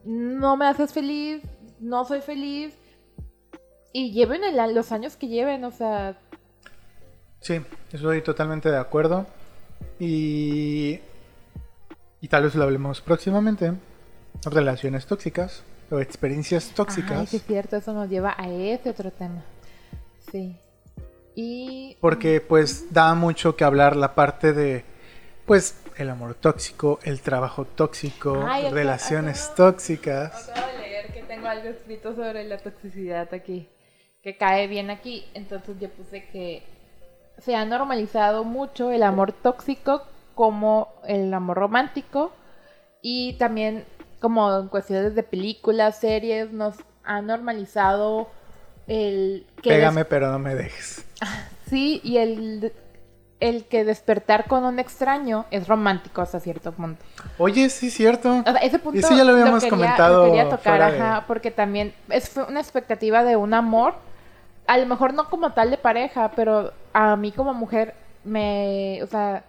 no 0.04 0.56
me 0.56 0.66
haces 0.66 0.92
feliz, 0.92 1.42
no 1.80 2.04
soy 2.04 2.20
feliz. 2.20 2.76
Y 3.92 4.12
lleven 4.12 4.44
el- 4.44 4.74
los 4.74 4.92
años 4.92 5.16
que 5.16 5.26
lleven, 5.28 5.64
o 5.64 5.70
sea, 5.70 6.16
Sí, 7.40 7.60
estoy 7.92 8.22
totalmente 8.22 8.70
de 8.70 8.78
acuerdo. 8.78 9.26
Y, 9.98 11.00
y 12.20 12.28
tal 12.28 12.44
vez 12.44 12.54
lo 12.54 12.64
hablemos 12.64 13.00
próximamente. 13.00 13.72
Relaciones 14.44 15.06
tóxicas 15.06 15.62
o 15.94 16.00
experiencias 16.00 16.70
tóxicas. 16.74 17.18
ay, 17.20 17.26
sí 17.26 17.36
es 17.36 17.44
cierto, 17.44 17.76
eso 17.76 17.92
nos 17.92 18.08
lleva 18.08 18.34
a 18.36 18.48
ese 18.48 18.90
otro 18.90 19.10
tema. 19.10 19.44
Sí. 20.30 20.56
Y 21.34 21.96
Porque 22.00 22.40
pues 22.40 22.92
da 22.92 23.14
mucho 23.14 23.56
que 23.56 23.64
hablar 23.64 23.96
la 23.96 24.14
parte 24.14 24.52
de 24.52 24.84
pues 25.46 25.76
el 25.96 26.08
amor 26.10 26.34
tóxico, 26.34 26.98
el 27.02 27.20
trabajo 27.20 27.64
tóxico, 27.64 28.44
Ay, 28.46 28.70
relaciones 28.70 29.44
acá- 29.46 29.54
tóxicas. 29.56 30.48
Acabo 30.48 30.66
de 30.72 30.78
leer 30.78 31.12
que 31.12 31.22
tengo 31.22 31.46
algo 31.48 31.68
escrito 31.68 32.14
sobre 32.14 32.44
la 32.44 32.58
toxicidad 32.58 33.32
aquí, 33.34 33.68
que 34.22 34.36
cae 34.36 34.66
bien 34.68 34.90
aquí. 34.90 35.24
Entonces 35.34 35.76
yo 35.80 35.88
puse 35.90 36.24
que 36.30 36.62
se 37.38 37.54
ha 37.56 37.64
normalizado 37.64 38.44
mucho 38.44 38.90
el 38.90 39.02
amor 39.02 39.32
tóxico 39.32 40.02
como 40.34 40.88
el 41.06 41.32
amor 41.34 41.58
romántico 41.58 42.32
y 43.02 43.34
también 43.34 43.84
como 44.24 44.58
en 44.58 44.68
cuestiones 44.68 45.14
de 45.14 45.22
películas, 45.22 45.98
series, 45.98 46.50
nos 46.50 46.76
ha 47.04 47.20
normalizado 47.20 48.30
el 48.86 49.46
que 49.60 49.68
Pégame 49.68 50.06
pero 50.06 50.32
no 50.32 50.38
me 50.38 50.54
dejes. 50.54 51.04
sí 51.68 52.00
y 52.02 52.16
el 52.16 52.72
el 53.38 53.66
que 53.66 53.84
despertar 53.84 54.46
con 54.46 54.64
un 54.64 54.78
extraño 54.78 55.44
es 55.50 55.68
romántico 55.68 56.22
hasta 56.22 56.40
cierto 56.40 56.72
punto. 56.72 57.04
Oye, 57.36 57.68
sí, 57.68 57.90
cierto. 57.90 58.38
O 58.38 58.42
sea, 58.50 58.62
ese 58.62 58.78
punto 58.78 58.98
Eso 58.98 59.14
ya 59.14 59.24
lo 59.24 59.32
habíamos 59.32 59.62
quería, 59.62 59.68
comentado 59.76 60.24
lo 60.24 60.30
quería 60.30 60.48
tocar, 60.48 60.90
de- 60.92 60.98
ajá, 61.02 61.24
porque 61.26 61.50
también 61.50 61.92
es 62.08 62.30
fue 62.30 62.44
una 62.44 62.60
expectativa 62.60 63.24
de 63.24 63.36
un 63.36 63.52
amor, 63.52 63.96
a 64.66 64.78
lo 64.78 64.86
mejor 64.86 65.12
no 65.12 65.28
como 65.28 65.52
tal 65.52 65.70
de 65.70 65.76
pareja, 65.76 66.30
pero 66.34 66.72
a 66.94 67.14
mí 67.16 67.30
como 67.30 67.52
mujer 67.52 67.92
me, 68.24 69.02
o 69.02 69.06
sea, 69.06 69.44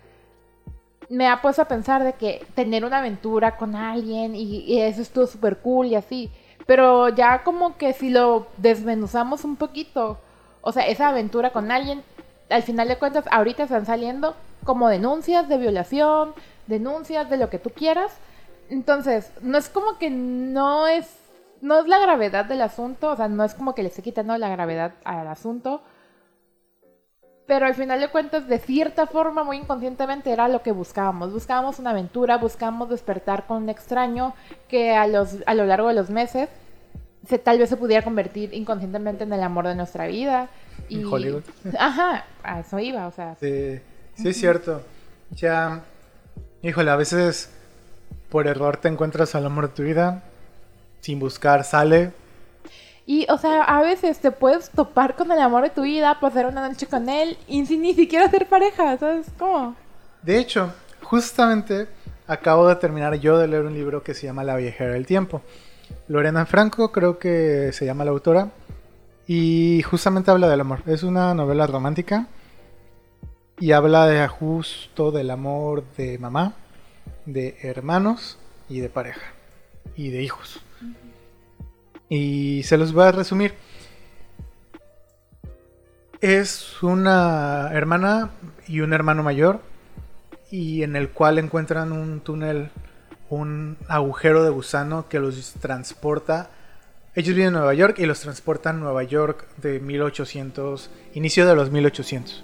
me 1.10 1.28
ha 1.28 1.42
puesto 1.42 1.62
a 1.62 1.68
pensar 1.68 2.04
de 2.04 2.14
que 2.14 2.46
tener 2.56 2.86
una 2.86 3.00
aventura 3.00 3.58
con 3.58 3.76
alguien 3.76 4.36
y, 4.36 4.80
eso 4.82 5.02
estuvo 5.02 5.28
súper 5.28 5.58
cool 5.58 5.88
y 5.88 5.96
así, 5.96 6.32
pero 6.66 7.10
ya 7.10 7.44
como 7.44 7.78
que 7.78 7.94
si 7.94 8.10
lo 8.10 8.48
desmenuzamos 8.58 9.44
un 9.44 9.56
poquito, 9.56 10.20
o 10.62 10.72
sea, 10.72 10.88
esa 10.88 11.10
aventura 11.10 11.52
con 11.52 11.72
alguien, 11.72 12.04
al 12.50 12.64
final 12.64 12.88
de 12.88 12.98
cuentas, 12.98 13.26
ahorita 13.32 13.64
están 13.64 13.86
saliendo 13.86 14.36
como 14.64 14.90
denuncias 14.90 15.48
de 15.48 15.58
violación, 15.58 16.34
denuncias 16.68 17.30
de 17.30 17.38
lo 17.38 17.50
que 17.50 17.60
tú 17.60 17.70
quieras. 17.70 18.12
Entonces, 18.70 19.32
no 19.42 19.58
es 19.58 19.70
como 19.70 20.00
que 20.00 20.10
no 20.10 20.88
es, 20.88 21.08
no 21.62 21.80
es 21.80 21.88
la 21.88 22.00
gravedad 22.00 22.46
del 22.46 22.62
asunto, 22.62 23.12
o 23.12 23.16
sea, 23.16 23.28
no 23.28 23.44
es 23.44 23.54
como 23.54 23.76
que 23.76 23.84
le 23.84 23.90
esté 23.90 24.02
quitando 24.02 24.36
la 24.38 24.50
gravedad 24.50 24.94
al 25.04 25.28
asunto. 25.28 25.82
Pero 27.48 27.68
al 27.68 27.76
final 27.76 28.00
de 28.00 28.10
cuentas, 28.10 28.48
de 28.48 28.58
cierta 28.58 29.06
forma, 29.06 29.44
muy 29.44 29.58
inconscientemente, 29.58 30.32
era 30.32 30.48
lo 30.48 30.64
que 30.64 30.72
buscábamos. 30.72 31.32
Buscábamos 31.32 31.78
una 31.78 31.92
aventura, 31.92 32.38
buscábamos 32.38 32.90
despertar 32.90 33.46
con 33.46 33.64
un 33.64 33.70
extraño 33.70 34.34
que 34.68 34.96
a, 34.96 35.06
los, 35.06 35.38
a 35.46 35.54
lo 35.54 35.66
largo 35.66 35.88
de 35.90 35.94
los 35.94 36.10
meses 36.10 36.50
se, 37.28 37.38
tal 37.38 37.60
vez 37.60 37.70
se 37.70 37.78
pudiera 37.78 38.04
convertir 38.04 38.54
inconscientemente 38.54 39.24
en 39.24 39.34
el 39.34 39.44
amor 39.44 39.68
de 39.68 39.76
nuestra 39.76 40.08
vida. 40.08 40.50
Y, 40.90 41.02
En 41.02 41.06
Hollywood. 41.06 41.44
Ajá, 41.78 42.26
a 42.44 42.62
eso 42.62 42.80
iba, 42.80 43.08
o 43.08 43.12
sea. 43.12 43.36
Sí, 43.40 43.80
sí 44.16 44.30
es 44.30 44.38
cierto. 44.38 44.82
Ya, 45.32 45.84
híjole, 46.64 46.90
a 46.90 46.96
veces 46.96 47.52
por 48.30 48.48
error 48.48 48.78
te 48.78 48.88
encuentras 48.88 49.36
al 49.36 49.46
amor 49.46 49.70
de 49.70 49.76
tu 49.76 49.84
vida, 49.84 50.24
sin 51.02 51.20
buscar 51.20 51.64
sale. 51.64 52.12
Y, 53.06 53.28
o 53.30 53.38
sea, 53.38 53.64
a 53.64 53.82
veces 53.82 54.20
te 54.20 54.32
puedes 54.32 54.70
topar 54.72 55.16
con 55.16 55.32
el 55.32 55.40
amor 55.40 55.64
de 55.64 55.70
tu 55.70 55.84
vida, 55.84 56.20
pasar 56.20 56.48
una 56.48 56.68
noche 56.68 56.88
con 56.88 57.08
él 57.08 57.38
y 57.48 57.66
sin 57.66 57.82
ni 57.82 57.94
siquiera 57.94 58.30
ser 58.30 58.48
pareja, 58.48 58.98
¿sabes 58.98 59.28
cómo? 59.38 59.76
De 60.24 60.40
hecho, 60.40 60.74
justamente 61.04 61.88
acabo 62.28 62.68
de 62.68 62.76
terminar 62.78 63.14
yo 63.16 63.38
de 63.38 63.48
leer 63.48 63.66
un 63.66 63.76
libro 63.76 64.02
que 64.02 64.16
se 64.16 64.26
llama 64.26 64.44
La 64.44 64.56
viajera 64.56 64.94
del 64.94 65.06
tiempo. 65.06 65.42
Lorena 66.08 66.48
Franco 66.48 66.92
creo 66.92 67.20
que 67.20 67.72
se 67.74 67.86
llama 67.86 68.06
la 68.06 68.12
autora 68.12 68.50
y 69.28 69.84
justamente 69.84 70.32
habla 70.32 70.48
del 70.48 70.62
amor. 70.62 70.82
Es 70.88 71.04
una 71.04 71.34
novela 71.36 71.68
romántica 71.68 72.28
y 73.60 73.72
habla 73.72 74.08
de 74.08 74.28
justo 74.28 75.12
del 75.12 75.30
amor 75.30 75.84
de 75.98 76.18
mamá, 76.18 76.54
de 77.26 77.58
hermanos 77.62 78.38
y 78.68 78.80
de 78.80 78.90
pareja 78.90 79.34
y 79.96 80.10
de 80.10 80.24
hijos. 80.24 80.60
Y 82.10 82.64
se 82.64 82.78
los 82.78 82.94
voy 82.94 83.06
a 83.06 83.12
resumir. 83.12 83.54
Es 86.22 86.82
una 86.82 87.70
hermana 87.72 88.32
y 88.68 88.80
un 88.82 88.94
hermano 88.94 89.24
mayor 89.24 89.60
y 90.52 90.84
en 90.84 90.96
el 90.96 91.10
cual 91.10 91.38
encuentran 91.38 91.92
un 91.92 92.22
túnel, 92.22 92.70
un 93.30 93.78
agujero 93.88 94.44
de 94.44 94.50
gusano 94.50 95.08
que 95.10 95.20
los 95.20 95.54
transporta. 95.54 96.50
Ellos 97.16 97.36
viven 97.36 97.48
en 97.48 97.54
Nueva 97.54 97.74
York 97.74 98.00
y 98.00 98.06
los 98.06 98.22
transportan 98.22 98.78
a 98.78 98.80
Nueva 98.80 99.04
York 99.04 99.48
de 99.58 99.80
1800, 99.80 100.90
inicio 101.14 101.46
de 101.46 101.56
los 101.56 101.72
1800. 101.72 102.44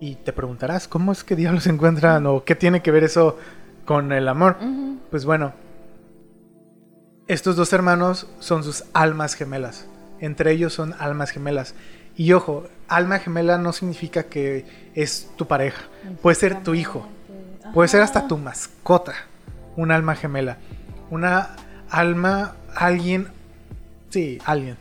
Y 0.00 0.16
te 0.16 0.32
preguntarás, 0.32 0.88
¿cómo 0.88 1.12
es 1.12 1.24
que 1.24 1.36
diablos 1.36 1.66
encuentran 1.66 2.26
o 2.26 2.44
qué 2.44 2.54
tiene 2.54 2.82
que 2.82 2.90
ver 2.90 3.04
eso 3.04 3.36
con 3.84 4.12
el 4.12 4.28
amor? 4.28 4.56
Pues 5.10 5.24
bueno, 5.24 5.52
estos 7.28 7.56
dos 7.56 7.74
hermanos 7.74 8.26
son 8.40 8.64
sus 8.64 8.84
almas 8.94 9.34
gemelas. 9.34 9.86
Entre 10.18 10.50
ellos 10.50 10.72
son 10.72 10.94
almas 10.98 11.30
gemelas. 11.30 11.74
Y 12.16 12.32
ojo, 12.32 12.66
alma 12.88 13.18
gemela 13.18 13.58
no 13.58 13.74
significa 13.74 14.24
que 14.24 14.64
es 14.94 15.30
tu 15.36 15.46
pareja. 15.46 15.82
Puede 16.22 16.34
ser 16.34 16.62
tu 16.62 16.74
hijo. 16.74 17.06
Puede 17.74 17.88
ser 17.88 18.00
hasta 18.00 18.26
tu 18.26 18.38
mascota. 18.38 19.12
Un 19.76 19.92
alma 19.92 20.16
gemela. 20.16 20.56
Una 21.10 21.50
alma, 21.90 22.56
alguien, 22.74 23.28
sí, 24.08 24.38
alguien, 24.46 24.78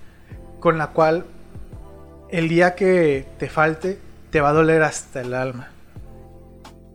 con 0.62 0.78
la 0.78 0.88
cual 0.88 1.26
el 2.30 2.48
día 2.48 2.76
que 2.76 3.28
te 3.38 3.50
falte, 3.50 4.00
te 4.30 4.40
va 4.40 4.50
a 4.50 4.54
doler 4.54 4.84
hasta 4.84 5.22
el 5.22 5.34
alma. 5.34 5.70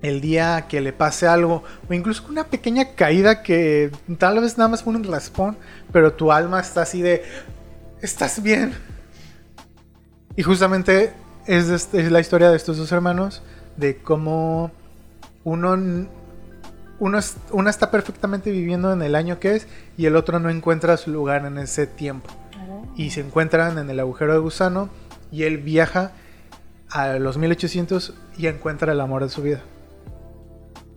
El 0.02 0.20
día 0.20 0.66
que 0.68 0.80
le 0.80 0.92
pase 0.92 1.26
algo, 1.28 1.62
o 1.88 1.94
incluso 1.94 2.24
una 2.28 2.44
pequeña 2.44 2.94
caída 2.94 3.42
que 3.42 3.90
tal 4.18 4.40
vez 4.40 4.58
nada 4.58 4.68
más 4.68 4.82
fue 4.82 4.94
un 4.94 5.04
raspón, 5.04 5.56
pero 5.92 6.12
tu 6.12 6.32
alma 6.32 6.60
está 6.60 6.82
así 6.82 7.00
de, 7.02 7.22
estás 8.00 8.42
bien. 8.42 8.74
Y 10.36 10.42
justamente 10.42 11.12
es, 11.46 11.68
este- 11.68 12.00
es 12.00 12.10
la 12.10 12.20
historia 12.20 12.50
de 12.50 12.56
estos 12.56 12.78
dos 12.78 12.90
hermanos, 12.92 13.42
de 13.76 13.96
cómo 13.98 14.70
uno, 15.44 15.72
uno, 16.98 17.18
uno 17.52 17.70
está 17.70 17.90
perfectamente 17.90 18.50
viviendo 18.50 18.92
en 18.92 19.02
el 19.02 19.14
año 19.14 19.38
que 19.38 19.54
es 19.56 19.66
y 19.96 20.06
el 20.06 20.16
otro 20.16 20.38
no 20.40 20.50
encuentra 20.50 20.96
su 20.96 21.10
lugar 21.10 21.44
en 21.46 21.58
ese 21.58 21.86
tiempo. 21.86 22.30
Y 22.96 23.10
se 23.10 23.20
encuentran 23.20 23.78
en 23.78 23.88
el 23.88 24.00
agujero 24.00 24.32
de 24.32 24.38
gusano 24.40 24.88
y 25.30 25.44
él 25.44 25.58
viaja 25.58 26.12
a 26.90 27.14
los 27.14 27.38
1800 27.38 28.14
y 28.36 28.48
encuentra 28.48 28.92
el 28.92 29.00
amor 29.00 29.22
de 29.22 29.28
su 29.30 29.42
vida. 29.42 29.60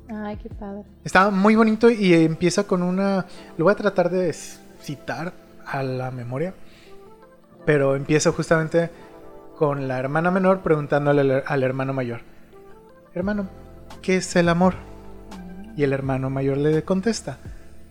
Ay, 0.08 0.38
qué 0.38 0.50
padre. 0.50 0.84
Está 1.04 1.30
muy 1.32 1.56
bonito 1.56 1.90
y 1.90 2.14
empieza 2.14 2.66
con 2.66 2.84
una... 2.84 3.26
Lo 3.58 3.66
voy 3.66 3.72
a 3.72 3.76
tratar 3.76 4.10
de 4.10 4.32
citar 4.34 5.34
a 5.66 5.84
la 5.84 6.12
memoria. 6.12 6.54
Pero 7.66 7.96
empieza 7.96 8.32
justamente 8.32 8.92
con 9.58 9.88
la 9.88 9.98
hermana 9.98 10.32
menor 10.32 10.62
preguntándole 10.62 11.44
al, 11.46 11.64
hermano 11.64 11.94
mayor. 11.94 12.22
Hermano, 13.14 13.48
¿qué 14.02 14.18
es 14.18 14.36
el 14.36 14.50
amor? 14.50 14.76
Y 15.76 15.84
el 15.84 15.94
hermano 15.94 16.30
mayor 16.30 16.58
le 16.58 16.84
contesta. 16.84 17.38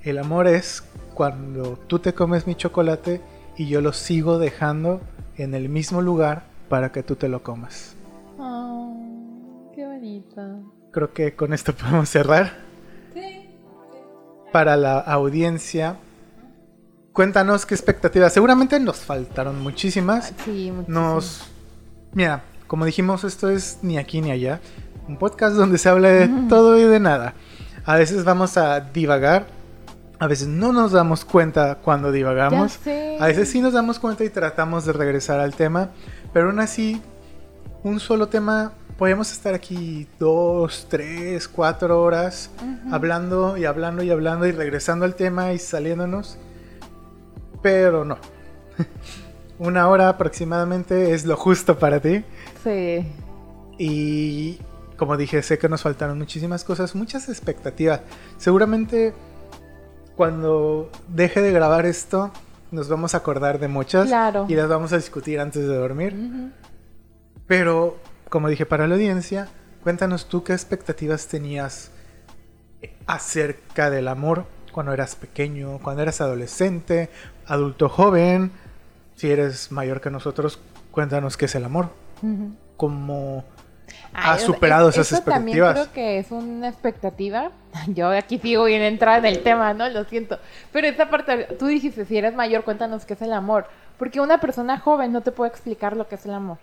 El 0.03 0.19
amor 0.19 0.47
es 0.47 0.85
cuando 1.15 1.79
tú 1.87 1.99
te 1.99 2.15
comes 2.15 2.47
mi 2.47 2.55
chocolate 2.55 3.21
y 3.57 3.67
yo 3.67 3.81
lo 3.81 3.93
sigo 3.93 4.39
dejando 4.39 5.01
en 5.37 5.55
el 5.55 5.69
mismo 5.69 6.03
lugar 6.03 6.45
para 6.69 6.93
que 6.93 7.03
tú 7.03 7.17
te 7.17 7.29
lo 7.29 7.43
comas. 7.43 7.97
Oh, 8.39 9.73
qué 9.75 9.87
bonito. 9.87 10.75
Creo 10.95 11.13
que 11.13 11.35
con 11.35 11.53
esto 11.53 11.75
podemos 11.77 12.09
cerrar. 12.09 12.59
Sí. 13.13 13.51
Para 14.53 14.77
la 14.77 14.99
audiencia, 15.01 15.97
cuéntanos 17.13 17.67
qué 17.67 17.75
expectativas. 17.75 18.33
Seguramente 18.33 18.79
nos 18.81 18.99
faltaron 18.99 19.61
muchísimas. 19.61 20.33
Sí, 20.45 20.71
muchísimo. 20.71 20.85
Nos. 20.89 21.51
Mira, 22.13 22.45
como 22.69 22.85
dijimos, 22.85 23.25
esto 23.25 23.51
es 23.51 23.79
ni 23.83 23.99
aquí 23.99 24.21
ni 24.21 24.31
allá. 24.31 24.61
Un 25.09 25.19
podcast 25.19 25.57
donde 25.57 25.77
se 25.79 25.89
habla 25.89 26.09
de 26.09 26.29
todo 26.49 26.79
y 26.79 26.85
de 26.85 27.01
nada. 27.01 27.35
A 27.85 27.97
veces 27.97 28.25
vamos 28.25 28.57
a 28.57 28.81
divagar. 28.81 29.47
A 30.21 30.29
veces 30.29 30.47
no 30.47 30.73
nos 30.73 30.93
damos 30.93 31.25
cuenta 31.25 31.75
cuando 31.83 32.09
Ya 32.09 32.15
divagamos. 32.15 32.73
sé. 32.85 33.19
A 33.21 33.27
veces 33.27 33.49
sí 33.51 33.61
nos 33.61 33.73
damos 33.75 33.99
cuenta 33.99 34.25
y 34.25 34.31
tratamos 34.31 34.87
de 34.87 34.93
regresar 34.93 35.41
al 35.41 35.55
tema. 35.55 35.91
Pero 36.33 36.47
aún 36.47 36.61
así, 36.61 37.03
un 37.83 37.99
solo 38.01 38.29
tema. 38.29 38.73
Podemos 38.99 39.33
estar 39.33 39.55
aquí 39.55 40.07
dos, 40.21 40.87
tres, 40.89 41.49
cuatro 41.49 42.01
horas 42.01 42.51
hablando 42.93 43.57
y 43.57 43.65
hablando 43.65 44.03
y 44.05 44.11
hablando 44.11 44.47
y 44.47 44.53
regresando 44.53 45.05
al 45.05 45.17
tema 45.17 45.53
y 45.53 45.59
saliéndonos. 45.59 46.39
Pero 47.61 48.05
no. 48.05 48.19
Una 49.59 49.89
hora 49.89 50.09
aproximadamente 50.09 51.13
es 51.13 51.25
lo 51.25 51.37
justo 51.37 51.77
para 51.79 51.99
ti. 52.01 52.25
Sí. 52.63 53.05
Y 53.79 54.59
como 54.97 55.17
dije, 55.17 55.43
sé 55.43 55.59
que 55.59 55.69
nos 55.69 55.83
faltaron 55.83 56.17
muchísimas 56.19 56.63
cosas, 56.63 56.95
muchas 56.95 57.29
expectativas. 57.29 58.01
Seguramente 58.39 59.13
cuando 60.15 60.89
deje 61.09 61.43
de 61.43 61.51
grabar 61.51 61.85
esto, 61.87 62.31
nos 62.71 62.89
vamos 62.89 63.15
a 63.15 63.19
acordar 63.19 63.59
de 63.59 63.67
muchas 63.67 64.07
Claro. 64.07 64.47
y 64.49 64.55
las 64.55 64.69
vamos 64.69 64.93
a 64.93 64.97
discutir 64.97 65.41
antes 65.41 65.63
de 65.67 65.75
dormir. 65.75 66.15
Ujú. 66.15 66.51
Pero, 67.49 67.97
como 68.35 68.49
dije 68.49 68.67
para 68.67 68.89
la 68.89 68.97
audiencia, 68.97 69.47
cuéntanos 69.85 70.29
tú 70.29 70.43
qué 70.43 70.55
expectativas 70.55 71.29
tenías 71.29 71.93
acerca 73.07 73.91
del 73.91 74.09
amor 74.09 74.45
cuando 74.73 74.93
eras 74.93 75.15
pequeño, 75.15 75.79
cuando 75.79 76.03
eras 76.03 76.21
adolescente, 76.21 77.11
adulto 77.47 77.89
joven. 77.89 78.51
Si 79.15 79.31
eres 79.31 79.71
mayor 79.71 80.01
que 80.01 80.11
nosotros, 80.11 80.59
cuéntanos 80.91 81.37
qué 81.37 81.45
es 81.45 81.55
el 81.55 81.65
amor. 81.65 81.91
¿Cómo 82.77 83.45
has 84.13 84.43
superado 84.43 84.89
es- 84.89 84.97
esas 84.97 85.13
eso 85.13 85.23
también 85.23 85.59
expectativas? 85.59 85.89
creo 85.89 85.93
que 85.95 86.19
es 86.19 86.31
una 86.33 86.69
expectativa. 86.69 87.53
Yo 87.87 88.09
aquí 88.11 88.41
sigo 88.41 88.65
bien 88.65 88.83
entrada 88.83 89.19
en 89.19 89.27
el 89.27 89.45
tema, 89.45 89.75
¿no? 89.75 89.89
Lo 89.91 90.03
siento. 90.07 90.41
Pero 90.73 90.89
esa 90.89 91.09
parte, 91.09 91.45
tú 91.57 91.67
dijiste, 91.69 92.05
si 92.05 92.19
eres 92.19 92.35
mayor, 92.35 92.65
cuéntanos 92.65 93.05
qué 93.05 93.15
es 93.15 93.23
el 93.23 93.33
amor. 93.33 93.67
Porque 93.97 94.21
una 94.21 94.39
persona 94.41 94.81
joven 94.81 95.13
no 95.13 95.21
te 95.21 95.31
puede 95.31 95.53
explicar 95.53 95.97
lo 95.97 96.09
que 96.09 96.17
es 96.17 96.27
el 96.27 96.35
amor. 96.35 96.59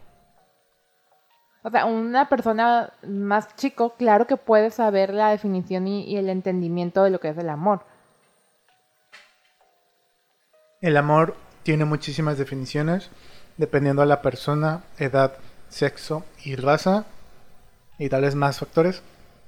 O 1.63 1.69
sea, 1.69 1.85
una 1.85 2.27
persona 2.27 2.91
más 3.07 3.55
chico, 3.55 3.95
claro 3.95 4.25
que 4.25 4.37
puede 4.37 4.71
saber 4.71 5.13
la 5.13 5.29
definición 5.29 5.87
y, 5.87 6.03
y 6.05 6.17
el 6.17 6.29
entendimiento 6.29 7.03
de 7.03 7.11
lo 7.11 7.19
que 7.19 7.29
es 7.29 7.37
el 7.37 7.49
amor. 7.49 7.85
El 10.81 10.97
amor 10.97 11.35
tiene 11.63 11.85
muchísimas 11.85 12.39
definiciones, 12.39 13.11
dependiendo 13.57 14.01
de 14.01 14.07
la 14.07 14.23
persona, 14.23 14.83
edad, 14.97 15.33
sexo 15.69 16.25
y 16.43 16.55
raza, 16.55 17.05
y 17.99 18.09
tal 18.09 18.23
vez 18.23 18.33
más 18.33 18.59
factores, 18.59 19.03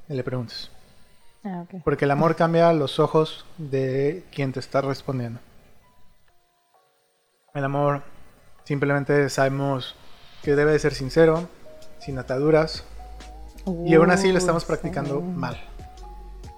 y 0.07 0.13
le 0.13 0.23
preguntes. 0.23 0.69
Ah. 1.43 1.65
Porque 1.83 2.05
el 2.05 2.11
amor 2.11 2.35
cambia 2.35 2.71
los 2.73 2.99
ojos 2.99 3.45
de 3.57 4.23
quien 4.31 4.53
te 4.53 4.59
está 4.59 4.81
respondiendo. 4.81 5.39
El 7.53 7.63
amor 7.63 8.03
simplemente 8.63 9.29
sabemos 9.29 9.95
que 10.41 10.55
debe 10.55 10.71
de 10.71 10.79
ser 10.79 10.93
sincero, 10.93 11.49
sin 12.03 12.17
ataduras, 12.19 12.83
y 13.85 13.95
aún 13.95 14.11
así 14.11 14.31
lo 14.31 14.37
estamos 14.37 14.65
practicando 14.65 15.19
sí. 15.19 15.25
mal. 15.35 15.57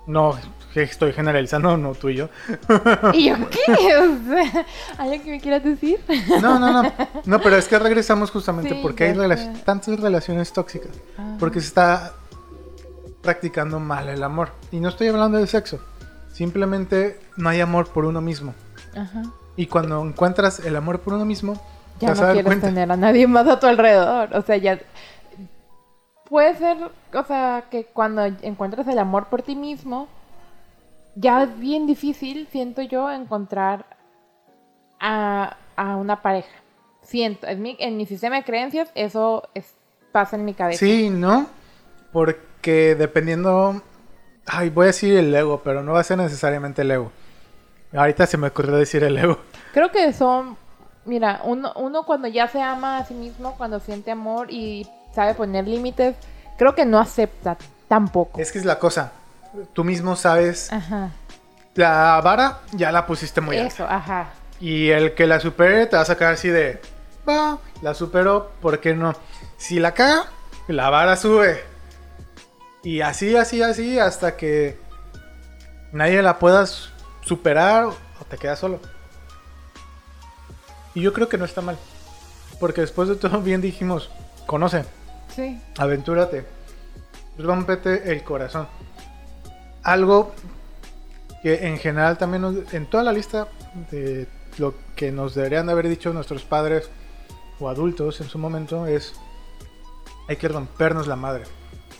No 0.07 0.35
estoy 0.83 1.13
generalizando, 1.13 1.77
no 1.77 1.93
tú 1.93 2.09
y 2.09 2.15
yo. 2.15 2.29
¿Y 3.13 3.29
yo 3.29 3.35
qué? 3.49 3.65
O 3.97 4.29
sea, 4.29 4.65
¿Algo 4.97 5.23
que 5.23 5.31
me 5.31 5.39
quieras 5.39 5.63
decir? 5.63 5.99
No, 6.41 6.59
no, 6.59 6.83
no. 6.83 6.91
No, 7.25 7.41
pero 7.41 7.55
es 7.55 7.67
que 7.67 7.79
regresamos 7.79 8.31
justamente 8.31 8.69
Sí, 8.69 8.79
porque 8.81 9.05
hay 9.05 9.53
tantas 9.63 9.99
relaciones 9.99 10.51
tóxicas. 10.51 10.91
Ah. 11.17 11.37
Porque 11.39 11.61
se 11.61 11.67
está 11.67 12.13
practicando 13.21 13.79
mal 13.79 14.09
el 14.09 14.23
amor. 14.23 14.49
Y 14.71 14.79
no 14.79 14.89
estoy 14.89 15.07
hablando 15.07 15.37
de 15.37 15.47
sexo. 15.47 15.79
Simplemente 16.31 17.19
no 17.37 17.49
hay 17.49 17.61
amor 17.61 17.87
por 17.87 18.05
uno 18.05 18.21
mismo. 18.21 18.53
Ajá. 18.95 19.23
Y 19.55 19.67
cuando 19.67 20.01
encuentras 20.03 20.59
el 20.59 20.75
amor 20.75 20.99
por 20.99 21.13
uno 21.13 21.25
mismo, 21.25 21.53
ya 21.99 22.13
no 22.13 22.21
quieres 22.21 22.43
cuenta. 22.43 22.67
tener 22.67 22.91
a 22.91 22.97
nadie 22.97 23.25
más 23.25 23.47
a 23.47 23.59
tu 23.59 23.67
alrededor. 23.67 24.35
O 24.35 24.41
sea, 24.41 24.57
ya 24.57 24.79
puede 26.29 26.55
ser, 26.55 26.77
o 27.13 27.23
sea, 27.23 27.65
que 27.69 27.85
cuando 27.85 28.23
encuentras 28.25 28.87
el 28.87 28.99
amor 28.99 29.27
por 29.27 29.41
ti 29.41 29.55
mismo, 29.55 30.07
ya 31.15 31.43
es 31.43 31.59
bien 31.59 31.87
difícil, 31.87 32.47
siento 32.51 32.81
yo, 32.81 33.09
encontrar 33.11 33.85
a, 34.99 35.57
a 35.75 35.95
una 35.95 36.21
pareja. 36.21 36.49
Siento, 37.01 37.47
en 37.47 37.61
mi, 37.61 37.75
en 37.79 37.97
mi 37.97 38.05
sistema 38.05 38.37
de 38.37 38.43
creencias, 38.43 38.91
eso 38.95 39.47
es- 39.53 39.75
pasa 40.11 40.35
en 40.35 40.45
mi 40.45 40.53
cabeza. 40.53 40.79
Sí, 40.79 41.09
¿no? 41.09 41.47
Porque 42.11 42.95
dependiendo... 42.95 43.81
Ay, 44.47 44.69
voy 44.69 44.83
a 44.83 44.87
decir 44.87 45.17
el 45.17 45.33
ego, 45.33 45.61
pero 45.63 45.81
no 45.83 45.93
va 45.93 46.01
a 46.01 46.03
ser 46.03 46.17
necesariamente 46.17 46.83
el 46.83 46.91
ego. 46.91 47.11
Ahorita 47.95 48.25
se 48.27 48.37
me 48.37 48.47
ocurrió 48.47 48.75
decir 48.75 49.03
el 49.03 49.17
ego. 49.17 49.39
Creo 49.73 49.91
que 49.91 50.13
son, 50.13 50.57
mira, 51.05 51.41
uno, 51.43 51.73
uno 51.75 52.03
cuando 52.05 52.27
ya 52.27 52.47
se 52.47 52.61
ama 52.61 52.97
a 52.99 53.05
sí 53.05 53.13
mismo, 53.13 53.55
cuando 53.57 53.79
siente 53.79 54.11
amor 54.11 54.47
y 54.51 54.87
sabe 55.15 55.33
poner 55.33 55.67
límites, 55.67 56.15
creo 56.57 56.75
que 56.75 56.85
no 56.85 56.99
acepta 56.99 57.57
tampoco. 57.87 58.39
Es 58.39 58.51
que 58.51 58.59
es 58.59 58.65
la 58.65 58.77
cosa. 58.77 59.13
Tú 59.73 59.83
mismo 59.83 60.15
sabes... 60.15 60.71
Ajá. 60.71 61.11
La 61.75 62.21
vara 62.23 62.59
ya 62.71 62.91
la 62.91 63.05
pusiste 63.05 63.41
muy 63.41 63.57
alta. 63.57 63.73
Eso, 63.73 63.85
ajá. 63.85 64.29
Y 64.61 64.89
el 64.91 65.13
que 65.13 65.27
la 65.27 65.39
supere 65.39 65.87
te 65.87 65.97
va 65.97 66.03
a 66.03 66.05
sacar 66.05 66.33
así 66.33 66.47
de, 66.47 66.79
va, 67.27 67.57
la 67.81 67.93
superó, 67.93 68.51
¿por 68.61 68.79
qué 68.79 68.93
no? 68.93 69.13
Si 69.57 69.79
la 69.79 69.93
caga, 69.93 70.27
la 70.67 70.89
vara 70.89 71.17
sube. 71.17 71.63
Y 72.83 73.01
así, 73.01 73.35
así, 73.35 73.61
así, 73.61 73.99
hasta 73.99 74.37
que 74.37 74.79
nadie 75.91 76.21
la 76.21 76.39
puedas 76.39 76.91
superar 77.21 77.85
o 77.85 78.25
te 78.29 78.37
quedas 78.37 78.59
solo. 78.59 78.79
Y 80.93 81.01
yo 81.01 81.11
creo 81.11 81.27
que 81.27 81.37
no 81.37 81.45
está 81.45 81.61
mal. 81.61 81.77
Porque 82.59 82.81
después 82.81 83.09
de 83.09 83.15
todo, 83.15 83.41
bien 83.41 83.59
dijimos, 83.59 84.09
conoce, 84.45 84.85
Sí. 85.35 85.59
aventúrate, 85.77 86.45
rómpete 87.37 88.11
el 88.11 88.23
corazón. 88.23 88.67
Algo 89.83 90.33
que 91.43 91.67
en 91.67 91.77
general 91.77 92.17
también 92.17 92.41
nos- 92.41 92.73
en 92.73 92.85
toda 92.89 93.03
la 93.03 93.11
lista 93.11 93.47
de 93.91 94.27
lo 94.57 94.73
que 94.95 95.11
nos 95.11 95.35
deberían 95.35 95.65
de 95.67 95.73
haber 95.73 95.87
dicho 95.89 96.13
nuestros 96.13 96.43
padres 96.43 96.89
o 97.59 97.69
adultos 97.69 98.21
en 98.21 98.29
su 98.29 98.37
momento 98.39 98.87
es 98.87 99.13
hay 100.27 100.37
que 100.37 100.47
rompernos 100.47 101.05
la 101.07 101.15
madre. 101.15 101.43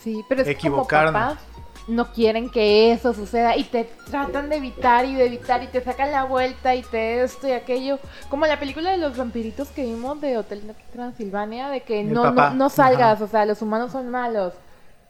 Sí, 0.02 0.24
pero 0.30 0.41
es 0.41 0.48
Equivocarnos. 0.48 1.12
como 1.14 1.36
papás 1.36 1.44
no 1.88 2.12
quieren 2.12 2.49
que 2.49 2.91
eso 2.91 3.14
suceda 3.14 3.56
y 3.57 3.64
te 3.64 3.84
tratan 4.10 4.49
de 4.49 4.57
evitar 4.57 5.06
y 5.06 5.16
de 5.16 5.26
evitar 5.26 5.62
y 5.64 5.68
te 5.68 5.82
sacan 5.82 6.12
la 6.12 6.24
vuelta 6.24 6.74
y 6.74 6.82
te 6.82 7.24
esto 7.24 7.48
y 7.48 7.52
aquello. 7.52 7.99
Como 8.30 8.48
la 8.48 8.60
película 8.60 8.91
de 8.91 8.98
los 8.98 9.16
vampiritos 9.16 9.70
que 9.70 9.84
vimos 9.84 10.20
de 10.22 10.38
Hotel 10.38 10.64
Transilvania, 10.91 11.70
de 11.70 11.82
que 11.82 12.03
no, 12.03 12.32
no, 12.32 12.52
no 12.52 12.70
salgas, 12.70 13.16
Ajá. 13.16 13.24
o 13.24 13.28
sea, 13.28 13.45
los 13.45 13.62
humanos 13.62 13.91
son 13.91 14.10
malos. 14.10 14.53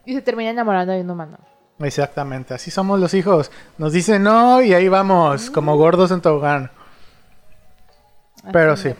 Y 0.05 0.13
se 0.13 0.21
termina 0.21 0.49
enamorando 0.49 0.93
de 0.93 1.01
un 1.01 1.09
humano. 1.09 1.37
Exactamente, 1.79 2.53
así 2.53 2.71
somos 2.71 2.99
los 2.99 3.13
hijos. 3.13 3.51
Nos 3.77 3.93
dicen 3.93 4.23
no 4.23 4.61
y 4.61 4.73
ahí 4.73 4.87
vamos, 4.87 5.49
como 5.49 5.77
gordos 5.77 6.11
en 6.11 6.21
tobogán. 6.21 6.71
Pero 8.51 8.77
sí. 8.77 8.93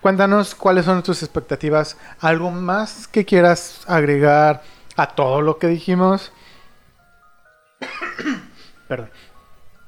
Cuéntanos 0.00 0.54
cuáles 0.54 0.84
son 0.84 1.02
tus 1.02 1.22
expectativas. 1.22 1.96
¿Algo 2.20 2.50
más 2.50 3.08
que 3.08 3.24
quieras 3.24 3.80
agregar 3.88 4.62
a 4.96 5.08
todo 5.08 5.42
lo 5.42 5.58
que 5.58 5.66
dijimos? 5.66 6.32
Perdón. 8.88 9.10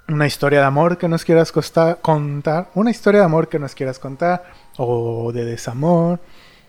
Una 0.08 0.26
historia 0.26 0.60
de 0.60 0.66
amor 0.66 0.98
que 0.98 1.08
nos 1.08 1.24
quieras 1.24 1.52
costa- 1.52 1.96
contar. 1.96 2.68
Una 2.74 2.90
historia 2.90 3.20
de 3.20 3.26
amor 3.26 3.48
que 3.48 3.58
nos 3.58 3.74
quieras 3.74 3.98
contar. 3.98 4.44
O 4.76 5.30
de 5.32 5.44
desamor. 5.44 6.20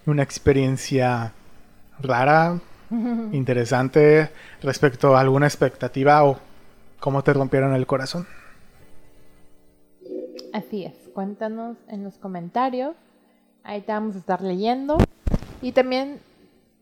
Una 0.05 0.23
experiencia 0.23 1.33
rara, 1.99 2.59
interesante 3.31 4.29
respecto 4.61 5.15
a 5.15 5.21
alguna 5.21 5.47
expectativa 5.47 6.23
o 6.23 6.39
cómo 6.99 7.23
te 7.23 7.33
rompieron 7.33 7.73
el 7.75 7.85
corazón. 7.87 8.27
Así 10.53 10.85
es. 10.85 10.93
Cuéntanos 11.13 11.77
en 11.87 12.03
los 12.03 12.17
comentarios. 12.17 12.95
Ahí 13.63 13.81
te 13.81 13.91
vamos 13.91 14.15
a 14.15 14.19
estar 14.19 14.41
leyendo. 14.41 14.97
Y 15.61 15.71
también 15.71 16.19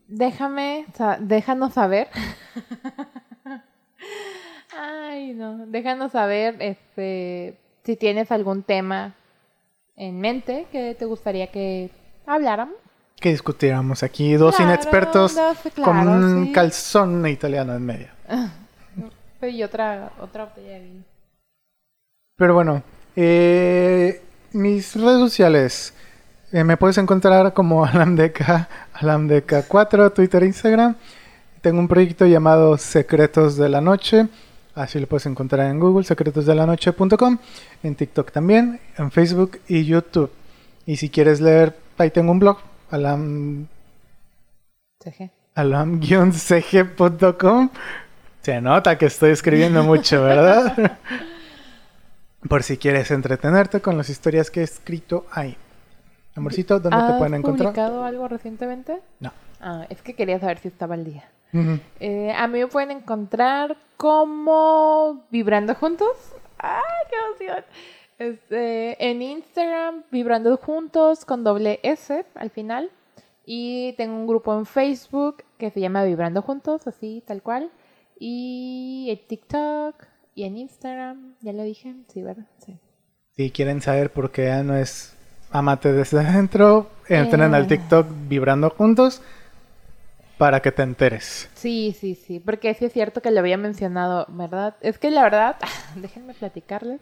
déjame, 0.08 0.86
déjanos 1.20 1.74
saber 1.74 2.08
Ay, 4.76 5.32
no. 5.34 5.66
Déjanos 5.66 6.12
saber 6.12 6.56
este, 6.60 7.58
si 7.84 7.96
tienes 7.96 8.30
algún 8.30 8.62
tema 8.62 9.14
en 9.96 10.20
mente 10.20 10.66
que 10.72 10.94
te 10.94 11.04
gustaría 11.04 11.48
que 11.48 11.90
habláramos. 12.26 12.76
Que 13.20 13.30
discutiéramos 13.30 14.02
aquí 14.02 14.34
dos 14.34 14.56
Claro, 14.56 14.70
inexpertos 14.70 15.34
dos, 15.34 15.58
con 15.84 16.08
un 16.08 16.46
sí. 16.46 16.52
calzón 16.52 17.26
italiano 17.26 17.74
en 17.74 17.84
medio. 17.86 18.08
Y 19.42 19.62
otra, 19.62 20.12
otra 20.20 20.44
botella 20.44 20.72
de 20.74 20.80
vino. 20.80 21.02
Pero 22.36 22.52
bueno, 22.52 22.82
eh, 23.16 24.20
mis 24.52 24.94
redes 24.94 25.18
sociales. 25.18 25.94
eh, 26.52 26.62
me 26.62 26.76
puedes 26.76 26.98
encontrar 26.98 27.54
como 27.54 27.84
alamdeca, 27.86 28.68
alamdeca4, 28.94 30.12
Twitter 30.12 30.42
Instagram. 30.42 30.94
Tengo 31.62 31.78
un 31.80 31.88
proyecto 31.88 32.26
llamado 32.26 32.76
Secretos 32.76 33.56
de 33.56 33.70
la 33.70 33.80
Noche. 33.80 34.28
Así 34.80 34.98
lo 34.98 35.06
puedes 35.06 35.26
encontrar 35.26 35.70
en 35.70 35.78
Google, 35.78 36.04
secretosdelanoche.com. 36.04 37.38
En 37.82 37.94
TikTok 37.94 38.32
también, 38.32 38.80
en 38.96 39.10
Facebook 39.10 39.60
y 39.68 39.84
YouTube. 39.84 40.32
Y 40.86 40.96
si 40.96 41.10
quieres 41.10 41.42
leer, 41.42 41.76
ahí 41.98 42.10
tengo 42.10 42.32
un 42.32 42.38
blog, 42.38 42.56
alam, 42.90 43.66
CG. 44.98 45.30
alam-cg.com. 45.54 47.68
Se 48.40 48.62
nota 48.62 48.96
que 48.96 49.04
estoy 49.04 49.32
escribiendo 49.32 49.82
mucho, 49.82 50.22
¿verdad? 50.22 50.98
Por 52.48 52.62
si 52.62 52.78
quieres 52.78 53.10
entretenerte 53.10 53.82
con 53.82 53.98
las 53.98 54.08
historias 54.08 54.50
que 54.50 54.60
he 54.60 54.64
escrito 54.64 55.26
ahí. 55.30 55.58
Amorcito, 56.34 56.80
¿dónde 56.80 56.96
te 56.96 57.04
¿Has 57.04 57.18
pueden 57.18 57.34
encontrar? 57.34 57.74
publicado 57.74 58.02
algo 58.02 58.28
recientemente? 58.28 58.98
No. 59.20 59.30
Ah, 59.60 59.84
es 59.90 60.00
que 60.00 60.14
quería 60.14 60.40
saber 60.40 60.58
si 60.58 60.68
estaba 60.68 60.94
al 60.94 61.04
día. 61.04 61.28
Eh, 62.00 62.32
a 62.36 62.46
mí 62.46 62.58
me 62.60 62.66
pueden 62.66 62.90
encontrar 62.90 63.76
como 63.96 65.24
Vibrando 65.30 65.74
Juntos. 65.74 66.08
¡Ay, 66.58 66.80
qué 67.10 67.16
emoción! 67.46 67.64
Este, 68.18 69.10
en 69.10 69.22
Instagram, 69.22 70.04
Vibrando 70.10 70.56
Juntos 70.58 71.24
con 71.24 71.42
doble 71.44 71.80
S 71.82 72.24
al 72.34 72.50
final. 72.50 72.90
Y 73.46 73.94
tengo 73.94 74.14
un 74.14 74.26
grupo 74.26 74.56
en 74.56 74.66
Facebook 74.66 75.42
que 75.58 75.70
se 75.70 75.80
llama 75.80 76.04
Vibrando 76.04 76.42
Juntos, 76.42 76.86
así, 76.86 77.22
tal 77.26 77.42
cual. 77.42 77.70
Y 78.18 79.08
en 79.10 79.26
TikTok 79.26 79.94
y 80.34 80.44
en 80.44 80.58
Instagram, 80.58 81.34
ya 81.40 81.52
lo 81.52 81.62
dije, 81.62 81.94
sí, 82.12 82.22
¿verdad? 82.22 82.46
Sí. 82.64 82.78
Si 83.34 83.50
quieren 83.50 83.80
saber 83.80 84.12
por 84.12 84.30
qué 84.30 84.50
no 84.62 84.76
es 84.76 85.16
amate 85.50 85.92
desde 85.92 86.20
adentro, 86.20 86.88
entren 87.08 87.52
Eh. 87.52 87.56
al 87.56 87.66
TikTok 87.66 88.06
vibrando 88.28 88.70
juntos 88.70 89.22
para 90.40 90.60
que 90.60 90.72
te 90.72 90.80
enteres. 90.82 91.50
Sí, 91.52 91.94
sí, 92.00 92.14
sí, 92.14 92.40
porque 92.40 92.72
sí 92.72 92.86
es 92.86 92.94
cierto 92.94 93.20
que 93.20 93.30
lo 93.30 93.40
había 93.40 93.58
mencionado, 93.58 94.24
¿verdad? 94.30 94.74
Es 94.80 94.96
que 94.96 95.10
la 95.10 95.22
verdad, 95.22 95.56
déjenme 95.96 96.32
platicarles 96.32 96.98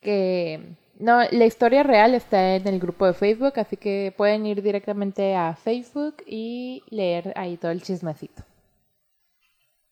que 0.00 0.76
no, 1.00 1.18
la 1.32 1.44
historia 1.46 1.82
real 1.82 2.14
está 2.14 2.54
en 2.54 2.68
el 2.68 2.78
grupo 2.78 3.06
de 3.06 3.14
Facebook, 3.14 3.54
así 3.56 3.76
que 3.76 4.14
pueden 4.16 4.46
ir 4.46 4.62
directamente 4.62 5.34
a 5.34 5.56
Facebook 5.56 6.18
y 6.28 6.84
leer 6.90 7.32
ahí 7.34 7.56
todo 7.56 7.72
el 7.72 7.82
chismecito. 7.82 8.44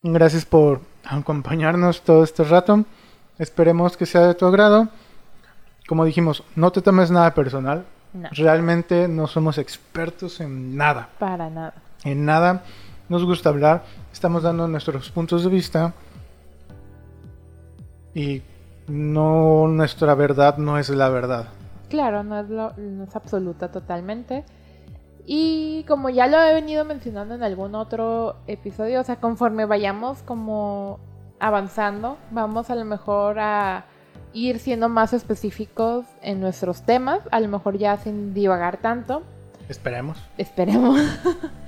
Gracias 0.04 0.44
por 0.44 0.82
acompañarnos 1.04 2.02
todo 2.02 2.22
este 2.22 2.44
rato. 2.44 2.84
Esperemos 3.40 3.96
que 3.96 4.06
sea 4.06 4.20
de 4.20 4.36
tu 4.36 4.46
agrado. 4.46 4.86
Como 5.88 6.04
dijimos, 6.04 6.44
no 6.54 6.70
te 6.70 6.80
tomes 6.80 7.10
nada 7.10 7.34
personal. 7.34 7.84
No, 8.12 8.28
Realmente 8.30 9.08
no 9.08 9.26
somos 9.26 9.58
expertos 9.58 10.40
en 10.40 10.76
nada. 10.76 11.08
para 11.18 11.50
nada. 11.50 11.74
En 12.04 12.24
nada 12.24 12.62
nos 13.08 13.24
gusta 13.24 13.48
hablar. 13.50 13.84
Estamos 14.12 14.42
dando 14.42 14.66
nuestros 14.68 15.10
puntos 15.10 15.44
de 15.44 15.50
vista. 15.50 15.92
Y 18.14 18.42
no 18.88 19.66
nuestra 19.68 20.14
verdad 20.14 20.56
no 20.58 20.78
es 20.78 20.88
la 20.88 21.08
verdad. 21.08 21.48
Claro, 21.88 22.22
no 22.24 22.40
es, 22.40 22.48
lo- 22.48 22.72
no 22.76 23.04
es 23.04 23.14
absoluta 23.14 23.70
totalmente. 23.70 24.44
Y 25.26 25.84
como 25.88 26.08
ya 26.08 26.26
lo 26.28 26.40
he 26.40 26.54
venido 26.54 26.84
mencionando 26.84 27.34
en 27.34 27.42
algún 27.42 27.74
otro 27.74 28.36
episodio, 28.46 29.00
o 29.00 29.04
sea, 29.04 29.16
conforme 29.16 29.64
vayamos 29.66 30.22
como 30.22 30.98
avanzando, 31.40 32.16
vamos 32.30 32.70
a 32.70 32.74
lo 32.76 32.84
mejor 32.84 33.38
a 33.40 33.84
ir 34.32 34.58
siendo 34.60 34.88
más 34.88 35.12
específicos 35.12 36.06
en 36.22 36.40
nuestros 36.40 36.82
temas, 36.82 37.20
a 37.30 37.40
lo 37.40 37.48
mejor 37.48 37.76
ya 37.76 37.96
sin 37.96 38.34
divagar 38.34 38.76
tanto, 38.78 39.22
Esperemos. 39.68 40.16
esperemos. 40.38 41.00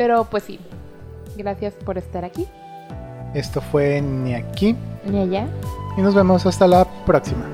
Pero 0.00 0.24
pues 0.24 0.44
sí, 0.44 0.58
gracias 1.36 1.74
por 1.74 1.98
estar 1.98 2.24
aquí. 2.24 2.46
Esto 3.34 3.60
fue 3.60 4.00
ni 4.00 4.32
aquí 4.32 4.74
Ni 5.04 5.18
allá. 5.20 5.46
y 5.94 6.00
nos 6.00 6.14
vemos 6.14 6.46
hasta 6.46 6.66
la 6.66 6.86
próxima. 7.04 7.44